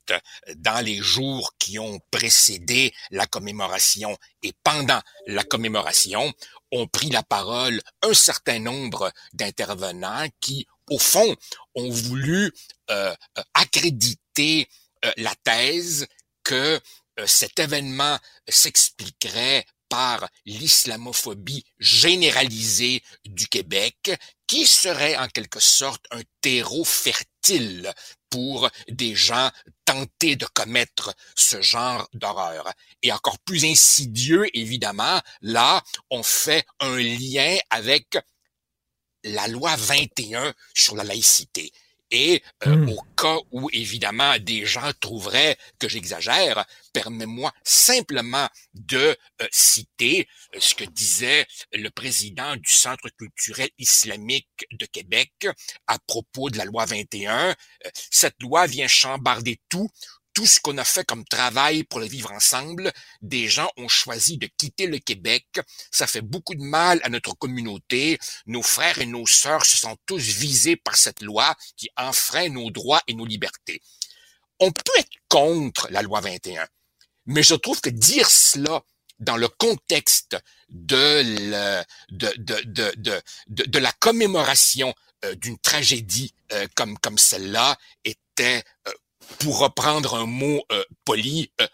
dans 0.56 0.84
les 0.84 0.98
jours 0.98 1.53
qui 1.60 1.80
ont 1.80 1.99
précédé 2.11 2.94
la 3.11 3.26
commémoration 3.26 4.18
et 4.41 4.53
pendant 4.64 5.02
la 5.27 5.44
commémoration, 5.44 6.34
ont 6.72 6.88
pris 6.88 7.10
la 7.10 7.23
parole 7.23 7.81
un 8.02 8.14
certain 8.14 8.60
nombre 8.60 9.11
d'intervenants 9.34 10.27
qui, 10.40 10.65
au 10.90 10.98
fond, 10.98 11.35
ont 11.76 11.90
voulu 11.90 12.52
accréditer 13.53 14.68
la 15.18 15.34
thèse 15.44 16.07
que 16.44 16.80
cet 17.26 17.60
événement 17.60 18.18
s'expliquerait 18.48 19.65
par 19.93 20.27
l'islamophobie 20.47 21.63
généralisée 21.77 23.03
du 23.25 23.47
Québec, 23.47 24.11
qui 24.47 24.65
serait 24.65 25.15
en 25.17 25.27
quelque 25.27 25.59
sorte 25.59 26.03
un 26.09 26.23
terreau 26.41 26.83
fertile 26.83 27.93
pour 28.31 28.71
des 28.87 29.13
gens 29.13 29.51
tentés 29.85 30.35
de 30.35 30.47
commettre 30.47 31.13
ce 31.35 31.61
genre 31.61 32.09
d'horreur. 32.13 32.73
Et 33.03 33.11
encore 33.11 33.37
plus 33.37 33.65
insidieux, 33.65 34.47
évidemment, 34.57 35.21
là, 35.41 35.83
on 36.09 36.23
fait 36.23 36.65
un 36.79 36.97
lien 36.97 37.55
avec 37.69 38.17
la 39.23 39.47
loi 39.47 39.75
21 39.75 40.55
sur 40.73 40.95
la 40.95 41.03
laïcité. 41.03 41.71
Et 42.15 42.44
euh, 42.68 42.77
Hmm. 42.77 42.90
au 42.90 43.02
cas 43.18 43.38
où, 43.52 43.69
évidemment, 43.73 44.38
des 44.40 44.65
gens 44.65 44.91
trouveraient 45.02 45.57
que 45.80 45.90
j'exagère, 45.90 46.64
permets-moi 46.94 47.52
simplement 47.64 48.48
de 48.76 49.18
euh, 49.41 49.48
citer 49.52 50.27
euh, 50.56 50.60
ce 50.61 50.76
que 50.76 50.84
disait 50.85 51.48
le 51.73 51.90
président 51.90 52.56
du 52.56 52.72
Centre 52.72 53.10
culturel 53.18 53.69
islamique 53.80 54.68
de 54.72 54.85
Québec 54.85 55.34
à 55.88 55.98
propos 56.07 56.52
de 56.52 56.57
la 56.60 56.65
loi 56.65 56.85
21. 56.85 57.49
Euh, 57.49 57.90
Cette 58.11 58.41
loi 58.41 58.68
vient 58.68 58.88
chambarder 58.88 59.60
tout, 59.69 59.90
tout 60.34 60.45
ce 60.45 60.60
qu'on 60.60 60.77
a 60.77 60.84
fait 60.84 61.05
comme 61.05 61.26
travail 61.26 61.84
pour 61.84 61.99
le 61.99 62.05
vivre 62.05 62.31
ensemble. 62.31 62.91
Des 63.22 63.47
gens 63.47 63.69
ont 63.77 63.88
choisi 63.88 64.38
de 64.38 64.47
quitter 64.57 64.88
le 64.88 64.99
Québec. 64.99 65.45
Ça 65.91 66.07
fait 66.07 66.22
beaucoup 66.22 66.55
de 66.55 66.64
mal 66.64 66.99
à 67.03 67.10
notre 67.10 67.35
communauté. 67.35 68.19
Nos 68.45 68.64
frères 68.64 68.99
et 68.99 69.05
nos 69.05 69.27
sœurs 69.27 69.65
se 69.65 69.77
sont 69.77 69.97
tous 70.05 70.22
visés 70.22 70.76
par 70.76 70.95
cette 70.95 71.22
loi 71.22 71.55
qui 71.77 71.89
enfreint 71.97 72.49
nos 72.49 72.72
droits 72.72 73.01
et 73.07 73.14
nos 73.14 73.26
libertés. 73.26 73.81
On 74.60 74.72
peut 74.72 74.99
être 74.99 75.11
contre 75.30 75.88
la 75.91 76.01
loi 76.01 76.22
21, 76.22 76.68
mais 77.26 77.43
je 77.43 77.55
trouve 77.55 77.81
que 77.81 77.89
dire 77.89 78.30
cela 78.30 78.84
dans 79.19 79.38
le 79.38 79.47
contexte 79.47 80.38
de, 80.69 81.23
la 83.80 83.91
commémoration 83.99 84.93
euh, 85.26 85.35
d'une 85.35 85.57
tragédie 85.57 86.34
euh, 86.51 86.68
comme, 86.76 86.97
comme 86.97 87.18
celle-là 87.18 87.77
était, 88.03 88.64
euh, 88.88 88.91
pour 89.39 89.59
reprendre 89.59 90.15
un 90.15 90.25
mot 90.25 90.63
euh, 90.71 90.83
poli, 91.05 91.51
euh, 91.61 91.67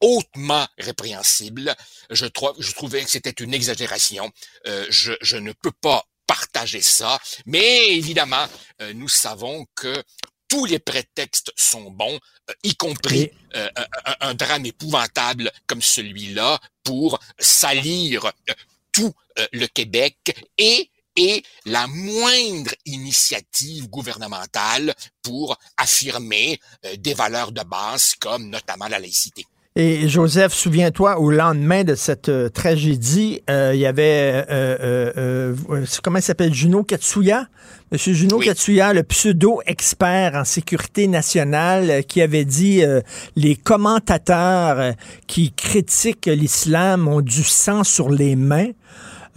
hautement 0.00 0.66
répréhensible. 0.78 1.74
Je, 2.10 2.26
trou- 2.26 2.54
je 2.58 2.72
trouvais 2.72 3.02
que 3.04 3.10
c'était 3.10 3.30
une 3.42 3.54
exagération. 3.54 4.30
Euh, 4.66 4.86
je, 4.90 5.12
je 5.20 5.36
ne 5.36 5.52
peux 5.52 5.72
pas 5.72 6.04
partager 6.26 6.82
ça, 6.82 7.18
mais 7.46 7.88
évidemment, 7.96 8.46
euh, 8.82 8.92
nous 8.92 9.08
savons 9.08 9.66
que 9.74 10.02
tous 10.46 10.64
les 10.66 10.78
prétextes 10.78 11.52
sont 11.56 11.90
bons, 11.90 12.18
euh, 12.50 12.54
y 12.62 12.74
compris 12.76 13.30
euh, 13.54 13.68
un, 13.76 14.14
un- 14.20 14.34
drame 14.34 14.66
épouvantable 14.66 15.50
comme 15.66 15.82
celui-là 15.82 16.58
pour 16.84 17.18
salir 17.38 18.26
euh, 18.26 18.54
tout 18.92 19.12
euh, 19.38 19.46
le 19.52 19.66
Québec 19.66 20.16
et 20.58 20.90
et 21.18 21.42
la 21.66 21.86
moindre 21.88 22.70
initiative 22.86 23.88
gouvernementale 23.90 24.94
pour 25.22 25.58
affirmer 25.76 26.60
euh, 26.86 26.94
des 26.96 27.14
valeurs 27.14 27.52
de 27.52 27.62
base 27.62 28.14
comme 28.20 28.48
notamment 28.48 28.88
la 28.88 28.98
laïcité. 29.00 29.44
Et 29.76 30.08
Joseph, 30.08 30.52
souviens-toi, 30.54 31.20
au 31.20 31.30
lendemain 31.30 31.84
de 31.84 31.94
cette 31.94 32.28
euh, 32.28 32.48
tragédie, 32.48 33.42
euh, 33.48 33.72
il 33.74 33.80
y 33.80 33.86
avait, 33.86 34.44
euh, 34.50 34.76
euh, 34.80 35.54
euh, 35.70 35.86
comment 36.02 36.18
il 36.18 36.22
s'appelle, 36.22 36.52
Juno 36.52 36.82
Katsuya? 36.82 37.46
Monsieur 37.92 38.12
Juno 38.12 38.38
Katsuya, 38.38 38.92
le 38.92 39.04
pseudo-expert 39.04 40.34
en 40.34 40.44
sécurité 40.44 41.06
nationale, 41.06 42.04
qui 42.06 42.20
avait 42.22 42.44
dit 42.44 42.82
euh, 42.82 43.02
les 43.36 43.54
commentateurs 43.54 44.94
qui 45.28 45.52
critiquent 45.52 46.26
l'islam 46.26 47.06
ont 47.06 47.20
du 47.20 47.44
sang 47.44 47.84
sur 47.84 48.08
les 48.10 48.34
mains. 48.34 48.70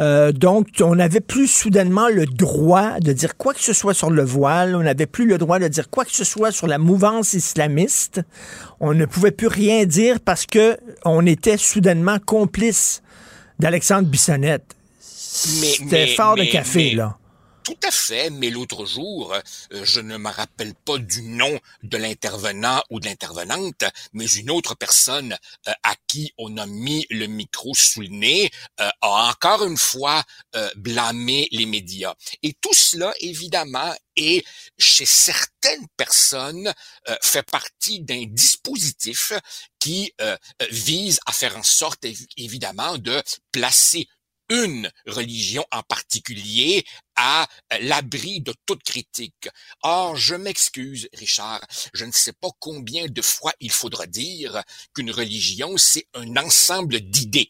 Euh, 0.02 0.32
donc, 0.32 0.68
on 0.82 0.96
n'avait 0.96 1.20
plus 1.20 1.48
soudainement 1.48 2.10
le 2.10 2.26
droit 2.26 3.00
de 3.00 3.14
dire 3.14 3.38
quoi 3.38 3.54
que 3.54 3.62
ce 3.62 3.72
soit 3.74 3.94
sur 3.94 4.10
le 4.10 4.24
voile, 4.24 4.76
on 4.76 4.82
n'avait 4.82 5.06
plus 5.06 5.28
le 5.28 5.38
droit 5.38 5.60
de 5.60 5.68
dire 5.68 5.90
quoi 5.90 6.06
que 6.06 6.12
ce 6.12 6.24
soit 6.24 6.52
sur 6.52 6.66
la 6.66 6.80
mouvance 6.80 7.34
islamiste. 7.34 8.22
On 8.80 8.94
ne 8.96 9.06
pouvait 9.06 9.32
plus 9.32 9.48
rien 9.48 9.86
dire 9.86 10.20
parce 10.20 10.46
que 10.48 10.78
on 11.06 11.26
était 11.28 11.58
soudainement 11.58 12.18
complice 12.26 13.04
d'Alexandre 13.60 14.08
Bissonnette. 14.08 14.76
C'était 15.00 16.06
mais- 16.06 16.16
fort 16.16 16.36
de 16.36 16.44
café, 16.46 16.90
mais- 16.92 16.96
là. 16.96 17.18
Tout 17.64 17.78
à 17.84 17.92
fait, 17.92 18.32
mais 18.32 18.50
l'autre 18.50 18.86
jour, 18.86 19.34
euh, 19.34 19.86
je 19.86 20.00
ne 20.00 20.18
me 20.18 20.32
rappelle 20.32 20.74
pas 20.74 20.98
du 20.98 21.22
nom 21.22 21.60
de 21.84 21.98
l'intervenant 21.98 22.82
ou 22.90 23.00
de 23.00 23.06
l'intervenante, 23.06 23.84
mais 24.14 24.26
une 24.26 24.50
autre 24.50 24.74
personne 24.74 25.38
euh, 25.68 25.72
à 25.84 25.96
qui 26.08 26.34
on 26.40 26.58
a 26.58 26.66
mis 26.66 27.06
le 27.12 27.28
micro 27.28 27.76
sous 27.76 28.02
le 28.02 28.08
nez 28.08 28.50
euh, 28.80 28.90
a 29.02 29.30
encore 29.30 29.64
une 29.64 29.78
fois 29.78 30.24
blâmé 30.76 31.48
les 31.52 31.66
médias. 31.66 32.14
Et 32.44 32.54
tout 32.54 32.74
cela, 32.74 33.14
évidemment, 33.20 33.94
est 34.16 34.46
chez 34.78 35.06
certaines 35.06 35.88
personnes 35.96 36.74
fait 37.22 37.44
partie 37.44 38.02
d'un 38.02 38.26
dispositif 38.26 39.34
qui 39.80 40.14
vise 40.70 41.20
à 41.26 41.32
faire 41.32 41.58
en 41.58 41.64
sorte, 41.64 42.04
évi- 42.04 42.28
évidemment, 42.38 42.98
de 42.98 43.22
placer 43.52 44.08
une 44.52 44.92
religion 45.08 45.66
en 45.72 45.82
particulier 45.84 46.84
à 47.16 47.48
euh, 47.74 47.78
l'abri 47.82 48.42
de 48.42 48.54
toute 48.66 48.84
critique. 48.84 49.48
Or, 49.82 50.16
je 50.18 50.36
m'excuse, 50.36 51.08
Richard, 51.14 51.62
je 51.94 52.04
ne 52.06 52.12
sais 52.12 52.34
pas 52.34 52.50
combien 52.60 53.06
de 53.08 53.22
fois 53.22 53.54
il 53.62 53.72
faudra 53.72 54.06
dire 54.08 54.62
qu'une 54.94 55.10
religion, 55.12 55.78
c'est 55.78 56.06
un 56.14 56.36
ensemble 56.36 57.00
d'idées. 57.00 57.50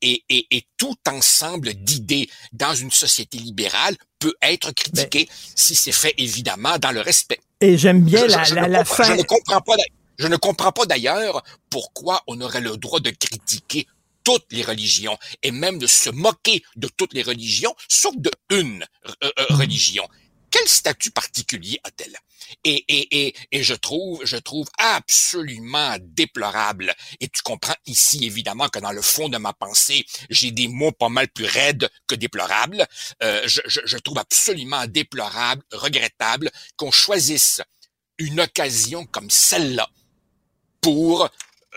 Et, 0.00 0.22
et, 0.28 0.46
et 0.52 0.64
tout 0.76 0.94
ensemble 1.08 1.74
d'idées 1.74 2.30
dans 2.52 2.72
une 2.72 2.92
société 2.92 3.36
libérale 3.36 3.96
peut 4.20 4.34
être 4.42 4.70
critiqué 4.70 5.28
si 5.56 5.74
c'est 5.74 5.90
fait 5.90 6.14
évidemment 6.18 6.78
dans 6.78 6.92
le 6.92 7.00
respect. 7.00 7.40
Et 7.60 7.76
j'aime 7.76 8.02
bien 8.04 8.20
Je- 8.20 8.26
la, 8.36 8.44
je 8.44 8.54
la- 8.54 8.84
fin. 8.84 9.02
Je 9.02 9.12
ne 9.14 9.22
comprends 9.24 9.60
pas. 9.60 9.74
Je 10.20 10.28
ne 10.28 10.36
comprends 10.36 10.70
pas 10.70 10.86
d'ailleurs 10.86 11.42
pourquoi 11.68 12.22
on 12.28 12.40
aurait 12.40 12.60
le 12.60 12.76
droit 12.76 13.00
de 13.00 13.10
critiquer 13.10 13.88
toutes 14.24 14.46
les 14.50 14.62
religions 14.62 15.18
et 15.42 15.50
même 15.50 15.78
de 15.78 15.86
se 15.86 16.10
moquer 16.10 16.62
de 16.76 16.88
toutes 16.88 17.14
les 17.14 17.22
religions, 17.22 17.74
sauf 17.88 18.14
de 18.16 18.30
une 18.50 18.86
euh, 19.06 19.30
euh, 19.38 19.46
religion. 19.50 20.06
Quel 20.50 20.66
statut 20.66 21.10
particulier 21.10 21.78
a-t-elle? 21.84 22.16
Et, 22.64 22.82
et, 22.88 23.26
et, 23.26 23.34
et 23.52 23.62
je 23.62 23.74
trouve, 23.74 24.24
je 24.24 24.38
trouve 24.38 24.66
absolument 24.78 25.96
déplorable. 26.00 26.94
Et 27.20 27.28
tu 27.28 27.42
comprends 27.42 27.76
ici 27.84 28.24
évidemment 28.24 28.70
que 28.70 28.78
dans 28.78 28.92
le 28.92 29.02
fond 29.02 29.28
de 29.28 29.36
ma 29.36 29.52
pensée, 29.52 30.06
j'ai 30.30 30.50
des 30.50 30.66
mots 30.66 30.92
pas 30.92 31.10
mal 31.10 31.28
plus 31.28 31.44
raides 31.44 31.90
que 32.06 32.14
déplorables. 32.14 32.86
Euh, 33.22 33.42
je, 33.46 33.60
je, 33.66 33.80
je 33.84 33.98
trouve 33.98 34.18
absolument 34.18 34.86
déplorable, 34.86 35.62
regrettable 35.72 36.50
qu'on 36.76 36.90
choisisse 36.90 37.60
une 38.16 38.40
occasion 38.40 39.04
comme 39.04 39.28
celle-là 39.28 39.90
pour 40.80 41.24
euh, 41.24 41.28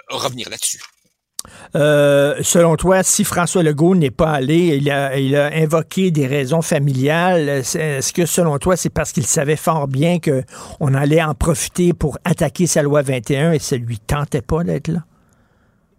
revenir 0.10 0.50
là-dessus. 0.50 0.82
Euh, 1.76 2.36
selon 2.42 2.76
toi, 2.76 3.04
si 3.04 3.24
François 3.24 3.64
Legault 3.64 3.96
n'est 3.96 4.12
pas 4.12 4.32
allé, 4.32 4.78
il 4.78 4.90
a, 4.92 5.12
invoqué 5.54 6.12
des 6.12 6.28
raisons 6.28 6.62
familiales. 6.62 7.50
Est- 7.50 7.76
Est-ce 7.76 8.14
que 8.14 8.26
selon 8.26 8.58
toi, 8.60 8.76
c'est 8.76 8.90
parce 8.90 9.12
qu'il 9.12 9.26
savait 9.26 9.56
fort 9.56 9.88
bien 9.88 10.20
que 10.20 10.44
on 10.80 10.94
allait 10.94 11.24
en 11.24 11.34
profiter 11.34 11.94
pour 11.94 12.18
attaquer 12.26 12.68
sa 12.68 12.82
loi 12.84 13.02
21 13.02 13.54
et 13.54 13.60
ça 13.60 13.78
lui 13.78 14.00
tentait 14.00 14.42
pas 14.42 14.64
d'être 14.64 14.88
là? 14.90 15.04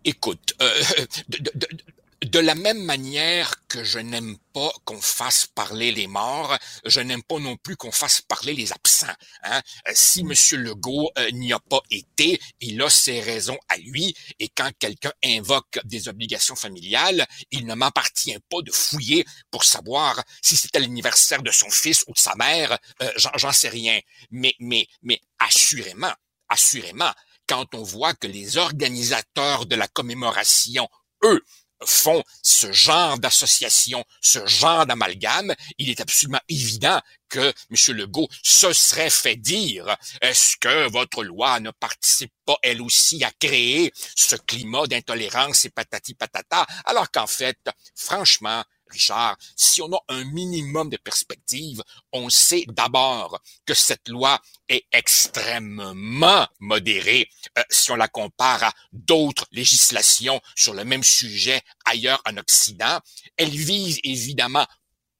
Écoute, 0.04 0.54
euh, 0.60 0.66
de- 2.22 2.38
la 2.38 2.54
même 2.54 2.82
manière 2.84 3.54
que 3.68 3.82
je 3.84 3.98
n'aime 3.98 4.36
pas 4.52 4.70
qu'on 4.84 5.00
fasse 5.00 5.46
parler 5.46 5.92
les 5.92 6.06
morts, 6.06 6.56
je 6.84 7.00
n'aime 7.00 7.22
pas 7.22 7.38
non 7.38 7.56
plus 7.56 7.76
qu'on 7.76 7.92
fasse 7.92 8.20
parler 8.20 8.52
les 8.54 8.72
absents. 8.72 9.06
Hein? 9.44 9.60
Euh, 9.88 9.92
Si 9.94 10.22
Monsieur 10.24 10.58
Legault 10.58 11.10
euh, 11.18 11.30
n'y 11.32 11.52
a 11.52 11.58
pas 11.58 11.80
été, 11.90 12.40
il 12.60 12.80
a 12.82 12.90
ses 12.90 13.20
raisons 13.20 13.58
à 13.68 13.76
lui, 13.78 14.14
et 14.38 14.48
quand 14.48 14.70
quelqu'un 14.78 15.12
invoque 15.24 15.78
des 15.84 16.08
obligations 16.08 16.56
familiales, 16.56 17.26
il 17.50 17.66
ne 17.66 17.74
m'appartient 17.74 18.36
pas 18.50 18.62
de 18.62 18.70
fouiller 18.72 19.24
pour 19.50 19.64
savoir 19.64 20.22
si 20.42 20.56
c'était 20.56 20.80
l'anniversaire 20.80 21.42
de 21.42 21.50
son 21.50 21.70
fils 21.70 22.04
ou 22.06 22.12
de 22.12 22.18
sa 22.18 22.34
mère. 22.36 22.78
Euh, 23.02 23.10
J'en 23.16 23.52
sais 23.52 23.68
rien. 23.68 23.98
Mais, 24.30 24.54
mais, 24.60 24.86
mais 25.02 25.20
assurément, 25.38 26.12
assurément, 26.48 27.12
quand 27.48 27.74
on 27.74 27.82
voit 27.82 28.14
que 28.14 28.26
les 28.26 28.56
organisateurs 28.58 29.66
de 29.66 29.74
la 29.76 29.88
commémoration, 29.88 30.88
eux, 31.24 31.40
font 31.84 32.22
ce 32.42 32.72
genre 32.72 33.18
d'association, 33.18 34.04
ce 34.20 34.44
genre 34.46 34.86
d'amalgame, 34.86 35.54
il 35.78 35.90
est 35.90 36.00
absolument 36.00 36.40
évident 36.48 37.00
que 37.28 37.52
M. 37.70 37.96
Legault 37.96 38.28
se 38.42 38.72
serait 38.72 39.10
fait 39.10 39.36
dire 39.36 39.96
est-ce 40.20 40.56
que 40.58 40.90
votre 40.90 41.24
loi 41.24 41.60
ne 41.60 41.70
participe 41.70 42.32
pas 42.44 42.56
elle 42.62 42.82
aussi 42.82 43.24
à 43.24 43.30
créer 43.38 43.92
ce 44.14 44.36
climat 44.36 44.86
d'intolérance 44.86 45.64
et 45.64 45.70
patati 45.70 46.14
patata, 46.14 46.66
alors 46.84 47.10
qu'en 47.10 47.26
fait, 47.26 47.58
franchement, 47.94 48.62
Richard, 48.92 49.36
si 49.56 49.82
on 49.82 49.92
a 49.92 50.00
un 50.08 50.24
minimum 50.24 50.90
de 50.90 50.96
perspective, 50.96 51.82
on 52.12 52.30
sait 52.30 52.64
d'abord 52.68 53.40
que 53.66 53.74
cette 53.74 54.08
loi 54.08 54.40
est 54.68 54.84
extrêmement 54.92 56.46
modérée 56.60 57.28
euh, 57.58 57.62
si 57.70 57.90
on 57.90 57.96
la 57.96 58.08
compare 58.08 58.64
à 58.64 58.72
d'autres 58.92 59.46
législations 59.52 60.40
sur 60.54 60.74
le 60.74 60.84
même 60.84 61.04
sujet 61.04 61.60
ailleurs 61.84 62.22
en 62.26 62.36
Occident. 62.36 63.00
Elle 63.36 63.50
vise 63.50 63.98
évidemment 64.04 64.66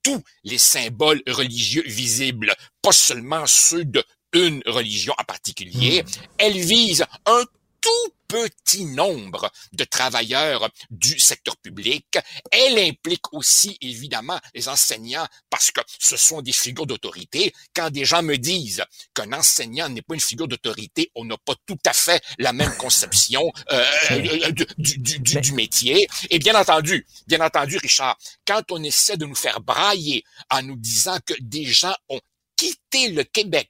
tous 0.03 0.21
les 0.43 0.57
symboles 0.57 1.23
religieux 1.27 1.83
visibles, 1.85 2.53
pas 2.81 2.91
seulement 2.91 3.45
ceux 3.47 3.85
de 3.85 4.03
une 4.33 4.63
religion 4.65 5.13
en 5.19 5.23
particulier. 5.23 6.03
Elle 6.37 6.57
vise 6.57 7.05
un 7.25 7.43
tout 7.79 8.13
petit 8.33 8.85
nombre 8.85 9.51
de 9.73 9.83
travailleurs 9.83 10.69
du 10.89 11.19
secteur 11.19 11.55
public. 11.57 12.17
Elle 12.51 12.79
implique 12.79 13.31
aussi, 13.33 13.77
évidemment, 13.81 14.39
les 14.53 14.67
enseignants 14.67 15.27
parce 15.49 15.71
que 15.71 15.81
ce 15.99 16.17
sont 16.17 16.41
des 16.41 16.51
figures 16.51 16.87
d'autorité. 16.87 17.53
Quand 17.75 17.89
des 17.89 18.05
gens 18.05 18.23
me 18.23 18.37
disent 18.37 18.83
qu'un 19.13 19.31
enseignant 19.33 19.89
n'est 19.89 20.01
pas 20.01 20.15
une 20.15 20.19
figure 20.19 20.47
d'autorité, 20.47 21.11
on 21.15 21.25
n'a 21.25 21.37
pas 21.37 21.55
tout 21.65 21.77
à 21.85 21.93
fait 21.93 22.23
la 22.39 22.53
même 22.53 22.75
conception 22.77 23.51
euh, 23.71 23.85
euh, 24.11 24.51
du, 24.51 24.65
du, 24.77 25.19
du, 25.19 25.41
du, 25.41 25.53
métier. 25.53 26.07
Et 26.29 26.39
bien 26.39 26.55
entendu, 26.55 27.05
bien 27.27 27.41
entendu, 27.41 27.77
Richard, 27.77 28.17
quand 28.45 28.63
on 28.71 28.83
essaie 28.83 29.17
de 29.17 29.25
nous 29.25 29.35
faire 29.35 29.61
brailler 29.61 30.23
en 30.49 30.63
nous 30.63 30.75
disant 30.75 31.19
que 31.25 31.33
des 31.39 31.65
gens 31.65 31.95
ont 32.09 32.19
quitté 32.55 33.09
le 33.09 33.23
Québec 33.23 33.69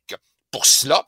pour 0.52 0.66
cela, 0.66 1.06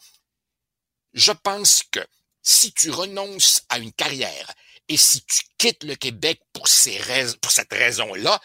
je 1.14 1.32
pense 1.32 1.84
que 1.91 1.99
si 2.45 2.72
tu 2.72 2.91
renonces 2.91 3.63
à 3.69 3.80
une 3.80 3.91
carrière 3.91 4.53
et 4.88 4.97
si 4.97 5.22
tu 5.23 5.41
quittes 5.57 5.84
le 5.84 5.95
Québec 5.95 6.39
pour, 6.53 6.67
cette 6.67 7.73
raison-là, 7.73 8.39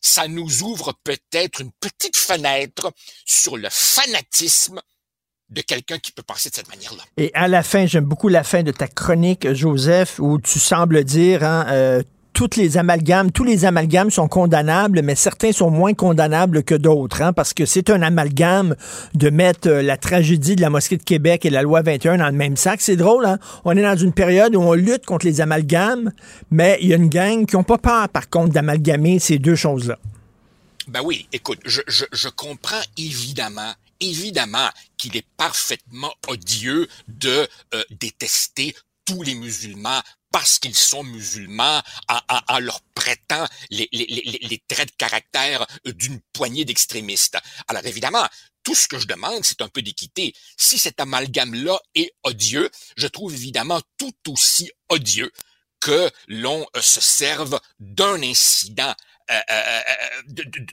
ça 0.00 0.28
nous 0.28 0.62
ouvre 0.62 0.94
peut-être 1.04 1.60
une 1.60 1.72
petite 1.72 2.16
fenêtre 2.16 2.92
sur 3.26 3.56
le 3.56 3.68
fanatisme 3.68 4.80
de 5.50 5.60
quelqu'un 5.60 5.98
qui 5.98 6.12
peut 6.12 6.22
penser 6.22 6.50
de 6.50 6.54
cette 6.54 6.68
manière-là. 6.68 7.02
Et 7.16 7.30
à 7.34 7.48
la 7.48 7.62
fin, 7.62 7.84
j'aime 7.86 8.04
beaucoup 8.04 8.28
la 8.28 8.44
fin 8.44 8.62
de 8.62 8.70
ta 8.70 8.86
chronique, 8.86 9.52
Joseph, 9.52 10.18
où 10.18 10.40
tu 10.40 10.58
sembles 10.58 11.04
dire, 11.04 11.42
hein, 11.42 11.66
euh, 11.68 12.02
toutes 12.32 12.56
les 12.56 12.78
amalgames, 12.78 13.30
tous 13.30 13.44
les 13.44 13.64
amalgames 13.64 14.10
sont 14.10 14.28
condamnables, 14.28 15.02
mais 15.02 15.14
certains 15.14 15.52
sont 15.52 15.70
moins 15.70 15.94
condamnables 15.94 16.62
que 16.62 16.74
d'autres, 16.74 17.22
hein, 17.22 17.32
parce 17.32 17.54
que 17.54 17.66
c'est 17.66 17.90
un 17.90 18.02
amalgame 18.02 18.74
de 19.14 19.30
mettre 19.30 19.68
euh, 19.68 19.82
la 19.82 19.96
tragédie 19.96 20.56
de 20.56 20.60
la 20.60 20.70
mosquée 20.70 20.96
de 20.96 21.02
Québec 21.02 21.44
et 21.44 21.50
la 21.50 21.62
loi 21.62 21.82
21 21.82 22.18
dans 22.18 22.26
le 22.26 22.32
même 22.32 22.56
sac. 22.56 22.80
C'est 22.80 22.96
drôle, 22.96 23.26
hein? 23.26 23.38
On 23.64 23.76
est 23.76 23.82
dans 23.82 23.96
une 23.96 24.12
période 24.12 24.56
où 24.56 24.60
on 24.60 24.72
lutte 24.74 25.06
contre 25.06 25.26
les 25.26 25.40
amalgames, 25.40 26.12
mais 26.50 26.78
il 26.80 26.88
y 26.88 26.92
a 26.92 26.96
une 26.96 27.08
gang 27.08 27.46
qui 27.46 27.56
n'ont 27.56 27.64
pas 27.64 27.78
peur, 27.78 28.08
par 28.08 28.28
contre, 28.28 28.52
d'amalgamer 28.52 29.18
ces 29.18 29.38
deux 29.38 29.56
choses-là. 29.56 29.98
Ben 30.88 31.00
oui, 31.04 31.28
écoute, 31.32 31.60
je, 31.64 31.80
je, 31.86 32.04
je 32.12 32.28
comprends 32.28 32.80
évidemment 32.96 33.72
évidemment 34.02 34.68
qu'il 34.98 35.16
est 35.16 35.26
parfaitement 35.36 36.12
odieux 36.28 36.88
de 37.08 37.48
euh, 37.74 37.84
détester 37.90 38.74
tous 39.04 39.22
les 39.22 39.34
musulmans 39.34 40.02
parce 40.32 40.58
qu'ils 40.58 40.74
sont 40.74 41.04
musulmans 41.04 41.82
en, 42.48 42.58
leur 42.58 42.80
prêtant 42.94 43.46
les, 43.70 44.62
traits 44.66 44.88
de 44.88 44.96
caractère 44.96 45.66
d'une 45.84 46.20
poignée 46.32 46.64
d'extrémistes. 46.64 47.38
Alors 47.68 47.84
évidemment, 47.86 48.26
tout 48.64 48.74
ce 48.74 48.88
que 48.88 48.98
je 48.98 49.06
demande, 49.06 49.44
c'est 49.44 49.60
un 49.60 49.68
peu 49.68 49.82
d'équité. 49.82 50.34
Si 50.56 50.78
cet 50.78 51.00
amalgame-là 51.00 51.78
est 51.94 52.14
odieux, 52.22 52.70
je 52.96 53.06
trouve 53.06 53.34
évidemment 53.34 53.80
tout 53.98 54.14
aussi 54.28 54.70
odieux 54.88 55.30
que 55.80 56.10
l'on 56.28 56.64
euh, 56.76 56.80
se 56.80 57.00
serve 57.00 57.60
d'un 57.80 58.22
incident, 58.22 58.94
euh, 59.30 59.40
euh, 59.50 59.82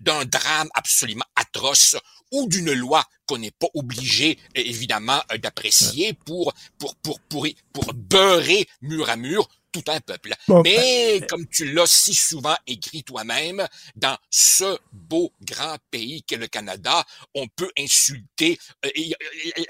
d'un 0.01 0.23
drame 0.25 0.69
absolument 0.75 1.25
atroce 1.35 1.95
ou 2.31 2.47
d'une 2.47 2.73
loi 2.73 3.03
qu'on 3.29 3.37
n'est 3.37 3.51
pas 3.51 3.67
obligé, 3.75 4.39
évidemment, 4.55 5.21
d'apprécier 5.39 6.13
pour, 6.13 6.51
pour, 6.79 6.95
pour, 6.95 7.19
pour, 7.19 7.45
pour 7.73 7.93
beurrer 7.93 8.67
mur 8.81 9.07
à 9.07 9.17
mur 9.17 9.47
tout 9.71 9.83
un 9.87 9.99
peuple. 9.99 10.33
Mais, 10.63 11.19
ben, 11.19 11.27
comme 11.27 11.47
tu 11.47 11.71
l'as 11.73 11.87
si 11.87 12.13
souvent 12.13 12.55
écrit 12.67 13.03
toi-même, 13.03 13.65
dans 13.95 14.17
ce 14.29 14.77
beau 14.91 15.31
grand 15.43 15.77
pays 15.91 16.23
qu'est 16.23 16.37
le 16.37 16.47
Canada, 16.47 17.03
on 17.35 17.47
peut 17.47 17.71
insulter, 17.77 18.57
euh, 18.85 18.89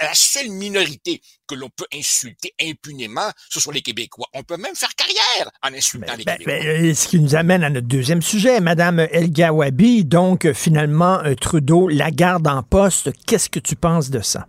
la 0.02 0.14
seule 0.14 0.50
minorité 0.50 1.22
que 1.48 1.56
l'on 1.56 1.70
peut 1.70 1.88
insulter 1.94 2.54
impunément, 2.62 3.30
ce 3.50 3.60
sont 3.60 3.72
les 3.72 3.82
Québécois. 3.82 4.28
On 4.34 4.44
peut 4.44 4.58
même 4.58 4.76
faire 4.76 4.94
carrière 4.96 5.52
en 5.64 5.74
insultant 5.74 6.16
les 6.18 6.24
ben, 6.24 6.38
Québécois. 6.38 6.64
Ben, 6.64 6.96
ce 6.96 7.08
qui 7.08 7.20
nous 7.20 7.36
amène 7.36 7.64
à 7.64 7.70
notre 7.70 7.88
deuxième 7.88 8.22
sujet, 8.22 8.60
Madame 8.60 9.00
El 9.00 9.32
Gawabi. 9.32 10.06
Donc, 10.06 10.52
finalement, 10.54 11.20
euh, 11.20 11.36
Trudeau 11.36 11.88
la 11.88 12.12
garde 12.12 12.48
en 12.48 12.64
poste. 12.64 13.12
Qu'est-ce 13.26 13.50
que 13.50 13.60
tu 13.60 13.76
penses 13.76 14.10
de 14.10 14.22
ça? 14.22 14.48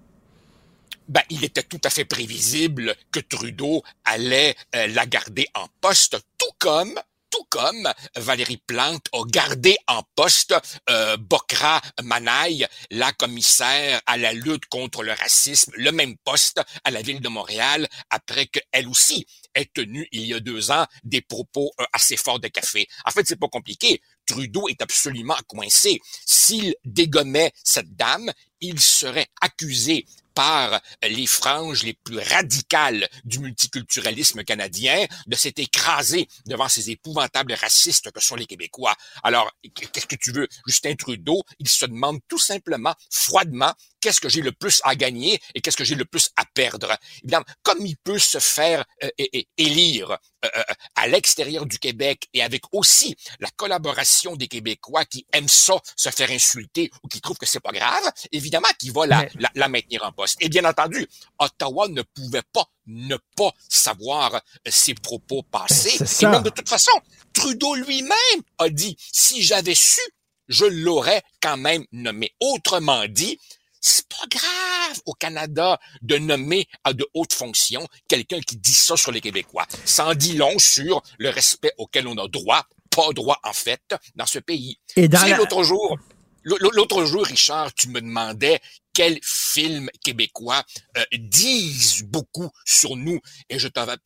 Ben, 1.11 1.23
il 1.29 1.45
était 1.45 1.65
tout 1.65 1.81
à 1.85 1.91
fait 1.91 2.05
prévisible 2.05 2.95
que 3.11 3.19
Trudeau 3.21 3.83
allait 4.05 4.57
euh, 4.77 4.87
la 4.87 5.07
garder 5.07 5.47
en 5.55 5.67
poste, 5.81 6.17
tout 6.39 6.53
comme 6.59 6.95
tout 7.31 7.47
comme 7.49 7.89
Valérie 8.17 8.61
Plante 8.67 9.07
a 9.13 9.25
gardé 9.25 9.77
en 9.87 10.03
poste 10.17 10.55
euh, 10.89 11.17
Bokra 11.17 11.81
Manaï, 12.03 12.67
la 12.91 13.13
commissaire 13.13 14.01
à 14.07 14.17
la 14.17 14.33
lutte 14.33 14.67
contre 14.67 15.05
le 15.05 15.13
racisme, 15.13 15.73
le 15.77 15.93
même 15.93 16.17
poste 16.19 16.61
à 16.85 16.91
la 16.91 17.03
ville 17.03 17.21
de 17.21 17.29
Montréal, 17.29 17.87
après 18.11 18.47
qu'elle 18.47 18.89
aussi 18.89 19.27
ait 19.55 19.71
tenu 19.73 20.09
il 20.13 20.27
y 20.27 20.35
a 20.35 20.41
deux 20.41 20.71
ans 20.73 20.87
des 21.05 21.21
propos 21.21 21.71
euh, 21.81 21.85
assez 21.93 22.17
forts 22.17 22.41
de 22.41 22.49
café. 22.49 22.89
En 23.05 23.13
fait, 23.13 23.27
c'est 23.27 23.39
pas 23.39 23.49
compliqué. 23.49 24.03
Trudeau 24.27 24.69
est 24.69 24.83
absolument 24.83 25.39
coincé. 25.47 26.01
S'il 26.27 26.75
dégommait 26.85 27.53
cette 27.63 27.95
dame, 27.95 28.33
il 28.61 28.81
serait 28.81 29.29
accusé 29.41 30.05
par 30.35 30.81
les 31.03 31.27
franges 31.27 31.83
les 31.83 31.95
plus 31.95 32.19
radicales 32.19 33.09
du 33.25 33.39
multiculturalisme 33.39 34.45
canadien 34.45 35.07
de 35.27 35.37
s'être 35.37 35.59
écrasé 35.59 36.29
devant 36.47 36.69
ces 36.69 36.91
épouvantables 36.91 37.53
racistes 37.55 38.11
que 38.11 38.21
sont 38.21 38.37
les 38.37 38.47
Québécois. 38.47 38.95
Alors, 39.23 39.51
qu'est-ce 39.75 40.07
que 40.07 40.17
tu 40.17 40.33
veux? 40.33 40.49
Justin 40.67 40.95
Trudeau, 40.95 41.43
il 41.59 41.69
se 41.69 41.87
demande 41.87 42.21
tout 42.29 42.39
simplement, 42.39 42.95
froidement, 43.11 43.75
qu'est-ce 44.01 44.21
que 44.21 44.29
j'ai 44.29 44.43
le 44.43 44.53
plus 44.53 44.81
à 44.85 44.95
gagner 44.95 45.41
et 45.55 45.61
qu'est-ce 45.61 45.77
que 45.77 45.85
j'ai 45.85 45.95
le 45.95 46.05
plus 46.05 46.31
à 46.37 46.45
perdre? 46.55 46.97
Évidemment, 47.23 47.45
comme 47.63 47.85
il 47.85 47.97
peut 47.97 48.19
se 48.19 48.39
faire 48.39 48.85
euh, 49.03 49.09
élire 49.57 50.11
euh, 50.11 50.49
euh, 50.57 50.63
à 50.97 51.07
l'extérieur 51.07 51.67
du 51.67 51.79
Québec 51.79 52.29
et 52.33 52.43
avec 52.43 52.63
aussi 52.73 53.17
la 53.41 53.49
collaboration 53.57 54.37
des 54.37 54.49
Québécois 54.49 55.05
qui 55.05 55.27
aiment 55.33 55.49
ça, 55.49 55.75
se 55.97 56.11
faire 56.11 56.31
insulter 56.31 56.91
ou 57.03 57.09
qui 57.09 57.21
trouvent 57.21 57.39
que 57.39 57.47
c'est 57.47 57.61
pas 57.61 57.73
grave, 57.73 58.11
évidemment 58.33 58.69
qu'il 58.79 58.93
va 58.93 59.07
la, 59.07 59.27
la, 59.39 59.51
la, 59.55 59.69
maintenir 59.69 60.05
en 60.05 60.13
poste. 60.13 60.37
Et 60.41 60.49
bien 60.49 60.65
entendu, 60.65 61.07
Ottawa 61.39 61.89
ne 61.89 62.03
pouvait 62.03 62.43
pas 62.53 62.65
ne 62.87 63.17
pas 63.37 63.53
savoir 63.69 64.41
ses 64.69 64.95
propos 64.95 65.43
passés. 65.43 65.97
Et 66.23 66.27
même 66.27 66.43
de 66.43 66.51
toute 66.51 66.69
façon, 66.69 66.91
Trudeau 67.33 67.75
lui-même 67.77 68.43
a 68.59 68.69
dit, 68.69 68.97
si 69.13 69.43
j'avais 69.43 69.75
su, 69.77 70.01
je 70.49 70.65
l'aurais 70.65 71.23
quand 71.41 71.57
même 71.57 71.85
nommé. 71.93 72.35
Autrement 72.41 73.07
dit, 73.07 73.39
c'est 73.81 74.07
pas 74.09 74.27
grave 74.29 75.01
au 75.07 75.13
Canada 75.15 75.79
de 76.03 76.19
nommer 76.19 76.69
à 76.85 76.93
de 76.93 77.07
hautes 77.15 77.33
fonctions 77.33 77.87
quelqu'un 78.09 78.41
qui 78.41 78.57
dit 78.57 78.75
ça 78.75 78.97
sur 78.97 79.13
les 79.13 79.21
Québécois. 79.21 79.67
Ça 79.85 80.07
en 80.07 80.15
dit 80.15 80.37
long 80.37 80.59
sur 80.59 81.03
le 81.19 81.31
respect 81.31 81.73
auquel 81.79 82.07
on 82.07 82.17
a 82.17 82.29
droit, 82.29 82.67
pas 82.91 83.13
droit 83.13 83.39
en 83.45 83.53
fait, 83.53 83.95
dans 84.17 84.27
ce 84.27 84.39
pays. 84.39 84.79
Et 84.97 85.09
dans 85.09 85.37
l'autre 85.37 85.63
jour, 85.63 85.99
l'autre 86.45 87.05
jour, 87.05 87.25
Richard, 87.25 87.73
tu 87.75 87.89
me 87.89 88.01
demandais 88.01 88.61
quels 88.93 89.19
films 89.23 89.89
québécois 90.05 90.63
euh, 90.97 91.05
disent 91.19 92.03
beaucoup 92.05 92.51
sur 92.65 92.97
nous. 92.97 93.21
Et 93.49 93.59
je 93.59 93.69
t'avais, 93.69 93.97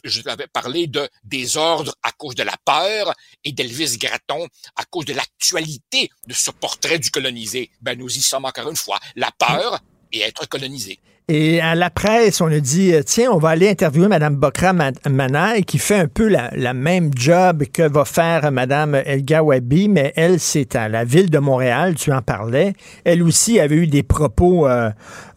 parlé 0.52 0.86
de 0.86 1.08
Désordre 1.22 1.94
à 2.02 2.12
cause 2.12 2.34
de 2.34 2.42
la 2.42 2.56
peur 2.64 3.14
et 3.44 3.52
d'Elvis 3.52 3.98
Gratton 3.98 4.46
à 4.76 4.84
cause 4.84 5.04
de 5.04 5.14
l'actualité 5.14 6.10
de 6.26 6.32
ce 6.32 6.50
portrait 6.50 6.98
du 6.98 7.10
colonisé. 7.10 7.70
Ben, 7.80 7.98
nous 7.98 8.14
y 8.16 8.22
sommes 8.22 8.44
encore 8.44 8.68
une 8.68 8.76
fois. 8.76 9.00
La 9.16 9.30
peur 9.32 9.80
et 10.12 10.20
être 10.20 10.46
colonisé. 10.48 11.00
Et 11.26 11.58
à 11.62 11.74
la 11.74 11.88
presse, 11.88 12.42
on 12.42 12.48
a 12.48 12.60
dit, 12.60 12.92
euh, 12.92 13.02
tiens, 13.02 13.30
on 13.32 13.38
va 13.38 13.48
aller 13.48 13.70
interviewer 13.70 14.08
Mme 14.08 14.36
Bokra 14.36 14.74
Manaï, 15.08 15.64
qui 15.64 15.78
fait 15.78 15.98
un 15.98 16.06
peu 16.06 16.28
la, 16.28 16.50
la, 16.54 16.74
même 16.74 17.12
job 17.16 17.64
que 17.72 17.88
va 17.88 18.04
faire 18.04 18.52
Mme 18.52 19.00
Elga 19.06 19.42
Wabi, 19.42 19.88
mais 19.88 20.12
elle, 20.16 20.38
c'est 20.38 20.76
à 20.76 20.90
la 20.90 21.04
ville 21.04 21.30
de 21.30 21.38
Montréal, 21.38 21.94
tu 21.94 22.12
en 22.12 22.20
parlais. 22.20 22.74
Elle 23.04 23.22
aussi 23.22 23.58
avait 23.58 23.76
eu 23.76 23.86
des 23.86 24.02
propos 24.02 24.68
euh, 24.68 24.90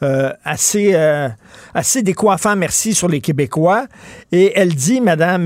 euh, 0.03 0.33
assez, 0.43 0.91
euh, 0.93 1.29
assez 1.73 2.01
décoiffants, 2.01 2.57
merci, 2.57 2.93
sur 2.93 3.07
les 3.07 3.21
Québécois. 3.21 3.85
Et 4.33 4.51
elle 4.59 4.75
dit, 4.75 4.99
Mme 4.99 5.43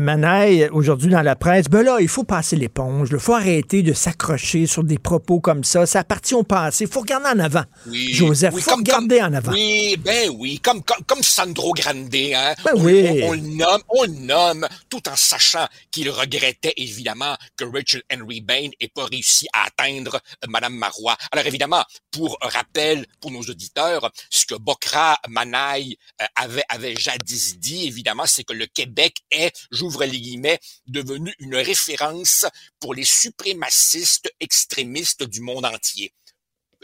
Manaï, 0.00 0.66
aujourd'hui 0.72 1.10
dans 1.10 1.20
la 1.20 1.36
presse, 1.36 1.68
ben 1.68 1.82
là, 1.82 1.98
il 2.00 2.08
faut 2.08 2.24
passer 2.24 2.56
l'éponge, 2.56 3.10
il 3.12 3.18
faut 3.18 3.34
arrêter 3.34 3.82
de 3.82 3.92
s'accrocher 3.92 4.64
sur 4.64 4.82
des 4.82 4.98
propos 4.98 5.40
comme 5.40 5.62
ça. 5.62 5.84
Ça 5.84 5.98
appartient 5.98 6.34
au 6.34 6.42
passé. 6.42 6.84
Il 6.84 6.90
faut 6.90 7.00
regarder 7.00 7.38
en 7.38 7.38
avant. 7.38 7.64
Oui, 7.86 8.14
Joseph, 8.14 8.54
il 8.56 8.62
faut 8.62 8.76
regarder 8.76 9.20
en 9.20 9.34
avant. 9.34 9.52
Oui, 9.52 9.73
ben 9.98 10.30
oui, 10.30 10.58
comme, 10.60 10.82
comme, 10.82 11.04
comme 11.04 11.22
Sandro 11.22 11.72
Grande, 11.72 12.14
hein. 12.14 12.54
Ben 12.64 12.72
oui. 12.76 13.22
on, 13.22 13.28
on, 13.28 13.32
le 13.32 13.40
nomme, 13.40 13.82
on 13.88 14.02
le 14.02 14.08
nomme, 14.08 14.68
tout 14.88 15.08
en 15.08 15.16
sachant 15.16 15.66
qu'il 15.90 16.10
regrettait 16.10 16.74
évidemment 16.76 17.36
que 17.56 17.64
Richard 17.64 18.02
Henry 18.12 18.40
Bain 18.40 18.70
ait 18.80 18.88
pas 18.88 19.06
réussi 19.06 19.46
à 19.52 19.64
atteindre 19.64 20.16
euh, 20.16 20.46
Madame 20.48 20.74
Marois. 20.74 21.16
Alors 21.32 21.46
évidemment, 21.46 21.84
pour 22.10 22.36
rappel 22.40 23.06
pour 23.20 23.30
nos 23.30 23.42
auditeurs, 23.42 24.10
ce 24.30 24.46
que 24.46 24.54
Bokra 24.54 25.18
Manaï 25.28 25.96
euh, 26.20 26.26
avait, 26.36 26.64
avait 26.68 26.96
jadis 26.96 27.58
dit, 27.58 27.86
évidemment, 27.86 28.26
c'est 28.26 28.44
que 28.44 28.52
le 28.52 28.66
Québec 28.66 29.16
est, 29.30 29.54
j'ouvre 29.70 30.04
les 30.04 30.20
guillemets, 30.20 30.60
devenu 30.86 31.34
une 31.38 31.56
référence 31.56 32.46
pour 32.80 32.94
les 32.94 33.04
suprémacistes 33.04 34.32
extrémistes 34.40 35.24
du 35.24 35.40
monde 35.40 35.64
entier 35.64 36.12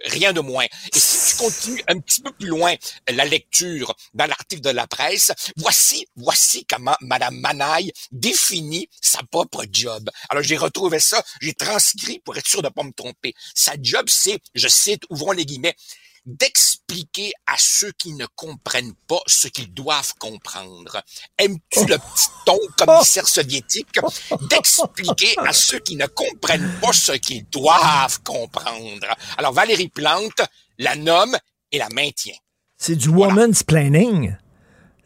rien 0.06 0.32
de 0.32 0.40
moins. 0.40 0.64
Et 0.64 0.98
si 0.98 1.31
tu 1.31 1.43
continues 1.43 1.82
un 1.89 1.98
petit 1.98 2.22
peu 2.22 2.32
plus 2.32 2.48
loin 2.48 2.74
la 3.09 3.24
lecture 3.24 3.94
dans 4.14 4.27
l'article 4.27 4.62
de 4.62 4.70
la 4.70 4.86
presse, 4.86 5.32
voici, 5.56 6.06
voici 6.16 6.64
comment 6.66 6.97
Madame 7.01 7.36
Manaille 7.39 7.93
définit 8.12 8.89
sa 9.01 9.22
propre 9.31 9.64
job. 9.70 10.10
Alors 10.28 10.43
j'ai 10.43 10.56
retrouvé 10.56 11.01
ça, 11.01 11.22
j'ai 11.40 11.55
transcrit 11.55 12.20
pour 12.20 12.36
être 12.36 12.48
sûr 12.48 12.62
de 12.62 12.68
ne 12.68 12.72
pas 12.72 12.82
me 12.82 12.93
tromper. 12.93 13.35
Sa 13.55 13.72
job, 13.81 14.06
c'est, 14.09 14.39
je 14.55 14.68
cite, 14.68 15.02
ouvrons 15.10 15.32
les 15.32 15.44
guillemets, 15.44 15.74
d'expliquer 16.26 17.32
à 17.47 17.55
ceux 17.56 17.92
qui 17.92 18.12
ne 18.14 18.26
comprennent 18.36 18.94
pas 19.09 19.20
ce 19.26 19.48
qu'ils 19.48 19.72
doivent 19.72 20.14
comprendre. 20.18 21.02
Aimes-tu 21.38 21.80
le 21.86 21.97
petit 21.98 22.28
ton 22.47 22.59
commissaire 22.76 23.26
soviétique? 23.28 23.98
D'expliquer 24.48 25.34
à 25.38 25.52
ceux 25.52 25.78
qui 25.78 25.97
ne 25.97 26.06
comprennent 26.06 26.70
pas 26.80 26.92
ce 26.92 27.12
qu'ils 27.12 27.48
doivent 27.48 28.20
comprendre? 28.22 29.06
Alors 29.38 29.52
Valérie 29.52 29.88
Plante 29.88 30.40
la 30.78 30.97
nomme 30.97 31.36
et 31.72 31.78
la 31.78 31.88
maintient. 31.90 32.34
C'est 32.78 32.97
du 32.97 33.09
woman's 33.09 33.62
planning. 33.62 34.36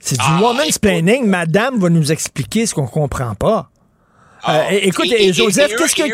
C'est 0.00 0.16
du 0.16 0.24
Ah, 0.26 0.38
woman's 0.40 0.78
planning. 0.78 1.26
Madame 1.26 1.78
va 1.80 1.88
nous 1.90 2.12
expliquer 2.12 2.66
ce 2.66 2.74
qu'on 2.74 2.86
comprend 2.86 3.34
pas. 3.34 3.70
Ah, 4.42 4.66
Euh, 4.66 4.78
écoute, 4.82 5.06
et- 5.06 5.28
et- 5.28 5.32
Joseph, 5.32 5.74
qu'est-ce 5.76 5.94
que 5.96 6.04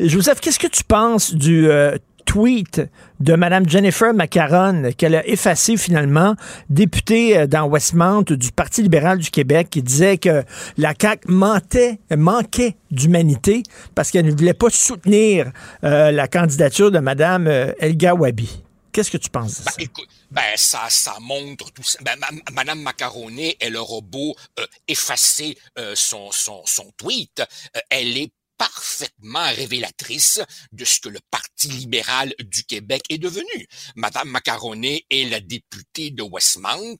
Joseph, 0.00 0.40
qu'est-ce 0.40 0.58
que 0.58 0.66
tu 0.66 0.82
penses 0.84 1.34
du 1.34 1.70
euh, 1.70 1.96
tweet 2.24 2.80
de 3.20 3.34
Mme 3.34 3.68
Jennifer 3.68 4.12
Macaron 4.12 4.90
qu'elle 4.96 5.14
a 5.14 5.26
effacé 5.26 5.76
finalement, 5.76 6.34
députée 6.68 7.38
euh, 7.38 7.46
dans 7.46 7.64
Westmount 7.64 8.22
du 8.22 8.52
Parti 8.52 8.82
libéral 8.82 9.18
du 9.18 9.30
Québec, 9.30 9.68
qui 9.70 9.82
disait 9.82 10.18
que 10.18 10.44
la 10.76 10.94
CAQ 11.00 11.28
mentait, 11.28 12.00
manquait 12.16 12.76
d'humanité 12.90 13.62
parce 13.94 14.10
qu'elle 14.10 14.26
ne 14.26 14.32
voulait 14.32 14.54
pas 14.54 14.70
soutenir 14.70 15.52
euh, 15.84 16.10
la 16.10 16.28
candidature 16.28 16.90
de 16.90 16.98
Mme 16.98 17.46
euh, 17.46 17.72
Elga 17.78 18.14
Wabi. 18.14 18.62
Qu'est-ce 18.92 19.10
que 19.10 19.16
tu 19.16 19.28
penses 19.28 19.58
de 19.58 19.64
ça? 19.64 19.72
Écoute, 19.78 20.06
ben 20.30 20.42
ça, 20.54 20.82
ça 20.88 21.14
montre 21.20 21.72
tout 21.72 21.82
ça. 21.82 21.98
Ben, 22.04 22.14
ma- 22.20 22.52
Madame 22.52 22.80
Macaroni, 22.80 23.56
elle 23.58 23.76
aura 23.76 24.00
beau 24.00 24.36
euh, 24.60 24.66
effacer 24.86 25.56
euh, 25.78 25.94
son, 25.96 26.30
son, 26.30 26.62
son 26.64 26.92
tweet, 26.96 27.40
euh, 27.40 27.80
elle 27.90 28.16
est 28.16 28.30
parfaitement 28.56 29.46
révélatrice 29.54 30.40
de 30.72 30.84
ce 30.84 31.00
que 31.00 31.08
le 31.08 31.20
Parti 31.30 31.68
libéral 31.68 32.34
du 32.40 32.64
Québec 32.64 33.02
est 33.08 33.18
devenu. 33.18 33.66
Madame 33.96 34.28
Macaroni 34.28 35.04
est 35.10 35.28
la 35.30 35.40
députée 35.40 36.10
de 36.10 36.22
Westmount 36.22 36.98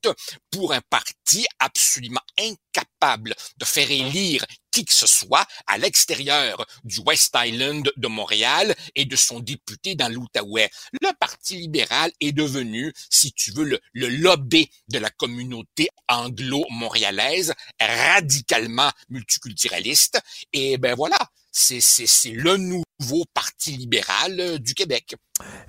pour 0.51 0.72
un 0.72 0.81
parti 0.90 1.47
absolument 1.59 2.20
incapable 2.39 3.35
de 3.59 3.64
faire 3.64 3.90
élire 3.90 4.44
qui 4.74 4.85
que 4.85 4.93
ce 4.93 5.06
soit 5.06 5.47
à 5.68 5.78
l'extérieur 5.78 6.66
du 6.82 6.98
West 6.98 7.36
Island 7.36 7.93
de 7.97 8.09
Montréal 8.09 8.74
et 8.97 9.05
de 9.05 9.14
son 9.14 9.39
député 9.39 9.94
dans 9.94 10.09
l'Outaouais. 10.09 10.68
Le 11.01 11.10
Parti 11.20 11.59
libéral 11.59 12.10
est 12.20 12.32
devenu, 12.32 12.93
si 13.09 13.32
tu 13.32 13.52
veux, 13.52 13.62
le, 13.62 13.81
le 13.93 14.09
lobby 14.09 14.68
de 14.89 14.98
la 14.98 15.10
communauté 15.10 15.89
anglo-montréalaise, 16.09 17.55
radicalement 17.81 18.90
multiculturaliste. 19.10 20.20
Et 20.52 20.76
ben 20.76 20.97
voilà, 20.97 21.18
c'est, 21.55 21.81
c'est, 21.81 22.06
c'est 22.06 22.32
le 22.32 22.56
nouveau 22.56 23.24
Parti 23.32 23.70
libéral 23.72 24.39
euh, 24.39 24.59
du 24.59 24.74
Québec. 24.74 25.14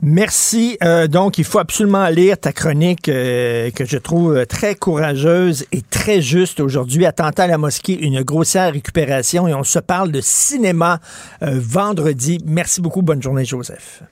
Merci. 0.01 0.77
Euh, 0.83 1.07
donc, 1.07 1.37
il 1.37 1.43
faut 1.43 1.59
absolument 1.59 2.07
lire 2.09 2.39
ta 2.39 2.51
chronique 2.51 3.07
euh, 3.07 3.69
que 3.71 3.85
je 3.85 3.97
trouve 3.97 4.45
très 4.47 4.75
courageuse 4.75 5.65
et 5.71 5.81
très 5.81 6.21
juste 6.21 6.59
aujourd'hui. 6.59 7.05
Attentat 7.05 7.43
à 7.43 7.47
la 7.47 7.57
mosquée, 7.57 7.99
une 7.99 8.23
grossière 8.23 8.73
récupération 8.73 9.47
et 9.47 9.53
on 9.53 9.63
se 9.63 9.79
parle 9.79 10.11
de 10.11 10.21
cinéma 10.21 10.99
euh, 11.43 11.59
vendredi. 11.59 12.39
Merci 12.45 12.81
beaucoup. 12.81 13.01
Bonne 13.01 13.21
journée, 13.21 13.45
Joseph. 13.45 14.03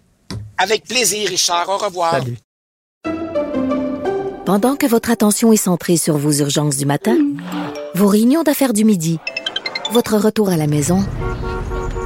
Avec 0.58 0.86
plaisir, 0.86 1.28
Richard. 1.30 1.68
Au 1.70 1.78
revoir. 1.78 2.12
Salut. 2.12 2.38
Pendant 4.46 4.76
que 4.76 4.86
votre 4.86 5.10
attention 5.10 5.54
est 5.54 5.58
centrée 5.58 5.98
sur 5.98 6.18
vos 6.18 6.34
urgences 6.34 6.78
du 6.78 6.86
matin, 6.86 7.18
vos 7.96 8.08
réunions 8.08 8.44
d'affaires 8.44 8.74
du 8.74 8.84
midi, 8.86 9.20
votre 9.92 10.18
retour 10.18 10.50
à 10.50 10.58
la 10.58 10.68
maison 10.68 11.04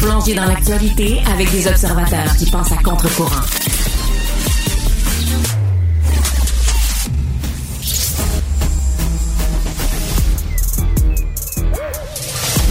Plongé 0.00 0.34
dans 0.34 0.46
l'actualité 0.46 1.20
avec 1.30 1.50
des 1.50 1.66
observateurs 1.66 2.34
qui 2.38 2.50
pensent 2.50 2.72
à 2.72 2.76
contre-courant. 2.76 3.42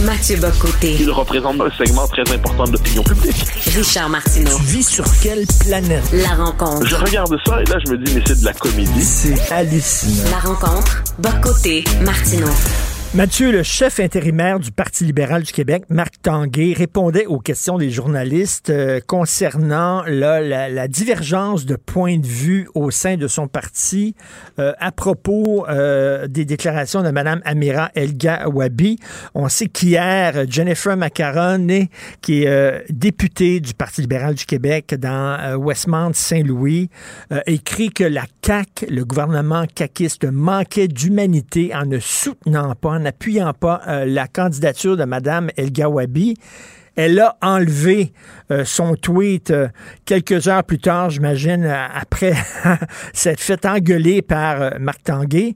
Mathieu 0.02 0.36
Bocoté. 0.38 0.96
Il 0.98 1.10
représente 1.10 1.60
un 1.60 1.70
segment 1.78 2.08
très 2.08 2.28
important 2.32 2.64
de 2.64 2.72
l'opinion 2.72 3.02
publique. 3.04 3.46
Richard 3.76 4.08
Martineau. 4.08 4.56
Tu 4.56 4.62
vis 4.62 4.88
sur 4.88 5.04
quelle 5.22 5.46
planète? 5.60 6.02
La 6.12 6.34
rencontre. 6.34 6.84
Je 6.86 6.96
regarde 6.96 7.36
ça 7.46 7.62
et 7.62 7.64
là, 7.66 7.76
je 7.84 7.92
me 7.92 7.98
dis, 7.98 8.12
mais 8.14 8.22
c'est 8.26 8.40
de 8.40 8.44
la 8.44 8.54
comédie. 8.54 9.04
C'est 9.04 9.52
hallucinant. 9.52 10.30
La 10.30 10.38
rencontre. 10.38 11.04
Bocoté. 11.18 11.84
Martineau. 12.00 12.50
Mathieu, 13.12 13.50
le 13.50 13.64
chef 13.64 13.98
intérimaire 13.98 14.60
du 14.60 14.70
Parti 14.70 15.04
libéral 15.04 15.42
du 15.42 15.50
Québec, 15.50 15.82
Marc 15.88 16.22
Tanguay, 16.22 16.74
répondait 16.74 17.26
aux 17.26 17.40
questions 17.40 17.76
des 17.76 17.90
journalistes 17.90 18.70
euh, 18.70 19.00
concernant 19.04 20.04
la, 20.06 20.86
divergence 20.86 21.66
de 21.66 21.74
points 21.74 22.18
de 22.18 22.26
vue 22.26 22.68
au 22.76 22.92
sein 22.92 23.16
de 23.16 23.26
son 23.26 23.48
parti 23.48 24.14
euh, 24.60 24.74
à 24.78 24.92
propos 24.92 25.66
euh, 25.68 26.28
des 26.28 26.44
déclarations 26.44 27.02
de 27.02 27.10
Mme 27.10 27.42
Amira 27.44 27.90
Elga 27.96 28.48
Wabi. 28.48 29.00
On 29.34 29.48
sait 29.48 29.66
qu'hier, 29.66 30.44
Jennifer 30.48 30.96
Macaron, 30.96 31.66
qui 32.22 32.44
est 32.44 32.84
députée 32.92 33.58
du 33.58 33.74
Parti 33.74 34.02
libéral 34.02 34.36
du 34.36 34.46
Québec 34.46 34.94
dans 34.94 35.56
Westmount-Saint-Louis, 35.56 36.90
écrit 37.46 37.90
que 37.90 38.04
la 38.04 38.24
CAQ, 38.46 38.86
le 38.88 39.04
gouvernement 39.04 39.64
caquiste, 39.74 40.24
manquait 40.24 40.86
d'humanité 40.86 41.72
en 41.74 41.86
ne 41.86 41.98
soutenant 41.98 42.76
pas, 42.76 42.99
n'appuyant 43.00 43.52
pas 43.52 43.82
euh, 43.86 44.04
la 44.04 44.26
candidature 44.28 44.96
de 44.96 45.04
Mme 45.04 45.50
El 45.56 45.72
Gawabi. 45.72 46.36
Elle 46.96 47.18
a 47.20 47.36
enlevé 47.40 48.12
euh, 48.50 48.64
son 48.64 48.94
tweet 48.94 49.50
euh, 49.50 49.68
quelques 50.04 50.48
heures 50.48 50.64
plus 50.64 50.78
tard, 50.78 51.10
j'imagine, 51.10 51.64
après 51.64 52.34
s'être 53.12 53.40
fait 53.40 53.64
engueuler 53.66 54.22
par 54.22 54.78
Marc 54.78 55.02
Tanguay. 55.04 55.54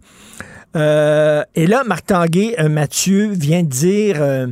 Et 0.76 1.66
là, 1.68 1.84
Marc 1.86 2.06
Tanguay, 2.06 2.56
Mathieu, 2.68 3.28
vient 3.30 3.62
dire 3.62 4.48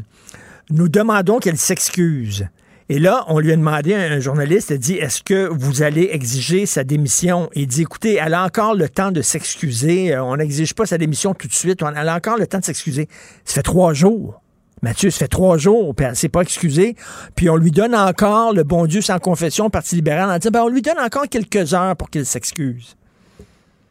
Nous 0.70 0.88
demandons 0.88 1.40
qu'elle 1.40 1.56
s'excuse. 1.56 2.46
Et 2.88 2.98
là, 2.98 3.24
on 3.28 3.38
lui 3.38 3.52
a 3.52 3.56
demandé, 3.56 3.94
un 3.94 4.20
journaliste 4.20 4.70
a 4.72 4.76
dit, 4.76 4.94
est-ce 4.94 5.22
que 5.22 5.48
vous 5.48 5.82
allez 5.82 6.08
exiger 6.12 6.66
sa 6.66 6.84
démission? 6.84 7.48
Il 7.54 7.66
dit, 7.66 7.82
écoutez, 7.82 8.18
elle 8.24 8.34
a 8.34 8.44
encore 8.44 8.74
le 8.74 8.88
temps 8.88 9.12
de 9.12 9.22
s'excuser. 9.22 10.14
Euh, 10.14 10.22
On 10.24 10.36
n'exige 10.36 10.74
pas 10.74 10.84
sa 10.86 10.98
démission 10.98 11.32
tout 11.34 11.48
de 11.48 11.52
suite. 11.52 11.80
Elle 11.82 12.08
a 12.08 12.14
encore 12.16 12.36
le 12.38 12.46
temps 12.46 12.58
de 12.58 12.64
s'excuser. 12.64 13.08
Ça 13.44 13.54
fait 13.56 13.62
trois 13.62 13.94
jours. 13.94 14.40
Mathieu, 14.82 15.10
ça 15.10 15.20
fait 15.20 15.28
trois 15.28 15.58
jours, 15.58 15.94
puis 15.94 16.04
elle 16.06 16.16
s'est 16.16 16.28
pas 16.28 16.40
excusée. 16.40 16.96
Puis 17.36 17.48
on 17.48 17.54
lui 17.56 17.70
donne 17.70 17.94
encore 17.94 18.52
le 18.52 18.64
bon 18.64 18.86
Dieu 18.86 19.00
sans 19.00 19.20
confession 19.20 19.70
Parti 19.70 19.94
libéral 19.94 20.28
en 20.28 20.36
disant, 20.38 20.50
ben, 20.50 20.62
on 20.62 20.68
lui 20.68 20.82
donne 20.82 20.98
encore 20.98 21.28
quelques 21.30 21.72
heures 21.72 21.94
pour 21.96 22.10
qu'il 22.10 22.26
s'excuse. 22.26 22.96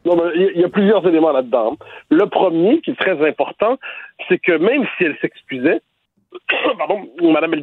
Non, 0.04 0.18
mais 0.18 0.32
il 0.56 0.60
y 0.60 0.64
a- 0.66 0.70
plusieurs 0.70 1.08
éléments 1.08 1.32
là-dedans. 1.32 1.78
Le 2.10 2.26
premier, 2.28 2.82
qui 2.82 2.92
est 2.92 3.00
très 3.00 3.26
important, 3.26 3.78
c'est 4.28 4.38
que 4.40 4.52
même 4.58 4.84
si 4.98 5.06
elle 5.06 5.16
s'excusait, 5.22 5.82
pardon, 6.78 7.08
Mme 7.22 7.54
El 7.54 7.62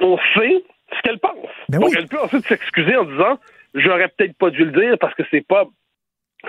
on 0.00 0.18
sait 0.34 0.64
ce 0.94 1.02
qu'elle 1.02 1.18
pense. 1.18 1.48
Donc, 1.68 1.92
elle 1.96 2.08
peut 2.08 2.20
ensuite 2.20 2.46
s'excuser 2.46 2.96
en 2.96 3.04
disant 3.04 3.38
J'aurais 3.74 4.08
peut-être 4.08 4.36
pas 4.36 4.50
dû 4.50 4.64
le 4.64 4.72
dire 4.72 4.98
parce 5.00 5.14
que 5.14 5.22
c'est 5.30 5.46
pas 5.46 5.64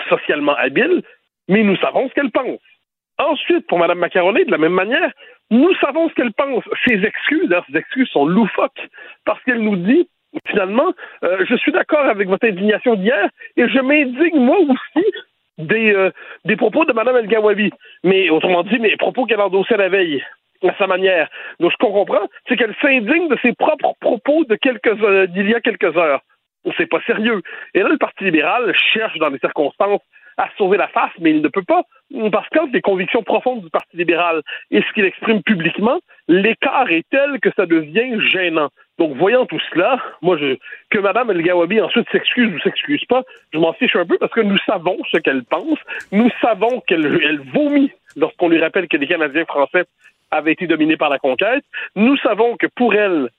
socialement 0.10 0.56
habile, 0.56 1.04
mais 1.48 1.64
nous 1.64 1.78
savons 1.78 2.10
ce 2.10 2.14
qu'elle 2.14 2.32
pense. 2.32 2.60
Ensuite, 3.18 3.68
pour 3.68 3.78
Mme 3.78 4.00
Macaroni, 4.00 4.44
de 4.46 4.52
la 4.52 4.58
même 4.58 4.74
manière, 4.74 5.12
nous 5.52 5.74
savons 5.76 6.10
ce 6.10 6.16
qu'elle 6.16 6.34
pense. 6.34 6.64
Ses 6.86 7.04
excuses, 7.06 7.48
d'ailleurs, 7.48 7.66
ses 7.70 7.78
excuses 7.78 8.10
sont 8.10 8.26
loufoques 8.26 8.90
parce 9.26 9.42
qu'elle 9.44 9.62
nous 9.62 9.78
dit 9.78 10.10
finalement, 10.48 10.94
euh, 11.24 11.46
je 11.48 11.56
suis 11.56 11.72
d'accord 11.72 12.06
avec 12.06 12.28
votre 12.28 12.48
indignation 12.48 12.96
d'hier 12.96 13.30
et 13.56 13.70
je 13.70 13.80
m'indigne 13.80 14.40
moi 14.40 14.58
aussi 14.58 15.06
des, 15.60 15.94
euh, 15.94 16.10
des 16.44 16.56
propos 16.56 16.86
de 16.86 16.94
Mme 16.94 17.18
El 17.18 17.28
Gawabi. 17.28 17.72
Mais 18.04 18.30
autrement 18.32 18.64
dit, 18.64 18.80
mes 18.80 18.98
propos 18.98 19.26
qu'elle 19.26 19.42
endossait 19.42 19.78
la 19.78 19.90
veille 19.90 20.24
à 20.70 20.76
sa 20.78 20.88
manière. 20.88 21.30
Donc, 21.60 21.72
ce 21.72 21.78
qu'on 21.78 21.92
comprend, 21.92 22.28
c'est 22.48 22.56
qu'elle 22.56 22.76
s'indigne 22.82 23.28
de 23.28 23.38
ses 23.42 23.54
propres 23.54 23.94
propos 24.00 24.46
de 24.46 24.56
quelques 24.56 24.88
euh, 24.88 25.28
d'il 25.28 25.50
y 25.50 25.56
a 25.56 25.62
quelques 25.62 25.96
heures. 25.98 26.22
C'est 26.78 26.90
pas 26.90 27.02
sérieux. 27.06 27.42
Et 27.74 27.82
là, 27.82 27.90
le 27.90 27.98
Parti 27.98 28.24
libéral 28.24 28.74
cherche 28.94 29.18
dans 29.18 29.30
des 29.30 29.40
circonstances 29.40 30.02
à 30.38 30.50
sauver 30.58 30.78
la 30.78 30.88
face, 30.88 31.12
mais 31.20 31.32
il 31.32 31.42
ne 31.42 31.48
peut 31.48 31.64
pas. 31.64 31.84
Parce 32.32 32.48
que 32.50 32.60
les 32.72 32.82
convictions 32.82 33.24
profondes 33.24 33.64
du 33.64 33.70
Parti 33.70 33.98
libéral 33.98 34.42
et 34.72 34.82
ce 34.82 34.94
qu'il 34.94 35.06
exprime 35.06 35.44
publiquement, 35.44 36.00
l'écart 36.28 36.90
est 36.90 37.06
tel 37.10 37.40
que 37.40 37.50
ça 37.56 37.66
devient 37.66 38.20
gênant. 38.30 38.70
Donc, 39.00 39.16
voyant 39.18 39.46
tout 39.46 39.60
cela, 39.72 40.00
moi, 40.22 40.38
je, 40.38 40.56
que 40.92 41.00
Mme 41.00 41.32
El 41.32 41.42
Gawabi 41.42 41.82
ensuite 41.82 42.08
s'excuse 42.12 42.54
ou 42.54 42.60
s'excuse 42.60 43.04
pas, 43.06 43.24
je 43.52 43.58
m'en 43.58 43.74
fiche 43.74 43.96
un 43.96 44.06
peu 44.06 44.18
parce 44.18 44.32
que 44.32 44.42
nous 44.42 44.58
savons 44.66 44.98
ce 45.12 45.18
qu'elle 45.18 45.44
pense. 45.44 45.80
Nous 46.12 46.30
savons 46.42 46.82
qu'elle 46.82 47.06
elle 47.24 47.42
vomit 47.54 47.92
lorsqu'on 48.16 48.50
lui 48.50 48.60
rappelle 48.60 48.88
que 48.88 48.98
les 48.98 49.08
Canadiens 49.08 49.46
français 49.46 49.86
avaient 50.34 50.54
été 50.54 50.68
dominés 50.68 50.98
par 50.98 51.10
la 51.10 51.20
conquête. 51.20 51.64
Nous 51.96 52.18
savons 52.18 52.58
que 52.58 52.68
pour 52.68 52.94
elle, 52.96 53.30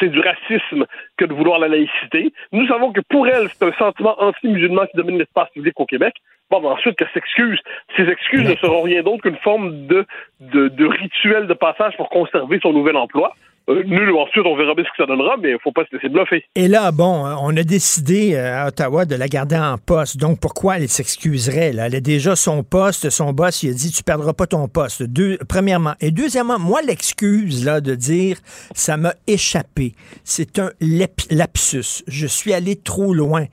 c'est 0.00 0.08
du 0.08 0.20
racisme 0.20 0.86
que 1.16 1.24
de 1.24 1.32
vouloir 1.32 1.58
la 1.58 1.68
laïcité. 1.68 2.32
Nous 2.52 2.66
savons 2.66 2.92
que 2.92 3.00
pour 3.08 3.28
elle, 3.28 3.48
c'est 3.50 3.64
un 3.64 3.72
sentiment 3.72 4.20
anti-musulman 4.20 4.86
qui 4.86 4.96
domine 4.96 5.18
l'espace 5.18 5.50
public 5.50 5.78
au 5.78 5.86
Québec. 5.86 6.14
Bon, 6.50 6.60
ben 6.60 6.70
ensuite, 6.70 6.96
qu'elle 6.96 7.10
s'excuse. 7.12 7.60
Ces 7.96 8.08
excuses 8.08 8.48
ne 8.48 8.56
seront 8.56 8.82
rien 8.82 9.02
d'autre 9.02 9.22
qu'une 9.22 9.36
forme 9.36 9.86
de, 9.86 10.06
de, 10.40 10.68
de 10.68 10.86
rituel 10.86 11.46
de 11.46 11.54
passage 11.54 11.96
pour 11.96 12.08
conserver 12.08 12.58
son 12.62 12.72
nouvel 12.72 12.96
emploi. 12.96 13.34
Euh, 13.68 13.82
nul 13.84 14.10
ensuite, 14.16 14.46
on 14.46 14.56
verra 14.56 14.74
bien 14.74 14.84
ce 14.84 14.90
que 14.90 15.02
ça 15.02 15.06
donnera, 15.06 15.36
mais 15.42 15.50
il 15.50 15.58
faut 15.62 15.72
pas 15.72 15.84
se 15.90 15.94
laisser 15.94 16.08
bluffer. 16.08 16.42
Et 16.54 16.68
là, 16.68 16.90
bon, 16.90 17.24
on 17.42 17.54
a 17.56 17.62
décidé 17.62 18.34
euh, 18.34 18.64
à 18.64 18.68
Ottawa 18.68 19.04
de 19.04 19.14
la 19.14 19.28
garder 19.28 19.56
en 19.56 19.76
poste. 19.76 20.16
Donc, 20.16 20.40
pourquoi 20.40 20.78
elle 20.78 20.88
s'excuserait? 20.88 21.72
Là? 21.72 21.86
Elle 21.86 21.96
a 21.96 22.00
déjà 22.00 22.34
son 22.34 22.62
poste, 22.62 23.10
son 23.10 23.32
boss, 23.32 23.62
il 23.62 23.70
a 23.70 23.74
dit, 23.74 23.90
tu 23.90 24.02
perdras 24.02 24.32
pas 24.32 24.46
ton 24.46 24.68
poste. 24.68 25.02
Deux, 25.02 25.36
premièrement. 25.48 25.94
Et 26.00 26.10
deuxièmement, 26.10 26.58
moi, 26.58 26.80
l'excuse 26.82 27.64
là 27.64 27.80
de 27.80 27.94
dire, 27.94 28.38
ça 28.74 28.96
m'a 28.96 29.14
échappé. 29.26 29.92
C'est 30.24 30.58
un 30.58 30.70
lap- 30.80 31.20
lapsus. 31.30 32.02
Je 32.06 32.26
suis 32.26 32.54
allé 32.54 32.76
trop 32.76 33.12
loin. 33.12 33.44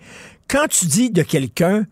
Quand 0.48 0.68
tu 0.70 0.86
dis 0.86 1.10
de 1.10 1.24
quelqu'un, 1.24 1.86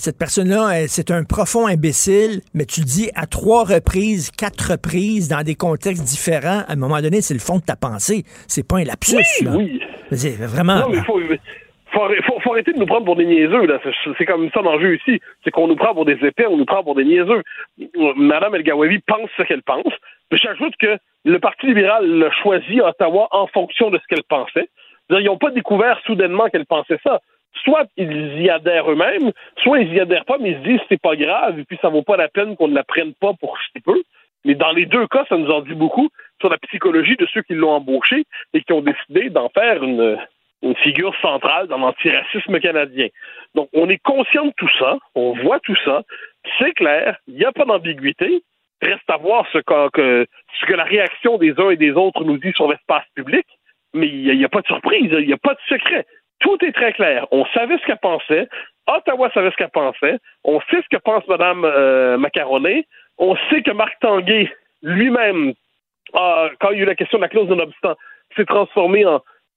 cette 0.00 0.18
personne-là, 0.18 0.86
c'est 0.88 1.10
un 1.10 1.24
profond 1.24 1.66
imbécile, 1.66 2.40
mais 2.54 2.64
tu 2.64 2.80
le 2.80 2.86
dis 2.86 3.10
à 3.14 3.26
trois 3.26 3.64
reprises, 3.64 4.30
quatre 4.30 4.72
reprises, 4.72 5.28
dans 5.28 5.42
des 5.42 5.54
contextes 5.54 6.04
différents, 6.04 6.60
à 6.66 6.72
un 6.72 6.76
moment 6.76 7.00
donné, 7.00 7.20
c'est 7.20 7.34
le 7.34 7.40
fond 7.40 7.58
de 7.58 7.62
ta 7.64 7.76
pensée. 7.76 8.24
C'est 8.48 8.66
pas 8.66 8.78
un 8.78 8.84
lapsus. 8.84 9.16
Oui, 9.16 9.44
là. 9.44 9.50
oui. 9.56 9.80
C'est 10.12 10.36
vraiment. 10.40 10.80
Non, 10.80 10.88
mais 10.90 10.96
il 10.98 11.04
faut, 11.04 11.20
faut, 11.92 12.02
arrêter- 12.02 12.22
faut- 12.22 12.40
faut 12.40 12.52
arrêter 12.52 12.72
de 12.72 12.78
nous 12.78 12.86
prendre 12.86 13.04
pour 13.04 13.16
des 13.16 13.26
niaiseux. 13.26 13.66
Là. 13.66 13.78
C'est, 14.18 14.24
comme 14.26 14.50
ça 14.52 14.62
l'enjeu 14.62 14.96
ici. 14.96 15.20
C'est 15.44 15.50
qu'on 15.50 15.68
nous 15.68 15.76
prend 15.76 15.94
pour 15.94 16.04
des 16.04 16.18
épais, 16.24 16.46
on 16.46 16.56
nous 16.56 16.64
prend 16.64 16.82
pour 16.82 16.94
des 16.94 17.04
niaiseux. 17.04 17.42
Madame 18.16 18.54
El 18.54 18.64
pense 19.06 19.30
ce 19.36 19.42
qu'elle 19.42 19.62
pense. 19.62 19.92
Mais 20.32 20.38
j'ajoute 20.38 20.74
que 20.80 20.96
le 21.24 21.38
Parti 21.38 21.66
libéral 21.66 22.06
l'a 22.06 22.30
choisi 22.42 22.80
à 22.80 22.88
Ottawa 22.88 23.28
en 23.32 23.46
fonction 23.48 23.90
de 23.90 23.98
ce 23.98 24.06
qu'elle 24.08 24.24
pensait. 24.24 24.68
Ils 25.10 25.24
n'ont 25.24 25.38
pas 25.38 25.50
découvert 25.50 25.98
soudainement 26.06 26.48
qu'elle 26.48 26.66
pensait 26.66 26.98
ça. 27.02 27.20
Soit 27.64 27.86
ils 27.96 28.42
y 28.42 28.50
adhèrent 28.50 28.90
eux-mêmes, 28.90 29.32
soit 29.62 29.80
ils 29.80 29.92
y 29.92 30.00
adhèrent 30.00 30.24
pas, 30.24 30.38
mais 30.38 30.52
ils 30.52 30.58
se 30.58 30.68
disent 30.68 30.80
c'est 30.88 31.00
pas 31.00 31.16
grave, 31.16 31.58
et 31.58 31.64
puis 31.64 31.78
ça 31.82 31.88
vaut 31.88 32.02
pas 32.02 32.16
la 32.16 32.28
peine 32.28 32.56
qu'on 32.56 32.68
ne 32.68 32.74
la 32.74 32.84
prenne 32.84 33.14
pas 33.14 33.32
pour 33.34 33.58
si 33.58 33.80
peu. 33.80 34.02
Mais 34.44 34.54
dans 34.54 34.72
les 34.72 34.86
deux 34.86 35.06
cas, 35.06 35.24
ça 35.28 35.36
nous 35.36 35.50
en 35.50 35.60
dit 35.60 35.74
beaucoup 35.74 36.08
sur 36.40 36.48
la 36.48 36.58
psychologie 36.58 37.16
de 37.16 37.26
ceux 37.32 37.42
qui 37.42 37.54
l'ont 37.54 37.72
embauché 37.72 38.24
et 38.54 38.62
qui 38.62 38.72
ont 38.72 38.80
décidé 38.80 39.28
d'en 39.30 39.48
faire 39.50 39.82
une, 39.82 40.18
figure 40.82 41.14
centrale 41.22 41.68
dans 41.68 41.78
l'antiracisme 41.78 42.60
canadien. 42.60 43.08
Donc, 43.54 43.70
on 43.72 43.88
est 43.88 44.02
conscient 44.02 44.44
de 44.44 44.52
tout 44.58 44.68
ça, 44.78 44.98
on 45.14 45.32
voit 45.32 45.58
tout 45.60 45.76
ça, 45.86 46.02
c'est 46.58 46.72
clair, 46.72 47.16
il 47.28 47.34
n'y 47.34 47.46
a 47.46 47.52
pas 47.52 47.64
d'ambiguïté. 47.64 48.42
Reste 48.82 49.08
à 49.08 49.16
voir 49.16 49.46
ce 49.52 49.58
que, 49.58 50.26
la 50.74 50.84
réaction 50.84 51.38
des 51.38 51.58
uns 51.58 51.70
et 51.70 51.76
des 51.76 51.92
autres 51.92 52.24
nous 52.24 52.36
dit 52.36 52.52
sur 52.54 52.70
l'espace 52.70 53.04
public, 53.14 53.46
mais 53.94 54.06
il 54.06 54.36
n'y 54.36 54.44
a, 54.44 54.46
a 54.46 54.48
pas 54.50 54.60
de 54.60 54.66
surprise, 54.66 55.10
il 55.18 55.26
n'y 55.26 55.32
a 55.32 55.38
pas 55.38 55.54
de 55.54 55.60
secret. 55.66 56.06
Tout 56.40 56.58
est 56.64 56.72
très 56.72 56.92
clair. 56.92 57.26
On 57.30 57.44
savait 57.54 57.78
ce 57.78 57.86
qu'elle 57.86 57.98
pensait. 57.98 58.48
Ottawa 58.86 59.30
savait 59.32 59.50
ce 59.50 59.56
qu'elle 59.56 59.70
pensait. 59.70 60.18
On 60.44 60.60
sait 60.62 60.82
ce 60.82 60.96
que 60.96 61.00
pense 61.02 61.26
Mme 61.28 61.64
euh. 61.64 62.18
On 63.18 63.36
sait 63.50 63.62
que 63.62 63.70
Marc 63.72 63.98
Tanguay, 64.00 64.50
lui-même, 64.82 65.52
quand 66.12 66.70
il 66.70 66.78
y 66.78 66.80
a 66.80 66.82
eu 66.82 66.86
la 66.86 66.94
question 66.94 67.18
de 67.18 67.22
la 67.22 67.28
clause 67.28 67.48
non-obstant, 67.48 67.94
s'est 68.36 68.46
transformé 68.46 69.04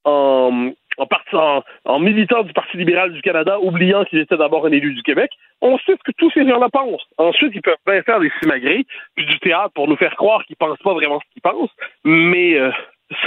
en 0.05 0.73
militant 1.99 2.43
du 2.43 2.53
Parti 2.53 2.77
libéral 2.77 3.13
du 3.13 3.21
Canada, 3.21 3.59
oubliant 3.61 4.03
qu'il 4.05 4.19
était 4.19 4.37
d'abord 4.37 4.65
un 4.65 4.71
élu 4.71 4.93
du 4.93 5.01
Québec. 5.01 5.31
On 5.61 5.77
sait 5.79 5.93
ce 5.93 6.03
que 6.03 6.11
tous 6.17 6.31
ces 6.31 6.47
gens-là 6.47 6.69
pensent. 6.69 7.07
Ensuite, 7.17 7.53
ils 7.55 7.61
peuvent 7.61 7.77
bien 7.87 8.01
faire 8.03 8.19
des 8.19 8.31
simagrées, 8.41 8.85
puis 9.15 9.25
du 9.25 9.39
théâtre 9.39 9.71
pour 9.73 9.87
nous 9.87 9.95
faire 9.95 10.15
croire 10.15 10.43
qu'ils 10.45 10.57
pensent 10.57 10.81
pas 10.83 10.93
vraiment 10.93 11.21
ce 11.21 11.33
qu'ils 11.33 11.41
pensent, 11.41 11.73
mais 12.03 12.55
euh, 12.55 12.71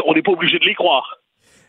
on 0.05 0.13
n'est 0.13 0.23
pas 0.23 0.33
obligé 0.33 0.59
de 0.59 0.67
les 0.67 0.75
croire. 0.75 1.19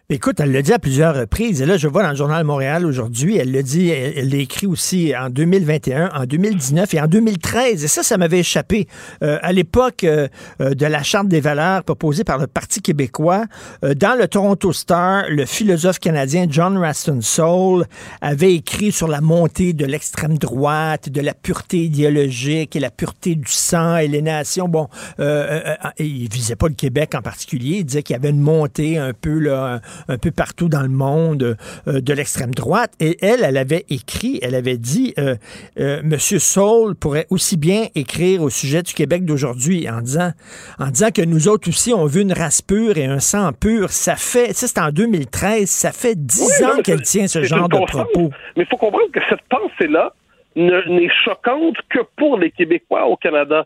Écoute, 0.10 0.40
elle 0.40 0.54
l'a 0.54 0.62
dit 0.62 0.72
à 0.72 0.80
plusieurs 0.80 1.14
reprises. 1.14 1.62
Et 1.62 1.66
là, 1.66 1.76
je 1.76 1.86
vois 1.86 2.02
dans 2.02 2.12
le 2.12 2.16
Journal 2.16 2.42
Montréal 2.46 2.86
aujourd'hui, 2.86 3.36
elle 3.36 3.52
l'a 3.52 3.62
dit, 3.62 3.90
elle 3.90 4.34
écrit 4.36 4.66
aussi 4.66 5.14
en 5.14 5.30
2021, 5.30 6.12
en 6.16 6.24
2019 6.24 6.94
et 6.94 7.02
en 7.02 7.08
2013. 7.08 7.84
Et 7.84 7.90
ça, 7.90 8.04
ça 8.04 8.18
m'avait 8.18 8.40
échappé. 8.40 8.88
Euh, 9.22 9.38
à 9.42 9.52
l'époque 9.52 10.06
euh, 10.06 10.30
euh, 10.62 10.74
de 10.76 10.86
la 10.86 11.04
Charte 11.04 11.28
des 11.28 11.42
valeurs 11.42 11.84
proposée 11.84 12.24
par 12.24 12.38
le 12.38 12.48
Parti 12.48 12.82
québécois, 12.82 13.48
euh, 13.84 13.96
dans 13.96 14.18
le 14.18 14.30
Toronto 14.30 14.72
Star, 14.72 15.26
le 15.28 15.46
philosophe 15.46 16.00
canadien 16.00 16.46
John 16.50 16.78
Raston 16.78 17.20
Soul 17.20 17.86
avait 18.22 18.54
écrit 18.54 18.94
sur 18.94 19.10
la 19.10 19.20
montée 19.20 19.74
de 19.74 19.86
l'extrême 19.86 20.38
droite, 20.38 21.10
de 21.10 21.20
la 21.20 21.34
pureté 21.34 21.84
idéologique 21.84 22.78
et 22.78 22.80
la 22.80 22.92
pureté 22.92 23.36
du 23.36 23.52
sang 23.52 23.98
et 23.98 24.08
les 24.08 24.22
nations. 24.22 24.70
Bon, 24.70 24.88
euh, 25.20 25.76
euh, 25.84 25.90
il 26.00 26.30
visait 26.32 26.56
pas 26.56 26.70
le 26.70 26.76
Québec 26.76 27.14
en 27.14 27.22
particulier. 27.22 27.80
Il 27.80 27.84
disait 27.84 28.04
qu'il 28.04 28.14
y 28.14 28.18
avait 28.18 28.30
une 28.30 28.40
montée 28.40 28.98
un 28.98 29.12
peu 29.12 29.38
là, 29.38 29.82
un, 30.08 30.18
peu 30.18 30.32
partout 30.32 30.70
dans 30.70 30.82
le 30.82 30.90
monde 30.90 31.58
euh, 31.88 32.02
de 32.02 32.14
l'extrême 32.14 32.54
droite. 32.54 32.92
Et 33.00 33.18
elle, 33.26 33.44
elle 33.44 33.58
avait 33.58 33.86
écrit, 33.90 34.40
elle 34.42 34.56
avait 34.56 34.78
dit, 34.78 35.14
euh, 35.18 35.36
euh, 35.80 36.02
Monsieur 36.04 36.40
Saul 36.40 36.96
pourrait 36.96 37.28
aussi 37.30 37.58
bien 37.58 37.88
écrire 37.96 38.42
au 38.42 38.50
sujet 38.50 38.84
du 38.84 38.94
Québec 38.94 39.26
d'aujourd'hui 39.26 39.90
en 39.90 40.02
disant, 40.02 40.32
en 40.80 40.88
disant 40.88 41.12
que 41.12 41.22
nous 41.22 41.48
autres 41.48 41.70
aussi, 41.70 41.94
on 41.94 42.06
veut 42.06 42.22
une 42.22 42.34
race 42.34 42.62
pure 42.62 42.98
et 42.98 43.06
un 43.06 43.20
sang 43.20 43.52
pur. 43.54 43.90
Ça 43.90 44.16
fait, 44.16 44.54
ça 44.54 44.68
c'est 44.68 44.80
en 44.80 44.92
2013, 44.92 45.70
ça 45.70 45.92
fait 45.92 46.16
dix 46.16 46.62
Oui, 46.62 46.66
ans 46.66 46.82
qu'elle 46.84 47.02
tient 47.02 47.28
ce 47.28 47.44
genre 47.44 47.70
de 47.70 47.78
propos. 47.86 48.32
Mais 48.56 48.64
il 48.64 48.68
faut 48.68 48.78
comprendre 48.78 49.12
que 49.14 49.20
cette 49.30 49.42
pensée-là 49.50 50.14
ne- 50.56 50.90
n'est 50.90 51.10
choquante 51.24 51.78
que 51.90 52.00
pour 52.18 52.38
les 52.38 52.52
Québécois 52.52 53.06
au 53.08 53.16
Canada. 53.16 53.66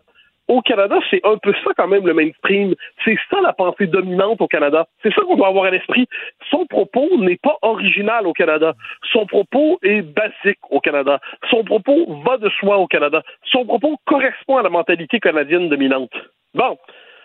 Au 0.52 0.62
Canada, 0.62 1.00
c'est 1.10 1.22
un 1.24 1.38
peu 1.38 1.54
ça 1.64 1.72
quand 1.78 1.88
même 1.88 2.06
le 2.06 2.14
mainstream. 2.14 2.76
C'est 3.06 3.16
ça 3.30 3.40
la 3.40 3.54
pensée 3.54 3.88
dominante 3.88 4.42
au 4.42 4.50
Canada. 4.50 4.86
C'est 5.02 5.14
ça 5.14 5.22
qu'on 5.22 5.38
doit 5.38 5.48
avoir 5.48 5.64
à 5.64 5.72
l'esprit. 5.72 6.10
Son 6.50 6.66
propos 6.66 7.08
n'est 7.20 7.38
pas 7.38 7.56
original 7.62 8.28
au 8.28 8.34
Canada. 8.34 8.74
Son 9.14 9.26
propos 9.26 9.80
est 9.82 10.02
basique 10.02 10.60
au 10.70 10.82
Canada. 10.82 11.22
Son 11.50 11.64
propos 11.64 12.06
va 12.26 12.36
de 12.36 12.50
soi 12.50 12.80
au 12.80 12.88
Canada. 12.88 13.24
Son 13.46 13.64
propos 13.64 13.96
correspond 14.06 14.58
à 14.58 14.62
la 14.62 14.70
mentalité 14.70 15.22
canadienne 15.22 15.70
dominante. 15.70 16.12
Bon. 16.54 16.78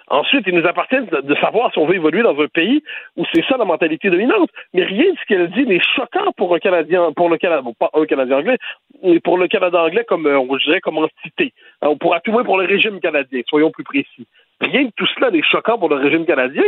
Ensuite, 0.09 0.45
il 0.47 0.55
nous 0.55 0.67
appartient 0.67 1.01
de, 1.01 1.35
savoir 1.37 1.73
si 1.73 1.79
on 1.79 1.87
veut 1.87 1.97
évoluer 1.97 2.23
dans 2.23 2.39
un 2.39 2.47
pays 2.47 2.83
où 3.17 3.25
c'est 3.35 3.45
ça 3.47 3.57
la 3.57 3.65
mentalité 3.65 4.09
dominante. 4.09 4.51
Mais 4.73 4.85
rien 4.85 5.11
de 5.11 5.17
ce 5.19 5.25
qu'elle 5.27 5.51
dit 5.51 5.67
n'est 5.67 5.81
choquant 5.81 6.31
pour 6.37 6.55
un 6.55 6.59
Canadien, 6.59 7.13
pour 7.13 7.29
le 7.29 7.39
pas 7.79 7.91
un 7.93 8.07
Canadien 8.07 8.39
anglais, 8.39 8.59
mais 9.03 9.19
pour 9.21 9.37
le 9.37 9.49
Canada 9.49 9.83
anglais 9.83 10.05
comme, 10.05 10.27
euh, 10.27 10.39
on 10.39 10.57
dirait, 10.57 10.81
comme 10.81 10.99
entité. 10.99 11.53
Euh, 11.83 11.89
On 11.89 11.97
pourra 11.97 12.21
tout 12.21 12.31
voir 12.31 12.45
pour 12.45 12.59
le 12.59 12.67
régime 12.67 13.01
canadien, 13.01 13.43
soyons 13.49 13.71
plus 13.71 13.85
précis. 13.85 14.27
Rien 14.61 14.85
de 14.85 14.91
tout 14.97 15.07
cela 15.15 15.31
n'est 15.31 15.43
choquant 15.43 15.79
pour 15.79 15.89
le 15.89 15.97
régime 15.97 16.25
canadien. 16.25 16.63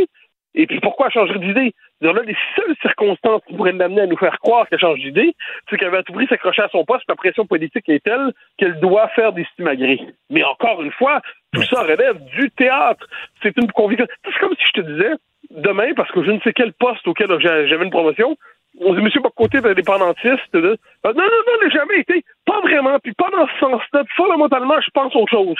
Et 0.54 0.66
puis 0.66 0.80
pourquoi 0.80 1.10
changer 1.10 1.38
d'idée? 1.38 1.74
C'est-à-dire 2.00 2.20
Là, 2.20 2.26
les 2.26 2.36
seules 2.56 2.74
circonstances 2.80 3.42
qui 3.46 3.54
pourraient 3.54 3.72
l'amener 3.72 4.02
à 4.02 4.06
nous 4.06 4.16
faire 4.16 4.38
croire 4.38 4.68
qu'elle 4.68 4.78
change 4.78 4.98
d'idée, 5.00 5.34
c'est 5.68 5.76
qu'elle 5.76 5.90
va 5.90 5.98
à 5.98 6.02
tout 6.02 6.12
prix 6.12 6.26
s'accrocher 6.26 6.62
à 6.62 6.68
son 6.68 6.84
poste, 6.84 7.04
la 7.08 7.16
pression 7.16 7.46
politique 7.46 7.88
est 7.88 8.02
telle 8.02 8.32
qu'elle 8.56 8.80
doit 8.80 9.08
faire 9.08 9.32
des 9.32 9.44
stimagrées. 9.52 10.00
Mais 10.30 10.42
encore 10.44 10.82
une 10.82 10.92
fois, 10.92 11.20
tout 11.52 11.62
ça 11.64 11.82
relève 11.82 12.18
du 12.36 12.50
théâtre. 12.50 13.06
C'est 13.42 13.56
une 13.56 13.70
conviction. 13.72 14.06
C'est 14.24 14.38
comme 14.40 14.54
si 14.56 14.66
je 14.74 14.80
te 14.80 14.86
disais, 14.86 15.12
demain, 15.50 15.92
parce 15.94 16.10
que 16.10 16.22
je 16.24 16.30
ne 16.30 16.40
sais 16.40 16.52
quel 16.52 16.72
poste 16.72 17.06
auquel 17.06 17.28
j'avais 17.40 17.84
une 17.84 17.90
promotion, 17.90 18.36
on 18.80 18.94
dit, 18.94 19.02
Monsieur 19.02 19.20
Bocoté 19.20 19.58
est 19.58 19.66
indépendantiste. 19.66 20.54
là. 20.54 20.74
Ah, 21.04 21.12
non, 21.12 21.22
non, 21.22 21.42
non, 21.46 21.52
il 21.62 21.68
n'a 21.68 21.70
jamais 21.70 22.00
été. 22.00 22.24
Pas 22.46 22.60
vraiment. 22.60 22.98
Puis 23.00 23.12
pas 23.12 23.28
dans 23.30 23.46
ce 23.46 23.58
sens-là. 23.58 24.04
Fondamentalement, 24.16 24.80
je 24.80 24.90
pense 24.90 25.14
autre 25.16 25.30
chose. 25.30 25.56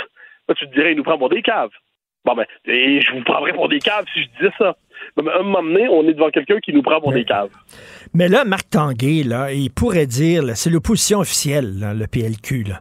Là, 0.49 0.55
tu 0.55 0.69
te 0.69 0.75
dirais, 0.75 0.93
il 0.93 0.97
nous 0.97 1.03
prend 1.03 1.19
pour 1.19 1.29
des 1.29 1.43
caves. 1.43 1.71
Bon, 2.29 2.35
ben, 2.35 2.45
et 2.67 3.01
je 3.01 3.13
vous 3.15 3.25
prendrais 3.25 3.55
pour 3.55 3.69
des 3.71 3.79
caves 3.79 4.05
si 4.13 4.23
je 4.23 4.29
disais 4.39 4.53
ça. 4.59 4.77
Mais 5.17 5.23
ben, 5.23 5.31
à 5.35 5.41
un 5.41 5.43
moment 5.45 5.63
donné, 5.63 5.89
on 5.89 6.07
est 6.07 6.13
devant 6.13 6.29
quelqu'un 6.29 6.59
qui 6.61 6.75
nous 6.75 6.83
prend 6.83 7.01
pour 7.01 7.13
des 7.13 7.25
caves. 7.25 7.49
Mais 8.13 8.29
là, 8.29 8.45
Marc 8.45 8.69
Tanguay, 8.69 9.23
là, 9.23 9.51
il 9.53 9.71
pourrait 9.71 10.07
dire, 10.07 10.43
c'est 10.55 10.69
l'opposition 10.69 11.21
officielle, 11.21 11.79
là, 11.79 11.95
le 11.95 12.07
PLQ, 12.07 12.65
là. 12.65 12.81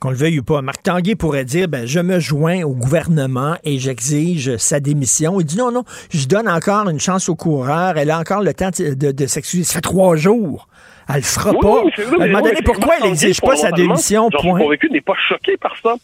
Qu'on 0.00 0.10
le 0.10 0.16
veuille 0.16 0.38
ou 0.40 0.42
pas. 0.42 0.62
Marc 0.62 0.82
Tanguay 0.82 1.14
pourrait 1.14 1.44
dire, 1.44 1.68
ben, 1.68 1.86
je 1.86 2.00
me 2.00 2.20
joins 2.20 2.62
au 2.62 2.74
gouvernement 2.74 3.56
et 3.64 3.78
j'exige 3.78 4.56
sa 4.56 4.80
démission. 4.80 5.40
Il 5.40 5.44
dit 5.46 5.56
non, 5.58 5.70
non, 5.72 5.84
je 6.10 6.26
donne 6.26 6.48
encore 6.48 6.88
une 6.88 7.00
chance 7.00 7.28
au 7.28 7.34
coureur. 7.34 7.98
Elle 7.98 8.10
a 8.10 8.18
encore 8.18 8.42
le 8.42 8.54
temps 8.54 8.70
de, 8.78 8.94
de, 8.94 9.12
de 9.12 9.26
s'excuser. 9.26 9.64
Ça 9.64 9.74
fait 9.74 9.80
trois 9.82 10.16
jours. 10.16 10.68
Elle 11.08 11.16
le 11.16 11.22
fera 11.22 11.50
Oui, 11.52 11.58
pas. 11.62 11.82
oui, 11.84 11.90
à 12.20 12.24
un 12.24 12.26
moment 12.28 12.40
donné, 12.42 12.60
pourquoi 12.64 12.94
elle 12.98 13.04
n'exige 13.08 13.40
pas 13.40 13.56
sa 13.56 13.70
démission? 13.72 14.28
J'en 14.32 14.38
suis 14.38 14.48
Point? 14.50 14.60
convaincu, 14.60 14.90
n'est 14.90 15.00
pas 15.00 15.14
choqué 15.28 15.56
par 15.56 15.74
ça. 15.82 15.94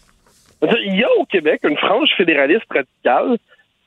Il 0.63 0.97
y 0.97 1.05
a 1.05 1.11
au 1.19 1.25
Québec 1.25 1.61
une 1.65 1.77
frange 1.77 2.11
fédéraliste 2.17 2.67
radicale 2.71 3.37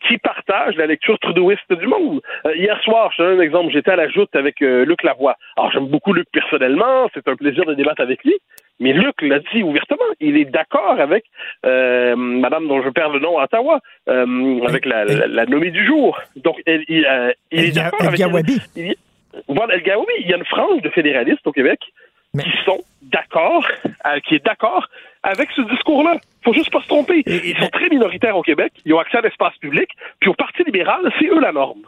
qui 0.08 0.18
partagent 0.18 0.76
la 0.76 0.86
lecture 0.86 1.18
trudeauiste 1.20 1.74
du 1.74 1.88
monde. 1.88 2.22
Euh, 2.46 2.56
hier 2.56 2.80
soir, 2.84 3.12
je 3.12 3.18
te 3.18 3.22
donne 3.24 3.40
un 3.40 3.44
exemple, 3.44 3.72
j'étais 3.74 3.92
à 3.92 3.96
la 3.96 4.08
joute 4.10 4.36
avec 4.36 4.62
euh, 4.62 4.86
Luc 4.86 5.02
Lavoie. 5.04 5.36
Alors, 5.58 5.72
j'aime 5.72 5.88
beaucoup 5.88 6.14
Luc 6.14 6.28
personnellement, 6.32 7.10
c'est 7.14 7.28
un 7.28 7.36
plaisir 7.36 7.66
de 7.66 7.74
débattre 7.74 8.02
avec 8.02 8.24
lui, 8.24 8.36
mais 8.80 8.94
Luc 8.94 9.22
l'a 9.22 9.40
dit 9.40 9.64
ouvertement, 9.64 10.06
il 10.20 10.38
est 10.38 10.46
d'accord 10.46 11.00
avec 11.00 11.26
euh, 11.66 12.16
Madame 12.16 12.68
dont 12.68 12.84
je 12.84 12.90
perds 12.90 13.10
le 13.10 13.20
nom 13.20 13.40
à 13.40 13.46
Ottawa, 13.46 13.80
avec 14.06 14.86
la, 14.86 15.06
la, 15.06 15.28
la 15.28 15.46
nommée 15.46 15.72
du 15.72 15.84
jour. 15.86 16.20
Donc, 16.36 16.62
il, 16.68 16.84
il, 16.88 17.34
il 17.52 17.66
est 17.66 17.76
d'accord 17.76 18.08
avec 18.08 18.20
voilà, 19.48 19.74
El 19.76 19.82
Gawabi, 19.82 20.14
il 20.20 20.30
y 20.30 20.34
a 20.34 20.38
une 20.38 20.46
frange 20.46 20.82
de 20.82 20.90
fédéralistes 20.90 21.46
au 21.46 21.52
Québec 21.52 21.80
qui 22.38 22.52
sont 22.66 22.82
d'accord, 23.02 23.66
qui 24.26 24.36
est 24.36 24.46
d'accord 24.46 24.88
avec 25.26 25.50
ce 25.56 25.62
discours-là. 25.62 26.18
Faut 26.44 26.54
juste 26.54 26.72
pas 26.72 26.82
se 26.82 26.88
tromper. 26.88 27.24
Ils 27.26 27.58
sont 27.60 27.70
très 27.70 27.90
minoritaires 27.90 28.38
au 28.38 28.44
Québec, 28.44 28.72
ils 28.86 28.94
ont 28.94 29.00
accès 29.00 29.18
à 29.18 29.22
l'espace 29.22 29.58
public, 29.60 29.90
puis 30.20 30.30
au 30.30 30.34
Parti 30.34 30.64
libéral, 30.64 31.00
c'est 31.20 31.26
eux 31.26 31.40
la 31.40 31.52
norme. 31.52 31.82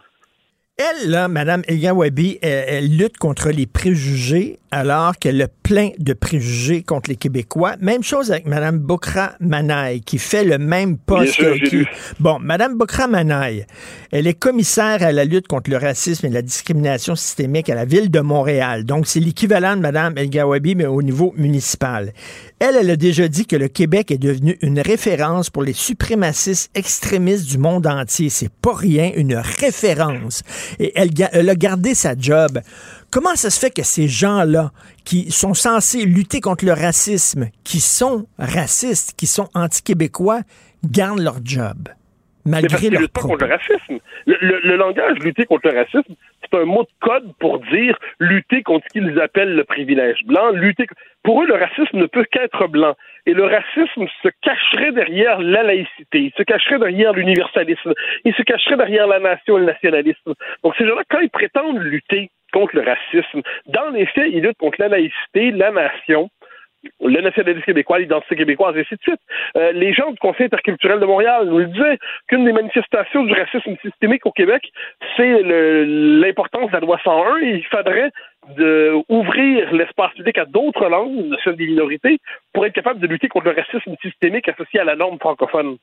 Elle, 0.77 1.09
là, 1.09 1.27
Mme 1.27 1.63
Egawabi, 1.67 2.37
elle, 2.41 2.65
elle 2.67 2.97
lutte 2.97 3.17
contre 3.17 3.49
les 3.49 3.65
préjugés 3.65 4.59
alors 4.69 5.15
qu'elle 5.17 5.41
a 5.41 5.47
plein 5.67 5.89
de 5.99 6.13
préjugés 6.13 6.81
contre 6.81 7.09
les 7.09 7.17
Québécois. 7.17 7.75
Même 7.81 8.01
chose 8.01 8.31
avec 8.31 8.45
Mme 8.45 8.79
Bokra 8.79 9.33
Manaï, 9.41 9.99
qui 9.99 10.17
fait 10.17 10.45
le 10.45 10.57
même 10.57 10.97
poste. 10.97 11.33
sûr, 11.33 11.55
qui-. 11.55 11.85
Bon, 12.21 12.39
Mme 12.39 12.77
Bokra 12.77 13.07
Manaï, 13.07 13.65
elle 14.11 14.27
est 14.27 14.33
commissaire 14.33 15.03
à 15.03 15.11
la 15.11 15.25
lutte 15.25 15.49
contre 15.49 15.69
le 15.69 15.75
racisme 15.75 16.25
et 16.25 16.29
la 16.29 16.41
discrimination 16.41 17.17
systémique 17.17 17.69
à 17.69 17.75
la 17.75 17.83
ville 17.83 18.09
de 18.09 18.21
Montréal. 18.21 18.85
Donc, 18.85 19.07
c'est 19.07 19.19
l'équivalent 19.19 19.75
de 19.75 19.81
Mme 19.81 20.17
El-Gawabi, 20.17 20.75
mais 20.75 20.85
au 20.85 21.01
niveau 21.01 21.33
municipal. 21.35 22.13
Elle, 22.59 22.77
elle 22.79 22.89
a 22.89 22.95
déjà 22.95 23.27
dit 23.27 23.45
que 23.45 23.57
le 23.57 23.67
Québec 23.67 24.09
est 24.09 24.17
devenu 24.17 24.57
une 24.61 24.79
référence 24.79 25.49
pour 25.49 25.63
les 25.63 25.73
suprémacistes 25.73 26.71
extrémistes 26.75 27.45
du 27.45 27.57
monde 27.57 27.85
entier. 27.87 28.29
C'est 28.29 28.49
pas 28.49 28.73
rien, 28.73 29.11
une 29.17 29.35
référence. 29.35 30.43
Et 30.79 30.93
elle, 30.95 31.09
elle 31.33 31.49
a 31.49 31.55
gardé 31.55 31.93
sa 31.93 32.15
job. 32.17 32.61
Comment 33.11 33.35
ça 33.35 33.49
se 33.49 33.59
fait 33.59 33.73
que 33.73 33.83
ces 33.83 34.07
gens-là, 34.07 34.71
qui 35.05 35.31
sont 35.31 35.53
censés 35.53 36.05
lutter 36.05 36.41
contre 36.41 36.65
le 36.65 36.73
racisme, 36.73 37.45
qui 37.63 37.79
sont 37.79 38.25
racistes, 38.37 39.15
qui 39.17 39.27
sont 39.27 39.47
anti-québécois, 39.55 40.41
gardent 40.83 41.19
leur 41.21 41.37
job? 41.43 41.89
Malgré 42.45 42.77
qu'ils 42.77 42.93
leur 42.93 43.09
pas 43.09 43.21
contre 43.21 43.45
le 43.45 43.51
racisme. 43.53 43.99
Le, 44.25 44.37
le- 44.41 44.59
le 44.63 44.75
langage 44.77 45.17
lutter 45.19 45.45
contre 45.45 45.67
le 45.69 45.77
racisme, 45.79 46.15
c'est 46.41 46.57
un 46.57 46.63
mot 46.63 46.83
de 46.83 46.89
code 47.01 47.33
pour 47.39 47.59
dire 47.59 47.97
lutter 48.19 48.63
contre 48.63 48.85
ce 48.87 48.99
qu'ils 48.99 49.19
appellent 49.19 49.53
le 49.55 49.65
privilège 49.65 50.19
blanc. 50.25 50.51
Lutter 50.51 50.85
pour 51.23 51.43
eux, 51.43 51.45
le 51.47 51.55
racisme 51.55 51.97
ne 51.97 52.05
peut 52.05 52.25
qu'être 52.31 52.67
blanc. 52.69 52.95
Et 53.25 53.33
le 53.33 53.43
racisme 53.43 54.05
se 54.23 54.29
cacherait 54.41 54.93
derrière 54.93 55.41
la 55.41 55.63
laïcité, 55.63 56.19
il 56.19 56.31
se 56.37 56.43
cacherait 56.43 56.79
derrière 56.79 57.11
l'universalisme, 57.11 57.93
il 58.23 58.33
se 58.33 58.41
cacherait 58.43 58.77
derrière 58.77 59.07
la 59.07 59.19
nation 59.19 59.57
et 59.57 59.61
le 59.61 59.65
nationalisme. 59.65 60.33
Donc 60.63 60.73
ces 60.77 60.87
gens-là, 60.87 61.03
quand 61.09 61.19
ils 61.19 61.29
prétendent 61.29 61.79
lutter 61.79 62.31
contre 62.53 62.75
le 62.75 62.83
racisme, 62.83 63.41
dans 63.67 63.89
les 63.89 64.05
faits, 64.07 64.29
ils 64.31 64.41
luttent 64.41 64.57
contre 64.57 64.79
la 64.79 64.89
laïcité, 64.89 65.51
la 65.51 65.71
nation, 65.71 66.29
le 67.01 67.21
nationalisme 67.21 67.65
québécois, 67.65 67.99
l'identité 67.99 68.35
québécoise, 68.35 68.75
et 68.77 68.81
ainsi 68.81 68.95
de 68.95 69.01
suite. 69.01 69.19
Euh, 69.55 69.71
les 69.71 69.93
gens 69.93 70.11
du 70.11 70.19
Conseil 70.19 70.45
interculturel 70.45 70.99
de 70.99 71.05
Montréal 71.05 71.47
nous 71.47 71.59
le 71.59 71.65
disaient 71.65 71.97
qu'une 72.27 72.45
des 72.45 72.53
manifestations 72.53 73.23
du 73.23 73.33
racisme 73.33 73.75
systémique 73.81 74.25
au 74.25 74.31
Québec, 74.31 74.71
c'est 75.15 75.41
l'importance 75.43 76.67
de 76.67 76.73
la 76.73 76.79
loi 76.79 76.99
101 77.03 77.37
et 77.39 77.49
il 77.55 77.65
faudrait 77.65 78.11
ouvrir 79.09 79.73
l'espace 79.73 80.13
public 80.13 80.37
à 80.37 80.45
d'autres 80.45 80.87
langues, 80.87 81.35
celles 81.43 81.57
des 81.57 81.67
minorités, 81.67 82.17
pour 82.53 82.65
être 82.65 82.73
capable 82.73 82.99
de 82.99 83.07
lutter 83.07 83.27
contre 83.27 83.47
le 83.47 83.55
racisme 83.55 83.95
systémique 84.01 84.47
associé 84.47 84.79
à 84.79 84.85
la 84.85 84.95
norme 84.95 85.19
francophone. 85.19 85.77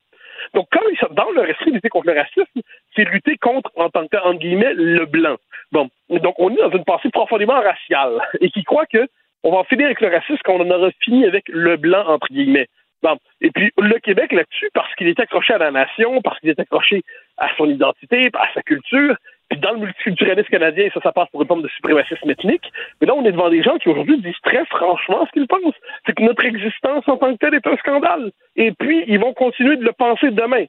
Donc, 0.53 0.67
quand 0.71 0.81
ils 0.93 0.99
sont 0.99 1.13
dans 1.13 1.31
leur 1.31 1.47
esprit, 1.47 1.71
lutter 1.71 1.89
contre 1.89 2.09
le 2.09 2.19
racisme, 2.19 2.61
c'est 2.95 3.05
lutter 3.05 3.37
contre, 3.39 3.71
en 3.77 3.89
tant 3.89 4.07
que, 4.07 4.17
entre 4.17 4.39
guillemets, 4.39 4.75
le 4.75 5.07
blanc. 5.07 5.37
Bon. 5.73 5.89
Donc, 6.11 6.35
on 6.39 6.51
est 6.51 6.61
dans 6.61 6.71
une 6.71 6.85
pensée 6.85 7.11
profondément 7.11 7.61
raciale 7.61 8.21
et 8.41 8.51
qui 8.51 8.65
croit 8.65 8.87
que 8.87 9.07
on 9.43 9.51
va 9.51 9.59
en 9.59 9.65
finir 9.65 9.87
avec 9.87 10.01
le 10.01 10.09
racisme 10.09 10.41
quand 10.45 10.55
on 10.55 10.61
en 10.61 10.71
aura 10.71 10.91
fini 11.01 11.27
avec 11.27 11.45
le 11.49 11.77
blanc, 11.77 12.07
entre 12.07 12.29
guillemets. 12.29 12.69
Bon. 13.03 13.19
Et 13.43 13.51
puis, 13.51 13.71
le 13.77 13.99
Québec, 13.99 14.33
là-dessus, 14.33 14.71
parce 14.73 14.93
qu'il 14.95 15.09
est 15.09 15.21
accroché 15.21 15.53
à 15.53 15.59
la 15.59 15.71
nation, 15.71 16.23
parce 16.23 16.41
qu'il 16.41 16.49
est 16.49 16.59
accroché 16.59 17.03
à 17.37 17.49
son 17.57 17.69
identité, 17.69 18.31
à 18.35 18.49
sa 18.55 18.63
culture, 18.63 19.17
puis 19.55 19.61
dans 19.61 19.73
le 19.73 19.79
multiculturalisme 19.79 20.49
canadien, 20.49 20.89
ça, 20.93 21.01
ça 21.01 21.13
passe 21.13 21.29
pour 21.31 21.41
une 21.43 21.47
forme 21.47 21.63
de 21.63 21.69
suprémacisme 21.69 22.29
ethnique. 22.29 22.73
Mais 23.01 23.07
là, 23.07 23.15
on 23.15 23.25
est 23.25 23.31
devant 23.31 23.51
des 23.51 23.63
gens 23.63 23.79
qui 23.79 23.89
aujourd'hui 23.89 24.21
disent 24.21 24.41
très 24.43 24.65
franchement 24.67 25.25
ce 25.27 25.31
qu'ils 25.31 25.47
pensent. 25.47 25.79
C'est 26.05 26.13
que 26.13 26.23
notre 26.25 26.45
existence 26.45 27.05
en 27.07 27.17
tant 27.17 27.33
que 27.33 27.39
telle 27.39 27.55
est 27.55 27.67
un 27.67 27.77
scandale. 27.77 28.33
Et 28.57 28.73
puis, 28.73 29.05
ils 29.07 29.21
vont 29.21 29.33
continuer 29.33 29.77
de 29.77 29.85
le 29.85 29.93
penser 29.93 30.33
demain. 30.33 30.65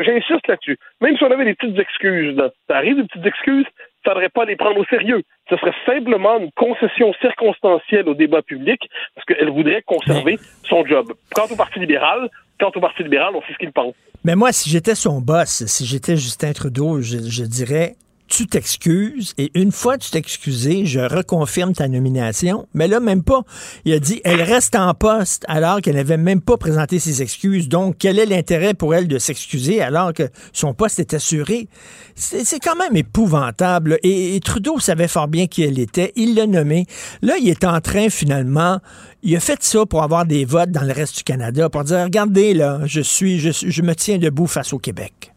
J'insiste 0.00 0.48
là-dessus. 0.48 0.78
Même 1.02 1.18
si 1.18 1.24
on 1.24 1.30
avait 1.30 1.44
des 1.44 1.54
petites 1.54 1.78
excuses, 1.78 2.34
là, 2.34 2.48
ça 2.66 2.76
arrive 2.76 2.96
des 2.96 3.04
petites 3.04 3.26
excuses, 3.26 3.66
il 3.66 4.08
ne 4.08 4.14
faudrait 4.14 4.30
pas 4.30 4.46
les 4.46 4.56
prendre 4.56 4.78
au 4.78 4.84
sérieux. 4.86 5.22
Ce 5.50 5.56
serait 5.56 5.74
simplement 5.84 6.38
une 6.38 6.50
concession 6.52 7.12
circonstancielle 7.20 8.08
au 8.08 8.14
débat 8.14 8.40
public 8.40 8.80
parce 9.14 9.26
qu'elle 9.26 9.50
voudrait 9.50 9.82
conserver 9.82 10.38
son 10.62 10.86
job. 10.86 11.12
Quant 11.34 11.46
au 11.50 11.56
Parti 11.56 11.78
libéral, 11.78 12.30
quant 12.58 12.72
au 12.74 12.80
Parti 12.80 13.02
libéral, 13.02 13.34
on 13.34 13.42
sait 13.42 13.52
ce 13.52 13.58
qu'il 13.58 13.72
pense. 13.72 13.94
Mais 14.24 14.36
moi, 14.36 14.52
si 14.52 14.70
j'étais 14.70 14.94
son 14.94 15.20
boss, 15.20 15.66
si 15.66 15.84
j'étais 15.84 16.16
Justin 16.16 16.52
Trudeau, 16.52 17.02
je, 17.02 17.18
je 17.18 17.44
dirais 17.44 17.94
tu 18.26 18.46
t'excuses 18.46 19.34
et 19.38 19.50
une 19.54 19.70
fois 19.70 19.98
tu 19.98 20.10
t'es 20.10 20.18
excusé, 20.18 20.86
je 20.86 21.00
reconfirme 21.00 21.72
ta 21.74 21.88
nomination. 21.88 22.66
Mais 22.74 22.88
là, 22.88 22.98
même 23.00 23.22
pas. 23.22 23.42
Il 23.84 23.92
a 23.92 23.98
dit 23.98 24.20
elle 24.24 24.42
reste 24.42 24.74
en 24.76 24.94
poste 24.94 25.44
alors 25.48 25.80
qu'elle 25.80 25.96
n'avait 25.96 26.16
même 26.16 26.40
pas 26.40 26.56
présenté 26.56 26.98
ses 26.98 27.22
excuses. 27.22 27.68
Donc, 27.68 27.96
quel 27.98 28.18
est 28.18 28.26
l'intérêt 28.26 28.74
pour 28.74 28.94
elle 28.94 29.08
de 29.08 29.18
s'excuser 29.18 29.82
alors 29.82 30.12
que 30.12 30.28
son 30.52 30.72
poste 30.74 30.98
est 30.98 31.12
assuré? 31.14 31.68
C'est 32.16 32.60
quand 32.60 32.76
même 32.76 32.96
épouvantable. 32.96 33.98
Et, 34.02 34.36
et 34.36 34.40
Trudeau 34.40 34.78
savait 34.78 35.08
fort 35.08 35.28
bien 35.28 35.46
qui 35.46 35.62
elle 35.62 35.78
était. 35.78 36.12
Il 36.16 36.34
l'a 36.34 36.46
nommé. 36.46 36.86
Là, 37.22 37.34
il 37.40 37.48
est 37.48 37.64
en 37.64 37.80
train 37.80 38.08
finalement. 38.08 38.80
Il 39.22 39.34
a 39.36 39.40
fait 39.40 39.62
ça 39.62 39.84
pour 39.86 40.02
avoir 40.02 40.24
des 40.26 40.44
votes 40.44 40.70
dans 40.70 40.82
le 40.84 40.92
reste 40.92 41.18
du 41.18 41.22
Canada, 41.24 41.68
pour 41.68 41.84
dire 41.84 41.98
regardez 42.04 42.54
là, 42.54 42.80
je, 42.84 43.00
suis- 43.00 43.38
je 43.40 43.82
me 43.82 43.94
tiens 43.94 44.18
debout 44.18 44.46
face 44.46 44.72
au 44.72 44.78
Québec. 44.78 45.33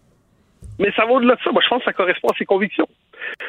Mais 0.79 0.91
ça 0.95 1.05
va 1.05 1.13
au-delà 1.13 1.35
de 1.35 1.41
ça. 1.41 1.51
Moi, 1.51 1.61
je 1.63 1.69
pense 1.69 1.79
que 1.79 1.85
ça 1.85 1.93
correspond 1.93 2.29
à 2.29 2.37
ses 2.37 2.45
convictions. 2.45 2.87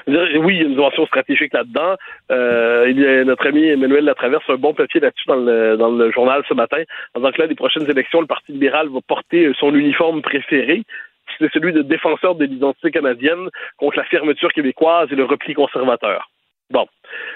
Oui, 0.06 0.54
il 0.54 0.56
y 0.56 0.60
a 0.60 0.64
une 0.64 0.74
dimension 0.74 1.06
stratégique 1.06 1.52
là-dedans. 1.52 1.96
Euh, 2.30 2.86
il 2.88 2.98
y 2.98 3.06
a 3.06 3.24
notre 3.24 3.46
ami 3.46 3.64
Emmanuel 3.66 4.04
Latraverse 4.04 4.48
un 4.48 4.56
bon 4.56 4.74
papier 4.74 5.00
là-dessus 5.00 5.26
dans 5.26 5.36
le, 5.36 5.76
dans 5.76 5.90
le 5.90 6.10
journal 6.10 6.42
ce 6.48 6.54
matin, 6.54 6.82
en 7.14 7.20
disant 7.20 7.32
que 7.32 7.42
là, 7.42 7.48
des 7.48 7.54
prochaines 7.54 7.88
élections, 7.88 8.20
le 8.20 8.26
Parti 8.26 8.52
libéral 8.52 8.88
va 8.88 9.00
porter 9.06 9.52
son 9.58 9.74
uniforme 9.74 10.22
préféré. 10.22 10.82
C'est 11.38 11.52
celui 11.52 11.72
de 11.72 11.82
défenseur 11.82 12.34
de 12.34 12.46
l'identité 12.46 12.90
canadienne 12.90 13.50
contre 13.76 13.98
la 13.98 14.04
fermeture 14.04 14.52
québécoise 14.52 15.08
et 15.12 15.14
le 15.14 15.24
repli 15.24 15.54
conservateur. 15.54 16.30
Bon. 16.70 16.86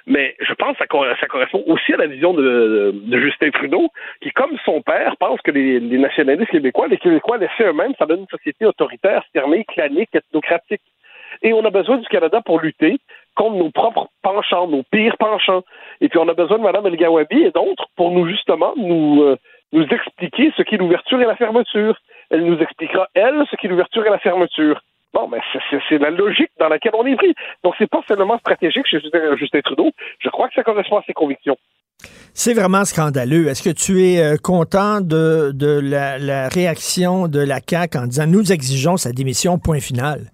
Mais 0.07 0.35
je 0.41 0.53
pense 0.55 0.77
que 0.77 0.85
ça, 0.85 1.17
ça 1.21 1.27
correspond 1.27 1.63
aussi 1.67 1.93
à 1.93 1.97
la 1.97 2.07
vision 2.07 2.35
de, 2.35 2.93
de 2.95 3.19
Justin 3.21 3.51
Trudeau, 3.51 3.89
qui, 4.21 4.31
comme 4.31 4.57
son 4.65 4.83
père, 4.83 5.17
pense 5.17 5.41
que 5.43 5.51
les, 5.51 5.79
les 5.81 5.99
nationalistes 5.99 6.51
québécois, 6.51 6.89
les 6.89 6.99
Québécois 6.99 7.39
laissés 7.39 7.65
eux-mêmes, 7.65 7.95
ça 7.99 8.07
donne 8.07 8.21
une 8.21 8.39
société 8.39 8.67
autoritaire, 8.67 9.25
fermée, 9.33 9.65
clanique, 9.65 10.15
ethnocratique. 10.15 10.83
Et 11.43 11.53
on 11.53 11.65
a 11.65 11.71
besoin 11.71 11.97
du 11.99 12.09
Canada 12.09 12.41
pour 12.45 12.61
lutter 12.61 12.99
contre 13.35 13.57
nos 13.57 13.71
propres 13.71 14.09
penchants, 14.23 14.67
nos 14.69 14.83
pires 14.83 15.17
penchants. 15.19 15.63
Et 16.01 16.09
puis 16.09 16.19
on 16.19 16.29
a 16.29 16.35
besoin 16.35 16.59
de 16.59 16.63
Mme 16.63 16.87
El 16.87 16.97
Gawabi 16.97 17.45
et 17.45 17.51
d'autres 17.51 17.87
pour 17.97 18.11
nous, 18.11 18.29
justement, 18.29 18.75
nous, 18.77 19.23
euh, 19.23 19.37
nous 19.73 19.85
expliquer 19.85 20.53
ce 20.57 20.63
qu'est 20.63 20.77
l'ouverture 20.77 21.21
et 21.21 21.27
la 21.27 21.37
fermeture. 21.37 21.97
Elle 22.31 22.45
nous 22.45 22.59
expliquera, 22.61 23.09
elle, 23.15 23.45
ce 23.51 23.57
qu'est 23.57 23.69
l'ouverture 23.69 24.07
et 24.07 24.11
la 24.11 24.19
fermeture. 24.19 24.81
Bon, 25.15 25.29
mais 25.29 25.39
c'est- 25.53 25.79
c'est 25.89 25.99
la 25.99 26.11
logique 26.11 26.51
dans 26.59 26.69
laquelle 26.69 26.93
on 26.99 27.05
est 27.07 27.17
pris. 27.17 27.35
Donc, 27.63 27.75
c'est 27.79 27.89
pas 27.91 28.01
seulement 28.09 28.39
stratégique 28.39 28.87
chez 28.87 28.99
Justin, 29.01 29.61
Trudeau. 29.63 29.91
Je 30.21 30.29
crois 30.31 30.49
que 30.49 30.55
ça 30.55 30.63
correspond 30.63 30.97
à 30.99 31.03
ses 31.07 31.13
convictions. 31.13 31.57
C'est 32.35 32.55
vraiment 32.55 32.85
scandaleux. 32.85 33.47
Est-ce 33.49 33.63
que 33.63 33.71
tu 33.71 34.03
es 34.03 34.21
euh, 34.23 34.37
content 34.43 35.01
de, 35.01 35.53
de 35.55 35.79
la, 35.81 36.19
la 36.19 36.49
réaction 36.49 37.29
de 37.29 37.41
la 37.41 37.61
CAQ 37.65 37.99
en 37.99 38.07
disant 38.07 38.27
nous 38.27 38.51
exigeons 38.53 38.97
sa 38.97 39.13
démission, 39.13 39.59
point 39.59 39.81
final? 39.81 40.31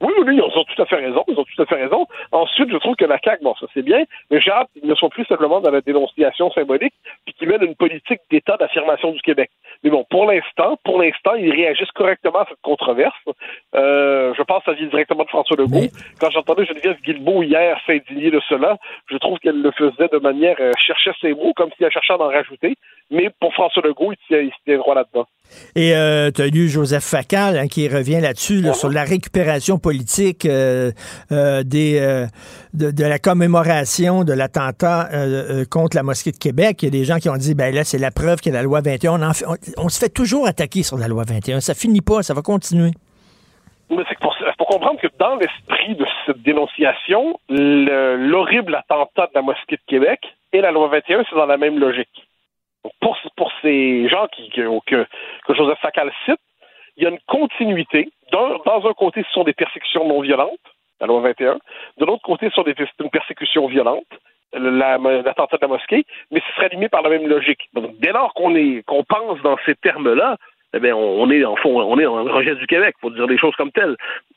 Oui, 0.00 0.12
oui, 0.26 0.36
ils 0.36 0.42
ont 0.42 0.64
tout 0.64 0.82
à 0.82 0.86
fait 0.86 0.96
raison. 0.96 1.24
Ils 1.28 1.38
ont 1.38 1.44
tout 1.44 1.62
à 1.62 1.66
fait 1.66 1.74
raison. 1.82 2.06
Ensuite, 2.32 2.70
je 2.70 2.76
trouve 2.76 2.94
que 2.96 3.04
la 3.04 3.18
CAQ, 3.18 3.42
bon, 3.42 3.54
ça 3.60 3.66
c'est 3.74 3.82
bien, 3.82 4.04
mais 4.30 4.40
j'ai 4.40 4.50
hâte 4.50 4.68
qu'ils 4.72 4.88
ne 4.88 4.94
sont 4.94 5.08
plus 5.08 5.24
simplement 5.24 5.60
dans 5.60 5.70
la 5.70 5.80
dénonciation 5.80 6.50
symbolique, 6.52 6.94
puis 7.24 7.34
qu'ils 7.34 7.48
mènent 7.48 7.64
une 7.64 7.74
politique 7.74 8.20
d'État 8.30 8.56
d'affirmation 8.56 9.10
du 9.10 9.20
Québec. 9.22 9.50
Mais 9.82 9.90
bon, 9.90 10.04
pour 10.08 10.26
l'instant, 10.26 10.78
pour 10.84 11.00
l'instant, 11.02 11.34
ils 11.34 11.50
réagissent 11.52 11.90
correctement 11.92 12.40
à 12.40 12.46
cette 12.48 12.60
controverse. 12.62 13.14
Euh, 13.74 14.34
je 14.36 14.42
pense 14.42 14.62
ça 14.64 14.72
vient 14.72 14.86
directement 14.86 15.24
de 15.24 15.28
François 15.28 15.56
Legault. 15.56 15.88
Quand 16.20 16.30
j'entendais 16.30 16.64
Geneviève 16.64 17.00
Guilbeault 17.02 17.42
hier 17.42 17.78
s'indigner 17.86 18.30
de 18.30 18.40
cela, 18.48 18.76
je 19.10 19.16
trouve 19.18 19.38
qu'elle 19.38 19.60
le 19.60 19.70
faisait 19.72 20.08
de 20.12 20.18
manière, 20.18 20.56
euh, 20.60 20.72
cherchait 20.78 21.12
ses 21.20 21.34
mots 21.34 21.52
comme 21.54 21.70
si 21.76 21.84
elle 21.84 21.90
cherchait 21.92 22.12
à 22.12 22.20
en 22.20 22.28
rajouter. 22.28 22.74
Mais 23.10 23.30
pour 23.40 23.52
François 23.54 23.82
Legault, 23.84 24.12
il, 24.12 24.16
tient- 24.26 24.40
il 24.40 24.52
tient 24.64 24.78
droit 24.78 24.94
là-dedans. 24.94 25.26
Et 25.74 25.90
tu 26.34 26.42
as 26.42 26.46
lu 26.46 26.68
Joseph 26.68 27.04
Facal 27.04 27.58
hein, 27.58 27.68
qui 27.68 27.88
revient 27.88 28.20
là-dessus, 28.20 28.60
là, 28.60 28.72
sur 28.74 28.88
la 28.90 29.04
récupération 29.04 29.78
politique 29.78 30.44
euh, 30.46 30.92
euh, 31.32 31.62
des, 31.62 31.98
euh, 32.00 32.26
de, 32.74 33.04
la 33.04 33.18
commémoration 33.18 34.24
de 34.24 34.32
l'attentat 34.32 35.08
euh, 35.12 35.60
euh, 35.60 35.64
contre 35.68 35.96
la 35.96 36.02
mosquée 36.02 36.32
de 36.32 36.36
Québec. 36.38 36.82
Il 36.82 36.86
y 36.86 36.88
a 36.88 36.90
des 36.90 37.04
gens 37.04 37.16
qui 37.18 37.28
ont 37.28 37.36
dit, 37.36 37.54
ben 37.54 37.74
là, 37.74 37.84
c'est 37.84 37.98
la 37.98 38.10
preuve 38.10 38.40
que 38.40 38.50
la 38.50 38.62
loi 38.62 38.80
21, 38.80 39.22
on, 39.22 39.54
on, 39.76 39.88
se 39.88 39.98
fait 39.98 40.08
toujours 40.08 40.46
attaquer 40.46 40.82
sur 40.82 40.98
la 40.98 41.08
loi 41.08 41.24
21. 41.26 41.60
Ça 41.60 41.74
finit 41.74 42.00
pas, 42.00 42.22
ça 42.22 42.34
va 42.34 42.42
continuer. 42.42 42.90
Mais 43.90 44.02
c'est 44.08 44.16
qu'il 44.16 44.28
faut 44.58 44.64
comprendre 44.66 45.00
que 45.00 45.06
dans 45.18 45.36
l'esprit 45.36 45.96
de 45.96 46.04
cette 46.26 46.42
dénonciation, 46.42 47.38
le- 47.48 48.16
l'horrible 48.28 48.74
attentat 48.74 49.26
de 49.26 49.32
la 49.34 49.42
mosquée 49.42 49.76
de 49.76 49.82
Québec 49.86 50.20
et 50.52 50.60
la 50.60 50.70
loi 50.72 50.88
21, 50.88 51.24
c'est 51.28 51.36
dans 51.36 51.46
la 51.46 51.56
même 51.56 51.78
logique. 51.78 52.27
Pour, 53.00 53.16
pour 53.36 53.52
ces 53.62 54.08
gens 54.08 54.26
qui, 54.28 54.48
que, 54.50 55.06
Joseph 55.48 55.78
Facal 55.80 56.12
cite, 56.24 56.40
il 56.96 57.04
y 57.04 57.06
a 57.06 57.10
une 57.10 57.20
continuité. 57.26 58.10
Dans 58.32 58.86
un 58.86 58.92
côté, 58.94 59.22
ce 59.22 59.30
sont 59.32 59.44
des 59.44 59.52
persécutions 59.52 60.06
non 60.06 60.20
violentes, 60.20 60.58
la 61.00 61.06
loi 61.06 61.20
21. 61.20 61.58
De 61.98 62.04
l'autre 62.04 62.22
côté, 62.22 62.48
ce 62.50 62.54
sont 62.56 62.62
des, 62.62 62.74
une 63.00 63.10
persécution 63.10 63.66
violente, 63.68 64.06
la- 64.52 64.98
l'attentat 64.98 65.56
de 65.56 65.62
la 65.62 65.68
mosquée, 65.68 66.04
mais 66.30 66.40
ce 66.46 66.54
serait 66.54 66.66
animé 66.66 66.88
par 66.88 67.02
la 67.02 67.10
même 67.10 67.26
logique. 67.26 67.68
Donc, 67.72 67.96
dès 67.98 68.12
lors 68.12 68.34
qu'on 68.34 69.04
pense 69.04 69.40
dans 69.42 69.56
ces 69.64 69.74
termes-là, 69.76 70.36
eh 70.74 70.80
bien, 70.80 70.94
on, 70.94 71.30
est 71.30 71.44
en 71.44 71.56
fond, 71.56 71.80
on 71.80 71.98
est 71.98 72.04
dans 72.04 72.22
le 72.22 72.30
rejet 72.30 72.54
du 72.54 72.66
Québec, 72.66 72.94
faut 73.00 73.10
dire 73.10 73.26
les 73.26 73.38
choses 73.38 73.54
comme 73.56 73.72
telles. 73.72 73.96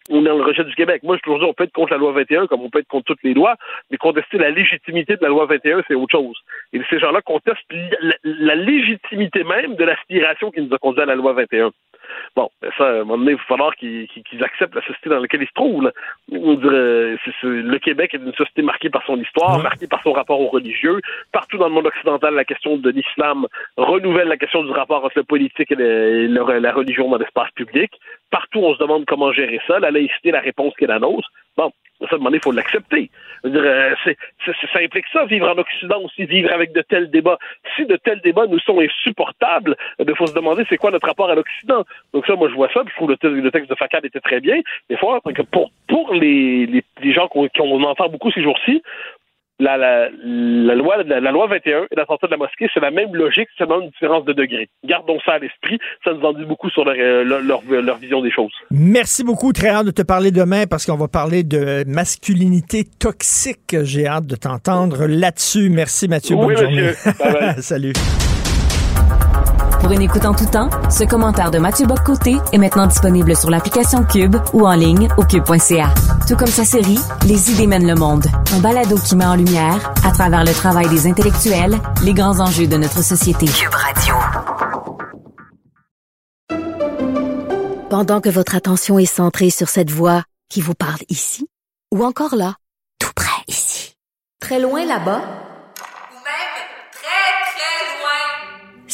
On 0.10 0.22
est 0.22 0.30
dans 0.30 0.38
le 0.38 0.44
rejet 0.44 0.64
du 0.64 0.74
Québec. 0.76 1.04
Moi, 1.04 1.18
je 1.18 1.22
toujours 1.22 1.40
dit, 1.40 1.46
on 1.46 1.54
peut 1.54 1.66
être 1.66 1.74
contre 1.74 1.92
la 1.92 1.98
loi 1.98 2.14
21 2.14 2.48
comme 2.48 2.62
on 2.62 2.70
peut 2.70 2.80
être 2.80 2.88
contre 2.88 3.06
toutes 3.06 3.24
les 3.24 3.34
lois, 3.34 3.56
mais 3.90 3.98
contester 3.98 4.38
la 4.38 4.50
légitimité 4.50 5.16
de 5.16 5.22
la 5.22 5.30
loi 5.30 5.46
21, 5.46 5.84
c'est 5.88 5.96
autre 5.96 6.12
chose. 6.12 6.38
Et 6.72 6.82
ces 6.90 7.00
gens-là 7.00 7.22
contestent 7.22 7.60
la, 7.72 8.16
la 8.24 8.56
légitimité 8.56 9.44
même 9.44 9.76
de 9.76 9.84
l'aspiration 9.84 10.52
qui 10.52 10.62
nous 10.62 10.74
a 10.74 10.78
conduit 10.78 11.02
à 11.02 11.06
la 11.06 11.16
loi 11.16 11.34
21. 11.34 11.72
Bon, 12.36 12.50
ça, 12.78 12.86
à 12.88 12.92
un 12.92 12.98
moment 13.00 13.18
donné, 13.18 13.32
il 13.32 13.38
va 13.38 13.44
falloir 13.48 13.76
qu'ils 13.76 14.08
acceptent 14.42 14.76
la 14.76 14.82
société 14.82 15.10
dans 15.10 15.20
laquelle 15.20 15.42
ils 15.42 15.48
se 15.48 15.54
trouvent. 15.54 15.84
là. 15.84 15.92
On 16.32 16.54
dirait, 16.56 17.18
le 17.44 17.78
Québec 17.80 18.14
est 18.14 18.18
une 18.18 18.34
société 18.34 18.62
marquée 18.62 18.90
par 18.90 19.04
son 19.06 19.18
histoire, 19.20 19.58
marquée 19.64 19.88
par 19.88 20.02
son 20.04 20.12
rapport 20.14 20.40
aux 20.40 20.48
religieux. 20.48 21.00
Partout 21.32 21.58
dans 21.58 21.68
le 21.68 21.74
monde 21.74 21.88
occidental, 21.88 22.34
la 22.34 22.46
question 22.46 22.78
de 22.78 22.90
l'islam 22.90 23.48
renouvelle 23.78 24.28
la 24.28 24.38
question 24.38 24.64
du 24.64 24.72
rapport 24.72 25.04
entre 25.04 25.18
le 25.18 25.24
politique 25.24 25.72
et, 25.72 25.76
le- 25.76 26.24
et 26.24 26.28
le- 26.28 26.60
la 26.60 26.72
religion 26.72 27.10
dans 27.10 27.18
l'espace 27.18 27.52
public. 27.52 27.92
Partout, 28.30 28.60
on 28.60 28.74
se 28.74 28.80
demande 28.80 29.06
comment 29.06 29.32
gérer 29.32 29.60
ça. 29.68 29.80
La 29.80 29.92
laïcité, 29.92 30.32
la 30.32 30.40
réponse 30.40 30.74
qui 30.78 30.86
est 30.86 30.88
la 30.88 31.00
nôtre. 31.00 31.30
Bon, 31.58 31.72
à 32.02 32.16
un 32.16 32.18
moment 32.18 32.32
il 32.34 32.40
faut 32.42 32.52
l'accepter. 32.52 33.10
Euh, 33.46 33.96
ça 34.46 34.80
implique 34.80 35.06
ça, 35.12 35.26
vivre 35.26 35.50
en 35.50 35.58
Occident 35.58 36.02
aussi, 36.02 36.26
vivre 36.26 36.52
avec 36.54 36.74
de 36.74 36.82
tels 36.82 37.10
débats. 37.10 37.40
Si 37.76 37.86
de 37.86 37.96
tels 37.96 38.22
débats 38.22 38.48
nous 38.48 38.60
sont 38.60 38.80
insupportables, 38.80 39.76
il 40.00 40.16
faut 40.16 40.28
se 40.28 40.34
demander 40.34 40.64
c'est 40.70 40.78
quoi 40.78 40.92
notre 40.92 41.08
rapport 41.08 41.30
à 41.30 41.36
l'Occident. 41.36 41.84
Donc 42.14 42.26
ça, 42.28 42.36
moi, 42.36 42.50
je 42.50 42.56
vois 42.56 42.70
ça, 42.74 42.84
puis 42.84 42.92
je 42.92 42.96
trouve 42.96 43.16
le, 43.22 43.42
le 43.42 43.52
texte 43.52 43.70
de 43.70 43.76
Facad 43.76 44.06
était 44.06 44.20
très 44.20 44.40
bien. 44.40 44.62
Voir 45.02 45.22
que 45.24 45.42
pour, 45.42 45.72
pour 45.88 46.14
les, 46.14 46.66
les, 46.68 46.84
les 47.02 47.14
gens 47.14 47.28
qu'on 47.28 47.48
qu'on 47.48 47.84
entend 47.84 48.10
beaucoup 48.10 48.32
ces 48.32 48.44
jours-ci, 48.44 48.84
la, 49.62 49.78
la, 49.78 50.10
la, 50.24 50.76
loi, 50.76 51.04
la, 51.04 51.20
la 51.20 51.32
loi 51.32 51.48
21 51.48 51.84
et 51.92 51.96
l'attentat 51.96 52.28
de 52.28 52.32
la 52.32 52.38
mosquée, 52.38 52.68
c'est 52.74 52.80
la 52.80 52.92
même 52.92 53.14
logique, 53.16 53.48
c'est 53.52 53.64
seulement 53.64 53.82
une 53.82 53.90
différence 53.90 54.26
de 54.26 54.34
degré. 54.34 54.70
Gardons 54.84 55.20
ça 55.24 55.34
à 55.34 55.40
l'esprit, 55.40 55.80
ça 56.04 56.14
nous 56.14 56.22
en 56.22 56.34
dit 56.34 56.46
beaucoup 56.46 56.70
sur 56.70 56.84
leur, 56.84 56.96
euh, 56.98 57.24
leur, 57.24 57.62
leur, 57.70 57.98
vision 57.98 58.22
des 58.22 58.32
choses. 58.32 58.52
Merci 58.72 59.24
beaucoup. 59.24 59.54
Très 59.54 59.70
hâte 59.70 59.86
de 59.86 59.92
te 59.92 60.02
parler 60.02 60.32
demain 60.32 60.66
parce 60.70 60.86
qu'on 60.86 60.98
va 60.98 61.08
parler 61.08 61.44
de 61.44 61.84
masculinité 61.88 62.84
toxique. 63.00 63.76
J'ai 63.84 64.08
hâte 64.08 64.26
de 64.26 64.36
t'entendre 64.36 65.06
là-dessus. 65.08 65.70
Merci, 65.70 66.08
Mathieu. 66.08 66.36
Oui, 66.36 66.56
Bonne 66.56 66.58
journée. 66.58 66.82
monsieur. 66.82 67.12
Bye 67.20 67.34
bye. 67.34 67.54
Salut. 67.62 67.94
Pour 69.82 69.92
une 69.92 70.04
écoute 70.04 70.26
en 70.26 70.36
tout 70.36 70.46
temps, 70.46 70.70
ce 70.92 71.04
commentaire 71.04 71.50
de 71.50 71.58
Mathieu 71.58 71.88
Boccoté 71.88 72.38
est 72.54 72.58
maintenant 72.60 72.86
disponible 72.86 73.36
sur 73.36 73.50
l'application 73.50 74.04
Cube 74.04 74.36
ou 74.54 74.68
en 74.68 74.74
ligne 74.74 75.08
au 75.18 75.24
cube.ca. 75.24 75.92
Tout 76.28 76.36
comme 76.36 76.48
sa 76.48 76.64
série 76.64 77.00
Les 77.26 77.52
idées 77.52 77.66
mènent 77.66 77.88
le 77.88 77.96
monde, 77.96 78.28
un 78.54 78.60
balado 78.60 78.96
qui 78.96 79.16
met 79.16 79.26
en 79.26 79.34
lumière, 79.34 79.92
à 80.06 80.12
travers 80.12 80.44
le 80.44 80.54
travail 80.54 80.88
des 80.90 81.08
intellectuels, 81.08 81.80
les 82.04 82.14
grands 82.14 82.40
enjeux 82.40 82.68
de 82.68 82.78
notre 82.78 83.04
société. 83.04 83.48
Cube 83.48 83.74
Radio. 83.74 84.14
Pendant 87.90 88.22
que 88.22 88.30
votre 88.30 88.56
attention 88.56 89.00
est 89.00 89.06
centrée 89.06 89.50
sur 89.50 89.68
cette 89.68 89.90
voix 89.90 90.24
qui 90.48 90.62
vous 90.62 90.76
parle 90.76 91.02
ici, 91.10 91.48
ou 91.92 92.06
encore 92.06 92.36
là, 92.36 92.54
tout 93.00 93.12
près 93.16 93.44
ici, 93.48 93.96
très 94.40 94.60
loin 94.60 94.86
là-bas, 94.86 95.22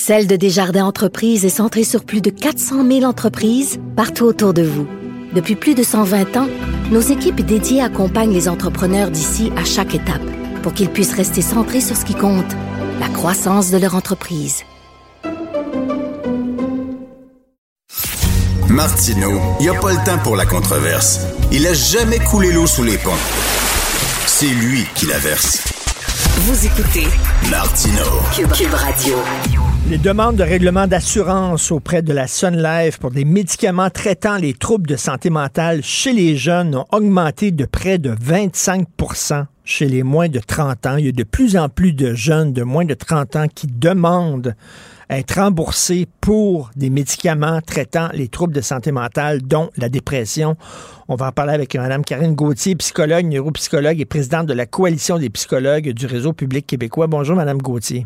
Celle 0.08 0.26
de 0.26 0.38
Desjardins 0.38 0.86
Entreprises 0.86 1.44
est 1.44 1.50
centrée 1.50 1.84
sur 1.84 2.06
plus 2.06 2.22
de 2.22 2.30
400 2.30 2.88
000 2.88 3.04
entreprises 3.04 3.78
partout 3.98 4.24
autour 4.24 4.54
de 4.54 4.62
vous. 4.62 4.88
Depuis 5.34 5.58
plus 5.58 5.76
de 5.76 5.84
120 5.84 6.38
ans, 6.38 6.48
nos 6.92 7.02
équipes 7.02 7.42
dédiées 7.42 7.82
accompagnent 7.82 8.32
les 8.32 8.48
entrepreneurs 8.48 9.12
d'ici 9.12 9.52
à 9.58 9.66
chaque 9.66 9.96
étape 9.96 10.22
pour 10.64 10.72
qu'ils 10.72 10.88
puissent 10.88 11.14
rester 11.14 11.42
centrés 11.42 11.82
sur 11.82 11.98
ce 11.98 12.06
qui 12.06 12.14
compte, 12.16 12.56
la 13.02 13.10
croissance 13.10 13.70
de 13.70 13.78
leur 13.78 13.96
entreprise. 13.96 14.64
Martineau, 18.70 19.42
il 19.60 19.64
n'y 19.64 19.70
a 19.76 19.78
pas 19.78 19.92
le 19.92 20.06
temps 20.06 20.20
pour 20.24 20.38
la 20.38 20.46
controverse. 20.46 21.20
Il 21.52 21.68
a 21.68 21.74
jamais 21.74 22.20
coulé 22.20 22.54
l'eau 22.54 22.66
sous 22.66 22.86
les 22.86 22.98
ponts. 22.98 23.12
C'est 24.26 24.46
lui 24.46 24.86
qui 24.96 25.06
la 25.06 25.18
verse. 25.18 25.66
Vous 26.44 26.66
écoutez. 26.66 27.08
Cube, 28.34 28.52
Cube 28.54 28.74
Radio. 28.74 29.18
Les 29.90 29.98
demandes 29.98 30.36
de 30.36 30.44
règlement 30.44 30.86
d'assurance 30.86 31.72
auprès 31.72 32.02
de 32.02 32.12
la 32.12 32.28
Sun 32.28 32.62
Life 32.62 33.00
pour 33.00 33.12
des 33.12 33.24
médicaments 33.24 33.90
traitant 33.90 34.36
les 34.36 34.54
troubles 34.54 34.86
de 34.86 34.98
santé 34.98 35.30
mentale 35.30 35.82
chez 35.82 36.12
les 36.12 36.36
jeunes 36.36 36.76
ont 36.76 36.86
augmenté 36.92 37.52
de 37.52 37.64
près 37.64 37.98
de 37.98 38.12
25% 38.12 39.46
chez 39.64 39.86
les 39.86 40.04
moins 40.04 40.28
de 40.28 40.40
30 40.40 40.86
ans. 40.88 40.98
Il 40.98 41.06
y 41.06 41.10
a 41.10 41.14
de 41.14 41.24
plus 41.24 41.56
en 41.56 41.70
plus 41.70 41.94
de 41.94 42.14
jeunes 42.14 42.52
de 42.52 42.64
moins 42.64 42.84
de 42.84 42.96
30 42.96 43.38
ans 43.38 43.46
qui 43.48 43.68
demandent 43.68 44.56
être 45.10 45.40
remboursés 45.40 46.06
pour 46.20 46.70
des 46.76 46.90
médicaments 46.90 47.62
traitant 47.66 48.10
les 48.12 48.28
troubles 48.28 48.54
de 48.54 48.60
santé 48.60 48.92
mentale, 48.92 49.42
dont 49.42 49.70
la 49.78 49.88
dépression. 49.88 50.58
On 51.08 51.16
va 51.16 51.28
en 51.28 51.32
parler 51.32 51.54
avec 51.54 51.74
Mme 51.74 52.04
Karine 52.04 52.36
Gauthier, 52.36 52.76
psychologue, 52.76 53.26
neuropsychologue 53.26 54.02
et 54.02 54.06
présidente 54.06 54.48
de 54.48 54.54
la 54.54 54.66
Coalition 54.66 55.18
des 55.18 55.30
psychologues 55.30 55.92
du 55.92 56.08
Réseau 56.08 56.34
public 56.34 56.68
québécois. 56.68 57.08
Bonjour, 57.08 57.38
Mme 57.38 57.60
Gauthier. 57.60 58.06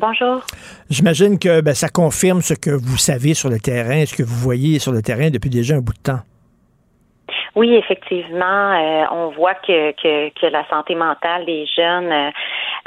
Bonjour. 0.00 0.44
J'imagine 0.90 1.38
que 1.38 1.60
ben, 1.60 1.74
ça 1.74 1.88
confirme 1.88 2.42
ce 2.42 2.54
que 2.54 2.70
vous 2.70 2.96
savez 2.96 3.34
sur 3.34 3.48
le 3.48 3.60
terrain, 3.60 4.04
ce 4.06 4.14
que 4.14 4.22
vous 4.22 4.36
voyez 4.36 4.78
sur 4.78 4.92
le 4.92 5.02
terrain 5.02 5.30
depuis 5.30 5.50
déjà 5.50 5.76
un 5.76 5.80
bout 5.80 5.94
de 5.94 5.98
temps. 5.98 6.20
Oui, 7.54 7.72
effectivement, 7.76 8.72
euh, 8.72 9.04
on 9.12 9.28
voit 9.28 9.54
que, 9.54 9.92
que, 9.92 10.28
que 10.30 10.46
la 10.46 10.66
santé 10.68 10.96
mentale 10.96 11.44
des 11.44 11.66
jeunes 11.66 12.10
euh, 12.10 12.30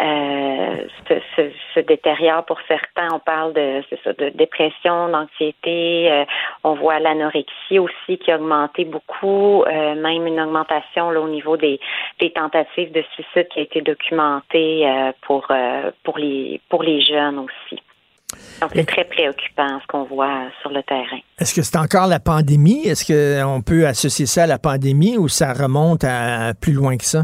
euh, 0.02 0.88
se, 1.07 1.14
se, 1.35 1.52
se, 1.73 1.80
détériore 1.80 2.44
pour 2.44 2.60
certains. 2.68 3.07
On 3.14 3.19
parle 3.19 3.53
de, 3.53 3.81
ça, 4.03 4.11
de 4.11 4.30
dépression, 4.30 5.07
d'anxiété. 5.07 6.11
Euh, 6.11 6.26
on 6.65 6.73
voit 6.73 6.99
l'anorexie 6.99 7.80
aussi 7.80 8.18
qui 8.18 8.30
a 8.30 8.35
augmenté 8.35 8.84
beaucoup, 8.84 9.64
euh, 9.64 9.95
même 9.95 10.27
une 10.27 10.41
augmentation 10.41 11.11
là, 11.11 11.22
au 11.22 11.30
niveau 11.30 11.56
des, 11.56 11.80
des 12.19 12.31
tentatives 12.31 12.91
de 12.91 13.03
suicide 13.14 13.48
qui 13.48 13.60
a 13.60 13.64
été 13.64 13.81
documentée 13.81 14.85
euh, 14.85 15.14
pour 15.22 15.48
pour 16.03 16.18
les 16.18 16.60
pour 16.69 16.84
les 16.84 16.99
jeunes 17.02 17.39
aussi. 17.39 17.81
C'est 18.76 18.86
très 18.86 19.06
préoccupant 19.06 19.80
ce 19.82 19.88
qu'on 19.88 20.04
voit 20.04 20.49
sur 20.62 20.70
le 20.70 20.84
terrain. 20.84 21.20
Est-ce 21.40 21.56
que 21.56 21.62
c'est 21.62 21.78
encore 21.78 22.08
la 22.08 22.20
pandémie? 22.20 22.86
Est-ce 22.86 23.06
qu'on 23.06 23.62
peut 23.62 23.88
associer 23.88 24.26
ça 24.26 24.44
à 24.44 24.48
la 24.48 24.60
pandémie 24.60 25.18
ou 25.18 25.30
ça 25.30 25.54
remonte 25.54 26.04
à 26.04 26.54
plus 26.60 26.74
loin 26.74 26.98
que 26.98 27.06
ça? 27.06 27.24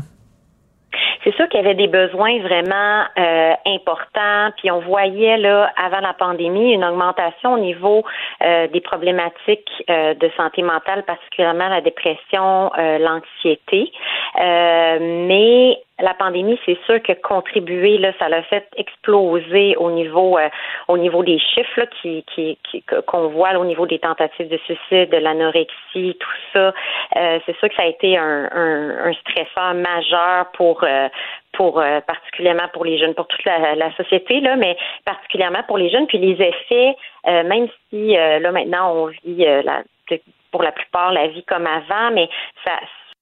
c'est 1.23 1.33
sûr 1.35 1.47
qu'il 1.47 1.61
y 1.61 1.63
avait 1.63 1.75
des 1.75 1.87
besoins 1.87 2.39
vraiment 2.39 3.03
euh, 3.17 3.53
importants. 3.65 4.51
Puis 4.57 4.69
on 4.71 4.79
voyait 4.79 5.37
là 5.37 5.71
avant 5.77 5.99
la 5.99 6.13
pandémie 6.13 6.73
une 6.73 6.83
augmentation 6.83 7.53
au 7.53 7.59
niveau 7.59 8.03
euh, 8.43 8.67
des 8.67 8.81
problématiques 8.81 9.69
euh, 9.89 10.13
de 10.15 10.29
santé 10.35 10.61
mentale, 10.61 11.03
particulièrement 11.03 11.69
la 11.69 11.81
dépression, 11.81 12.71
l'anxiété. 12.75 13.91
mais 14.37 15.77
la 15.99 16.13
pandémie, 16.15 16.59
c'est 16.65 16.77
sûr 16.85 17.01
que 17.03 17.13
contribuer 17.13 17.99
là, 17.99 18.13
ça 18.17 18.27
l'a 18.27 18.41
fait 18.43 18.67
exploser 18.77 19.75
au 19.77 19.91
niveau 19.91 20.37
euh, 20.39 20.49
au 20.87 20.97
niveau 20.97 21.23
des 21.23 21.37
chiffres 21.37 21.79
là, 21.81 21.85
qui, 22.01 22.25
qui, 22.33 22.57
qu'on 23.05 23.27
voit 23.27 23.53
là, 23.53 23.59
au 23.59 23.65
niveau 23.65 23.85
des 23.85 23.99
tentatives 23.99 24.49
de 24.49 24.57
suicide, 24.57 25.11
de 25.11 25.17
l'anorexie, 25.17 26.17
tout 26.19 26.37
ça. 26.51 26.73
Euh, 27.15 27.39
c'est 27.45 27.55
sûr 27.57 27.69
que 27.69 27.75
ça 27.75 27.83
a 27.83 27.85
été 27.85 28.17
un, 28.17 28.49
un, 28.51 29.09
un 29.09 29.13
stresseur 29.13 29.75
majeur 29.75 30.51
pour 30.53 30.83
euh, 30.83 31.09
pour 31.53 31.83
particulièrement 32.07 32.67
pour 32.73 32.83
les 32.83 32.97
jeunes, 32.97 33.13
pour 33.13 33.27
toute 33.27 33.45
la, 33.45 33.75
la, 33.75 33.95
société 33.95 34.39
là, 34.39 34.55
mais 34.55 34.75
particulièrement 35.05 35.61
pour 35.67 35.77
les 35.77 35.91
jeunes. 35.91 36.07
Puis 36.07 36.17
les 36.17 36.41
effets, 36.43 36.95
même 37.27 37.67
si 37.89 38.15
là 38.15 38.51
maintenant 38.51 38.91
on 38.95 39.05
vit 39.05 39.45
la, 39.45 39.83
pour 40.51 40.63
la 40.63 40.71
plupart 40.71 41.11
la 41.11 41.27
vie 41.27 41.43
comme 41.43 41.67
avant, 41.67 42.09
mais 42.11 42.27
ça 42.65 42.71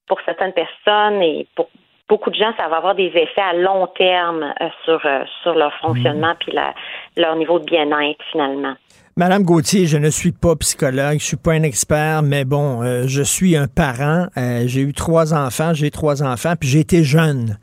pour 0.07 0.19
certaines 0.25 0.53
personnes 0.53 1.21
et 1.21 1.45
pour 1.55 1.69
beaucoup 2.11 2.29
de 2.29 2.35
gens, 2.35 2.51
ça 2.57 2.67
va 2.67 2.75
avoir 2.75 2.93
des 2.93 3.07
effets 3.07 3.41
à 3.41 3.53
long 3.53 3.87
terme 3.87 4.43
euh, 4.43 4.67
sur, 4.83 4.99
euh, 5.05 5.23
sur 5.43 5.55
leur 5.55 5.71
fonctionnement 5.75 6.33
puis 6.37 6.51
la, 6.51 6.73
leur 7.15 7.37
niveau 7.37 7.57
de 7.57 7.63
bien-être 7.63 8.19
finalement. 8.33 8.75
Madame 9.15 9.43
Gauthier, 9.43 9.87
je 9.87 9.97
ne 9.97 10.09
suis 10.09 10.33
pas 10.33 10.55
psychologue, 10.57 11.19
je 11.19 11.25
suis 11.25 11.37
pas 11.37 11.53
un 11.53 11.63
expert, 11.63 12.21
mais 12.21 12.43
bon, 12.43 12.81
euh, 12.81 13.03
je 13.07 13.21
suis 13.21 13.55
un 13.55 13.67
parent. 13.67 14.27
Euh, 14.37 14.63
j'ai 14.67 14.81
eu 14.81 14.93
trois 14.93 15.33
enfants, 15.33 15.73
j'ai 15.73 15.89
trois 15.89 16.21
enfants, 16.21 16.53
puis 16.59 16.67
j'ai 16.67 16.79
été 16.79 17.03
jeune. 17.03 17.57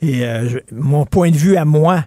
Et 0.00 0.24
euh, 0.24 0.48
je, 0.48 0.58
mon 0.72 1.04
point 1.04 1.30
de 1.30 1.36
vue 1.36 1.56
à 1.56 1.66
moi, 1.66 2.04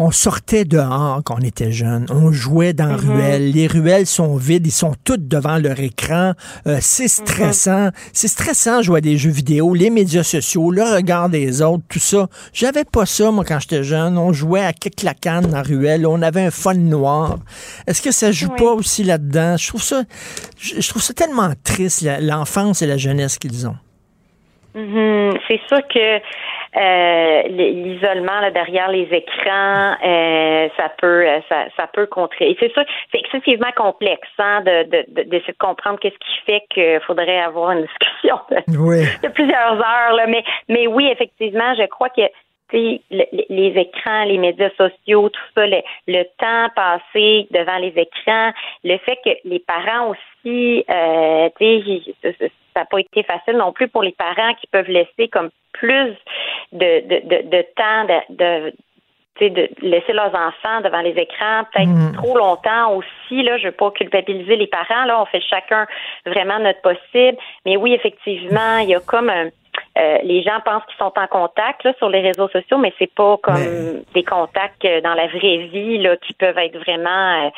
on 0.00 0.12
sortait 0.12 0.64
dehors 0.64 1.20
quand 1.24 1.34
on 1.40 1.44
était 1.44 1.72
jeune. 1.72 2.06
On 2.08 2.30
jouait 2.30 2.72
dans 2.72 2.86
Mhm. 2.96 3.10
ruelles. 3.10 3.50
Les 3.50 3.66
ruelles 3.66 4.06
sont 4.06 4.36
vides. 4.36 4.64
Ils 4.66 4.70
sont 4.70 4.94
toutes 5.02 5.26
devant 5.26 5.58
leur 5.58 5.80
écran. 5.80 6.34
Euh, 6.68 6.78
c'est 6.80 7.08
stressant. 7.08 7.90
C'est 8.12 8.28
stressant 8.28 8.78
de 8.78 8.84
jouer 8.84 8.98
à 8.98 9.00
des 9.00 9.18
jeux 9.18 9.30
vidéo, 9.30 9.74
les 9.74 9.90
médias 9.90 10.22
sociaux, 10.22 10.70
le 10.70 10.84
regard 10.84 11.28
des 11.28 11.62
autres, 11.62 11.82
tout 11.88 11.98
ça. 11.98 12.28
J'avais 12.52 12.84
pas 12.84 13.06
ça, 13.06 13.32
moi, 13.32 13.44
quand 13.44 13.58
j'étais 13.58 13.82
jeune. 13.82 14.16
On 14.18 14.32
jouait 14.32 14.64
à 14.64 14.72
kick 14.72 15.02
la 15.02 15.14
canne 15.14 15.46
dans 15.46 15.62
ruelle. 15.62 16.06
On 16.06 16.22
avait 16.22 16.44
un 16.44 16.52
fun 16.52 16.74
noir. 16.74 17.38
Est-ce 17.88 18.00
que 18.00 18.12
ça 18.12 18.30
joue 18.30 18.50
Oui. 18.52 18.56
pas 18.64 18.72
aussi 18.74 19.02
là-dedans? 19.02 19.56
Je 19.56 19.66
trouve 19.66 19.82
ça, 19.82 20.02
je, 20.58 20.88
trouve 20.88 21.02
ça 21.02 21.12
tellement 21.12 21.50
triste, 21.64 22.06
l'enfance 22.20 22.82
et 22.82 22.86
la 22.86 22.98
jeunesse 22.98 23.36
qu'ils 23.36 23.66
ont. 23.66 23.76
Mhm. 24.76 25.32
C'est 25.48 25.60
sûr 25.66 25.80
que 25.92 26.18
euh, 26.76 27.42
l'isolement 27.48 28.40
là, 28.40 28.50
derrière 28.50 28.88
les 28.90 29.08
écrans, 29.12 29.94
euh, 30.04 30.68
ça 30.76 30.88
peut, 30.98 31.26
euh, 31.26 31.40
ça, 31.48 31.64
ça 31.76 31.86
peut 31.86 32.06
contrer. 32.06 32.50
Et 32.50 32.56
c'est 32.60 32.72
sûr, 32.72 32.84
c'est 33.10 33.18
excessivement 33.18 33.72
complexe 33.76 34.28
hein, 34.38 34.60
de, 34.62 34.82
de, 34.84 35.04
de- 35.08 35.22
d'essayer 35.28 35.52
de 35.52 35.58
comprendre 35.58 35.98
qu'est-ce 35.98 36.18
qui 36.18 36.38
fait 36.46 36.62
qu'il 36.70 37.00
faudrait 37.06 37.40
avoir 37.40 37.72
une 37.72 37.82
discussion 37.86 38.38
de, 38.50 38.78
Oui. 38.78 39.04
de 39.22 39.28
plusieurs 39.28 39.72
heures. 39.80 40.12
Là. 40.14 40.26
Mais, 40.26 40.44
mais 40.68 40.86
oui, 40.86 41.08
effectivement, 41.10 41.74
je 41.74 41.86
crois 41.86 42.10
que 42.10 42.22
tu 42.70 42.76
sais, 42.76 43.00
le- 43.10 43.44
les 43.48 43.80
écrans, 43.80 44.24
les 44.24 44.36
médias 44.36 44.68
sociaux, 44.76 45.30
tout 45.30 45.40
ça, 45.54 45.66
le, 45.66 45.78
le 46.06 46.24
temps 46.38 46.68
passé 46.76 47.46
devant 47.50 47.78
les 47.78 47.94
écrans, 47.96 48.52
le 48.84 48.98
fait 48.98 49.16
que 49.24 49.30
les 49.44 49.60
parents 49.60 50.10
aussi, 50.10 50.84
euh, 50.90 51.48
tu 51.58 51.82
sais, 52.22 52.32
ça- 52.38 52.44
ça 52.74 52.80
n'a 52.80 52.84
pas 52.86 53.00
été 53.00 53.22
facile 53.22 53.56
non 53.56 53.72
plus 53.72 53.88
pour 53.88 54.02
les 54.02 54.12
parents 54.12 54.52
qui 54.60 54.66
peuvent 54.66 54.88
laisser 54.90 55.28
comme 55.28 55.48
plus 55.72 56.12
de, 56.72 57.00
de, 57.00 57.20
de, 57.28 57.48
de 57.48 57.62
temps 57.76 58.04
de, 58.04 58.36
de 58.68 58.70
tu 59.36 59.44
sais, 59.44 59.50
de 59.50 59.68
laisser 59.82 60.12
leurs 60.12 60.34
enfants 60.34 60.80
devant 60.82 61.00
les 61.00 61.12
écrans 61.12 61.62
peut-être 61.72 61.88
Mm. 61.88 62.12
trop 62.14 62.36
longtemps 62.36 62.94
aussi. 62.96 63.42
Là, 63.44 63.56
je 63.58 63.66
veux 63.66 63.72
pas 63.72 63.90
culpabiliser 63.92 64.56
les 64.56 64.66
parents. 64.66 65.04
Là, 65.04 65.22
on 65.22 65.26
fait 65.26 65.40
chacun 65.40 65.86
vraiment 66.26 66.58
notre 66.58 66.80
possible. 66.80 67.38
Mais 67.64 67.76
oui, 67.76 67.92
effectivement, 67.94 68.78
il 68.78 68.88
y 68.88 68.94
a 68.96 69.00
comme 69.00 69.30
un- 69.30 69.50
euh, 69.98 70.18
les 70.22 70.42
gens 70.42 70.60
pensent 70.64 70.84
qu'ils 70.86 70.98
sont 70.98 71.12
en 71.16 71.26
contact 71.26 71.84
là, 71.84 71.92
sur 71.98 72.08
les 72.08 72.20
réseaux 72.20 72.48
sociaux, 72.48 72.78
mais 72.78 72.92
c'est 72.98 73.12
pas 73.12 73.36
comme 73.42 73.56
des 74.14 74.22
contacts 74.24 74.84
euh, 74.84 75.00
dans 75.00 75.14
la 75.14 75.26
vraie 75.26 75.68
vie 75.72 75.98
là, 75.98 76.16
qui 76.18 76.32
peuvent 76.34 76.58
être 76.58 76.78
vraiment 76.78 77.50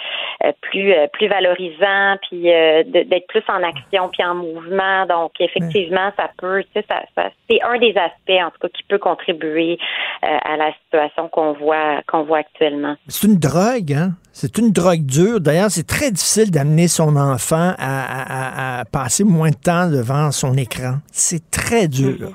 euh, 0.45 0.53
plus 0.63 0.93
euh, 0.93 1.07
plus 1.13 1.29
valorisants, 1.29 2.17
puis 2.29 2.53
euh, 2.53 2.83
d'être 2.85 3.27
plus 3.29 3.43
en 3.49 3.63
action 3.63 4.09
puis 4.13 4.25
en 4.25 4.35
mouvement. 4.35 5.07
Donc 5.07 5.33
effectivement, 5.41 6.11
ça 6.17 6.31
peut, 6.39 6.63
tu 6.65 6.81
sais, 6.81 6.87
ça, 6.89 7.03
ça- 7.17 7.31
c'est 7.51 7.61
un 7.63 7.79
des 7.79 7.95
aspects 7.97 8.31
en 8.43 8.51
tout 8.51 8.59
cas 8.63 8.69
qui 8.69 8.83
peut 8.85 8.99
contribuer 8.99 9.79
à 10.23 10.57
la 10.57 10.73
situation 10.85 11.29
qu'on 11.29 11.53
voit 11.53 12.03
qu'on 12.07 12.23
voit 12.25 12.39
actuellement. 12.39 12.95
C'est 13.09 13.27
une 13.27 13.39
drogue, 13.39 13.93
hein? 13.93 14.11
C'est 14.33 14.59
une 14.59 14.71
drogue 14.71 15.05
dure. 15.05 15.41
D'ailleurs, 15.41 15.71
c'est 15.71 15.87
très 15.87 16.11
difficile 16.11 16.51
d'amener 16.51 16.87
son 16.89 17.17
enfant 17.17 17.73
à, 17.79 18.05
à- 18.05 18.77
à- 18.79 18.81
à 18.81 18.85
passer 18.85 19.25
moins 19.25 19.51
de 19.51 19.57
temps 19.57 19.89
devant 19.91 20.31
son 20.31 20.55
écran. 20.57 20.95
C'est 21.11 21.51
très 21.51 21.89
dur. 21.89 22.30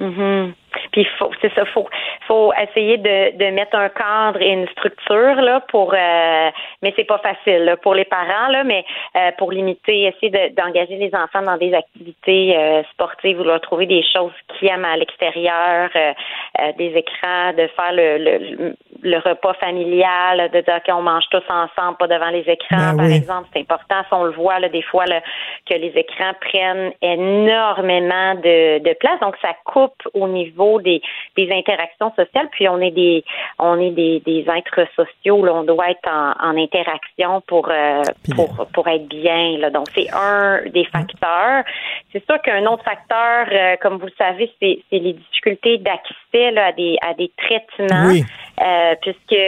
Mhm. 0.00 0.52
Puis 0.92 1.02
il 1.02 1.06
faut, 1.18 1.30
c'est 1.40 1.52
ça, 1.54 1.64
faut, 1.66 1.88
faut 2.26 2.52
essayer 2.52 2.98
de, 2.98 3.36
de 3.36 3.50
mettre 3.50 3.76
un 3.76 3.88
cadre 3.88 4.40
et 4.42 4.50
une 4.50 4.68
structure 4.68 5.36
là 5.40 5.60
pour, 5.68 5.94
euh, 5.94 6.50
mais 6.82 6.92
c'est 6.96 7.04
pas 7.04 7.18
facile 7.18 7.64
là, 7.64 7.76
pour 7.78 7.94
les 7.94 8.04
parents 8.04 8.48
là, 8.48 8.62
mais 8.62 8.84
euh, 9.16 9.30
pour 9.38 9.52
limiter, 9.52 10.04
essayer 10.04 10.30
de- 10.30 10.54
d'engager 10.54 10.96
les 10.96 11.14
enfants 11.14 11.42
dans 11.42 11.56
des 11.56 11.72
activités 11.72 12.56
euh, 12.58 12.82
sportives 12.92 13.40
ou 13.40 13.44
leur 13.44 13.60
trouver 13.62 13.86
des 13.86 14.02
choses 14.14 14.32
qu'ils 14.58 14.68
aiment 14.68 14.84
à 14.84 14.96
l'extérieur, 14.98 15.88
euh, 15.96 16.12
euh, 16.60 16.72
des 16.76 16.92
écrans, 16.94 17.52
de 17.56 17.66
faire 17.68 17.92
le, 17.92 18.18
le, 18.18 18.76
le 19.02 19.18
repas 19.18 19.54
familial, 19.54 20.50
de 20.52 20.60
dire 20.60 20.82
qu'on 20.84 21.02
mange 21.02 21.24
tous 21.30 21.42
ensemble, 21.48 21.96
pas 21.98 22.06
devant 22.08 22.30
les 22.30 22.44
écrans, 22.48 22.92
Ben 22.92 22.96
par 22.96 23.06
oui. 23.06 23.14
exemple, 23.14 23.48
c'est 23.52 23.60
important. 23.60 24.02
Si 24.08 24.14
on 24.14 24.24
le 24.24 24.32
voit 24.32 24.58
là, 24.58 24.68
des 24.68 24.82
fois 24.82 25.06
là, 25.06 25.20
que 25.68 25.74
les 25.74 25.92
écrans 25.96 26.32
prennent 26.40 26.92
énormément 27.02 28.34
de, 28.34 28.78
de 28.78 28.94
place, 28.94 29.18
donc 29.20 29.36
ça 29.42 29.54
coupe 29.64 30.02
au 30.14 30.28
niveau 30.28 30.80
des, 30.80 31.00
des 31.36 31.50
interactions 31.52 32.10
sociales. 32.16 32.48
Puis 32.52 32.68
on 32.68 32.80
est 32.80 32.90
des 32.90 33.24
on 33.58 33.80
est 33.80 33.90
des, 33.90 34.20
des 34.20 34.46
êtres 34.56 34.86
sociaux, 34.94 35.44
là, 35.44 35.54
on 35.54 35.64
doit 35.64 35.90
être 35.90 36.08
en, 36.08 36.32
en 36.40 36.56
interaction 36.56 37.40
pour 37.46 37.68
euh, 37.70 38.02
pour 38.34 38.66
pour 38.72 38.88
être 38.88 39.08
bien. 39.08 39.58
Là. 39.58 39.70
Donc 39.70 39.86
c'est 39.94 40.08
un 40.12 40.60
des 40.70 40.84
facteurs. 40.84 41.64
C'est 42.12 42.24
sûr 42.24 42.40
qu'un 42.42 42.64
autre 42.66 42.84
facteur, 42.84 43.46
euh, 43.50 43.76
comme 43.80 43.98
vous 43.98 44.06
le 44.06 44.12
savez, 44.18 44.50
c'est 44.60 44.80
c'est 44.90 44.98
les 44.98 45.14
difficultés 45.14 45.78
d'accès 45.78 46.14
là, 46.50 46.66
à 46.66 46.72
des 46.72 46.96
à 47.02 47.14
des 47.14 47.30
traitements. 47.36 48.08
Oui. 48.08 48.24
Euh, 48.60 48.94
puisque 49.02 49.40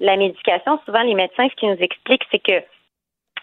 la 0.00 0.16
médication, 0.16 0.78
souvent 0.84 1.02
les 1.02 1.14
médecins, 1.14 1.48
ce 1.48 1.54
qu'ils 1.54 1.70
nous 1.70 1.80
expliquent, 1.80 2.24
c'est 2.30 2.40
que 2.42 2.62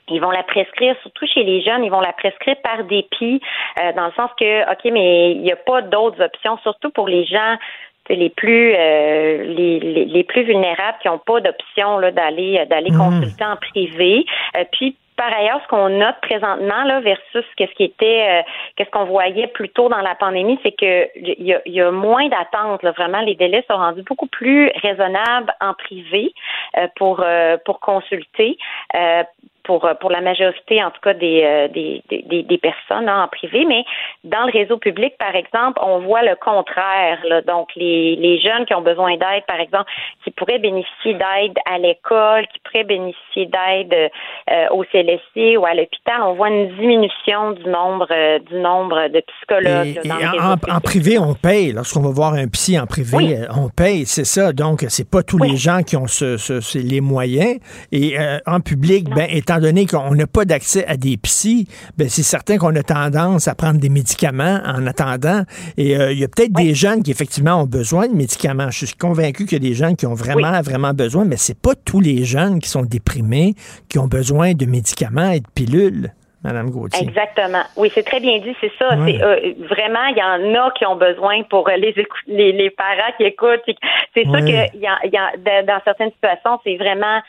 ils 0.09 0.19
vont 0.19 0.31
la 0.31 0.43
prescrire, 0.43 0.95
surtout 1.01 1.25
chez 1.27 1.43
les 1.43 1.61
jeunes, 1.61 1.83
ils 1.85 1.89
vont 1.89 2.01
la 2.01 2.11
prescrire 2.11 2.57
par 2.61 2.83
dépit, 2.83 3.39
euh, 3.81 3.93
dans 3.93 4.07
le 4.07 4.11
sens 4.13 4.29
que, 4.37 4.69
OK, 4.69 4.83
mais 4.91 5.31
il 5.31 5.41
n'y 5.41 5.51
a 5.51 5.55
pas 5.55 5.81
d'autres 5.81 6.21
options, 6.21 6.57
surtout 6.57 6.89
pour 6.89 7.07
les 7.07 7.25
gens 7.25 7.55
les 8.09 8.29
plus 8.29 8.73
euh, 8.75 9.43
les, 9.45 9.79
les, 9.79 10.05
les 10.05 10.23
plus 10.25 10.43
vulnérables 10.43 10.97
qui 11.01 11.07
n'ont 11.07 11.19
pas 11.19 11.39
d'option 11.39 12.01
d'aller 12.11 12.65
d'aller 12.69 12.91
Mhm. 12.91 12.97
consulter 12.97 13.45
en 13.45 13.55
privé. 13.55 14.25
Euh, 14.57 14.65
puis 14.73 14.97
par 15.15 15.33
ailleurs, 15.33 15.61
ce 15.63 15.67
qu'on 15.67 15.89
note 15.89 16.15
présentement 16.21 16.83
là 16.83 16.99
versus 17.01 17.45
qu'est-ce 17.55 17.73
qui 17.73 17.83
était 17.83 18.27
euh, 18.29 18.41
qu'est-ce 18.75 18.89
qu'on 18.89 19.05
voyait 19.05 19.47
plus 19.47 19.69
tôt 19.69 19.89
dans 19.89 20.01
la 20.01 20.15
pandémie, 20.15 20.59
c'est 20.63 20.71
que 20.71 21.07
il 21.15 21.45
y 21.45 21.71
y 21.71 21.81
a 21.81 21.91
moins 21.91 22.27
d'attente. 22.27 22.83
là. 22.83 22.91
Vraiment, 22.91 23.21
les 23.21 23.35
délais 23.35 23.63
sont 23.69 23.77
rendus 23.77 24.03
beaucoup 24.03 24.27
plus 24.27 24.71
raisonnables 24.81 25.53
en 25.61 25.73
privé 25.73 26.33
euh, 26.77 26.87
pour 26.95 27.21
euh, 27.23 27.57
pour 27.65 27.79
consulter. 27.79 28.57
Euh, 29.63 29.73
pour, 29.73 29.89
pour 29.99 30.11
la 30.11 30.21
majorité, 30.21 30.83
en 30.83 30.91
tout 30.91 30.99
cas, 31.01 31.13
des, 31.13 31.41
euh, 31.43 31.67
des, 31.69 32.03
des, 32.09 32.43
des 32.43 32.57
personnes 32.57 33.07
hein, 33.07 33.23
en 33.23 33.27
privé, 33.27 33.65
mais 33.65 33.83
dans 34.23 34.45
le 34.45 34.51
réseau 34.51 34.77
public, 34.77 35.13
par 35.17 35.35
exemple, 35.35 35.79
on 35.81 35.99
voit 35.99 36.21
le 36.21 36.35
contraire. 36.35 37.19
Là. 37.29 37.41
Donc, 37.41 37.69
les, 37.75 38.15
les 38.17 38.39
jeunes 38.41 38.65
qui 38.65 38.73
ont 38.73 38.81
besoin 38.81 39.11
d'aide, 39.11 39.45
par 39.47 39.59
exemple, 39.59 39.85
qui 40.23 40.31
pourraient 40.31 40.59
bénéficier 40.59 41.13
d'aide 41.13 41.57
à 41.69 41.77
l'école, 41.77 42.45
qui 42.47 42.59
pourraient 42.63 42.83
bénéficier 42.83 43.45
d'aide 43.47 43.93
euh, 44.51 44.65
au 44.71 44.83
CLSC 44.91 45.57
ou 45.57 45.65
à 45.65 45.73
l'hôpital, 45.73 46.21
on 46.23 46.33
voit 46.33 46.49
une 46.49 46.75
diminution 46.77 47.51
du 47.51 47.63
nombre 47.69 48.07
euh, 48.11 48.39
du 48.39 48.55
nombre 48.59 49.07
de 49.09 49.21
psychologues 49.21 49.87
Et, 50.03 50.07
là, 50.07 50.15
dans 50.15 50.19
et 50.19 50.23
le 50.23 50.29
réseau 50.29 50.43
en, 50.43 50.57
public. 50.57 50.75
en 50.75 50.79
privé, 50.81 51.17
on 51.19 51.33
paye. 51.35 51.71
Lorsqu'on 51.71 52.01
va 52.01 52.09
voir 52.11 52.33
un 52.33 52.47
psy 52.47 52.77
en 52.79 52.85
privé, 52.85 53.15
Oui. 53.17 53.35
on 53.55 53.69
paye, 53.69 54.05
c'est 54.05 54.25
ça. 54.25 54.51
Donc, 54.53 54.81
c'est 54.89 55.09
pas 55.09 55.23
tous 55.23 55.37
les 55.37 55.55
gens 55.55 55.81
qui 55.83 55.95
ont 55.97 56.07
ce, 56.07 56.37
ce- 56.37 56.77
les 56.77 57.01
moyens. 57.01 57.59
Et 57.91 58.19
euh, 58.19 58.37
en 58.45 58.59
public, 58.59 59.07
ben, 59.09 59.27
étant 59.29 59.52
donné 59.59 59.85
qu'on 59.85 60.15
n'a 60.15 60.27
pas 60.27 60.45
d'accès 60.45 60.85
à 60.87 60.97
des 60.97 61.17
psys, 61.17 61.67
ben, 61.97 62.09
c'est 62.09 62.23
certain 62.23 62.57
qu'on 62.57 62.75
a 62.75 62.83
tendance 62.83 63.47
à 63.47 63.55
prendre 63.55 63.79
des 63.79 63.89
médicaments 63.89 64.59
en 64.65 64.85
attendant. 64.87 65.43
Et 65.77 65.97
euh, 65.97 66.11
il 66.11 66.19
y 66.19 66.23
a 66.23 66.27
peut-être 66.27 66.53
des 66.53 66.73
jeunes 66.73 67.03
qui, 67.03 67.11
effectivement, 67.11 67.61
ont 67.61 67.65
besoin 67.67 68.07
de 68.07 68.13
médicaments. 68.15 68.69
Je 68.71 68.85
suis 68.85 68.95
convaincu 68.95 69.45
qu'il 69.45 69.61
y 69.63 69.65
a 69.65 69.69
des 69.69 69.75
jeunes 69.75 69.95
qui 69.95 70.05
ont 70.05 70.13
vraiment, 70.13 70.61
vraiment 70.61 70.93
besoin, 70.93 71.25
mais 71.25 71.37
c'est 71.37 71.59
pas 71.59 71.75
tous 71.75 71.99
les 71.99 72.23
jeunes 72.25 72.59
qui 72.59 72.69
sont 72.69 72.83
déprimés 72.83 73.53
qui 73.89 73.99
ont 73.99 74.07
besoin 74.07 74.53
de 74.53 74.65
médicaments 74.65 75.31
et 75.31 75.39
de 75.39 75.47
pilules, 75.55 76.11
Madame 76.43 76.69
Gauthier. 76.71 77.07
Exactement. 77.07 77.63
Oui, 77.77 77.89
c'est 77.93 78.03
très 78.03 78.19
bien 78.19 78.37
dit, 78.39 78.53
c'est 78.59 78.71
ça. 78.77 78.97
Ouais. 78.97 79.17
C'est 79.17 79.23
euh, 79.23 79.53
vraiment, 79.69 80.05
il 80.11 80.17
y 80.17 80.23
en 80.23 80.61
a 80.61 80.71
qui 80.71 80.85
ont 80.85 80.97
besoin 80.97 81.41
pour 81.43 81.69
euh, 81.69 81.77
les 81.77 81.93
les, 82.27 82.51
les 82.51 82.69
parents 82.69 83.13
qui 83.17 83.23
écoutent. 83.23 83.61
C'est 84.13 84.23
sûr 84.23 84.31
Ouais. 84.33 84.41
que 84.41 84.75
il 84.75 84.81
y 84.81 84.87
a, 84.87 84.99
y 85.05 85.65
dans 85.65 85.79
certaines 85.85 86.11
situations, 86.11 86.59
c'est 86.65 86.75
vraiment 86.75 87.19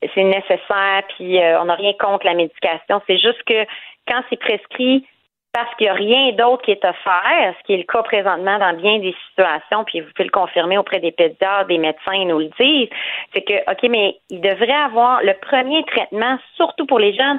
c'est 0.00 0.24
nécessaire. 0.24 1.02
Puis 1.16 1.38
euh, 1.40 1.60
on 1.60 1.66
n'a 1.66 1.74
rien 1.74 1.92
contre 1.98 2.26
la 2.26 2.34
médication. 2.34 3.00
C'est 3.06 3.18
juste 3.18 3.42
que 3.44 3.64
quand 4.08 4.22
c'est 4.30 4.38
prescrit 4.38 5.06
parce 5.54 5.72
qu'il 5.76 5.86
n'y 5.86 5.90
a 5.90 5.94
rien 5.94 6.32
d'autre 6.32 6.62
qui 6.62 6.72
est 6.72 6.84
offert, 6.84 7.54
ce 7.58 7.64
qui 7.64 7.74
est 7.74 7.76
le 7.76 7.84
cas 7.84 8.02
présentement 8.02 8.58
dans 8.58 8.76
bien 8.76 8.98
des 8.98 9.14
situations, 9.28 9.84
puis 9.84 10.00
vous 10.00 10.08
pouvez 10.12 10.24
le 10.24 10.32
confirmer 10.32 10.76
auprès 10.76 10.98
des 10.98 11.12
pédiatres, 11.12 11.68
des 11.68 11.78
médecins, 11.78 12.12
ils 12.12 12.26
nous 12.26 12.40
le 12.40 12.50
disent, 12.58 12.88
c'est 13.32 13.42
que, 13.42 13.70
OK, 13.70 13.88
mais 13.88 14.16
il 14.30 14.40
devrait 14.40 14.72
avoir 14.72 15.22
le 15.22 15.32
premier 15.34 15.84
traitement, 15.84 16.38
surtout 16.56 16.86
pour 16.86 16.98
les 16.98 17.14
jeunes, 17.14 17.38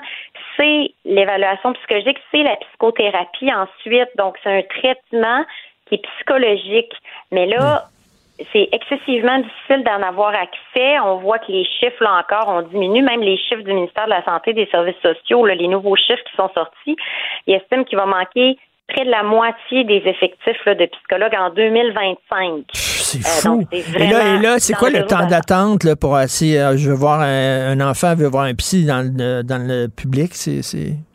c'est 0.56 0.94
l'évaluation 1.04 1.74
psychologique, 1.74 2.18
c'est 2.32 2.44
la 2.44 2.56
psychothérapie 2.56 3.54
ensuite. 3.54 4.10
Donc, 4.16 4.38
c'est 4.44 4.60
un 4.60 4.62
traitement 4.62 5.44
qui 5.88 5.96
est 5.96 6.08
psychologique. 6.16 6.94
Mais 7.34 7.48
là, 7.48 7.90
c'est 8.52 8.68
excessivement 8.72 9.38
difficile 9.40 9.84
d'en 9.84 10.02
avoir 10.06 10.30
accès. 10.34 11.00
On 11.04 11.18
voit 11.18 11.40
que 11.40 11.52
les 11.52 11.64
chiffres, 11.66 12.02
là 12.04 12.20
encore, 12.22 12.50
ont 12.54 12.62
diminué. 12.64 13.02
Même 13.02 13.22
les 13.22 13.38
chiffres 13.38 13.62
du 13.64 13.74
ministère 13.74 14.06
de 14.06 14.10
la 14.12 14.24
Santé 14.26 14.54
des 14.54 14.66
Services 14.68 14.96
sociaux, 15.02 15.46
là, 15.46 15.56
les 15.56 15.68
nouveaux 15.68 15.96
chiffres 15.96 16.24
qui 16.30 16.36
sont 16.36 16.50
sortis, 16.54 16.96
ils 17.48 17.56
estiment 17.56 17.84
qu'il 17.84 17.98
va 17.98 18.06
manquer 18.06 18.58
près 18.88 19.04
de 19.04 19.10
la 19.10 19.24
moitié 19.24 19.84
des 19.84 20.04
effectifs 20.06 20.64
là, 20.66 20.76
de 20.76 20.86
psychologues 20.86 21.36
en 21.40 21.50
2025. 21.50 22.66
C'est 22.74 23.18
Euh, 23.48 23.50
donc, 23.50 23.62
fou. 23.72 23.98
et 23.98 24.08
là, 24.12 24.56
et 24.56 24.60
c'est 24.60 24.74
quoi 24.74 24.90
le 24.90 25.06
temps 25.06 25.26
d'attente 25.26 25.96
pour 26.00 26.20
essayer, 26.20 26.60
euh, 26.60 26.76
je 26.78 26.90
veux 26.90 26.96
voir 26.96 27.22
un, 27.22 27.80
un 27.80 27.90
enfant 27.90 28.14
veut 28.16 28.28
voir 28.28 28.44
un 28.44 28.54
psy 28.56 28.86
dans 28.86 29.02
le, 29.02 29.42
dans 29.44 29.66
le 29.66 29.88
public, 29.88 30.34
c'est- 30.34 30.62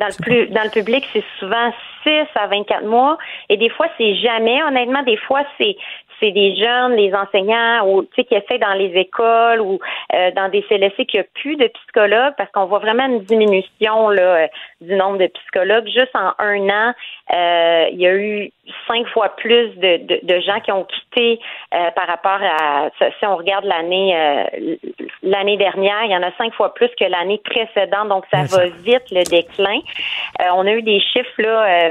Dans 0.01 0.07
le, 0.07 0.23
plus, 0.23 0.47
dans 0.49 0.63
le 0.65 0.71
public, 0.71 1.05
c'est 1.13 1.23
souvent 1.39 1.71
6 2.03 2.11
à 2.35 2.47
24 2.47 2.85
mois. 2.87 3.19
Et 3.49 3.57
des 3.57 3.69
fois, 3.71 3.87
c'est 3.99 4.15
jamais. 4.17 4.63
Honnêtement, 4.65 5.03
des 5.03 5.19
fois, 5.19 5.43
c'est 5.59 5.77
c'est 6.21 6.31
des 6.33 6.55
jeunes, 6.55 6.93
les 6.93 7.13
enseignants 7.15 7.87
ou 7.89 8.03
tu 8.03 8.09
sais 8.17 8.25
qui 8.25 8.35
essaient 8.35 8.59
dans 8.59 8.75
les 8.75 8.93
écoles 8.95 9.61
ou 9.61 9.79
euh, 10.15 10.31
dans 10.33 10.49
des 10.49 10.63
CLSC 10.69 11.07
qu'il 11.07 11.21
n'y 11.21 11.27
a 11.27 11.29
plus 11.35 11.57
de 11.57 11.67
psychologues 11.67 12.35
parce 12.37 12.51
qu'on 12.53 12.67
voit 12.67 12.79
vraiment 12.79 13.07
une 13.07 13.21
diminution 13.21 14.11
là, 14.11 14.23
euh, 14.23 14.47
du 14.81 14.95
nombre 14.95 15.19
de 15.19 15.27
psychologues. 15.27 15.87
Juste 15.87 16.15
en 16.15 16.33
un 16.39 16.69
an, 16.69 16.95
euh, 17.33 17.87
il 17.93 18.01
y 18.01 18.07
a 18.07 18.15
eu 18.15 18.51
cinq 18.87 19.07
fois 19.09 19.31
plus 19.37 19.69
de, 19.77 19.97
de, 19.99 20.21
de 20.23 20.41
gens 20.41 20.61
qui 20.61 20.73
ont 20.73 20.85
quitté 20.85 21.41
par 21.71 22.07
rapport 22.07 22.41
à 22.43 22.91
si 22.99 23.27
on 23.27 23.37
regarde 23.37 23.65
l'année 23.65 24.15
l'année 25.23 25.57
dernière, 25.57 26.05
il 26.05 26.11
y 26.11 26.17
en 26.17 26.23
a 26.23 26.33
cinq 26.37 26.53
fois 26.55 26.75
plus 26.75 26.91
que 26.99 27.05
l'année 27.05 27.41
précédente, 27.45 28.09
donc 28.09 28.25
ça 28.33 28.45
va 28.45 28.67
vite 28.67 29.11
le 29.11 29.23
déclin. 29.25 29.81
on 30.55 30.67
a 30.67 30.73
eu 30.73 30.83
des 30.83 31.01
chiffres 31.01 31.43
là 31.43 31.91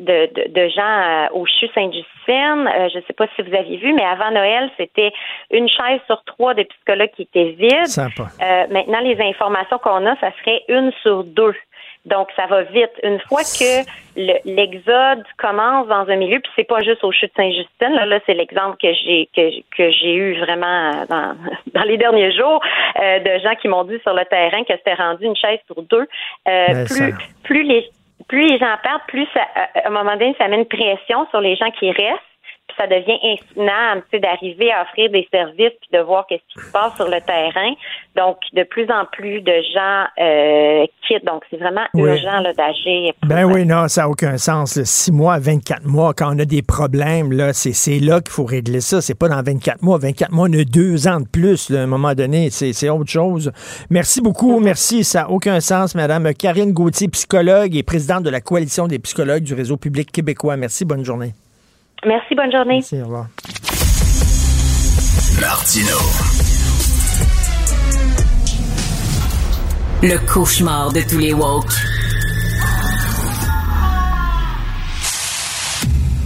de, 0.00 0.26
de, 0.32 0.52
de 0.52 0.68
gens 0.68 1.28
au 1.32 1.44
CHU 1.46 1.68
Sainte-Justine. 1.74 2.68
je 2.92 2.98
ne 2.98 3.02
sais 3.02 3.12
pas 3.12 3.26
si 3.36 3.42
vous 3.42 3.54
aviez 3.54 3.76
vu, 3.76 3.92
mais 3.92 4.04
avant 4.04 4.30
Noël, 4.30 4.70
c'était 4.76 5.12
une 5.50 5.68
chaise 5.68 6.00
sur 6.06 6.22
trois 6.24 6.54
des 6.54 6.64
psychologues 6.64 7.10
qui 7.14 7.22
étaient 7.22 7.50
vides. 7.50 7.88
Euh, 7.98 8.66
maintenant, 8.70 9.00
les 9.00 9.20
informations 9.20 9.78
qu'on 9.78 10.06
a, 10.06 10.16
ça 10.16 10.32
serait 10.40 10.62
une 10.68 10.92
sur 11.02 11.24
deux. 11.24 11.54
Donc, 12.06 12.28
ça 12.34 12.46
va 12.46 12.62
vite. 12.62 12.90
Une 13.02 13.20
fois 13.20 13.42
que 13.42 13.84
l'exode 14.16 15.22
commence 15.36 15.86
dans 15.86 16.08
un 16.08 16.16
milieu, 16.16 16.40
puis 16.40 16.50
c'est 16.56 16.64
pas 16.64 16.80
juste 16.80 17.04
au 17.04 17.12
chute 17.12 17.32
Saint-Justine, 17.36 17.94
là, 17.94 18.06
là 18.06 18.20
c'est 18.24 18.34
l'exemple 18.34 18.76
que 18.80 18.92
j'ai 18.94 19.28
que, 19.36 19.60
que 19.76 19.90
j'ai 19.90 20.14
eu 20.14 20.38
vraiment 20.40 21.04
dans, 21.08 21.36
dans 21.74 21.82
les 21.82 21.98
derniers 21.98 22.32
jours 22.32 22.60
euh, 23.00 23.18
de 23.18 23.38
gens 23.40 23.54
qui 23.60 23.68
m'ont 23.68 23.84
dit 23.84 23.98
sur 24.02 24.14
le 24.14 24.24
terrain 24.24 24.64
que 24.64 24.72
c'était 24.76 24.94
rendu 24.94 25.26
une 25.26 25.36
chaise 25.36 25.60
sur 25.66 25.82
deux. 25.82 26.06
Euh, 26.48 26.86
plus, 26.86 27.14
plus 27.44 27.62
les 27.64 27.90
plus 28.28 28.46
les 28.46 28.58
gens 28.58 28.76
partent, 28.82 29.06
plus 29.08 29.26
ça, 29.34 29.40
à 29.74 29.88
un 29.88 29.90
moment 29.90 30.12
donné, 30.12 30.34
ça 30.38 30.46
met 30.48 30.56
une 30.56 30.66
pression 30.66 31.26
sur 31.30 31.40
les 31.40 31.56
gens 31.56 31.70
qui 31.72 31.90
restent 31.90 32.29
ça 32.76 32.86
devient 32.86 33.18
insoutenable, 33.22 34.02
d'arriver 34.20 34.72
à 34.72 34.82
offrir 34.82 35.10
des 35.10 35.26
services 35.30 35.76
puis 35.80 35.90
de 35.92 35.98
voir 36.00 36.26
qu'est-ce 36.26 36.42
qui 36.54 36.66
se 36.66 36.72
passe 36.72 36.94
sur 36.96 37.06
le 37.06 37.20
terrain. 37.20 37.72
Donc, 38.16 38.38
de 38.52 38.64
plus 38.64 38.86
en 38.90 39.04
plus 39.06 39.40
de 39.40 39.52
gens 39.74 40.04
euh, 40.18 40.86
quittent. 41.06 41.24
Donc, 41.24 41.42
c'est 41.50 41.56
vraiment 41.56 41.86
urgent 41.94 42.42
d'agir. 42.56 43.12
Ben 43.26 43.44
oui, 43.44 43.64
non, 43.64 43.88
ça 43.88 44.02
n'a 44.02 44.08
aucun 44.08 44.36
sens. 44.36 44.82
6 44.82 45.12
mois, 45.12 45.38
24 45.38 45.84
mois, 45.84 46.12
quand 46.14 46.34
on 46.34 46.38
a 46.38 46.44
des 46.44 46.62
problèmes, 46.62 47.32
là, 47.32 47.52
c'est 47.52 47.98
là 47.98 48.20
qu'il 48.20 48.32
faut 48.32 48.44
régler 48.44 48.80
ça. 48.80 49.00
C'est 49.00 49.18
pas 49.18 49.28
dans 49.28 49.42
24 49.42 49.82
mois. 49.82 49.98
24 49.98 50.32
mois, 50.32 50.48
on 50.50 50.58
a 50.58 50.64
deux 50.64 51.08
ans 51.08 51.20
de 51.20 51.28
plus, 51.28 51.70
à 51.70 51.82
un 51.82 51.86
moment 51.86 52.14
donné. 52.14 52.50
C'est 52.50 52.88
autre 52.88 53.10
chose. 53.10 53.52
Merci 53.90 54.20
beaucoup. 54.20 54.60
Merci. 54.60 55.04
Ça 55.04 55.22
n'a 55.22 55.30
aucun 55.30 55.60
sens, 55.60 55.94
Madame 55.94 56.32
Karine 56.34 56.72
Gauthier, 56.72 57.08
psychologue 57.08 57.76
et 57.76 57.82
présidente 57.82 58.24
de 58.24 58.30
la 58.30 58.40
Coalition 58.40 58.86
des 58.86 58.98
psychologues 58.98 59.42
du 59.42 59.54
Réseau 59.54 59.76
public 59.76 60.10
québécois. 60.12 60.56
Merci. 60.56 60.84
Bonne 60.84 61.04
journée. 61.04 61.32
Merci, 62.06 62.34
bonne 62.34 62.50
journée. 62.52 62.76
Merci, 62.76 63.00
au 63.00 63.04
revoir. 63.04 63.26
Martino. 65.40 65.96
Le 70.02 70.16
cauchemar 70.32 70.92
de 70.92 71.02
tous 71.02 71.18
les 71.18 71.32
woke. 71.34 71.99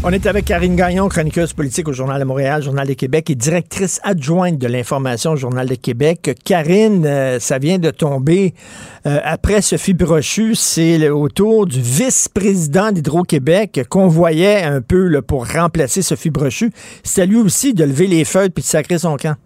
On 0.06 0.10
est 0.10 0.26
avec 0.26 0.44
Karine 0.44 0.76
Gagnon, 0.76 1.08
chroniqueuse 1.08 1.54
politique 1.54 1.88
au 1.88 1.94
Journal 1.94 2.20
de 2.20 2.26
Montréal, 2.26 2.62
Journal 2.62 2.86
de 2.86 2.92
Québec 2.92 3.30
et 3.30 3.34
directrice 3.34 4.00
adjointe 4.02 4.58
de 4.58 4.66
l'information 4.66 5.30
au 5.30 5.36
Journal 5.36 5.66
de 5.66 5.76
Québec. 5.76 6.38
Karine, 6.44 7.06
euh, 7.06 7.40
ça 7.40 7.56
vient 7.56 7.78
de 7.78 7.88
tomber 7.88 8.52
euh, 9.06 9.18
après 9.24 9.62
Sophie 9.62 9.94
Brochu, 9.94 10.56
c'est 10.56 11.08
autour 11.08 11.64
du 11.64 11.80
vice-président 11.80 12.92
d'Hydro-Québec 12.92 13.86
qu'on 13.88 14.08
voyait 14.08 14.62
un 14.62 14.82
peu 14.82 15.22
pour 15.22 15.50
remplacer 15.50 16.02
Sophie 16.02 16.28
Brochu. 16.28 16.70
C'est 17.02 17.24
lui 17.24 17.36
aussi 17.38 17.72
de 17.72 17.84
lever 17.84 18.06
les 18.06 18.26
feuilles 18.26 18.50
puis 18.50 18.62
de 18.62 18.68
sacrer 18.68 18.98
son 18.98 19.16
camp. 19.16 19.36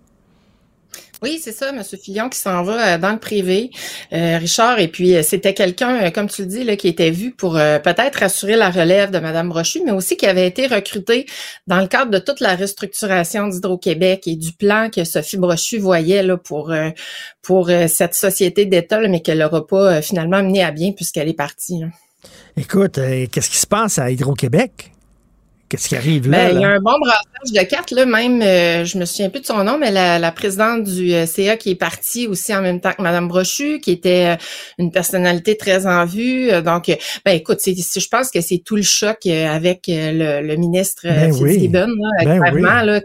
Oui, 1.21 1.41
c'est 1.43 1.53
ça, 1.53 1.71
M. 1.71 1.83
Fillon 1.83 2.29
qui 2.29 2.39
s'en 2.39 2.63
va 2.63 2.95
euh, 2.95 2.99
dans 2.99 3.11
le 3.11 3.19
privé, 3.19 3.71
euh, 4.13 4.39
Richard. 4.39 4.79
Et 4.79 4.87
puis, 4.87 5.17
euh, 5.17 5.23
c'était 5.23 5.53
quelqu'un, 5.53 6.11
comme 6.13 6.29
tu 6.29 6.43
le 6.43 6.49
dis, 6.49 6.77
qui 6.77 6.87
était 6.87 7.11
vu 7.11 7.33
pour 7.33 7.55
peut-être 7.55 8.23
assurer 8.23 8.57
la 8.57 8.71
relève 8.71 9.11
de 9.11 9.19
Mme 9.19 9.49
Brochu, 9.49 9.81
mais 9.85 9.91
aussi 9.91 10.17
qui 10.17 10.27
avait 10.27 10.47
été 10.47 10.67
recruté 10.67 11.27
dans 11.67 11.81
le 11.81 11.89
cadre 11.89 12.11
de 12.11 12.19
toute 12.19 12.41
la 12.41 12.55
restructuration 12.55 13.49
d'Hydro-Québec 13.49 14.23
et 14.27 14.37
du 14.37 14.53
plan 14.53 14.91
que 14.91 15.05
Sophie 15.05 15.39
Brochu 15.39 15.79
voyait 15.79 16.25
pour, 16.45 16.73
pour 17.43 17.69
cette 17.89 18.15
société 18.15 18.67
d'État, 18.67 19.01
mais 19.09 19.21
qu'elle 19.21 19.39
n'aura 19.39 19.67
pas 19.67 20.03
finalement 20.03 20.43
mené 20.43 20.63
à 20.63 20.71
bien 20.71 20.93
puisqu'elle 20.93 21.29
est 21.29 21.35
partie. 21.35 21.83
Écoute, 22.57 22.99
qu'est-ce 23.31 23.51
qui 23.51 23.59
se 23.59 23.67
passe 23.67 23.99
à 23.99 24.11
Hydro-Québec? 24.11 24.93
Qu'est-ce 25.69 25.89
qui 25.91 25.97
arrive 25.97 26.31
là? 26.31 26.49
Ben, 26.49 26.57
il 26.57 26.61
y 26.63 26.65
a 26.65 26.69
un 26.71 26.81
bon 26.81 26.99
brassage 26.99 27.53
de 27.53 27.63
cartes, 27.69 27.91
là, 27.91 28.07
même, 28.07 28.41
euh, 28.41 28.87
je 28.87 28.97
me 28.97 29.05
souviens 29.05 29.29
plus 29.29 29.41
de 29.41 29.47
son 29.47 29.65
nom, 29.65 29.77
mais 29.79 29.91
la, 29.91 30.33
présidente 30.33 30.85
du 30.85 31.13
euh, 31.13 31.27
CA 31.27 31.59
qui 31.59 31.71
est 31.71 31.75
partie 31.75 32.27
aussi 32.27 32.55
en 32.55 32.63
même 32.63 32.81
temps 32.81 32.93
que 32.93 33.03
Mme 33.03 33.29
Brochu, 33.29 33.79
qui 33.81 33.91
était 33.91 34.35
euh, 34.35 34.37
une 34.79 34.91
personnalité 34.91 35.59
très 35.59 35.87
en 35.87 36.07
vue. 36.07 36.51
donc, 36.63 36.87
ben 37.25 37.33
écoute, 37.33 37.59
c'est, 37.61 37.75
je 37.75 38.09
pense 38.09 38.31
que 38.31 38.41
c'est 38.41 38.59
tout 38.59 38.77
le 38.77 38.83
choc 38.83 39.27
avec 39.27 39.85
le, 39.89 40.57
ministre 40.57 41.03
ben 41.05 41.35
Fitzgibbon, 41.35 41.89
ben 42.25 42.41
clairement, 42.41 42.83
là, 42.83 43.01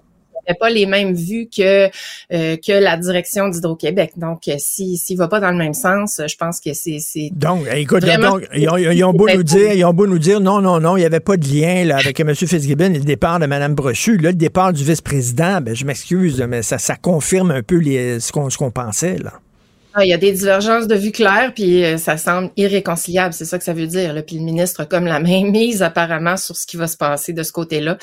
pas 0.60 0.70
les 0.70 0.86
mêmes 0.86 1.14
vues 1.14 1.48
que 1.56 1.88
euh, 1.88 2.58
que 2.58 2.72
la 2.72 2.98
direction 2.98 3.48
d'Hydro-Québec. 3.48 4.14
Donc, 4.18 4.48
euh, 4.48 4.56
si 4.58 4.98
s'il 4.98 5.18
va 5.18 5.28
pas 5.28 5.40
dans 5.40 5.52
le 5.52 5.58
même 5.58 5.74
sens, 5.74 6.22
je 6.26 6.36
pense 6.36 6.60
que 6.60 6.74
c'est 6.74 7.00
donc 7.32 7.66
écoute, 7.74 8.04
donc, 8.04 8.48
ils, 8.56 9.04
ont, 9.04 9.14
beau 9.14 9.28
nous 9.30 9.44
dire, 9.44 9.74
ils 9.74 9.86
ont 9.86 9.94
beau 9.94 10.08
nous 10.08 10.20
dire 10.20 10.40
non 10.40 10.62
non 10.62 10.80
non, 10.80 10.98
il 10.98 11.02
y 11.02 11.06
avait 11.06 11.20
pas 11.20 11.38
de 11.38 11.46
lien 11.46 11.86
là, 11.86 11.98
avec 11.98 12.20
M. 12.20 12.34
Fitzgibbon 12.36 12.94
et 12.94 13.00
le 13.00 13.06
départ 13.06 13.40
de 13.40 13.46
Mme 13.46 13.76
Brochu. 13.76 14.18
Là, 14.18 14.30
le 14.30 14.38
départ 14.38 14.74
du 14.74 14.84
vice-président, 14.84 15.62
ben 15.62 15.76
je 15.76 15.86
m'excuse, 15.86 16.42
mais 16.48 16.62
ça 16.62 16.78
ça 16.78 16.96
confirme 16.96 17.52
un 17.52 17.64
peu 17.64 17.78
les, 17.78 18.20
ce 18.20 18.32
qu'on 18.32 18.50
ce 18.50 18.58
qu'on 18.58 18.72
pensait 18.72 19.18
là. 19.18 19.34
Ah, 19.96 20.04
il 20.04 20.10
y 20.10 20.14
a 20.14 20.18
des 20.18 20.32
divergences 20.32 20.88
de 20.88 20.96
vue 20.96 21.12
claires, 21.12 21.52
puis 21.54 21.86
euh, 21.86 21.98
ça 21.98 22.18
semble 22.18 22.50
irréconciliable, 22.58 23.32
c'est 23.32 23.46
ça 23.46 23.60
que 23.60 23.64
ça 23.64 23.74
veut 23.74 23.86
dire. 23.86 24.12
Là. 24.12 24.24
Puis 24.24 24.38
le 24.38 24.44
ministre 24.44 24.82
a 24.82 24.86
comme 24.86 25.06
la 25.06 25.20
main 25.20 25.44
mise 25.52 25.84
apparemment 25.84 26.36
sur 26.36 26.56
ce 26.56 26.66
qui 26.66 26.78
va 26.78 26.88
se 26.88 26.98
passer 26.98 27.32
de 27.32 27.44
ce 27.44 27.52
côté-là. 27.52 28.00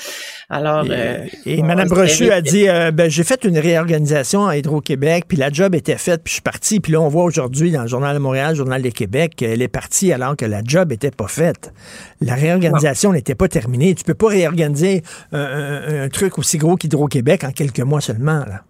Alors, 0.49 0.85
et, 0.85 1.59
euh, 1.59 1.63
Mme 1.63 1.89
Brochu 1.89 2.31
a 2.31 2.39
dit, 2.39 2.69
euh, 2.69 2.91
ben, 2.91 3.09
j'ai 3.09 3.25
fait 3.25 3.43
une 3.43 3.59
réorganisation 3.59 4.47
à 4.47 4.55
Hydro-Québec, 4.55 5.25
puis 5.27 5.37
la 5.37 5.51
job 5.51 5.75
était 5.75 5.97
faite, 5.97 6.21
puis 6.23 6.31
je 6.31 6.35
suis 6.35 6.41
parti. 6.41 6.79
Puis 6.79 6.93
là, 6.93 7.01
on 7.01 7.09
voit 7.09 7.25
aujourd'hui 7.25 7.71
dans 7.71 7.81
le 7.81 7.89
Journal 7.89 8.15
de 8.15 8.21
Montréal, 8.21 8.51
le 8.51 8.55
Journal 8.55 8.81
de 8.81 8.89
Québec, 8.89 9.33
qu'elle 9.35 9.61
est 9.61 9.67
partie 9.67 10.13
alors 10.13 10.37
que 10.37 10.45
la 10.45 10.61
job 10.63 10.93
était 10.93 11.11
pas 11.11 11.27
faite. 11.27 11.73
La 12.21 12.35
réorganisation 12.35 13.11
n'était 13.11 13.35
pas 13.35 13.49
terminée. 13.49 13.95
Tu 13.95 14.05
peux 14.05 14.13
pas 14.13 14.29
réorganiser 14.29 15.03
un, 15.33 16.03
un 16.03 16.07
truc 16.07 16.37
aussi 16.37 16.57
gros 16.57 16.77
qu'Hydro-Québec 16.77 17.43
en 17.43 17.51
quelques 17.51 17.81
mois 17.81 17.99
seulement. 17.99 18.45
Là. 18.47 18.61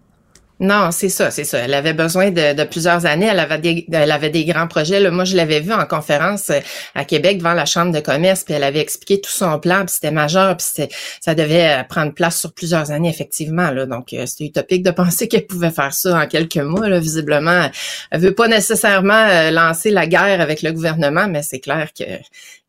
Non, 0.62 0.92
c'est 0.92 1.08
ça, 1.08 1.32
c'est 1.32 1.42
ça. 1.42 1.58
Elle 1.58 1.74
avait 1.74 1.92
besoin 1.92 2.30
de, 2.30 2.62
plusieurs 2.62 3.04
années. 3.04 3.26
Elle 3.26 3.40
avait 3.40 4.30
des, 4.30 4.44
grands 4.44 4.68
projets. 4.68 5.00
Là, 5.00 5.10
moi, 5.10 5.24
je 5.24 5.36
l'avais 5.36 5.58
vu 5.58 5.72
en 5.72 5.84
conférence 5.86 6.50
euh, 6.50 6.60
à 6.94 7.04
Québec 7.04 7.38
devant 7.38 7.52
la 7.52 7.64
Chambre 7.64 7.90
de 7.90 7.98
commerce, 7.98 8.44
puis 8.44 8.54
elle 8.54 8.62
avait 8.62 8.78
expliqué 8.78 9.20
tout 9.20 9.30
son 9.30 9.58
plan, 9.58 9.84
puis 9.84 9.94
c'était 9.94 10.12
majeur, 10.12 10.56
puis 10.56 10.86
ça 11.20 11.34
devait 11.34 11.80
euh, 11.80 11.82
prendre 11.82 12.14
place 12.14 12.38
sur 12.38 12.52
plusieurs 12.52 12.92
années, 12.92 13.08
effectivement. 13.08 13.72
Là. 13.72 13.86
Donc, 13.86 14.12
euh, 14.12 14.24
c'était 14.26 14.44
utopique 14.44 14.84
de 14.84 14.90
penser 15.02 15.26
qu'elle 15.26 15.48
pouvait 15.48 15.72
faire 15.72 15.92
ça 15.92 16.16
en 16.16 16.28
quelques 16.28 16.58
mois. 16.58 16.88
Là. 16.88 17.00
Visiblement, 17.00 17.68
elle 18.12 18.20
veut 18.20 18.34
pas 18.34 18.46
nécessairement 18.46 19.50
lancer 19.50 19.90
la 19.90 20.06
guerre 20.06 20.40
avec 20.40 20.62
le 20.62 20.70
gouvernement, 20.70 21.26
mais 21.26 21.42
c'est 21.42 21.58
clair 21.58 21.88
que 21.92 22.04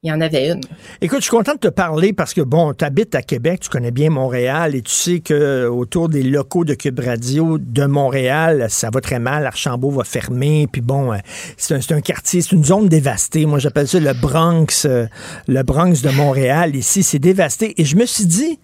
il 0.03 0.09
y 0.09 0.11
en 0.11 0.19
avait 0.19 0.49
une. 0.49 0.59
Écoute, 0.99 1.19
je 1.19 1.23
suis 1.23 1.31
content 1.31 1.53
de 1.53 1.59
te 1.59 1.69
parler 1.69 2.11
parce 2.11 2.33
que, 2.33 2.41
bon, 2.41 2.73
tu 2.73 2.83
habites 2.83 3.15
à 3.15 3.21
Québec, 3.21 3.61
tu 3.61 3.69
connais 3.69 3.91
bien 3.91 4.09
Montréal 4.09 4.75
et 4.75 4.81
tu 4.81 4.91
sais 4.91 5.19
que 5.21 5.65
autour 5.67 6.09
des 6.09 6.23
locaux 6.23 6.65
de 6.65 6.73
Cube 6.73 6.99
Radio 6.99 7.57
de 7.57 7.85
Montréal, 7.85 8.65
ça 8.67 8.89
va 8.93 8.99
très 8.99 9.19
mal. 9.19 9.45
Archambault 9.45 9.91
va 9.91 10.03
fermer. 10.03 10.67
Puis 10.69 10.81
bon, 10.81 11.13
euh, 11.13 11.17
c'est 11.55 11.91
un, 11.93 12.01
quartier, 12.01 12.41
c'est 12.41 12.51
une 12.51 12.65
zone 12.65 12.89
dévastée. 12.89 13.45
Moi, 13.45 13.59
j'appelle 13.59 13.87
ça 13.87 13.97
le 13.97 14.13
Bronx, 14.13 14.85
euh, 14.85 15.05
le 15.47 15.63
Bronx 15.63 16.01
de 16.03 16.09
Montréal. 16.09 16.75
Ici, 16.75 17.01
c'est 17.01 17.19
dévasté. 17.19 17.73
Et 17.81 17.85
je 17.85 17.95
me 17.95 18.05
suis 18.05 18.25
dit, 18.25 18.59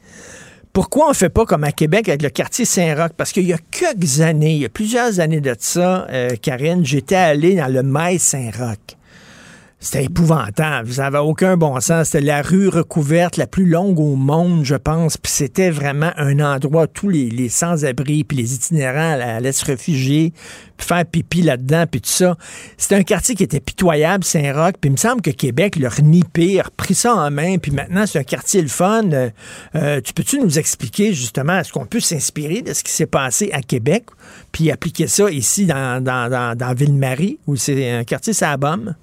pourquoi 0.73 1.09
on 1.09 1.13
fait 1.13 1.29
pas 1.29 1.45
comme 1.45 1.63
à 1.63 1.71
Québec 1.71 2.09
avec 2.09 2.21
le 2.21 2.29
quartier 2.31 2.65
Saint-Roch? 2.65 3.11
Parce 3.15 3.31
qu'il 3.31 3.47
y 3.47 3.53
a 3.53 3.57
quelques 3.71 4.19
années, 4.19 4.55
il 4.55 4.61
y 4.61 4.65
a 4.65 4.69
plusieurs 4.69 5.21
années 5.21 5.39
de 5.39 5.55
ça, 5.57 6.05
euh, 6.09 6.31
Karine, 6.41 6.85
j'étais 6.85 7.15
allé 7.15 7.55
dans 7.55 7.71
le 7.71 7.81
Maïs 7.81 8.21
Saint-Roch. 8.21 8.98
C'était 9.81 10.03
épouvantable. 10.03 10.91
Ça 10.91 11.03
n'avait 11.03 11.19
aucun 11.19 11.56
bon 11.56 11.80
sens. 11.80 12.07
C'était 12.10 12.26
la 12.26 12.41
rue 12.41 12.68
recouverte 12.68 13.38
la 13.38 13.47
plus 13.47 13.65
longue 13.65 13.97
au 13.97 14.18
monde, 14.18 14.65
je 14.65 14.76
pense. 14.76 15.15
Puis 15.15 15.31
c'était 15.31 15.69
vraiment 15.69 16.11
un 16.18 16.41
endroit 16.41 16.84
où 16.84 16.88
tous 16.88 17.07
les, 17.07 17.47
sans-abri 17.47 18.26
puis 18.26 18.38
les 18.38 18.56
itinérants 18.56 19.18
allaient 19.22 19.53
se 19.53 19.64
réfugier, 19.64 20.34
puis 20.76 20.85
faire 20.85 21.06
pipi 21.06 21.43
là-dedans, 21.43 21.85
puis 21.89 22.01
tout 22.01 22.10
ça. 22.10 22.38
C'était 22.77 22.95
un 22.95 23.03
quartier 23.03 23.35
qui 23.35 23.43
était 23.43 23.61
pitoyable, 23.61 24.26
Saint-Roch. 24.26 24.73
Puis 24.81 24.89
il 24.89 24.91
me 24.91 24.97
semble 24.97 25.22
que 25.22 25.31
Québec, 25.31 25.77
leur 25.77 26.01
nippé, 26.01 26.60
a 26.60 26.64
repris 26.64 26.93
ça 26.93 27.15
en 27.15 27.31
main. 27.31 27.57
Puis 27.57 27.72
maintenant, 27.72 28.06
c'est 28.06 28.19
un 28.19 28.23
quartier 28.23 28.61
le 28.61 28.68
fun. 28.68 29.10
Euh, 29.14 29.30
euh, 29.76 30.01
tu 30.01 30.11
peux-tu 30.11 30.41
nous 30.41 30.60
expliquer, 30.60 31.14
justement, 31.14 31.57
est-ce 31.57 31.72
qu'on 31.72 31.85
peut 31.85 32.01
s'inspirer 32.01 32.61
de 32.64 32.73
ce 32.73 32.84
qui 32.84 32.91
s'est 32.91 33.06
passé 33.06 33.49
à 33.53 33.61
Québec, 33.61 34.07
puis 34.51 34.72
appliquer 34.72 35.07
ça 35.07 35.31
ici 35.31 35.65
dans, 35.65 36.03
dans, 36.03 36.30
dans, 36.30 36.57
dans 36.57 36.73
Ville-Marie, 36.73 37.39
où 37.47 37.56
c'est 37.56 37.91
un 37.91 38.03
quartier, 38.03 38.34
ça 38.34 38.57
bombe? 38.57 38.93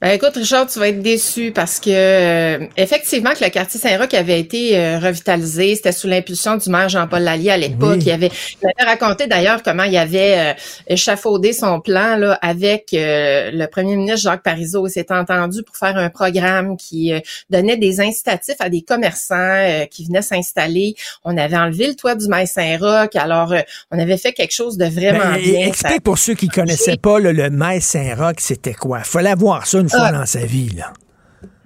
Ben 0.00 0.12
écoute, 0.12 0.32
Richard, 0.34 0.66
tu 0.66 0.78
vas 0.78 0.88
être 0.88 1.02
déçu 1.02 1.52
parce 1.52 1.78
que 1.78 1.90
euh, 1.90 2.66
effectivement 2.78 3.34
que 3.34 3.44
le 3.44 3.50
quartier 3.50 3.78
Saint-Roch 3.78 4.14
avait 4.14 4.40
été 4.40 4.78
euh, 4.78 4.98
revitalisé, 4.98 5.74
c'était 5.74 5.92
sous 5.92 6.06
l'impulsion 6.06 6.56
du 6.56 6.70
maire 6.70 6.88
Jean-Paul 6.88 7.20
Lallier 7.22 7.50
à 7.50 7.58
l'époque. 7.58 7.98
Il, 8.06 8.10
avait, 8.10 8.30
il 8.62 8.66
avait 8.66 8.88
raconté 8.88 9.26
d'ailleurs 9.26 9.62
comment 9.62 9.82
il 9.82 9.94
avait 9.98 10.38
euh, 10.38 10.52
échafaudé 10.86 11.52
son 11.52 11.80
plan 11.80 12.16
là 12.16 12.38
avec 12.40 12.92
le 12.92 13.66
premier 13.66 13.96
ministre 13.96 14.22
Jacques 14.22 14.42
Parizeau. 14.42 14.86
Il 14.86 14.90
s'était 14.90 15.12
entendu 15.12 15.62
pour 15.62 15.76
faire 15.76 15.98
un 15.98 16.08
programme 16.08 16.78
qui 16.78 17.12
donnait 17.50 17.76
des 17.76 18.00
incitatifs 18.00 18.56
à 18.60 18.70
des 18.70 18.80
commerçants 18.80 19.84
qui 19.90 20.06
venaient 20.06 20.22
s'installer. 20.22 20.94
On 21.24 21.36
avait 21.36 21.58
enlevé 21.58 21.88
le 21.88 21.94
toit 21.94 22.14
du 22.14 22.26
maire 22.26 22.48
Saint-Roch, 22.48 23.16
alors 23.16 23.52
on 23.90 23.98
avait 23.98 24.16
fait 24.16 24.32
quelque 24.32 24.54
chose 24.54 24.78
de 24.78 24.86
vraiment 24.86 25.34
Ben, 25.34 25.42
bien. 25.42 25.66
Explique 25.66 26.02
pour 26.02 26.16
ceux 26.16 26.34
qui 26.34 26.48
connaissaient 26.48 26.96
pas 26.96 27.20
là, 27.20 27.34
le 27.34 27.50
maïs 27.50 27.84
Saint-Roch, 27.84 28.36
c'était 28.38 28.72
quoi? 28.72 29.00
Fallait 29.00 29.34
voir 29.34 29.66
ça 29.66 29.78
une 29.78 29.89
fois 29.90 30.06
Ah. 30.08 30.12
dans 30.12 30.26
sa 30.26 30.44
vie. 30.44 30.70
Là. 30.76 30.92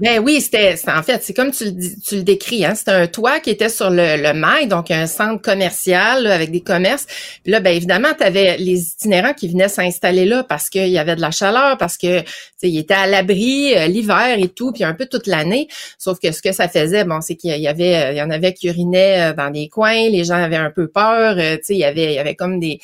Ben 0.00 0.18
oui, 0.18 0.40
c'était 0.40 0.74
en 0.88 1.02
fait, 1.04 1.22
c'est 1.22 1.34
comme 1.34 1.52
tu 1.52 1.64
le, 1.66 1.70
dis- 1.70 1.98
tu 2.00 2.16
le 2.16 2.22
décris, 2.24 2.64
hein, 2.64 2.74
c'était 2.74 2.90
un 2.90 3.06
toit 3.06 3.38
qui 3.40 3.50
était 3.50 3.68
sur 3.68 3.90
le, 3.90 4.16
le 4.20 4.32
mail, 4.34 4.68
donc 4.68 4.90
un 4.90 5.06
centre 5.06 5.40
commercial 5.40 6.24
là, 6.24 6.34
avec 6.34 6.50
des 6.50 6.60
commerces. 6.62 7.06
Puis 7.42 7.52
là, 7.52 7.60
ben 7.60 7.74
évidemment, 7.74 8.08
tu 8.16 8.24
avais 8.24 8.56
les 8.58 8.80
itinérants 8.88 9.34
qui 9.34 9.48
venaient 9.48 9.68
s'installer 9.68 10.24
là 10.26 10.42
parce 10.44 10.68
qu'il 10.68 10.88
y 10.88 10.98
avait 10.98 11.14
de 11.14 11.20
la 11.20 11.30
chaleur, 11.30 11.78
parce 11.78 11.96
que 11.96 12.20
tu 12.20 12.26
sais, 12.56 12.68
ils 12.70 12.78
étaient 12.78 12.94
à 12.94 13.06
l'abri 13.06 13.74
euh, 13.76 13.86
l'hiver 13.86 14.36
et 14.38 14.48
tout, 14.48 14.72
puis 14.72 14.82
un 14.82 14.94
peu 14.94 15.06
toute 15.06 15.28
l'année. 15.28 15.68
Sauf 15.96 16.18
que 16.18 16.32
ce 16.32 16.42
que 16.42 16.52
ça 16.52 16.68
faisait, 16.68 17.04
bon, 17.04 17.20
c'est 17.20 17.36
qu'il 17.36 17.56
y 17.56 17.68
avait, 17.68 17.96
euh, 17.96 18.12
il 18.12 18.18
y 18.18 18.22
en 18.22 18.30
avait 18.30 18.52
qui 18.52 18.66
urinaient 18.66 19.30
euh, 19.30 19.32
dans 19.32 19.50
des 19.50 19.68
coins, 19.68 20.08
les 20.10 20.24
gens 20.24 20.34
avaient 20.42 20.56
un 20.56 20.70
peu 20.72 20.88
peur, 20.88 21.36
euh, 21.38 21.56
tu 21.56 21.62
sais, 21.66 21.74
il 21.74 21.78
y 21.80 21.84
avait, 21.84 22.06
il 22.12 22.14
y 22.14 22.18
avait 22.18 22.34
comme 22.34 22.58
des 22.58 22.80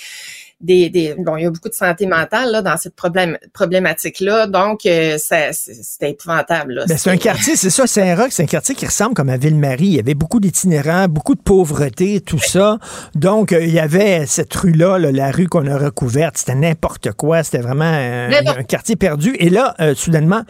des, 0.61 0.91
des 0.91 1.15
bon 1.19 1.37
il 1.37 1.45
y 1.45 1.47
a 1.47 1.51
beaucoup 1.51 1.69
de 1.69 1.75
santé 1.75 2.07
mentale 2.07 2.51
là 2.53 2.63
dans 2.63 2.77
cette 2.77 2.95
problème 2.95 3.39
problématique 3.53 4.21
là 4.21 4.47
donc 4.47 4.85
euh, 4.87 5.17
c'était 5.19 6.11
épouvantable 6.11 6.75
là. 6.75 6.85
Ben, 6.87 6.97
c'est 6.97 7.11
un 7.11 7.17
quartier, 7.17 7.57
c'est 7.57 7.71
ça, 7.71 7.87
Saint-Roch, 7.87 8.29
c'est 8.31 8.43
un 8.43 8.47
quartier 8.47 8.75
qui 8.75 8.87
ressemble 8.87 9.15
comme 9.15 9.29
à 9.29 9.37
Ville-Marie. 9.37 9.87
Il 9.87 9.95
y 9.95 9.99
avait 9.99 10.15
beaucoup 10.15 10.41
d'itinérants, 10.41 11.07
beaucoup 11.09 11.35
de 11.35 11.41
pauvreté, 11.41 12.21
tout 12.21 12.39
ça. 12.39 12.79
Donc, 13.15 13.53
euh, 13.53 13.63
il 13.63 13.71
y 13.73 13.79
avait 13.81 14.27
cette 14.27 14.55
rue-là, 14.55 14.99
là, 14.99 15.13
la 15.13 15.31
rue 15.31 15.49
qu'on 15.49 15.67
a 15.67 15.77
recouverte, 15.77 16.39
c'était 16.39 16.55
n'importe 16.55 17.13
quoi. 17.13 17.43
C'était 17.43 17.59
vraiment 17.59 17.85
un, 17.85 18.63
quartier 18.65 18.97
perdu. 18.97 19.35
Et 19.39 19.51
là, 19.51 19.75
euh, 19.81 19.95
soudainement, 19.95 20.43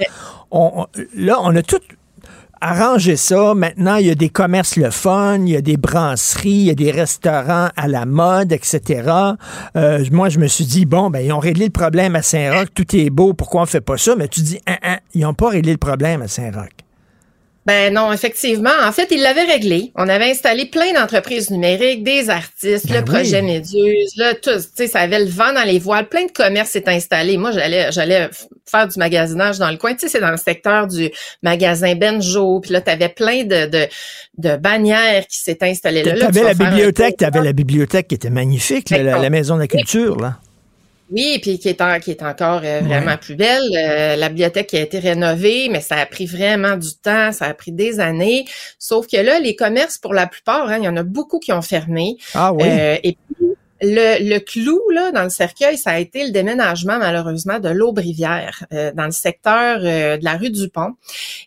on, 0.50 0.82
on- 0.82 0.86
là, 1.14 1.38
on 1.42 1.54
a 1.56 1.62
tout 1.62 1.80
arrangé 2.60 3.16
ça. 3.16 3.54
Maintenant, 3.54 3.96
il 3.96 4.06
y 4.06 4.10
a 4.10 4.14
des 4.14 4.28
commerces 4.28 4.76
le 4.76 4.90
fun, 4.90 5.38
il 5.40 5.50
y 5.50 5.56
a 5.56 5.60
des 5.60 5.76
brasseries, 5.76 6.50
il 6.50 6.64
y 6.64 6.70
a 6.70 6.74
des 6.74 6.90
restaurants 6.90 7.68
à 7.76 7.88
la 7.88 8.06
mode, 8.06 8.52
etc. 8.52 9.10
Euh, 9.76 10.04
moi, 10.12 10.28
je 10.28 10.38
me 10.38 10.46
suis 10.46 10.64
dit, 10.64 10.86
bon, 10.86 11.10
ben, 11.10 11.20
ils 11.20 11.32
ont 11.32 11.38
réglé 11.38 11.66
le 11.66 11.70
problème 11.70 12.16
à 12.16 12.22
Saint-Roch, 12.22 12.68
tout 12.74 12.96
est 12.96 13.10
beau, 13.10 13.34
pourquoi 13.34 13.62
on 13.62 13.66
fait 13.66 13.80
pas 13.80 13.96
ça? 13.96 14.14
Mais 14.16 14.28
tu 14.28 14.40
dis, 14.40 14.60
hein, 14.66 14.76
hein, 14.82 14.98
ils 15.14 15.22
n'ont 15.22 15.34
pas 15.34 15.48
réglé 15.48 15.72
le 15.72 15.78
problème 15.78 16.22
à 16.22 16.28
Saint-Roch. 16.28 16.89
Ben 17.66 17.92
non, 17.92 18.10
effectivement. 18.12 18.70
En 18.82 18.90
fait, 18.90 19.08
ils 19.10 19.20
l'avaient 19.20 19.44
réglé. 19.44 19.92
On 19.94 20.08
avait 20.08 20.30
installé 20.30 20.64
plein 20.66 20.92
d'entreprises 20.94 21.50
numériques, 21.50 22.02
des 22.02 22.30
artistes, 22.30 22.88
Ben 22.88 23.00
le 23.00 23.04
projet 23.04 23.42
Méduse, 23.42 24.12
là, 24.16 24.34
tout. 24.34 24.56
Tu 24.56 24.64
sais, 24.74 24.86
ça 24.86 25.00
avait 25.00 25.18
le 25.20 25.26
vent 25.30 25.52
dans 25.52 25.64
les 25.64 25.78
voiles. 25.78 26.08
Plein 26.08 26.24
de 26.24 26.32
commerces 26.32 26.70
s'étaient 26.70 26.90
installés. 26.92 27.36
Moi, 27.36 27.50
j'allais, 27.52 27.92
j'allais 27.92 28.30
faire 28.64 28.88
du 28.88 28.98
magasinage 28.98 29.58
dans 29.58 29.70
le 29.70 29.76
coin. 29.76 29.92
Tu 29.92 30.00
sais, 30.00 30.08
c'est 30.08 30.20
dans 30.20 30.30
le 30.30 30.38
secteur 30.38 30.86
du 30.86 31.10
magasin 31.42 31.94
Benjo. 31.94 32.60
Puis 32.60 32.72
là, 32.72 32.80
t'avais 32.80 33.10
plein 33.10 33.44
de, 33.44 33.66
de, 33.66 33.86
de 34.38 34.56
bannières 34.56 35.26
qui 35.26 35.38
s'étaient 35.38 35.68
installées 35.68 36.02
là. 36.02 36.12
Tu 36.12 36.18
Là, 36.18 36.30
tu 36.32 36.38
avais 36.38 36.40
vas 36.40 36.48
la 36.48 36.54
bibliothèque, 36.54 37.16
tour. 37.18 37.28
tu 37.30 37.36
avais 37.36 37.44
la 37.44 37.52
bibliothèque 37.52 38.08
qui 38.08 38.14
était 38.14 38.30
magnifique, 38.30 38.88
là, 38.90 39.02
la, 39.02 39.18
la 39.18 39.30
maison 39.30 39.56
de 39.56 39.60
la 39.60 39.68
culture, 39.68 40.16
là. 40.18 40.38
Oui, 41.10 41.38
puis 41.42 41.58
qui 41.58 41.68
est, 41.68 41.80
en- 41.80 41.98
qui 41.98 42.12
est 42.12 42.22
encore 42.22 42.60
euh, 42.64 42.80
vraiment 42.80 43.16
plus 43.16 43.34
belle. 43.34 43.62
Euh, 43.76 44.16
la 44.16 44.28
bibliothèque 44.28 44.68
qui 44.68 44.76
a 44.76 44.80
été 44.80 44.98
rénovée, 45.00 45.68
mais 45.68 45.80
ça 45.80 45.96
a 45.96 46.06
pris 46.06 46.26
vraiment 46.26 46.76
du 46.76 46.94
temps, 47.02 47.32
ça 47.32 47.46
a 47.46 47.54
pris 47.54 47.72
des 47.72 47.98
années. 47.98 48.44
Sauf 48.78 49.06
que 49.08 49.16
là, 49.16 49.40
les 49.40 49.56
commerces, 49.56 49.98
pour 49.98 50.14
la 50.14 50.26
plupart, 50.26 50.68
hein, 50.68 50.78
il 50.78 50.84
y 50.84 50.88
en 50.88 50.96
a 50.96 51.02
beaucoup 51.02 51.40
qui 51.40 51.52
ont 51.52 51.62
fermé. 51.62 52.16
Ah 52.34 52.52
oui? 52.52 52.62
Euh, 52.64 52.96
et 53.02 53.16
puis, 53.36 53.46
le, 53.82 54.28
le 54.28 54.39
clou 54.39 54.81
là 54.90 55.12
dans 55.12 55.24
le 55.24 55.31
cercueil, 55.31 55.78
ça 55.78 55.90
a 55.90 55.98
été 55.98 56.24
le 56.24 56.31
déménagement 56.31 56.98
malheureusement 56.98 57.59
de 57.59 57.69
l'Aubrivière 57.69 58.65
euh, 58.73 58.93
dans 58.94 59.07
le 59.07 59.11
secteur 59.11 59.81
euh, 59.82 60.16
de 60.16 60.24
la 60.24 60.36
rue 60.36 60.51
du 60.51 60.69
Pont. 60.69 60.94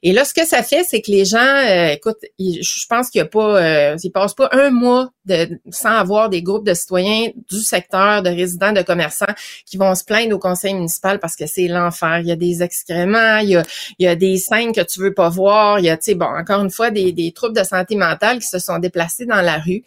Et 0.02 0.14
là, 0.14 0.26
ce 0.26 0.34
que 0.34 0.46
ça 0.46 0.64
fait, 0.64 0.84
c'est 0.84 1.02
que 1.02 1.12
les 1.12 1.26
gens, 1.26 1.38
euh, 1.40 1.88
écoute, 1.90 2.18
je 2.40 2.86
pense 2.88 3.10
qu'il 3.10 3.20
y 3.20 3.22
a 3.22 3.26
pas, 3.26 3.62
euh, 3.62 3.98
ils 4.04 4.12
passent 4.12 4.34
pas 4.34 4.50
un 4.52 4.70
mois 4.70 5.12
de, 5.26 5.60
sans 5.70 5.92
avoir 5.92 6.30
des 6.30 6.42
groupes 6.42 6.66
de 6.66 6.74
citoyens 6.74 7.30
du 7.50 7.60
secteur, 7.60 8.24
de 8.24 8.30
résidents, 8.30 8.74
de 8.74 8.82
commerçants 8.82 9.34
qui 9.66 9.78
vont 9.78 9.96
se 9.96 10.04
plaindre 10.04 10.36
au 10.36 10.40
conseil 10.40 10.74
municipal 10.74 11.20
parce 11.20 11.36
que 11.36 11.46
c'est 11.46 11.68
l'enfer. 11.68 12.20
Il 12.20 12.28
y 12.28 12.32
a 12.32 12.36
des 12.36 12.62
excréments, 12.64 13.38
il 13.38 13.50
y 13.50 13.56
a, 13.56 13.64
il 14.00 14.06
y 14.06 14.08
a 14.08 14.16
des 14.16 14.38
scènes 14.38 14.74
que 14.74 14.82
tu 14.82 15.00
veux 15.00 15.14
pas 15.14 15.30
voir, 15.30 15.80
il 15.80 15.86
y 15.86 15.90
a, 15.90 15.98
tu 15.98 16.04
sais, 16.06 16.16
bon, 16.16 16.26
encore 16.26 16.62
une 16.62 16.72
fois, 16.72 16.92
des, 16.92 17.12
des 17.12 17.32
troubles 17.32 17.58
de 17.58 17.64
santé 17.64 17.96
mentale 17.96 18.40
qui 18.40 18.48
se 18.48 18.60
sont 18.60 18.80
déplacés 18.80 19.26
dans 19.26 19.42
la 19.42 19.58
rue. 19.58 19.84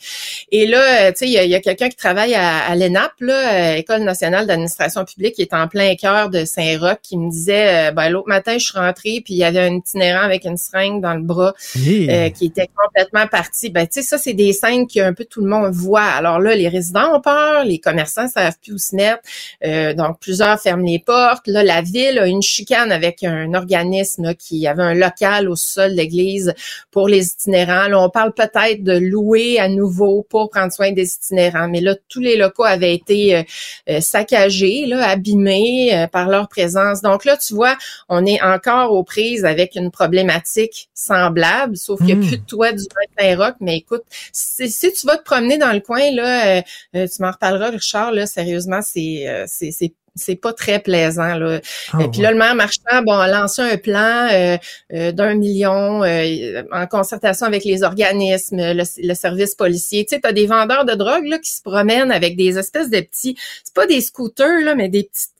Et 0.53 0.67
là, 0.67 1.09
euh, 1.09 1.13
tu 1.13 1.19
sais, 1.19 1.27
il 1.27 1.33
y 1.33 1.39
a, 1.39 1.45
il 1.45 1.51
y 1.51 1.55
a 1.55 1.61
quelqu'un 1.61 1.89
qui 1.89 1.97
travaille 1.97 2.36
à, 2.37 2.71
à 2.71 2.77
l'ENAP, 2.77 3.13
euh, 3.23 3.75
École 3.75 4.03
nationale 4.03 4.47
d'administration 4.47 5.05
publique, 5.05 5.35
qui 5.35 5.43
est 5.43 5.55
en 5.55 5.69
plein 5.69 5.95
cœur 5.97 6.31
de 6.31 6.45
Saint-Roch, 6.45 6.99
qui 7.03 7.17
me 7.17 7.31
disait, 7.31 7.89
euh, 7.89 7.93
ben, 7.93 8.09
l'autre 8.11 8.29
matin, 8.29 8.59
je 8.59 8.65
suis 8.67 8.79
rentrée, 8.79 9.23
puis 9.25 9.35
il 9.35 9.39
y 9.39 9.45
avait 9.45 9.61
un 9.61 9.75
itinérant 9.75 10.23
avec 10.23 10.45
une 10.45 10.57
seringue 10.57 11.01
dans 11.01 11.15
le 11.15 11.23
bras 11.23 11.55
Yeah. 11.75 12.27
euh, 12.27 12.31
qui 12.31 12.47
était 12.47 12.69
complètement 12.75 13.27
parti. 13.27 13.71
Ben, 13.71 13.87
tu 13.87 13.95
sais, 13.95 14.03
ça, 14.03 14.19
c'est 14.19 14.35
des 14.35 14.53
scènes 14.53 14.87
que 14.87 15.01
un 15.01 15.13
peu 15.13 15.25
tout 15.25 15.43
le 15.43 15.49
monde 15.49 15.73
voit. 15.73 16.03
Alors 16.03 16.39
là, 16.39 16.55
les 16.55 16.69
résidents 16.69 17.17
ont 17.17 17.21
peur, 17.21 17.65
les 17.65 17.79
commerçants 17.79 18.29
savent 18.29 18.57
plus 18.63 18.73
où 18.75 18.79
se 18.79 18.95
mettre. 18.95 19.21
Euh, 19.65 19.95
donc, 19.95 20.21
plusieurs 20.21 20.61
ferment 20.61 20.85
les 20.85 20.99
portes. 20.99 21.47
Là, 21.47 21.63
la 21.63 21.83
ville 21.83 22.19
a 22.19 22.27
une 22.27 22.43
chicane 22.43 22.93
avec 22.93 23.23
un 23.25 23.55
organisme 23.55 24.25
là, 24.25 24.35
qui 24.35 24.67
avait 24.67 24.83
un 24.83 24.95
local 24.95 25.49
au 25.49 25.57
sol 25.57 25.93
de 25.93 25.97
l'église 25.97 26.55
pour 26.91 27.09
les 27.09 27.27
itinérants. 27.27 27.89
Là, 27.89 28.01
on 28.01 28.11
parle 28.11 28.33
peut-être 28.33 28.83
de 28.83 28.99
louer 28.99 29.59
à 29.59 29.69
nouveau 29.69 30.27
pour 30.29 30.51
prendre 30.51 30.73
soin 30.73 30.93
des 30.93 31.15
itinérants. 31.15 31.69
Mais 31.69 31.81
là, 31.81 31.95
tous 32.09 32.21
les 32.27 32.37
locaux 32.37 32.65
avaient 32.65 32.95
été 32.95 33.37
euh, 33.37 33.43
euh, 33.89 34.01
saccagés, 34.01 34.87
là, 34.87 35.09
abîmés 35.09 35.95
euh, 35.95 36.07
par 36.07 36.29
leur 36.29 36.49
présence. 36.49 37.03
Donc 37.03 37.25
là, 37.25 37.37
tu 37.37 37.55
vois, 37.55 37.77
on 38.09 38.27
est 38.27 38.43
encore 38.43 38.93
aux 38.93 39.05
prises 39.05 39.45
avec 39.45 39.75
une 39.77 39.91
problématique 39.91 40.89
semblable, 40.95 41.77
sauf 41.77 41.99
qu'il 41.99 42.07
n'y 42.09 42.13
a 42.13 42.17
Mm. 42.17 42.27
plus 42.27 42.39
de 42.39 42.45
toit 42.45 42.73
du 42.73 42.85
Saint-Roch. 43.19 43.55
Mais 43.61 43.77
écoute, 43.79 44.03
si, 44.33 44.71
si 44.71 44.93
tu 44.93 45.07
vas 45.07 45.17
te 45.17 45.25
promener 45.25 45.59
dans 45.59 45.73
le 45.73 45.81
coin, 45.81 46.11
là, 46.13 46.59
euh, 46.95 47.07
tu 47.07 47.23
m'en 47.23 47.31
reparleras, 47.31 47.71
Richard, 47.71 48.13
là, 48.13 48.27
sérieusement, 48.27 48.81
c'est 48.83 49.29
euh, 49.29 49.45
c'est 49.47 49.71
c'est 49.71 49.93
c'est 50.17 50.37
pas 50.37 50.53
très 50.53 50.81
plaisant 50.81 51.35
là. 51.37 51.61
Et 52.01 52.09
puis 52.09 52.21
là, 52.21 52.33
le 52.33 52.39
maire 52.39 52.55
Marchand, 52.55 53.03
bon, 53.05 53.13
a 53.13 53.29
lancé 53.29 53.63
un 53.63 53.77
plan 53.77 54.29
euh, 54.33 54.57
euh, 54.93 55.13
d'un 55.13 55.35
million 55.35 56.03
euh, 56.03 56.63
en 56.73 56.87
concertation 56.87 57.47
avec 57.47 57.65
les 57.65 57.83
organismes, 57.83 58.57
le, 58.59 58.85
le 59.07 59.15
service 59.15 59.55
policier. 59.55 60.05
Tu 60.05 60.15
sais, 60.15 60.21
t'as 60.21 60.33
des 60.33 60.47
vendeurs 60.47 60.85
de 60.85 60.95
drogue 60.95 61.27
là 61.27 61.39
qui 61.39 61.51
se 61.51 61.63
promènent 61.63 62.11
avec 62.11 62.37
des 62.37 62.59
espèces 62.59 62.91
de 62.91 63.01
petits, 63.01 63.37
c'est 63.65 63.75
pas 63.75 63.87
des 63.87 64.01
scooters 64.01 64.65
là, 64.65 64.75
mais 64.75 64.89
des 64.89 65.05
petites 65.05 65.31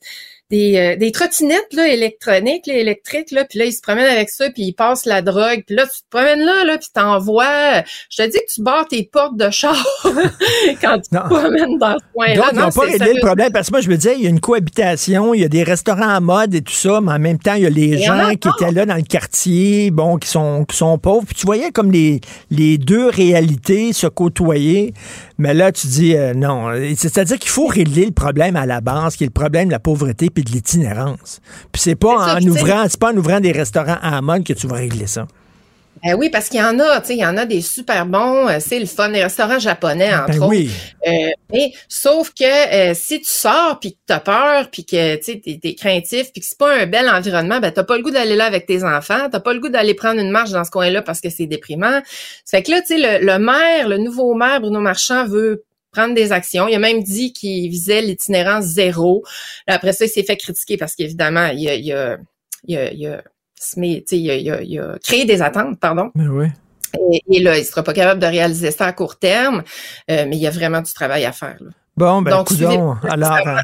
des, 0.49 0.77
euh, 0.77 0.95
des 0.95 1.11
trottinettes 1.11 1.73
là, 1.73 1.87
électroniques, 1.87 2.67
là, 2.67 2.73
électriques, 2.75 3.31
là, 3.31 3.43
puis 3.43 3.59
là, 3.59 3.65
ils 3.65 3.73
se 3.73 3.81
promènent 3.81 4.09
avec 4.09 4.29
ça, 4.29 4.49
puis 4.49 4.63
ils 4.63 4.73
passent 4.73 5.05
la 5.05 5.21
drogue, 5.21 5.63
puis 5.65 5.75
là, 5.75 5.83
tu 5.83 6.01
te 6.01 6.09
promènes 6.09 6.39
là, 6.39 6.63
là, 6.63 6.77
puis 6.77 6.87
t'envoies. 6.93 7.83
Je 8.09 8.23
te 8.23 8.29
dis 8.29 8.37
que 8.37 8.53
tu 8.53 8.61
barres 8.61 8.87
tes 8.87 9.03
portes 9.03 9.35
de 9.35 9.49
char 9.49 9.75
quand 10.81 10.99
tu 10.99 11.09
te 11.09 11.27
promènes 11.27 11.77
dans 11.77 11.97
ce 11.97 12.13
coin-là. 12.13 12.35
Donc, 12.35 12.45
ils 12.53 12.57
Non, 12.57 12.65
n'ont 12.65 12.71
pas 12.71 12.81
réglé 12.81 13.13
le 13.13 13.25
problème. 13.25 13.51
Parce 13.51 13.67
que 13.67 13.73
moi, 13.73 13.81
je 13.81 13.89
me 13.89 13.97
disais, 13.97 14.15
il 14.17 14.23
y 14.23 14.27
a 14.27 14.29
une 14.29 14.39
cohabitation, 14.39 15.33
il 15.33 15.41
y 15.41 15.45
a 15.45 15.49
des 15.49 15.63
restaurants 15.63 16.09
à 16.09 16.19
mode 16.19 16.55
et 16.55 16.61
tout 16.61 16.73
ça, 16.73 17.01
mais 17.01 17.11
en 17.11 17.19
même 17.19 17.39
temps, 17.39 17.55
il 17.55 17.63
y 17.63 17.65
a 17.65 17.69
les 17.69 17.97
gens 17.97 18.29
qui 18.35 18.47
étaient 18.47 18.71
là 18.71 18.85
dans 18.85 18.95
le 18.95 19.01
quartier, 19.01 19.91
bon, 19.91 20.17
qui 20.17 20.29
sont, 20.29 20.63
qui 20.65 20.77
sont 20.77 20.97
pauvres. 20.97 21.25
Puis 21.25 21.35
tu 21.35 21.45
voyais 21.45 21.71
comme 21.71 21.91
les, 21.91 22.21
les 22.51 22.77
deux 22.77 23.09
réalités 23.09 23.91
se 23.91 24.07
côtoyer. 24.07 24.93
Mais 25.37 25.53
là, 25.53 25.71
tu 25.71 25.87
dis, 25.87 26.15
euh, 26.15 26.33
non. 26.33 26.71
C'est-à-dire 26.95 27.37
qu'il 27.37 27.51
faut 27.51 27.67
régler 27.67 28.05
le 28.05 28.11
problème 28.11 28.55
à 28.55 28.65
la 28.65 28.81
base, 28.81 29.15
qui 29.15 29.23
est 29.23 29.27
le 29.27 29.31
problème 29.31 29.67
de 29.67 29.71
la 29.71 29.79
pauvreté 29.79 30.29
puis 30.29 30.43
de 30.43 30.51
l'itinérance. 30.51 31.41
Puis 31.71 31.81
c'est 31.81 31.95
pas 31.95 32.35
en 32.35 32.41
ouvrant, 32.41 32.85
c'est 32.89 32.99
pas 32.99 33.13
en 33.13 33.17
ouvrant 33.17 33.39
des 33.39 33.51
restaurants 33.51 33.97
à 34.01 34.21
mode 34.21 34.43
que 34.43 34.53
tu 34.53 34.67
vas 34.67 34.77
régler 34.77 35.07
ça. 35.07 35.27
Ben 36.03 36.15
oui, 36.15 36.29
parce 36.29 36.49
qu'il 36.49 36.59
y 36.59 36.63
en 36.63 36.79
a, 36.79 37.01
tu 37.01 37.07
sais, 37.07 37.13
il 37.15 37.19
y 37.19 37.25
en 37.25 37.37
a 37.37 37.45
des 37.45 37.61
super 37.61 38.05
bons, 38.05 38.47
euh, 38.47 38.57
c'est 38.59 38.79
le 38.79 38.85
fun, 38.85 39.09
des 39.09 39.23
restaurants 39.23 39.59
japonais, 39.59 40.13
entre 40.13 40.27
Ben 40.27 40.37
autres. 40.37 40.47
oui. 40.47 40.69
Euh, 41.07 41.29
mais 41.51 41.71
sauf 41.87 42.33
que 42.33 42.43
euh, 42.43 42.93
si 42.93 43.19
tu 43.21 43.29
sors 43.29 43.79
puis 43.79 43.93
que 43.93 43.99
t'as 44.05 44.19
peur 44.19 44.69
puis 44.71 44.85
que 44.85 45.15
tu 45.15 45.23
sais 45.23 45.41
t'es, 45.43 45.59
t'es 45.61 45.75
craintif 45.75 46.31
puis 46.31 46.41
que 46.41 46.47
c'est 46.47 46.57
pas 46.57 46.75
un 46.75 46.85
bel 46.85 47.09
environnement, 47.09 47.59
ben 47.59 47.71
t'as 47.71 47.83
pas 47.83 47.97
le 47.97 48.03
goût 48.03 48.11
d'aller 48.11 48.35
là 48.35 48.45
avec 48.45 48.65
tes 48.65 48.83
enfants, 48.83 49.29
t'as 49.31 49.39
pas 49.39 49.53
le 49.53 49.59
goût 49.59 49.69
d'aller 49.69 49.93
prendre 49.93 50.19
une 50.19 50.31
marche 50.31 50.51
dans 50.51 50.63
ce 50.63 50.71
coin-là 50.71 51.01
parce 51.01 51.21
que 51.21 51.29
c'est 51.29 51.47
déprimant. 51.47 52.01
Ça 52.45 52.57
fait 52.57 52.63
que 52.63 52.71
là, 52.71 52.81
tu 52.81 52.87
sais, 52.87 53.19
le, 53.19 53.25
le 53.25 53.39
maire, 53.39 53.87
le 53.87 53.97
nouveau 53.97 54.33
maire 54.33 54.61
Bruno 54.61 54.79
Marchand 54.79 55.25
veut 55.25 55.63
prendre 55.91 56.13
des 56.13 56.31
actions. 56.31 56.67
Il 56.67 56.75
a 56.75 56.79
même 56.79 57.01
dit 57.01 57.33
qu'il 57.33 57.69
visait 57.69 58.01
l'itinérance 58.01 58.65
zéro. 58.65 59.23
Après 59.65 59.93
ça, 59.93 60.05
il 60.05 60.09
s'est 60.09 60.23
fait 60.23 60.37
critiquer 60.37 60.77
parce 60.77 60.95
qu'évidemment, 60.95 61.47
il 61.47 61.67
a, 61.69 61.75
il 61.75 61.91
a, 61.93 62.17
il 62.65 62.77
a, 62.77 62.91
il 62.91 63.07
a, 63.07 63.23
sais, 63.63 64.17
il 64.17 64.29
a, 64.31 64.35
il 64.35 64.51
a- 64.51 64.61
il 64.61 64.79
a 64.79 64.97
créé 65.03 65.25
des 65.25 65.41
attentes, 65.41 65.79
pardon. 65.79 66.11
Mais 66.15 66.27
oui. 66.27 66.47
Et, 67.11 67.21
et 67.29 67.39
là, 67.41 67.57
il 67.57 67.65
sera 67.65 67.83
pas 67.83 67.93
capable 67.93 68.19
de 68.21 68.25
réaliser 68.27 68.71
ça 68.71 68.85
à 68.85 68.93
court 68.93 69.17
terme, 69.19 69.63
euh, 70.09 70.25
mais 70.27 70.35
il 70.37 70.41
y 70.41 70.47
a 70.47 70.51
vraiment 70.51 70.81
du 70.81 70.91
travail 70.93 71.25
à 71.25 71.31
faire. 71.31 71.57
là. 71.59 71.69
Bon, 71.97 72.21
ben, 72.21 72.29
Donc, 72.31 72.47
coudonc. 72.49 72.95
suivez- 72.99 73.11
Alors, 73.13 73.37
euh, 73.47 73.55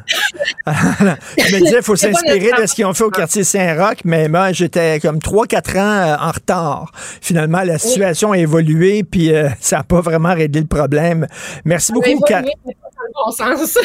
je 1.37 1.55
me 1.55 1.59
disais, 1.61 1.77
il 1.77 1.83
faut 1.83 1.95
s'inspirer 1.95 2.49
de 2.59 2.65
ce 2.65 2.73
qu'ils 2.73 2.85
ont 2.85 2.93
fait 2.95 3.03
au 3.03 3.11
quartier 3.11 3.43
Saint-Roch, 3.43 3.99
mais 4.05 4.27
moi, 4.27 4.51
j'étais 4.53 4.99
comme 4.99 5.19
3-4 5.19 5.77
ans 5.77 5.81
euh, 5.81 6.15
en 6.19 6.31
retard. 6.31 6.91
Finalement, 7.21 7.61
la 7.61 7.77
situation 7.77 8.31
a 8.31 8.37
évolué, 8.39 9.03
puis 9.03 9.33
euh, 9.33 9.49
ça 9.61 9.77
n'a 9.77 9.83
pas 9.83 10.01
vraiment 10.01 10.33
réglé 10.33 10.61
le 10.61 10.67
problème. 10.67 11.27
Merci 11.63 11.91
beaucoup, 11.93 12.19
Ka- 12.25 12.39
évolué, 12.39 12.55
mais 12.65 12.73
pas 12.73 12.89
dans 12.97 13.47
le 13.47 13.55
bon 13.55 13.57
sens. 13.65 13.77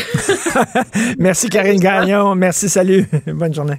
Merci 1.18 1.48
Karine 1.50 1.78
Gagnon. 1.80 2.34
Merci, 2.34 2.68
salut. 2.70 3.06
Bonne 3.26 3.52
journée. 3.54 3.78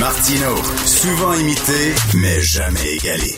Martino, 0.00 0.56
souvent 0.86 1.34
imité, 1.34 1.92
mais 2.22 2.40
jamais 2.40 2.94
égalé. 2.94 3.36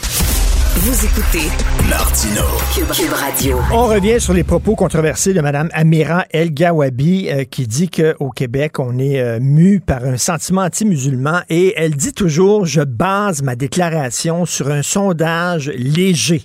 Vous 0.77 1.05
écoutez 1.05 1.51
Martino. 1.91 2.43
Cube, 2.73 2.87
Cube 2.93 3.13
Radio. 3.13 3.59
On 3.73 3.87
revient 3.87 4.21
sur 4.21 4.33
les 4.33 4.45
propos 4.45 4.77
controversés 4.77 5.35
de 5.35 5.41
Mme 5.41 5.71
Amira 5.73 6.25
El 6.31 6.55
Gawabi 6.55 7.29
euh, 7.31 7.43
qui 7.43 7.67
dit 7.67 7.91
qu'au 7.91 8.31
Québec, 8.31 8.79
on 8.79 8.97
est 9.01 9.21
euh, 9.21 9.41
mu 9.41 9.81
par 9.81 10.05
un 10.05 10.17
sentiment 10.17 10.61
anti-musulman 10.61 11.41
et 11.49 11.75
elle 11.77 11.97
dit 11.97 12.13
toujours 12.13 12.65
je 12.65 12.83
base 12.83 13.43
ma 13.43 13.57
déclaration 13.57 14.47
sur 14.47 14.71
un 14.71 14.83
sondage 14.83 15.69
léger. 15.75 16.43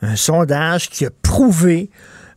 Un 0.00 0.16
sondage 0.16 0.88
qui 0.88 1.04
a 1.04 1.10
prouvé 1.22 1.90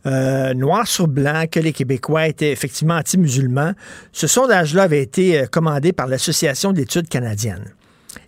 euh, 0.06 0.54
noir 0.54 0.86
sur 0.86 1.08
blanc 1.08 1.46
que 1.50 1.58
les 1.58 1.72
Québécois 1.72 2.28
étaient 2.28 2.52
effectivement 2.52 2.94
anti-musulmans. 2.94 3.72
Ce 4.12 4.26
sondage-là 4.26 4.84
avait 4.84 5.02
été 5.02 5.40
euh, 5.40 5.46
commandé 5.46 5.92
par 5.92 6.06
l'Association 6.06 6.72
d'études 6.72 7.08
canadiennes. 7.08 7.72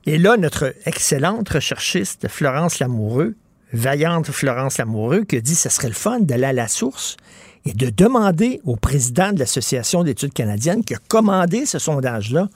Et 0.04 0.18
là, 0.18 0.36
notre 0.36 0.74
excellente 0.86 1.48
recherchiste 1.48 2.26
Florence 2.28 2.80
Lamoureux, 2.80 3.36
vaillante 3.72 4.26
Florence 4.30 4.78
Lamoureux, 4.78 5.24
qui 5.24 5.36
a 5.36 5.40
dit 5.40 5.54
que 5.54 5.60
ce 5.60 5.68
serait 5.68 5.88
le 5.88 5.94
fun 5.94 6.20
d'aller 6.20 6.46
à 6.46 6.52
la 6.52 6.66
source 6.66 7.16
et 7.64 7.72
de 7.74 7.90
demander 7.90 8.60
au 8.64 8.76
président 8.76 9.32
de 9.32 9.38
l'Association 9.38 10.02
d'études 10.02 10.32
canadiennes 10.32 10.84
qui 10.84 10.94
a 10.94 10.98
commandé 11.08 11.64
ce 11.64 11.78
sondage-là, 11.78 12.48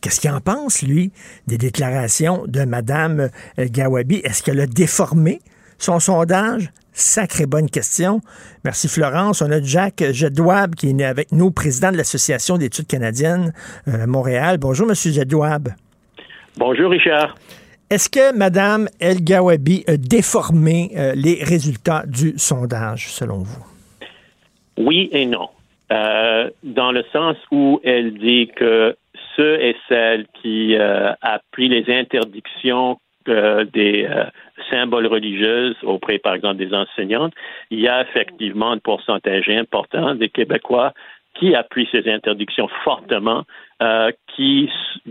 qu'est-ce 0.00 0.20
qu'il 0.20 0.30
en 0.30 0.40
pense, 0.40 0.82
lui, 0.82 1.12
des 1.46 1.58
déclarations 1.58 2.44
de 2.46 2.64
Mme 2.64 3.30
Gawabi? 3.58 4.16
Est-ce 4.24 4.42
qu'elle 4.42 4.60
a 4.60 4.66
déformé 4.66 5.40
son 5.78 6.00
sondage? 6.00 6.70
Sacrée 6.98 7.44
bonne 7.44 7.68
question. 7.68 8.22
Merci 8.64 8.88
Florence. 8.88 9.42
On 9.42 9.50
a 9.50 9.60
Jacques 9.60 10.02
Jedouab 10.12 10.74
qui 10.74 10.88
est 10.88 10.92
né 10.94 11.04
avec 11.04 11.30
nous, 11.30 11.50
président 11.50 11.92
de 11.92 11.98
l'Association 11.98 12.56
d'études 12.56 12.86
canadiennes 12.86 13.52
euh, 13.86 14.04
à 14.04 14.06
Montréal. 14.06 14.56
Bonjour, 14.56 14.86
Monsieur 14.86 15.12
Jedouab. 15.12 15.68
Bonjour, 16.56 16.90
Richard. 16.90 17.34
Est-ce 17.90 18.08
que 18.08 18.34
Mme 18.34 18.88
El 18.98 19.22
Gawabi 19.22 19.84
a 19.86 19.98
déformé 19.98 20.92
euh, 20.96 21.12
les 21.14 21.44
résultats 21.44 22.04
du 22.06 22.32
sondage, 22.38 23.08
selon 23.08 23.40
vous? 23.40 23.66
Oui 24.78 25.10
et 25.12 25.26
non. 25.26 25.50
Euh, 25.92 26.48
dans 26.62 26.92
le 26.92 27.04
sens 27.12 27.36
où 27.52 27.78
elle 27.84 28.14
dit 28.14 28.50
que 28.56 28.96
ceux 29.36 29.62
et 29.62 29.76
celles 29.86 30.26
qui 30.40 30.76
euh, 30.76 31.12
appuient 31.20 31.68
les 31.68 31.84
interdictions 31.94 32.96
des 33.26 34.08
symboles 34.70 35.06
religieux 35.06 35.74
auprès, 35.82 36.18
par 36.18 36.34
exemple, 36.34 36.56
des 36.56 36.74
enseignantes, 36.74 37.32
il 37.70 37.80
y 37.80 37.88
a 37.88 38.02
effectivement 38.02 38.70
un 38.70 38.78
pourcentage 38.78 39.48
important 39.48 40.14
des 40.14 40.28
Québécois 40.28 40.92
qui 41.34 41.54
appuient 41.54 41.88
ces 41.92 42.10
interdictions 42.10 42.68
fortement, 42.84 43.44
euh, 43.82 44.10
qui, 44.34 44.70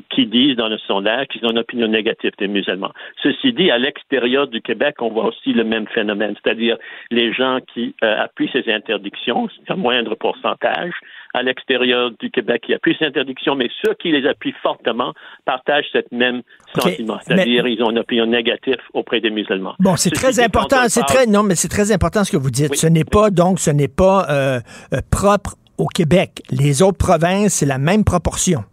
qui 0.10 0.26
disent 0.26 0.56
dans 0.56 0.68
le 0.68 0.78
sondage 0.80 1.28
qu'ils 1.28 1.46
ont 1.46 1.52
une 1.52 1.60
opinion 1.60 1.88
négative 1.88 2.32
des 2.40 2.48
musulmans. 2.48 2.92
Ceci 3.22 3.54
dit, 3.54 3.70
à 3.70 3.78
l'extérieur 3.78 4.48
du 4.48 4.62
Québec, 4.62 4.96
on 5.02 5.10
voit 5.10 5.26
aussi 5.26 5.54
le 5.54 5.64
même 5.64 5.88
phénomène, 5.88 6.36
c'est-à-dire 6.44 6.78
les 7.12 7.34
gens 7.34 7.60
qui 7.74 7.96
euh, 8.04 8.24
appuient 8.24 8.50
ces 8.52 8.72
interdictions, 8.72 9.48
c'est 9.50 9.72
un 9.72 9.76
moindre 9.76 10.16
pourcentage, 10.16 10.94
à 11.34 11.44
l'extérieur 11.44 12.12
du 12.20 12.32
Québec 12.32 12.64
qui 12.66 12.74
appuient 12.74 12.96
ces 12.98 13.06
interdictions, 13.06 13.56
mais 13.56 13.70
ceux 13.84 13.94
qui 13.96 14.12
les 14.12 14.28
appuient 14.28 14.56
fortement 14.64 15.14
partagent 15.44 15.86
ce 15.92 16.00
même 16.12 16.42
sentiment, 16.74 17.20
c'est-à-dire 17.22 17.68
ils 17.68 17.84
ont 17.84 17.92
une 17.92 18.00
opinion 18.00 18.26
négative 18.26 18.78
auprès 18.94 19.20
des 19.20 19.30
musulmans. 19.30 19.76
Bon, 19.80 19.96
c'est 19.96 20.12
très 20.12 20.40
important. 20.40 20.78
C'est 20.88 21.02
parle- 21.02 21.14
très 21.14 21.26
non, 21.28 21.44
mais 21.44 21.56
c'est 21.56 21.68
très 21.68 21.92
important 21.92 22.24
ce 22.24 22.32
que 22.32 22.38
vous 22.38 22.52
dites. 22.52 22.72
Oui. 22.72 22.78
Ce 22.78 22.88
n'est 22.88 23.04
pas 23.04 23.30
donc, 23.30 23.60
ce 23.60 23.70
n'est 23.70 23.90
pas 23.90 24.26
euh, 24.30 24.60
euh, 24.94 25.02
propre 25.12 25.56
au 25.78 25.88
Québec. 25.88 26.42
Les 26.52 26.82
autres 26.82 26.98
provinces, 26.98 27.56
c'est 27.56 27.66
la 27.66 27.78
même 27.78 28.04
proportion. 28.04 28.64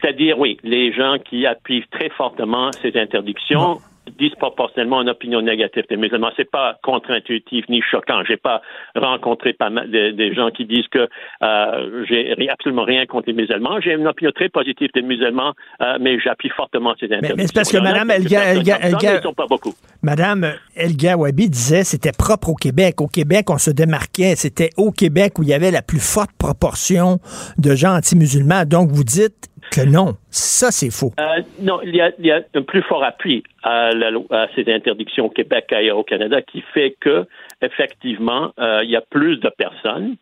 C'est-à-dire, 0.00 0.38
oui, 0.38 0.58
les 0.62 0.92
gens 0.92 1.16
qui 1.18 1.46
appuient 1.46 1.84
très 1.90 2.10
fortement 2.10 2.70
ces 2.82 2.96
interdictions 2.98 3.80
disproportionnellement 4.18 5.02
une 5.02 5.08
opinion 5.08 5.40
négative 5.42 5.84
des 5.88 5.96
musulmans. 5.96 6.30
C'est 6.36 6.50
pas 6.50 6.78
contre-intuitif 6.82 7.64
ni 7.68 7.80
choquant. 7.82 8.22
J'ai 8.26 8.36
pas 8.36 8.60
rencontré 8.96 9.52
pas 9.52 9.70
mal 9.70 9.90
de- 9.90 10.10
des 10.10 10.34
gens 10.34 10.50
qui 10.50 10.64
disent 10.64 10.88
que 10.88 11.08
euh, 11.42 12.04
j'ai 12.08 12.48
absolument 12.50 12.84
rien 12.84 13.06
contre 13.06 13.28
les 13.28 13.32
musulmans. 13.34 13.80
J'ai 13.80 13.92
une 13.92 14.06
opinion 14.06 14.32
très 14.32 14.48
positive 14.48 14.90
des 14.94 15.02
musulmans, 15.02 15.52
euh, 15.80 15.98
mais 16.00 16.18
j'appuie 16.20 16.50
fortement 16.50 16.94
ces 16.98 17.06
interdictions. 17.06 17.36
mais 17.36 17.46
c'est 17.46 17.54
parce 17.54 17.72
que 17.72 17.78
Madame 17.78 18.08
Elga- 18.10 18.54
Elga- 18.54 18.78
Elga- 18.80 19.34
pas 19.34 19.46
beaucoup. 19.46 19.74
Madame 20.02 20.52
El 20.76 20.96
Gawabi 20.96 21.48
disait 21.48 21.84
c'était 21.84 22.12
propre 22.12 22.50
au 22.50 22.54
Québec. 22.54 23.00
Au 23.00 23.06
Québec, 23.08 23.50
on 23.50 23.58
se 23.58 23.70
démarquait. 23.70 24.34
C'était 24.36 24.70
au 24.76 24.90
Québec 24.90 25.38
où 25.38 25.42
il 25.42 25.48
y 25.48 25.54
avait 25.54 25.70
la 25.70 25.82
plus 25.82 26.00
forte 26.00 26.30
proportion 26.38 27.18
de 27.58 27.74
gens 27.74 27.96
anti-musulmans. 27.96 28.64
Donc, 28.66 28.90
vous 28.90 29.04
dites 29.04 29.48
que 29.72 29.80
non. 29.80 30.16
Ça, 30.30 30.70
c'est 30.70 30.90
faux. 30.90 31.12
Euh, 31.18 31.42
non, 31.60 31.80
il 31.82 31.94
y, 31.96 32.00
a, 32.00 32.12
il 32.18 32.26
y 32.26 32.30
a 32.30 32.40
un 32.54 32.62
plus 32.62 32.82
fort 32.82 33.02
appui 33.02 33.42
à, 33.62 33.90
la 33.92 34.10
à 34.30 34.46
ces 34.54 34.70
interdictions 34.72 35.26
au 35.26 35.30
Québec 35.30 35.66
qu'ailleurs 35.68 35.98
au 35.98 36.04
Canada 36.04 36.42
qui 36.42 36.62
fait 36.74 36.94
que, 37.00 37.26
effectivement, 37.62 38.52
euh, 38.58 38.80
il 38.84 38.90
y 38.90 38.96
a 38.96 39.00
plus 39.00 39.36
de 39.38 39.48
personnes 39.48 40.16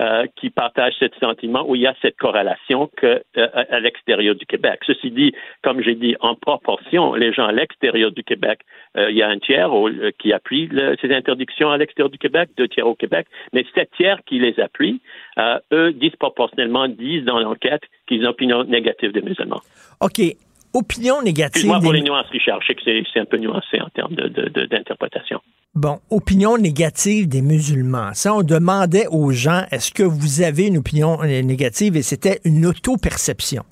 euh, 0.00 0.26
qui 0.36 0.50
partagent 0.50 0.94
ce 1.00 1.06
sentiment 1.20 1.64
où 1.68 1.74
il 1.74 1.82
y 1.82 1.86
a 1.86 1.94
cette 2.00 2.16
corrélation 2.16 2.88
que 2.96 3.22
euh, 3.36 3.48
à 3.70 3.80
l'extérieur 3.80 4.34
du 4.36 4.46
Québec. 4.46 4.80
Ceci 4.86 5.10
dit, 5.10 5.32
comme 5.62 5.82
j'ai 5.82 5.94
dit, 5.96 6.14
en 6.20 6.34
proportion, 6.36 7.14
les 7.14 7.32
gens 7.32 7.46
à 7.46 7.52
l'extérieur 7.52 8.12
du 8.12 8.22
Québec, 8.22 8.60
il 8.96 9.16
y 9.16 9.22
a 9.22 9.28
un 9.28 9.38
tiers 9.38 9.70
qui 10.18 10.32
appuie 10.32 10.68
ces 11.00 11.12
interdictions 11.14 11.70
à 11.70 11.76
l'extérieur 11.76 12.10
du 12.10 12.18
Québec, 12.18 12.50
deux 12.56 12.68
tiers 12.68 12.86
au 12.86 12.94
Québec, 12.94 13.26
mais 13.52 13.64
sept 13.74 13.90
tiers 13.96 14.18
qui 14.26 14.38
les 14.38 14.58
appuient, 14.60 15.00
eux, 15.72 15.92
disproportionnellement, 15.92 16.88
disent 16.88 17.24
dans 17.24 17.38
l'enquête 17.40 17.82
qu'ils 18.06 18.18
ont 18.18 18.22
une 18.22 18.26
opinion 18.28 18.64
négative 18.64 19.12
des 19.12 19.22
musulmans. 19.22 19.60
OK. 20.00 20.20
Opinion 20.74 21.22
négative. 21.22 21.62
Excuse-moi 21.62 21.80
pour 21.80 21.92
des- 21.92 21.98
les 21.98 22.04
nuances, 22.04 22.26
Richard. 22.30 22.60
Je 22.62 22.66
sais 22.68 22.74
que 22.74 22.82
c'est, 23.12 23.20
un 23.20 23.24
peu 23.24 23.38
nuancé 23.38 23.80
en 23.80 23.88
termes 23.88 24.14
de, 24.14 24.28
de- 24.28 24.48
de- 24.48 24.66
d'interprétation. 24.66 25.40
Bon, 25.74 26.00
opinion 26.10 26.56
négative 26.56 27.28
des 27.28 27.42
musulmans. 27.42 28.14
Ça, 28.14 28.34
on 28.34 28.42
demandait 28.42 29.06
aux 29.08 29.30
gens, 29.32 29.64
est-ce 29.70 29.92
que 29.92 30.02
vous 30.02 30.40
avez 30.40 30.66
une 30.66 30.78
opinion 30.78 31.22
euh, 31.22 31.42
négative? 31.42 31.96
Et 31.96 32.02
c'était 32.02 32.40
une 32.44 32.64
auto-perception. 32.64 33.64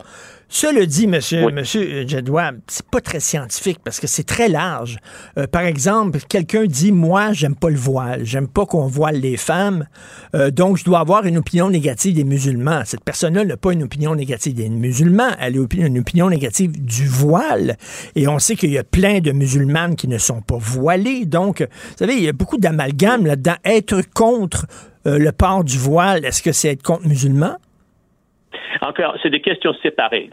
Cela 0.48 0.86
dit, 0.86 1.08
monsieur, 1.08 1.50
monsieur 1.50 2.06
Jedwab, 2.06 2.60
c'est 2.68 2.86
pas 2.86 3.00
très 3.00 3.18
scientifique 3.18 3.80
parce 3.82 3.98
que 3.98 4.06
c'est 4.06 4.22
très 4.22 4.48
large. 4.48 4.98
Euh, 5.38 5.46
par 5.48 5.62
exemple, 5.62 6.20
quelqu'un 6.28 6.66
dit, 6.66 6.92
moi, 6.92 7.32
j'aime 7.32 7.56
pas 7.56 7.68
le 7.68 7.76
voile, 7.76 8.24
j'aime 8.24 8.46
pas 8.46 8.64
qu'on 8.64 8.86
voile 8.86 9.16
les 9.16 9.36
femmes, 9.36 9.86
euh, 10.34 10.52
donc 10.52 10.76
je 10.76 10.84
dois 10.84 11.00
avoir 11.00 11.26
une 11.26 11.36
opinion 11.36 11.68
négative 11.68 12.14
des 12.14 12.24
musulmans. 12.24 12.82
Cette 12.84 13.02
personne-là 13.02 13.44
n'a 13.44 13.56
pas 13.56 13.72
une 13.72 13.82
opinion 13.82 14.14
négative 14.14 14.54
des 14.54 14.68
musulmans, 14.68 15.30
elle 15.40 15.58
a 15.58 15.86
une 15.86 15.98
opinion 15.98 16.30
négative 16.30 16.80
du 16.80 17.06
voile. 17.06 17.76
Et 18.14 18.28
on 18.28 18.38
sait 18.38 18.54
qu'il 18.54 18.70
y 18.70 18.78
a 18.78 18.84
plein 18.84 19.18
de 19.18 19.32
musulmanes 19.32 19.96
qui 19.96 20.06
ne 20.06 20.18
sont 20.18 20.42
pas 20.42 20.58
voilées. 20.58 21.26
Donc, 21.26 21.60
vous 21.60 21.96
savez, 21.98 22.14
il 22.14 22.22
y 22.22 22.28
a 22.28 22.32
beaucoup 22.32 22.58
d'amalgame 22.58 23.26
là-dedans. 23.26 23.56
Être 23.64 24.00
contre 24.14 24.66
euh, 25.06 25.18
le 25.18 25.32
port 25.32 25.64
du 25.64 25.76
voile, 25.76 26.24
est-ce 26.24 26.42
que 26.42 26.52
c'est 26.52 26.68
être 26.68 26.82
contre 26.82 27.06
musulman? 27.08 27.56
Encore, 28.80 29.16
c'est 29.22 29.30
des 29.30 29.40
questions 29.40 29.74
séparées. 29.82 30.30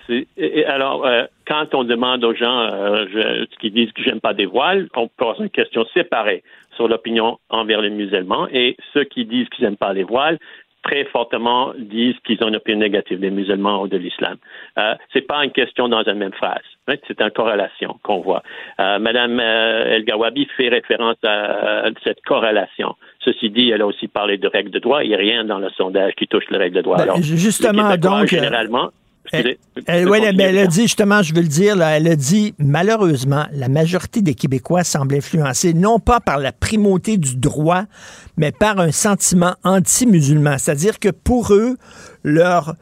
Alors, 0.68 1.06
euh, 1.06 1.24
quand 1.48 1.74
on 1.76 1.84
demande 1.84 2.24
aux 2.24 2.34
gens 2.34 2.60
euh, 2.72 3.46
qui 3.60 3.72
disent 3.72 3.92
que 3.92 4.04
j'aime 4.04 4.20
pas 4.22 4.34
des 4.34 4.46
voiles, 4.46 4.88
on 4.96 5.08
pose 5.08 5.38
une 5.40 5.50
question 5.50 5.86
séparée 5.94 6.44
sur 6.76 6.88
l'opinion 6.88 7.40
envers 7.50 7.82
les 7.82 7.90
musulmans 7.90 8.48
et 8.52 8.76
ceux 8.94 9.04
qui 9.04 9.26
disent 9.26 9.48
qu'ils 9.50 9.66
n'aiment 9.66 9.78
pas 9.78 9.94
les 9.94 10.04
voiles 10.04 10.40
très 10.84 11.06
fortement 11.06 11.74
disent 11.78 12.18
qu'ils 12.26 12.44
ont 12.44 12.50
une 12.50 12.58
opinion 12.58 12.80
négative 12.80 13.20
des 13.20 13.32
musulmans 13.32 13.82
ou 13.82 13.88
de 13.88 13.98
l'islam. 13.98 14.38
Euh, 14.78 14.96
c'est 15.14 15.22
pas 15.22 15.44
une 15.44 15.52
question 15.52 15.88
dans 15.88 16.02
la 16.02 16.14
même 16.14 16.34
phrase. 16.34 16.62
hein, 16.88 16.96
C'est 17.08 17.22
une 17.22 17.32
corrélation 17.32 17.98
qu'on 18.04 18.20
voit. 18.20 18.44
Euh, 18.80 19.00
Madame 19.00 19.40
euh, 19.40 19.96
El 19.96 20.04
Gawabi 20.04 20.46
fait 20.58 20.68
référence 20.68 21.18
à, 21.24 21.86
à 21.86 21.90
cette 22.04 22.22
corrélation. 22.22 22.96
Ceci 23.26 23.50
dit, 23.50 23.70
elle 23.70 23.82
a 23.82 23.86
aussi 23.86 24.08
parlé 24.08 24.38
de 24.38 24.48
règles 24.48 24.72
de 24.72 24.80
droit. 24.80 25.04
Il 25.04 25.10
n'y 25.10 25.16
a 25.16 25.18
rien 25.18 25.46
dans 25.46 25.60
le 25.60 25.70
sondage 25.78 26.14
qui 26.18 26.28
touche 26.28 26.44
les 26.50 26.58
règles 26.58 26.78
de 26.78 26.82
droit. 26.82 26.98
Ben, 26.98 27.04
Alors, 27.04 27.22
justement, 27.22 27.96
donc, 27.98 28.24
euh, 28.24 28.28
généralement. 28.28 28.92
Elle, 29.32 30.10
ouais, 30.10 30.34
ben, 30.34 30.50
elle 30.50 30.58
a 30.58 30.68
dit 30.68 30.84
justement, 30.84 31.22
je 31.22 31.34
veux 31.34 31.42
le 31.42 31.48
dire, 31.48 31.76
là, 31.76 31.98
elle 31.98 32.08
a 32.08 32.16
dit 32.16 32.54
malheureusement, 32.60 33.46
la 33.54 33.70
majorité 33.70 34.22
des 34.22 34.36
Québécois 34.36 34.84
semblent 34.84 35.16
influencés 35.16 35.74
non 35.74 36.00
pas 36.00 36.20
par 36.20 36.40
la 36.40 36.52
primauté 36.52 37.18
du 37.18 37.38
droit, 37.38 37.84
mais 38.36 38.52
par 38.52 38.80
un 38.80 38.92
sentiment 38.92 39.56
anti-musulman. 39.64 40.58
C'est-à-dire 40.58 41.00
que 41.00 41.10
pour 41.10 41.54
eux, 41.54 41.78
leur, 42.24 42.76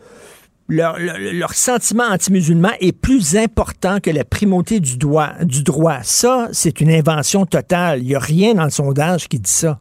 leur, 0.68 0.98
leur, 0.98 1.18
leur 1.20 1.54
sentiment 1.54 2.06
anti-musulman 2.10 2.72
est 2.80 3.00
plus 3.00 3.38
important 3.38 4.00
que 4.00 4.10
la 4.10 4.24
primauté 4.24 4.80
du, 4.80 4.98
droit. 4.98 5.30
du 5.44 5.64
droit. 5.64 6.00
Ça, 6.02 6.50
c'est 6.52 6.82
une 6.82 6.90
invention 6.90 7.46
totale. 7.46 8.00
Il 8.00 8.08
n'y 8.08 8.16
a 8.16 8.20
rien 8.20 8.56
dans 8.56 8.64
le 8.64 8.72
sondage 8.72 9.28
qui 9.28 9.40
dit 9.40 9.52
ça. 9.52 9.80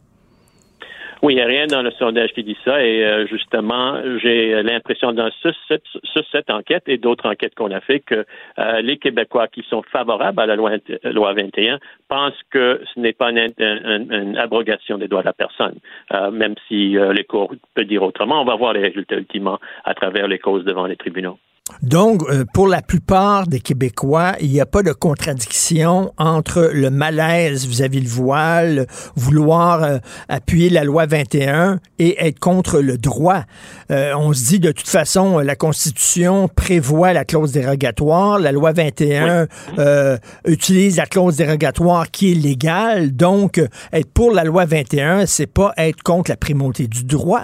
Oui, 1.23 1.33
il 1.33 1.35
n'y 1.35 1.41
a 1.43 1.45
rien 1.45 1.67
dans 1.67 1.83
le 1.83 1.91
sondage 1.91 2.31
qui 2.33 2.43
dit 2.43 2.57
ça. 2.65 2.83
Et 2.83 3.05
euh, 3.05 3.27
justement, 3.27 4.01
j'ai 4.23 4.63
l'impression 4.63 5.11
dans 5.13 5.29
ce, 5.43 5.49
cette, 5.67 5.83
ce- 6.03 6.23
cette 6.31 6.49
enquête 6.49 6.83
et 6.87 6.97
d'autres 6.97 7.29
enquêtes 7.29 7.53
qu'on 7.53 7.69
a 7.69 7.79
fait 7.79 7.99
que 7.99 8.25
euh, 8.57 8.81
les 8.81 8.97
Québécois 8.97 9.47
qui 9.47 9.61
sont 9.69 9.83
favorables 9.91 10.39
à 10.41 10.47
la 10.47 10.55
loi, 10.55 10.71
loi 11.03 11.33
21 11.33 11.77
pensent 12.09 12.41
que 12.49 12.81
ce 12.93 12.99
n'est 12.99 13.13
pas 13.13 13.29
une, 13.29 13.37
une- 13.59 14.11
une 14.11 14.37
abrogation 14.37 14.97
des 14.97 15.07
droits 15.07 15.21
de 15.21 15.27
la 15.27 15.33
personne, 15.33 15.77
Euh, 16.11 16.31
même 16.31 16.55
si 16.67 16.97
euh, 16.97 17.13
les 17.13 17.23
cours 17.23 17.53
peuvent 17.75 17.85
dire 17.85 18.01
autrement. 18.01 18.41
On 18.41 18.45
va 18.45 18.55
voir 18.55 18.73
les 18.73 18.81
résultats 18.81 19.15
ultimement 19.17 19.59
à 19.85 19.93
travers 19.93 20.27
les 20.27 20.39
causes 20.39 20.65
devant 20.65 20.87
les 20.87 20.95
tribunaux. 20.95 21.37
Donc, 21.81 22.21
euh, 22.29 22.45
pour 22.53 22.67
la 22.67 22.81
plupart 22.81 23.47
des 23.47 23.59
Québécois, 23.59 24.33
il 24.39 24.49
n'y 24.51 24.61
a 24.61 24.65
pas 24.65 24.83
de 24.83 24.91
contradiction 24.91 26.13
entre 26.17 26.69
le 26.73 26.89
malaise 26.89 27.65
vis-à-vis 27.65 28.01
le 28.01 28.09
voile, 28.09 28.87
vouloir 29.15 29.83
euh, 29.83 29.97
appuyer 30.29 30.69
la 30.69 30.83
loi 30.83 31.05
21 31.05 31.79
et 31.99 32.25
être 32.25 32.39
contre 32.39 32.79
le 32.79 32.97
droit. 32.97 33.43
Euh, 33.91 34.13
on 34.15 34.33
se 34.33 34.45
dit 34.45 34.59
de 34.59 34.71
toute 34.71 34.87
façon, 34.87 35.39
la 35.39 35.55
Constitution 35.55 36.47
prévoit 36.47 37.13
la 37.13 37.25
clause 37.25 37.51
dérogatoire, 37.51 38.39
la 38.39 38.51
loi 38.51 38.71
21 38.71 39.47
euh, 39.79 40.17
utilise 40.45 40.97
la 40.97 41.05
clause 41.05 41.37
dérogatoire 41.37 42.09
qui 42.11 42.31
est 42.31 42.35
légale. 42.35 43.11
Donc, 43.15 43.57
euh, 43.57 43.67
être 43.93 44.11
pour 44.11 44.31
la 44.31 44.43
loi 44.43 44.65
21, 44.65 45.25
c'est 45.25 45.47
pas 45.47 45.73
être 45.77 46.01
contre 46.03 46.31
la 46.31 46.37
primauté 46.37 46.87
du 46.87 47.03
droit. 47.03 47.43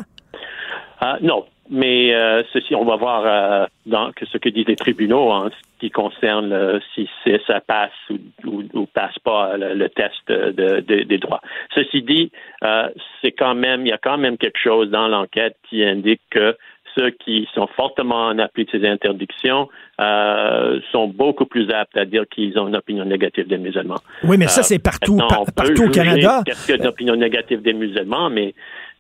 Ah, 1.00 1.18
non, 1.22 1.44
mais 1.70 2.14
euh, 2.16 2.44
ceci, 2.54 2.76
on 2.76 2.86
va 2.86 2.96
voir 2.96 3.24
euh, 3.26 3.66
dans 3.86 4.12
que 4.12 4.26
ce 4.26 4.38
que 4.38 4.50
disent 4.50 4.68
les 4.68 4.76
tribunaux 4.76 5.30
en 5.32 5.50
ce 5.50 5.56
qui 5.80 5.92
concerne 5.92 6.52
euh, 6.54 6.80
si 6.96 7.08
c'est- 7.24 7.42
ça 7.46 7.60
passe 7.62 7.92
ou, 8.10 8.18
ou, 8.46 8.64
ou 8.74 8.86
passe 8.88 9.18
pas 9.20 9.52
euh, 9.54 9.58
le, 9.58 9.74
le 9.76 9.90
test 9.90 10.16
de, 10.28 10.80
de- 10.82 11.04
des 11.04 11.18
droits. 11.18 11.42
Ceci 11.76 12.02
dit, 12.02 12.32
euh, 12.64 12.90
c'est 13.22 13.32
quand 13.32 13.56
même, 13.56 13.82
il 13.86 13.90
y 13.90 13.94
a 13.94 13.98
quand 13.98 14.18
même 14.18 14.38
quelque 14.38 14.60
chose 14.60 14.90
dans 14.90 15.08
l'enquête 15.08 15.56
qui 15.70 15.84
indique 15.84 16.22
que 16.30 16.56
ceux 16.98 17.12
qui 17.12 17.48
sont 17.54 17.68
fortement 17.76 18.26
en 18.28 18.40
appui 18.40 18.66
de 18.66 18.72
ces 18.72 18.88
interdictions 18.88 19.70
euh, 20.02 20.80
sont 20.92 21.08
beaucoup 21.08 21.46
plus 21.46 21.70
aptes 21.72 21.96
à 21.96 22.06
dire 22.06 22.24
qu'ils 22.28 22.58
ont 22.58 22.68
une 22.68 22.76
opinion 22.76 23.06
négative 23.06 23.48
des 23.48 23.60
musulmans. 23.60 24.00
Oui, 24.24 24.38
mais 24.40 24.48
ça, 24.48 24.62
Euh, 24.62 24.64
c'est 24.64 24.80
partout, 24.80 25.18
par- 25.18 25.44
partout 25.56 25.84
au 25.86 25.90
Canada. 25.92 26.42
Qu'est-ce 26.46 26.66
qu'il 26.66 26.76
y 26.76 26.80
a 26.80 26.84
d'opinion 26.84 27.16
négative 27.16 27.62
des 27.62 27.74
musulmans, 27.74 28.32
mais 28.32 28.56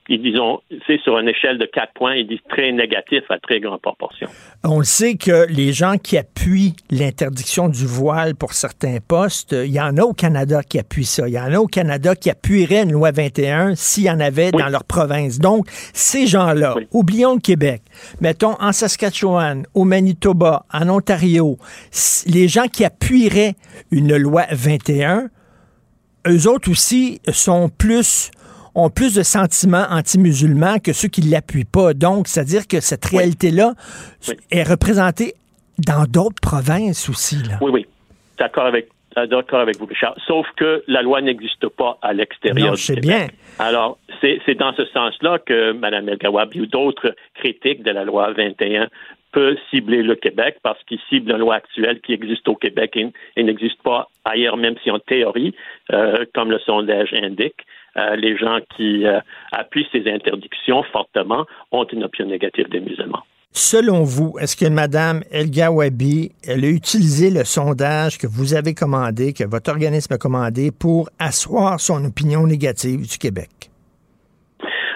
ils 0.09 0.21
disons, 0.21 0.61
c'est 0.85 0.99
sur 1.01 1.17
une 1.19 1.27
échelle 1.27 1.57
de 1.57 1.65
quatre 1.65 1.93
points, 1.93 2.15
ils 2.15 2.27
disent 2.27 2.39
très 2.49 2.71
négatif 2.71 3.23
à 3.29 3.39
très 3.39 3.59
grande 3.59 3.81
proportion. 3.81 4.27
On 4.63 4.79
le 4.79 4.85
sait 4.85 5.15
que 5.15 5.45
les 5.49 5.73
gens 5.73 5.97
qui 5.97 6.17
appuient 6.17 6.75
l'interdiction 6.89 7.67
du 7.67 7.85
voile 7.85 8.35
pour 8.35 8.53
certains 8.53 8.97
postes, 9.05 9.51
il 9.53 9.71
y 9.71 9.81
en 9.81 9.97
a 9.97 10.03
au 10.03 10.13
Canada 10.13 10.61
qui 10.63 10.79
appuient 10.79 11.05
ça. 11.05 11.27
Il 11.27 11.34
y 11.34 11.39
en 11.39 11.53
a 11.53 11.57
au 11.57 11.67
Canada 11.67 12.15
qui 12.15 12.29
appuieraient 12.29 12.84
une 12.84 12.93
loi 12.93 13.11
21 13.11 13.75
s'il 13.75 14.03
y 14.03 14.09
en 14.09 14.19
avait 14.19 14.51
dans 14.51 14.69
leur 14.69 14.85
province. 14.85 15.39
Donc, 15.39 15.67
ces 15.93 16.25
gens-là, 16.25 16.75
oublions 16.91 17.34
le 17.35 17.41
Québec, 17.41 17.81
mettons 18.21 18.55
en 18.59 18.71
Saskatchewan, 18.71 19.65
au 19.73 19.84
Manitoba, 19.84 20.65
en 20.73 20.88
Ontario, 20.89 21.57
les 22.27 22.47
gens 22.47 22.67
qui 22.67 22.85
appuieraient 22.85 23.55
une 23.91 24.15
loi 24.15 24.45
21, 24.51 25.29
eux 26.27 26.47
autres 26.47 26.71
aussi 26.71 27.21
sont 27.31 27.69
plus 27.69 28.31
ont 28.77 28.89
plus 28.91 29.15
de 29.15 29.23
sentiments 29.23 29.85
anti-musulmans 29.89 30.77
que 30.77 30.93
ceux 30.93 31.07
qui 31.07 31.25
ne 31.25 31.31
l'appuient 31.31 31.65
pas. 31.65 31.93
Donc, 31.93 32.27
c'est-à-dire 32.27 32.67
que 32.67 32.79
cette 32.79 33.05
réalité-là 33.05 33.73
est 34.51 34.63
représentée 34.63 35.33
dans 35.79 36.05
d'autres 36.05 36.39
provinces 36.41 37.09
aussi. 37.09 37.37
Là. 37.37 37.57
Oui, 37.59 37.71
oui. 37.73 37.85
D'accord 38.37 38.67
avec, 38.67 38.89
euh, 39.17 39.25
d'accord 39.25 39.61
avec 39.61 39.77
vous, 39.77 39.87
Richard. 39.87 40.15
Sauf 40.27 40.45
que 40.55 40.83
la 40.87 41.01
loi 41.01 41.21
n'existe 41.21 41.67
pas 41.69 41.97
à 42.03 42.13
l'extérieur 42.13 42.75
du 42.75 42.81
Québec. 42.81 43.01
bien. 43.01 43.27
Alors, 43.57 43.97
c'est 44.21 44.39
c'est 44.45 44.55
dans 44.55 44.73
ce 44.73 44.85
sens-là 44.85 45.39
que 45.39 45.71
Mme 45.71 46.09
El 46.09 46.17
Gawabi 46.17 46.61
ou 46.61 46.65
d'autres 46.67 47.15
critiques 47.33 47.81
de 47.81 47.91
la 47.91 48.05
loi 48.05 48.31
21 48.33 48.89
peut 49.31 49.57
cibler 49.71 50.03
le 50.03 50.15
Québec 50.15 50.57
parce 50.61 50.81
qu'il 50.83 50.99
cible 51.09 51.31
une 51.31 51.37
loi 51.37 51.55
actuelle 51.55 51.99
qui 52.01 52.13
existe 52.13 52.47
au 52.47 52.55
Québec 52.55 52.95
et, 52.95 53.07
et 53.35 53.43
n'existe 53.43 53.81
pas 53.81 54.09
ailleurs, 54.23 54.57
même 54.57 54.75
si 54.83 54.91
en 54.91 54.99
théorie, 54.99 55.53
euh, 55.91 56.25
comme 56.33 56.51
le 56.51 56.59
sondage 56.59 57.13
indique, 57.13 57.65
euh, 57.98 58.15
les 58.15 58.38
gens 58.38 58.60
qui 58.76 59.06
euh, 59.06 59.19
appuient 59.52 59.88
ces 59.91 60.10
interdictions 60.10 60.84
fortement 60.91 61.45
ont 61.72 61.86
une 61.86 62.03
opinion 62.03 62.30
négative 62.30 62.69
des 62.69 62.80
musulmans. 62.80 63.24
Selon 63.52 64.03
vous, 64.03 64.38
est-ce 64.40 64.56
que 64.56 64.65
Mme 64.69 65.24
El 65.32 65.49
Gawabi, 65.49 66.32
elle 66.48 66.64
a 66.64 66.68
utilisé 66.68 67.32
le 67.32 67.44
sondage 67.44 68.18
que 68.18 68.28
vous 68.28 68.53
avez 68.53 68.74
commandé, 68.74 69.34
que 69.34 69.45
votre 69.45 69.72
organisme 69.72 70.14
a 70.14 70.18
commandé, 70.18 70.72
pour 70.72 71.10
asseoir 71.18 71.80
son 71.80 72.06
opinion 72.06 72.45
négative 72.45 73.10
du 73.10 73.18
Québec? 73.18 73.72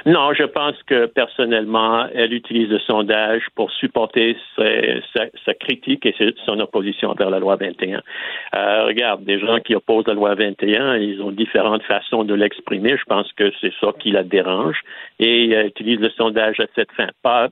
Non, 0.06 0.34
je 0.34 0.44
pense 0.44 0.76
que 0.84 1.06
personnellement, 1.06 2.08
elle 2.14 2.34
utilise 2.34 2.70
le 2.70 2.80
sondage 2.80 3.44
pour 3.56 3.72
supporter 3.72 4.36
sa, 4.56 5.26
sa- 5.46 5.54
critique 5.54 6.06
et 6.06 6.16
son 6.46 6.60
opposition 6.60 7.10
envers 7.10 7.30
la 7.30 7.40
loi 7.40 7.56
21. 7.56 8.02
Euh, 8.56 8.86
regarde, 8.86 9.24
des 9.24 9.40
gens 9.40 9.60
qui 9.60 9.76
opposent 9.76 10.08
la 10.08 10.16
loi 10.16 10.34
21, 10.34 10.98
ils 10.98 11.22
ont 11.22 11.32
différentes 11.32 11.84
façons 11.84 12.24
de 12.24 12.34
l'exprimer. 12.34 12.98
Je 12.98 13.04
pense 13.06 13.32
que 13.34 13.52
c'est 13.62 13.74
ça 13.80 13.92
qui 14.00 14.12
la 14.12 14.24
dérange 14.24 14.80
et 15.20 15.52
elle 15.52 15.68
utilise 15.68 16.00
le 16.00 16.10
sondage 16.10 16.60
à 16.60 16.66
cette 16.76 16.92
fin, 16.94 17.08
pas 17.22 17.50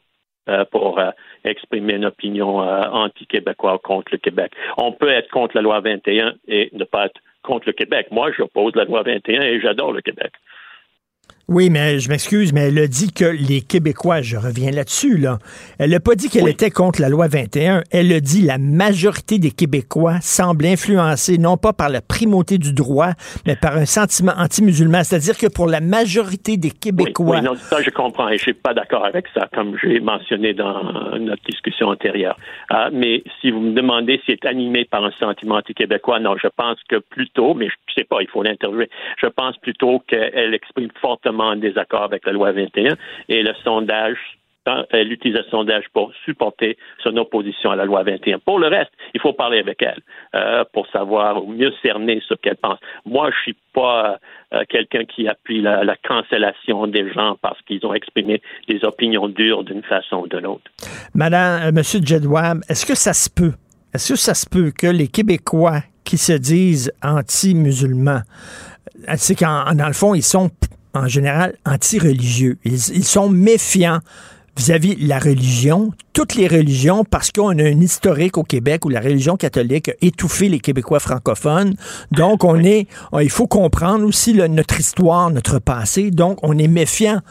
euh, 0.50 0.66
pour 0.72 0.98
euh, 1.00 1.12
exprimer 1.44 1.94
une 1.94 2.06
opinion 2.06 2.64
euh, 2.64 2.82
anti-québécois 2.92 3.80
contre 3.84 4.14
le 4.14 4.18
Québec. 4.18 4.52
On 4.78 4.92
peut 4.92 5.10
être 5.10 5.30
contre 5.30 5.56
la 5.56 5.62
loi 5.62 5.80
21 5.82 6.34
et 6.48 6.70
ne 6.74 6.84
pas 6.84 7.06
être 7.06 7.22
contre 7.44 7.68
le 7.68 7.74
Québec. 7.74 8.08
Moi, 8.10 8.32
j'oppose 8.36 8.76
la 8.76 8.86
loi 8.86 9.04
21 9.04 9.42
et 9.42 9.62
j'adore 9.62 9.92
le 9.92 10.02
Québec. 10.02 10.32
Oui, 11.52 11.72
mais 11.72 11.98
je 11.98 12.10
m'excuse, 12.10 12.54
mais 12.54 12.68
elle 12.68 12.78
a 12.78 12.86
dit 12.86 13.12
que 13.12 13.26
les 13.26 13.62
Québécois, 13.62 14.22
je 14.22 14.38
reviens 14.38 14.70
là-dessus, 14.70 15.18
là. 15.18 15.40
Elle 15.80 15.90
n'a 15.90 16.00
pas 16.00 16.14
dit 16.14 16.30
qu'elle 16.30 16.48
était 16.48 16.70
contre 16.70 17.02
la 17.02 17.10
loi 17.10 17.28
21. 17.28 17.82
Elle 17.92 18.14
a 18.14 18.20
dit 18.20 18.44
la 18.44 18.60
majorité 18.60 19.40
des 19.40 19.50
Québécois 19.50 20.22
semblent 20.22 20.68
influencés 20.68 21.40
non 21.40 21.58
pas 21.58 21.74
par 21.74 21.90
la 21.90 22.02
primauté 22.02 22.60
du 22.60 22.72
droit, 22.72 23.14
mais 23.48 23.56
par 23.56 23.78
un 23.78 23.88
sentiment 23.88 24.34
anti-musulman. 24.38 25.04
C'est-à-dire 25.04 25.40
que 25.40 25.48
pour 25.48 25.66
la 25.66 25.82
majorité 25.82 26.56
des 26.56 26.70
Québécois. 26.70 27.38
Oui, 27.38 27.42
non, 27.42 27.56
ça, 27.56 27.82
je 27.82 27.90
comprends 27.90 28.30
et 28.30 28.38
je 28.38 28.44
suis 28.44 28.54
pas 28.54 28.76
d'accord 28.76 29.04
avec 29.04 29.26
ça, 29.34 29.50
comme 29.52 29.76
j'ai 29.82 30.00
mentionné 30.02 30.54
dans 30.54 30.84
notre 31.18 31.42
discussion 31.50 31.88
antérieure. 31.88 32.38
Euh, 32.72 32.92
mais 32.94 33.24
si 33.42 33.50
vous 33.50 33.60
me 33.60 33.74
demandez 33.74 34.22
si 34.24 34.34
elle 34.34 34.38
est 34.44 34.46
animée 34.46 34.86
par 34.86 35.04
un 35.04 35.12
sentiment 35.20 35.56
anti-québécois, 35.56 36.20
non, 36.20 36.36
je 36.38 36.48
pense 36.56 36.78
que 36.88 36.98
plutôt, 36.98 37.56
mais 37.56 37.70
je 37.70 37.94
sais 37.96 38.04
pas, 38.04 38.22
il 38.22 38.28
faut 38.28 38.44
l'interviewer, 38.44 38.88
je 39.20 39.26
pense 39.26 39.58
plutôt 39.58 40.04
qu'elle 40.08 40.54
exprime 40.54 40.90
fortement 41.02 41.39
un 41.46 41.58
désaccord 41.58 42.04
avec 42.04 42.26
la 42.26 42.32
loi 42.32 42.52
21 42.52 42.96
et 43.30 43.44
le 43.44 43.54
sondage 43.64 44.18
elle 44.92 45.12
utilise 45.12 45.38
le 45.38 45.44
sondage 45.50 45.86
pour 45.94 46.12
supporter 46.26 46.78
son 47.04 47.16
opposition 47.18 47.72
à 47.72 47.76
la 47.76 47.86
loi 47.86 48.04
21. 48.04 48.40
Pour 48.40 48.60
le 48.60 48.68
reste, 48.68 48.92
il 49.14 49.22
faut 49.22 49.34
parler 49.34 49.60
avec 49.60 49.82
elle 49.82 50.00
euh, 50.36 50.64
pour 50.74 50.88
savoir 50.88 51.44
ou 51.44 51.52
mieux 51.52 51.72
cerner 51.82 52.22
ce 52.28 52.34
qu'elle 52.36 52.58
pense. 52.58 52.80
Moi, 53.06 53.32
je 53.32 53.42
suis 53.42 53.58
pas 53.74 54.20
euh, 54.54 54.64
quelqu'un 54.70 55.06
qui 55.06 55.28
appuie 55.28 55.62
la, 55.62 55.84
la, 55.84 55.96
cancellation 55.96 56.88
des 56.88 57.12
gens 57.12 57.38
parce 57.42 57.60
qu'ils 57.64 57.86
ont 57.86 57.94
exprimé 57.94 58.42
des 58.68 58.84
opinions 58.84 59.28
dures 59.28 59.64
d'une 59.64 59.84
façon 59.84 60.18
ou 60.18 60.28
d'une 60.28 60.46
autre. 60.46 60.70
Madame, 61.14 61.62
euh, 61.64 61.72
Monsieur 61.72 62.00
Jedwab, 62.04 62.60
est-ce 62.70 62.86
que 62.86 62.96
ça 62.96 63.14
se 63.14 63.30
peut? 63.30 63.54
Est-ce 63.94 64.14
que 64.14 64.20
ça 64.20 64.34
se 64.34 64.48
peut 64.48 64.72
que 64.78 64.88
les 64.88 65.08
Québécois 65.08 65.80
qui 66.04 66.18
se 66.18 66.34
disent 66.34 66.92
anti-musulmans, 67.04 68.22
c'est 69.16 69.36
qu'en 69.36 69.74
dans 69.76 69.88
le 69.88 69.94
fond, 69.94 70.16
ils 70.16 70.24
sont 70.24 70.50
en 70.94 71.08
général 71.08 71.56
anti-religieux. 71.66 72.58
Ils, 72.66 73.04
sont 73.04 73.30
méfiants 73.30 74.00
vis-à-vis 74.58 74.96
-vis 74.96 75.08
la 75.08 75.20
religion, 75.20 75.92
toutes 76.14 76.36
les 76.36 76.48
religions, 76.48 77.04
parce 77.04 77.32
qu'on 77.32 77.58
a 77.60 77.64
un 77.64 77.80
historique 77.80 78.38
au 78.38 78.44
Québec 78.44 78.86
où 78.86 78.90
la 78.90 79.00
religion 79.00 79.38
catholique 79.38 79.90
a 79.90 79.94
étouffé 80.02 80.50
les 80.50 80.60
Québécois 80.60 81.00
francophones. 81.00 81.76
Donc, 82.12 82.44
on 82.44 82.60
est, 82.64 82.88
il 83.22 83.30
faut 83.30 83.48
comprendre 83.48 84.06
aussi 84.06 84.34
notre 84.34 84.80
histoire, 84.80 85.30
notre 85.32 85.60
passé. 85.60 86.12
Donc, 86.12 86.40
on 86.44 86.58
est 86.58 86.68
méfiant 86.68 87.22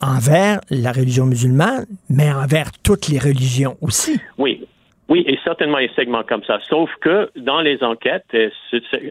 envers 0.00 0.60
la 0.70 0.92
religion 0.92 1.26
musulmane, 1.26 1.86
mais 2.08 2.32
envers 2.32 2.70
toutes 2.82 3.08
les 3.08 3.18
religions 3.18 3.76
aussi. 3.80 4.18
Oui, 4.38 4.66
Oui, 5.10 5.24
et 5.26 5.36
certainement 5.42 5.78
des 5.78 5.90
segments 5.96 6.22
comme 6.22 6.44
ça. 6.44 6.60
Sauf 6.68 6.88
que 7.00 7.30
dans 7.34 7.60
les 7.60 7.82
enquêtes, 7.82 8.32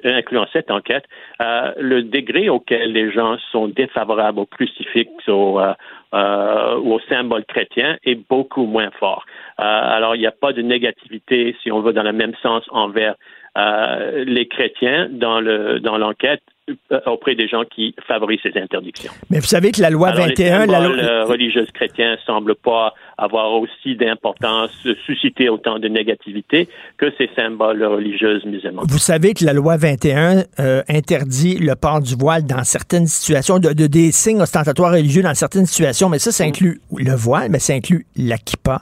incluant 0.06 0.46
cette 0.54 0.72
enquête, 0.72 1.04
euh, 1.42 1.74
le 1.78 2.04
degré 2.04 2.48
auquel 2.48 2.94
les 2.94 3.12
gens 3.12 3.38
sont 3.52 3.68
défavorables 3.68 4.40
au 4.40 4.46
crucifix, 4.46 5.10
au, 5.28 5.60
euh, 5.60 5.74
euh, 6.14 6.76
au 6.78 7.02
symbole 7.10 7.44
chrétien 7.44 7.98
est 8.06 8.16
beaucoup 8.30 8.66
moins 8.66 8.92
fort. 8.92 9.26
Euh, 9.60 9.64
alors, 9.64 10.16
il 10.16 10.20
n'y 10.20 10.28
a 10.28 10.32
pas 10.32 10.54
de 10.54 10.62
négativité, 10.62 11.54
si 11.62 11.70
on 11.70 11.82
veut, 11.82 11.92
dans 11.92 12.04
le 12.04 12.14
même 12.14 12.34
sens 12.42 12.64
envers 12.70 13.16
euh, 13.58 14.24
les 14.26 14.48
chrétiens 14.48 15.10
dans 15.12 15.42
le 15.42 15.80
dans 15.80 15.98
l'enquête 15.98 16.44
auprès 17.08 17.36
des 17.36 17.48
gens 17.48 17.64
qui 17.74 17.96
favorisent 18.08 18.40
ces 18.44 18.60
interdictions. 18.60 19.12
Mais 19.30 19.40
vous 19.40 19.46
savez 19.46 19.72
que 19.72 19.82
la 19.82 19.90
loi 19.90 20.10
Alors, 20.10 20.28
21, 20.28 20.66
les 20.66 20.72
la 20.72 20.80
loi- 20.88 20.98
euh, 20.98 21.26
religieux 21.26 21.66
chrétiens 21.74 22.18
semblent 22.26 22.56
pas 22.56 22.94
avoir 23.18 23.52
aussi 23.54 23.96
d'importance, 23.96 24.72
euh, 24.86 24.96
susciter 25.06 25.50
autant 25.50 25.80
de 25.80 25.88
négativité 25.88 26.68
que 26.98 27.08
ces 27.18 27.30
symboles 27.36 27.84
religieux 27.84 28.40
musulmans. 28.46 28.84
Vous 28.88 28.98
savez 28.98 29.34
que 29.34 29.44
la 29.46 29.54
loi 29.54 29.78
21 29.78 30.44
euh, 30.60 30.82
interdit 30.90 31.58
le 31.58 31.76
port 31.76 32.02
du 32.02 32.16
voile 32.16 32.46
dans 32.46 32.64
certaines 32.64 33.08
situations, 33.08 33.60
de, 33.60 33.74
de- 33.74 33.88
des 33.88 34.12
signes 34.12 34.42
ostentatoires 34.42 34.92
religieux 34.94 35.22
dans 35.24 35.34
certaines 35.36 35.66
situations, 35.66 36.10
mais 36.10 36.20
ça, 36.20 36.32
ça 36.32 36.44
inclut 36.44 36.82
le 36.98 37.14
voile, 37.16 37.50
mais 37.50 37.60
ça 37.60 37.74
inclut 37.74 38.06
la 38.16 38.38
kippa. 38.38 38.82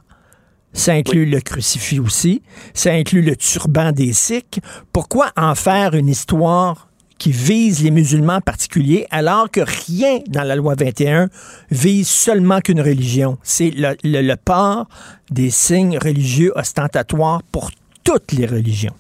Ça 0.74 0.92
inclut 0.94 1.26
le 1.26 1.40
crucifix 1.40 2.00
aussi. 2.00 2.44
Ça 2.76 2.92
inclut 2.92 3.22
le 3.24 3.36
turban 3.36 3.92
des 3.92 4.14
Sikhs. 4.14 4.60
Pourquoi 4.94 5.32
en 5.36 5.56
faire 5.56 5.96
une 5.96 6.08
histoire 6.08 6.87
qui 7.18 7.32
vise 7.32 7.84
les 7.84 7.92
musulmans 7.92 8.36
en 8.36 8.42
particulier, 8.42 9.08
alors 9.12 9.50
que 9.50 9.62
rien 9.62 10.20
dans 10.28 10.44
la 10.44 10.56
loi 10.56 10.76
21 10.78 11.30
vise 11.72 12.08
seulement 12.08 12.60
qu'une 12.62 12.82
religion? 12.82 13.38
C'est 13.44 13.72
le, 13.72 13.96
le- 14.04 14.22
le 14.22 14.36
port 14.36 14.88
des 15.32 15.50
signes 15.50 15.98
religieux 15.98 16.52
ostentatoires 16.56 17.42
pour 17.52 17.72
toutes 18.04 18.32
les 18.34 18.46
religions. 18.46 18.94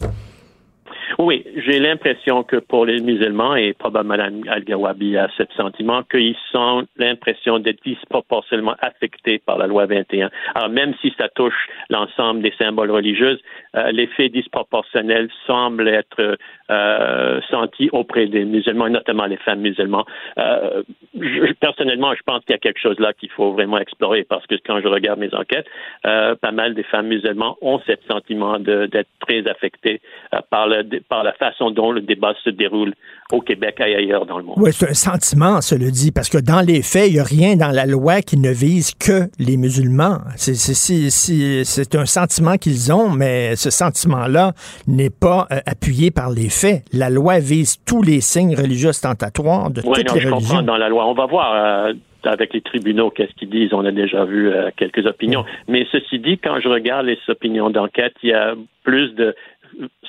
Oui, 1.19 1.43
j'ai 1.65 1.79
l'impression 1.79 2.43
que 2.43 2.57
pour 2.57 2.85
les 2.85 2.99
musulmans, 3.01 3.55
et 3.55 3.73
probablement 3.73 4.07
Mme 4.17 4.43
Al-Gawabi 4.49 5.17
a 5.17 5.27
ce 5.35 5.43
sentiment, 5.55 6.03
qu'ils 6.03 6.35
ont 6.53 6.85
l'impression 6.95 7.57
d'être 7.57 7.83
disproportionnellement 7.83 8.75
affectés 8.81 9.39
par 9.39 9.57
la 9.57 9.65
loi 9.65 9.87
21. 9.87 10.29
Alors, 10.53 10.69
même 10.69 10.93
si 11.01 11.11
ça 11.17 11.27
touche 11.29 11.55
l'ensemble 11.89 12.43
des 12.43 12.53
symboles 12.59 12.91
religieux, 12.91 13.39
euh, 13.75 13.91
l'effet 13.91 14.29
disproportionnel 14.29 15.29
semble 15.47 15.87
être 15.87 16.37
euh, 16.69 17.41
senti 17.49 17.89
auprès 17.91 18.27
des 18.27 18.45
musulmans, 18.45 18.89
notamment 18.89 19.25
les 19.25 19.37
femmes 19.37 19.61
musulmanes. 19.61 20.03
Euh, 20.37 20.83
je- 21.19 21.53
personnellement, 21.53 22.13
je 22.13 22.21
pense 22.25 22.41
qu'il 22.41 22.51
y 22.51 22.55
a 22.55 22.59
quelque 22.59 22.79
chose 22.79 22.99
là 22.99 23.13
qu'il 23.13 23.29
faut 23.29 23.53
vraiment 23.53 23.77
explorer 23.79 24.23
parce 24.23 24.45
que 24.45 24.55
quand 24.65 24.81
je 24.81 24.87
regarde 24.87 25.19
mes 25.19 25.33
enquêtes, 25.33 25.67
euh, 26.05 26.35
pas 26.35 26.51
mal 26.51 26.75
des 26.75 26.83
femmes 26.83 27.07
musulmanes 27.07 27.53
ont 27.61 27.79
ce 27.87 27.93
sentiment 28.09 28.59
d'être 28.59 29.07
très 29.19 29.47
affectées 29.47 30.01
euh, 30.33 30.39
par, 30.49 30.67
le, 30.67 30.83
par 31.09 31.23
la 31.23 31.33
façon 31.33 31.71
dont 31.71 31.91
le 31.91 32.01
débat 32.01 32.33
se 32.43 32.49
déroule 32.49 32.93
au 33.31 33.41
Québec 33.41 33.75
et 33.79 33.95
ailleurs 33.95 34.25
dans 34.25 34.37
le 34.37 34.43
monde. 34.43 34.55
Oui, 34.57 34.71
c'est 34.73 34.89
un 34.89 34.93
sentiment, 34.93 35.61
cela 35.61 35.89
dit, 35.89 36.11
parce 36.11 36.29
que 36.29 36.37
dans 36.37 36.61
les 36.61 36.81
faits, 36.81 37.07
il 37.09 37.13
n'y 37.13 37.19
a 37.19 37.23
rien 37.23 37.55
dans 37.55 37.71
la 37.71 37.85
loi 37.85 38.21
qui 38.21 38.37
ne 38.37 38.51
vise 38.51 38.93
que 38.95 39.29
les 39.39 39.57
musulmans. 39.57 40.17
C'est 40.35 40.55
c'est- 40.55 40.73
c'est- 40.73 41.09
c'est- 41.09 41.63
c'est 41.63 41.95
un 41.95 42.05
sentiment 42.05 42.57
qu'ils 42.57 42.91
ont, 42.93 43.09
mais 43.09 43.55
ce 43.55 43.69
sentiment-là 43.69 44.53
n'est 44.87 45.09
pas 45.09 45.47
euh, 45.51 45.59
appuyé 45.65 46.11
par 46.11 46.29
les 46.29 46.49
faits. 46.49 46.83
La 46.93 47.09
loi 47.09 47.39
vise 47.39 47.77
tous 47.85 48.01
les 48.01 48.21
signes 48.21 48.55
religieux 48.55 48.89
ostentatoires 48.89 49.69
de 49.71 49.81
Oui, 49.85 49.93
toutes 50.03 50.07
non, 50.09 50.13
les 50.15 50.19
je 50.21 50.29
comprends 50.29 50.37
religions. 50.39 50.61
dans 50.63 50.77
la 50.77 50.89
loi. 50.89 51.05
On 51.07 51.13
va 51.13 51.25
voir 51.25 51.53
euh, 51.53 51.93
avec 52.25 52.53
les 52.53 52.61
tribunaux 52.61 53.09
qu'est-ce 53.09 53.33
qu'ils 53.35 53.49
disent. 53.49 53.73
On 53.73 53.85
a 53.85 53.91
déjà 53.91 54.25
vu 54.25 54.49
euh, 54.49 54.69
quelques 54.75 55.05
opinions. 55.05 55.45
Mais 55.67 55.85
ceci 55.91 56.19
dit, 56.19 56.37
quand 56.37 56.59
je 56.61 56.67
regarde 56.67 57.05
les 57.05 57.17
opinions 57.29 57.69
d'enquête, 57.69 58.13
il 58.23 58.29
y 58.29 58.33
a 58.33 58.53
plus 58.83 59.13
de 59.15 59.33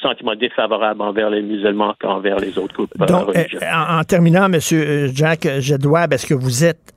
sentiments 0.01 0.35
défavorables 0.35 1.01
envers 1.03 1.31
les 1.31 1.43
musulmans 1.43 1.95
qu'envers 2.01 2.39
les 2.39 2.59
autres 2.59 2.75
groupes 2.75 2.95
euh, 3.01 3.07
Donc, 3.07 3.29
euh, 3.29 3.33
religieux. 3.33 3.61
en, 3.63 3.99
en 3.99 4.05
terminant, 4.05 4.47
M. 4.53 4.59
Jack 5.15 5.49
Jedwab, 5.61 6.13
est-ce 6.13 6.27
que 6.27 6.35
vous 6.35 6.65
êtes 6.65 6.93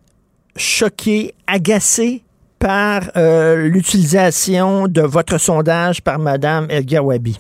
choqué, 0.56 1.34
agacé 1.48 2.24
par 2.60 3.04
euh, 3.18 3.68
l'utilisation 3.68 4.88
de 4.88 5.02
votre 5.02 5.40
sondage 5.40 6.02
par 6.02 6.20
Mme 6.20 6.68
El 6.70 6.86
Gawabi? 6.86 7.40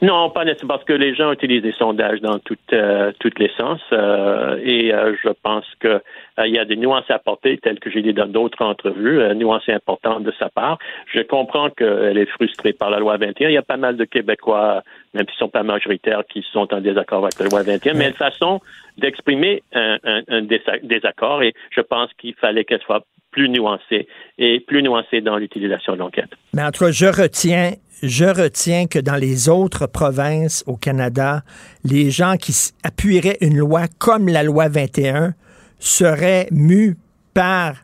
Non, 0.00 0.30
pas 0.30 0.44
nécessairement, 0.44 0.74
parce 0.74 0.84
que 0.84 0.92
les 0.92 1.14
gens 1.14 1.32
utilisent 1.32 1.62
des 1.62 1.72
sondages 1.72 2.20
dans 2.20 2.38
toutes 2.38 2.72
euh, 2.72 3.10
toutes 3.18 3.38
les 3.38 3.50
sens 3.58 3.80
euh, 3.92 4.56
et 4.62 4.94
euh, 4.94 5.14
je 5.22 5.30
pense 5.42 5.64
que 5.80 5.88
euh, 5.88 6.00
il 6.46 6.54
y 6.54 6.58
a 6.58 6.64
des 6.64 6.76
nuances 6.76 7.10
à 7.10 7.14
apporter, 7.14 7.58
telles 7.58 7.80
que 7.80 7.90
j'ai 7.90 8.02
dit 8.02 8.12
dans 8.12 8.26
d'autres 8.26 8.62
entrevues, 8.64 9.20
nuances 9.34 9.68
importantes 9.68 10.22
de 10.22 10.32
sa 10.38 10.48
part. 10.50 10.78
Je 11.12 11.20
comprends 11.22 11.70
qu'elle 11.70 12.16
est 12.16 12.26
frustrée 12.30 12.72
par 12.72 12.90
la 12.90 13.00
loi 13.00 13.16
21. 13.16 13.48
Il 13.48 13.54
y 13.54 13.56
a 13.58 13.62
pas 13.62 13.76
mal 13.76 13.96
de 13.96 14.04
Québécois, 14.04 14.82
même 15.14 15.26
s'ils 15.26 15.38
sont 15.38 15.48
pas 15.48 15.64
majoritaires, 15.64 16.22
qui 16.28 16.44
sont 16.52 16.72
en 16.72 16.80
désaccord 16.80 17.24
avec 17.24 17.38
la 17.40 17.46
loi 17.46 17.62
21, 17.62 17.94
mais 17.94 18.08
une 18.08 18.14
façon 18.14 18.60
d'exprimer 18.98 19.62
un, 19.74 19.98
un, 20.04 20.22
un 20.28 20.42
désa- 20.42 20.80
désaccord 20.82 21.42
et 21.42 21.54
je 21.70 21.80
pense 21.80 22.10
qu'il 22.18 22.34
fallait 22.34 22.64
qu'elle 22.64 22.82
soit 22.82 23.04
plus 23.30 23.48
nuancée 23.48 24.08
et 24.38 24.60
plus 24.60 24.82
nuancée 24.82 25.20
dans 25.20 25.36
l'utilisation 25.36 25.92
de 25.94 25.98
l'enquête. 25.98 26.30
Mais 26.54 26.62
en 26.62 26.70
tout 26.70 26.84
cas, 26.84 26.90
je 26.90 27.06
retiens, 27.06 27.72
je 28.02 28.24
retiens 28.24 28.86
que 28.86 28.98
dans 28.98 29.16
les 29.16 29.48
autres 29.48 29.86
provinces 29.86 30.62
au 30.66 30.76
Canada, 30.76 31.42
les 31.84 32.10
gens 32.10 32.36
qui 32.36 32.54
appuieraient 32.82 33.38
une 33.40 33.56
loi 33.56 33.86
comme 33.98 34.28
la 34.28 34.42
loi 34.42 34.68
21 34.68 35.34
seraient 35.78 36.48
mus 36.50 36.96
par 37.34 37.74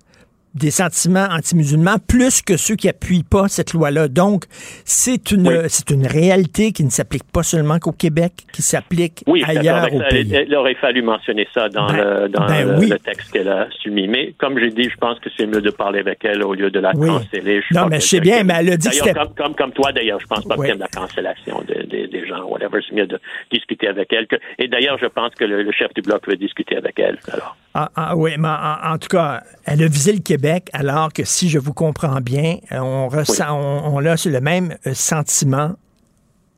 des 0.55 0.71
sentiments 0.71 1.27
anti-musulmans 1.31 1.97
plus 2.07 2.41
que 2.43 2.57
ceux 2.57 2.77
qui 2.77 2.89
appuient 2.89 3.25
pas 3.25 3.49
cette 3.49 3.73
loi-là. 3.73 4.09
Donc, 4.09 4.45
c'est 4.85 5.31
une, 5.33 5.69
c'est 5.69 5.91
une 5.91 6.07
réalité 6.07 6.73
qui 6.73 6.85
ne 6.85 6.91
s'applique 6.91 7.25
pas 7.33 7.43
seulement 7.43 7.79
qu'au 7.79 7.93
Québec, 7.93 8.33
qui 8.53 8.63
s'applique 8.63 9.25
Oui, 9.27 9.43
ailleurs 9.47 9.93
au 9.93 10.01
pays. 10.09 10.33
il, 10.47 10.55
aurait 10.55 10.75
fallu 10.77 11.03
mentionner 11.03 11.47
ça 11.53 11.69
dans, 11.69 11.91
le, 11.93 12.29
dans 12.29 12.47
ben 12.47 12.69
le, 12.69 12.79
oui. 12.79 12.89
le 12.89 12.99
texte 12.99 13.33
qu'elle 13.33 13.49
a 13.49 13.67
soumis. 13.83 14.07
Mais 14.09 14.35
comme 14.39 14.59
j'ai 14.59 14.71
dit, 14.71 14.85
je 14.91 14.97
pense 14.97 15.19
que 15.21 15.29
c'est 15.37 15.47
mieux 15.47 15.61
de 15.61 15.71
parler 15.71 15.99
avec 16.01 16.25
elle 16.25 16.43
au 16.43 16.55
lieu 16.55 16.71
de 16.71 16.79
la 16.81 16.93
Oui. 16.95 17.09
canceller. 17.09 17.61
Je 17.69 17.75
Non, 17.75 17.87
mais 17.87 18.01
je 18.01 18.07
sais 18.07 18.21
bien, 18.21 18.45
mais 18.45 18.55
elle 18.59 18.71
a 18.73 18.77
dit 18.77 18.89
que 18.91 19.13
comme, 19.13 19.35
comme, 19.35 19.55
comme 19.55 19.73
toi, 19.73 19.93
d'ailleurs, 19.93 20.21
je 20.21 20.27
pense 20.27 20.45
pas 20.45 20.55
Oui. 20.57 20.67
qu'il 20.67 20.69
y 20.69 20.73
ait 20.73 20.77
de 20.77 20.81
la 20.81 20.89
cancellation 20.89 21.63
de- 21.67 21.83
de- 21.83 22.07
des 22.07 22.27
gens, 22.29 22.45
whatever. 22.45 22.79
C'est 22.89 22.95
mieux 22.95 23.07
de 23.07 23.19
discuter 23.53 23.89
avec 23.89 24.13
elle. 24.13 24.27
que- 24.27 24.37
et 24.59 24.69
d'ailleurs, 24.69 24.99
je 25.01 25.07
pense 25.07 25.35
que 25.35 25.45
le, 25.45 25.63
le 25.63 25.73
chef 25.73 25.93
du 25.95 26.03
bloc 26.03 26.29
veut 26.29 26.37
discuter 26.37 26.77
avec 26.77 26.99
elle. 26.99 27.19
Alors. 27.33 27.57
Ah, 27.77 27.91
ah, 27.97 28.17
oui, 28.17 28.33
mais 28.39 28.47
en, 28.49 28.93
en 28.93 28.99
tout 28.99 29.09
cas, 29.09 29.43
elle 29.65 29.83
a 29.83 29.87
visé 29.89 30.13
le 30.13 30.21
Québec, 30.21 30.44
alors 30.73 31.13
que 31.13 31.25
si 31.25 31.49
je 31.49 31.59
vous 31.59 31.73
comprends 31.75 32.21
bien, 32.21 32.57
euh, 32.73 32.79
on 32.79 33.09
ressent, 33.09 33.59
on, 33.59 33.97
on 33.97 34.05
a 34.05 34.15
le 34.29 34.41
même 34.41 34.77
euh, 34.87 34.95
sentiment 34.95 35.75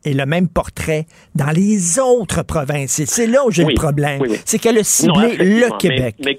et 0.05 0.15
le 0.15 0.25
même 0.25 0.49
portrait 0.49 1.07
dans 1.35 1.51
les 1.51 1.99
autres 1.99 2.45
provinces. 2.45 3.01
Et 3.01 3.07
c'est 3.07 3.27
là 3.27 3.45
où 3.45 3.51
j'ai 3.51 3.65
Oui, 3.65 3.75
le 3.75 3.79
problème. 3.81 4.21
oui, 4.21 4.29
oui. 4.31 4.37
C'est 4.45 4.59
qu'elle 4.59 4.79
a 4.79 4.85
ciblé 4.85 5.37
le 5.37 5.77
Québec. 5.79 6.15
Mais, 6.21 6.39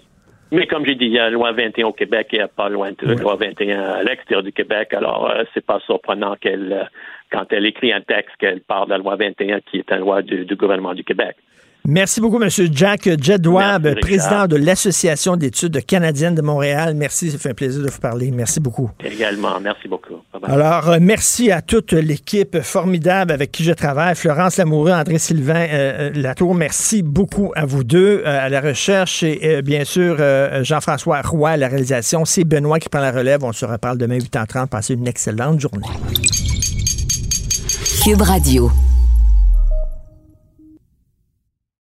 mais, 0.51 0.59
mais 0.59 0.67
comme 0.67 0.85
j'ai 0.85 0.95
dit, 0.95 1.05
il 1.05 1.11
y 1.13 1.19
a 1.19 1.23
la 1.23 1.31
loi 1.31 1.51
21 1.51 1.87
au 1.87 1.93
Québec 1.93 2.27
et 2.31 2.41
pas 2.55 2.69
loin 2.69 2.91
de 2.97 3.13
loi 3.13 3.35
21 3.35 3.79
à 3.79 4.03
l'extérieur 4.03 4.43
du 4.43 4.53
Québec. 4.53 4.93
Alors, 4.93 5.29
euh, 5.29 5.43
c'est 5.53 5.65
pas 5.65 5.79
surprenant 5.85 6.35
qu'elle, 6.39 6.71
euh, 6.71 6.83
quand 7.31 7.45
elle 7.51 7.65
écrit 7.65 7.91
un 7.91 8.01
texte, 8.01 8.35
qu'elle 8.39 8.61
parle 8.61 8.85
de 8.87 8.91
la 8.91 8.97
loi 8.99 9.17
21 9.17 9.59
qui 9.69 9.79
est 9.79 9.91
une 9.91 9.99
loi 9.99 10.21
du, 10.21 10.45
du 10.45 10.55
gouvernement 10.55 10.93
du 10.93 11.03
Québec. 11.03 11.35
Merci 11.89 12.19
beaucoup, 12.22 12.41
M. 12.41 12.49
Jack 12.72 13.09
Jedwab, 13.22 13.99
président 14.01 14.45
de 14.45 14.57
l'Association 14.57 15.38
d'études 15.38 15.85
canadiennes 15.85 16.35
de 16.35 16.41
Montréal. 16.41 16.93
Merci, 16.95 17.31
ça 17.31 17.38
fait 17.38 17.51
un 17.51 17.53
plaisir 17.53 17.81
de 17.81 17.89
vous 17.89 17.99
parler. 17.99 18.30
Merci 18.31 18.59
beaucoup. 18.59 18.91
Également, 19.03 19.59
merci 19.61 19.88
beaucoup. 19.88 20.15
Alors, 20.43 20.89
euh, 20.89 20.97
merci 21.01 21.51
à 21.51 21.61
toute 21.61 21.93
l'équipe 21.93 22.61
formidable 22.61 23.31
avec 23.31 23.51
qui 23.51 23.64
je 23.64 23.72
travaille. 23.72 24.15
Florence 24.15 24.57
Lamoureux, 24.57 24.91
André 24.91 25.18
Sylvain 25.18 25.65
euh, 25.69 26.09
euh, 26.09 26.11
Latour, 26.14 26.53
merci 26.55 27.01
beaucoup 27.03 27.51
à 27.55 27.65
vous 27.65 27.84
deux. 27.84 28.22
euh, 28.26 28.45
à 28.45 28.49
la 28.49 28.61
recherche 28.61 29.23
et 29.23 29.39
euh, 29.43 29.61
bien 29.61 29.84
sûr 29.85 30.18
euh, 30.19 30.64
Jean-François 30.64 31.22
Roy 31.22 31.51
à 31.51 31.57
la 31.57 31.68
réalisation. 31.68 32.26
C'est 32.26 32.43
Benoît 32.43 32.80
qui 32.80 32.89
prend 32.89 32.99
la 32.99 33.11
relève. 33.11 33.44
On 33.44 33.53
se 33.53 33.65
reparle 33.65 33.97
demain 33.97 34.18
8h30. 34.18 34.68
Passez 34.68 34.94
une 34.94 35.07
excellente 35.07 35.60
journée. 35.60 35.87
Cube 38.03 38.21
Radio. 38.21 38.71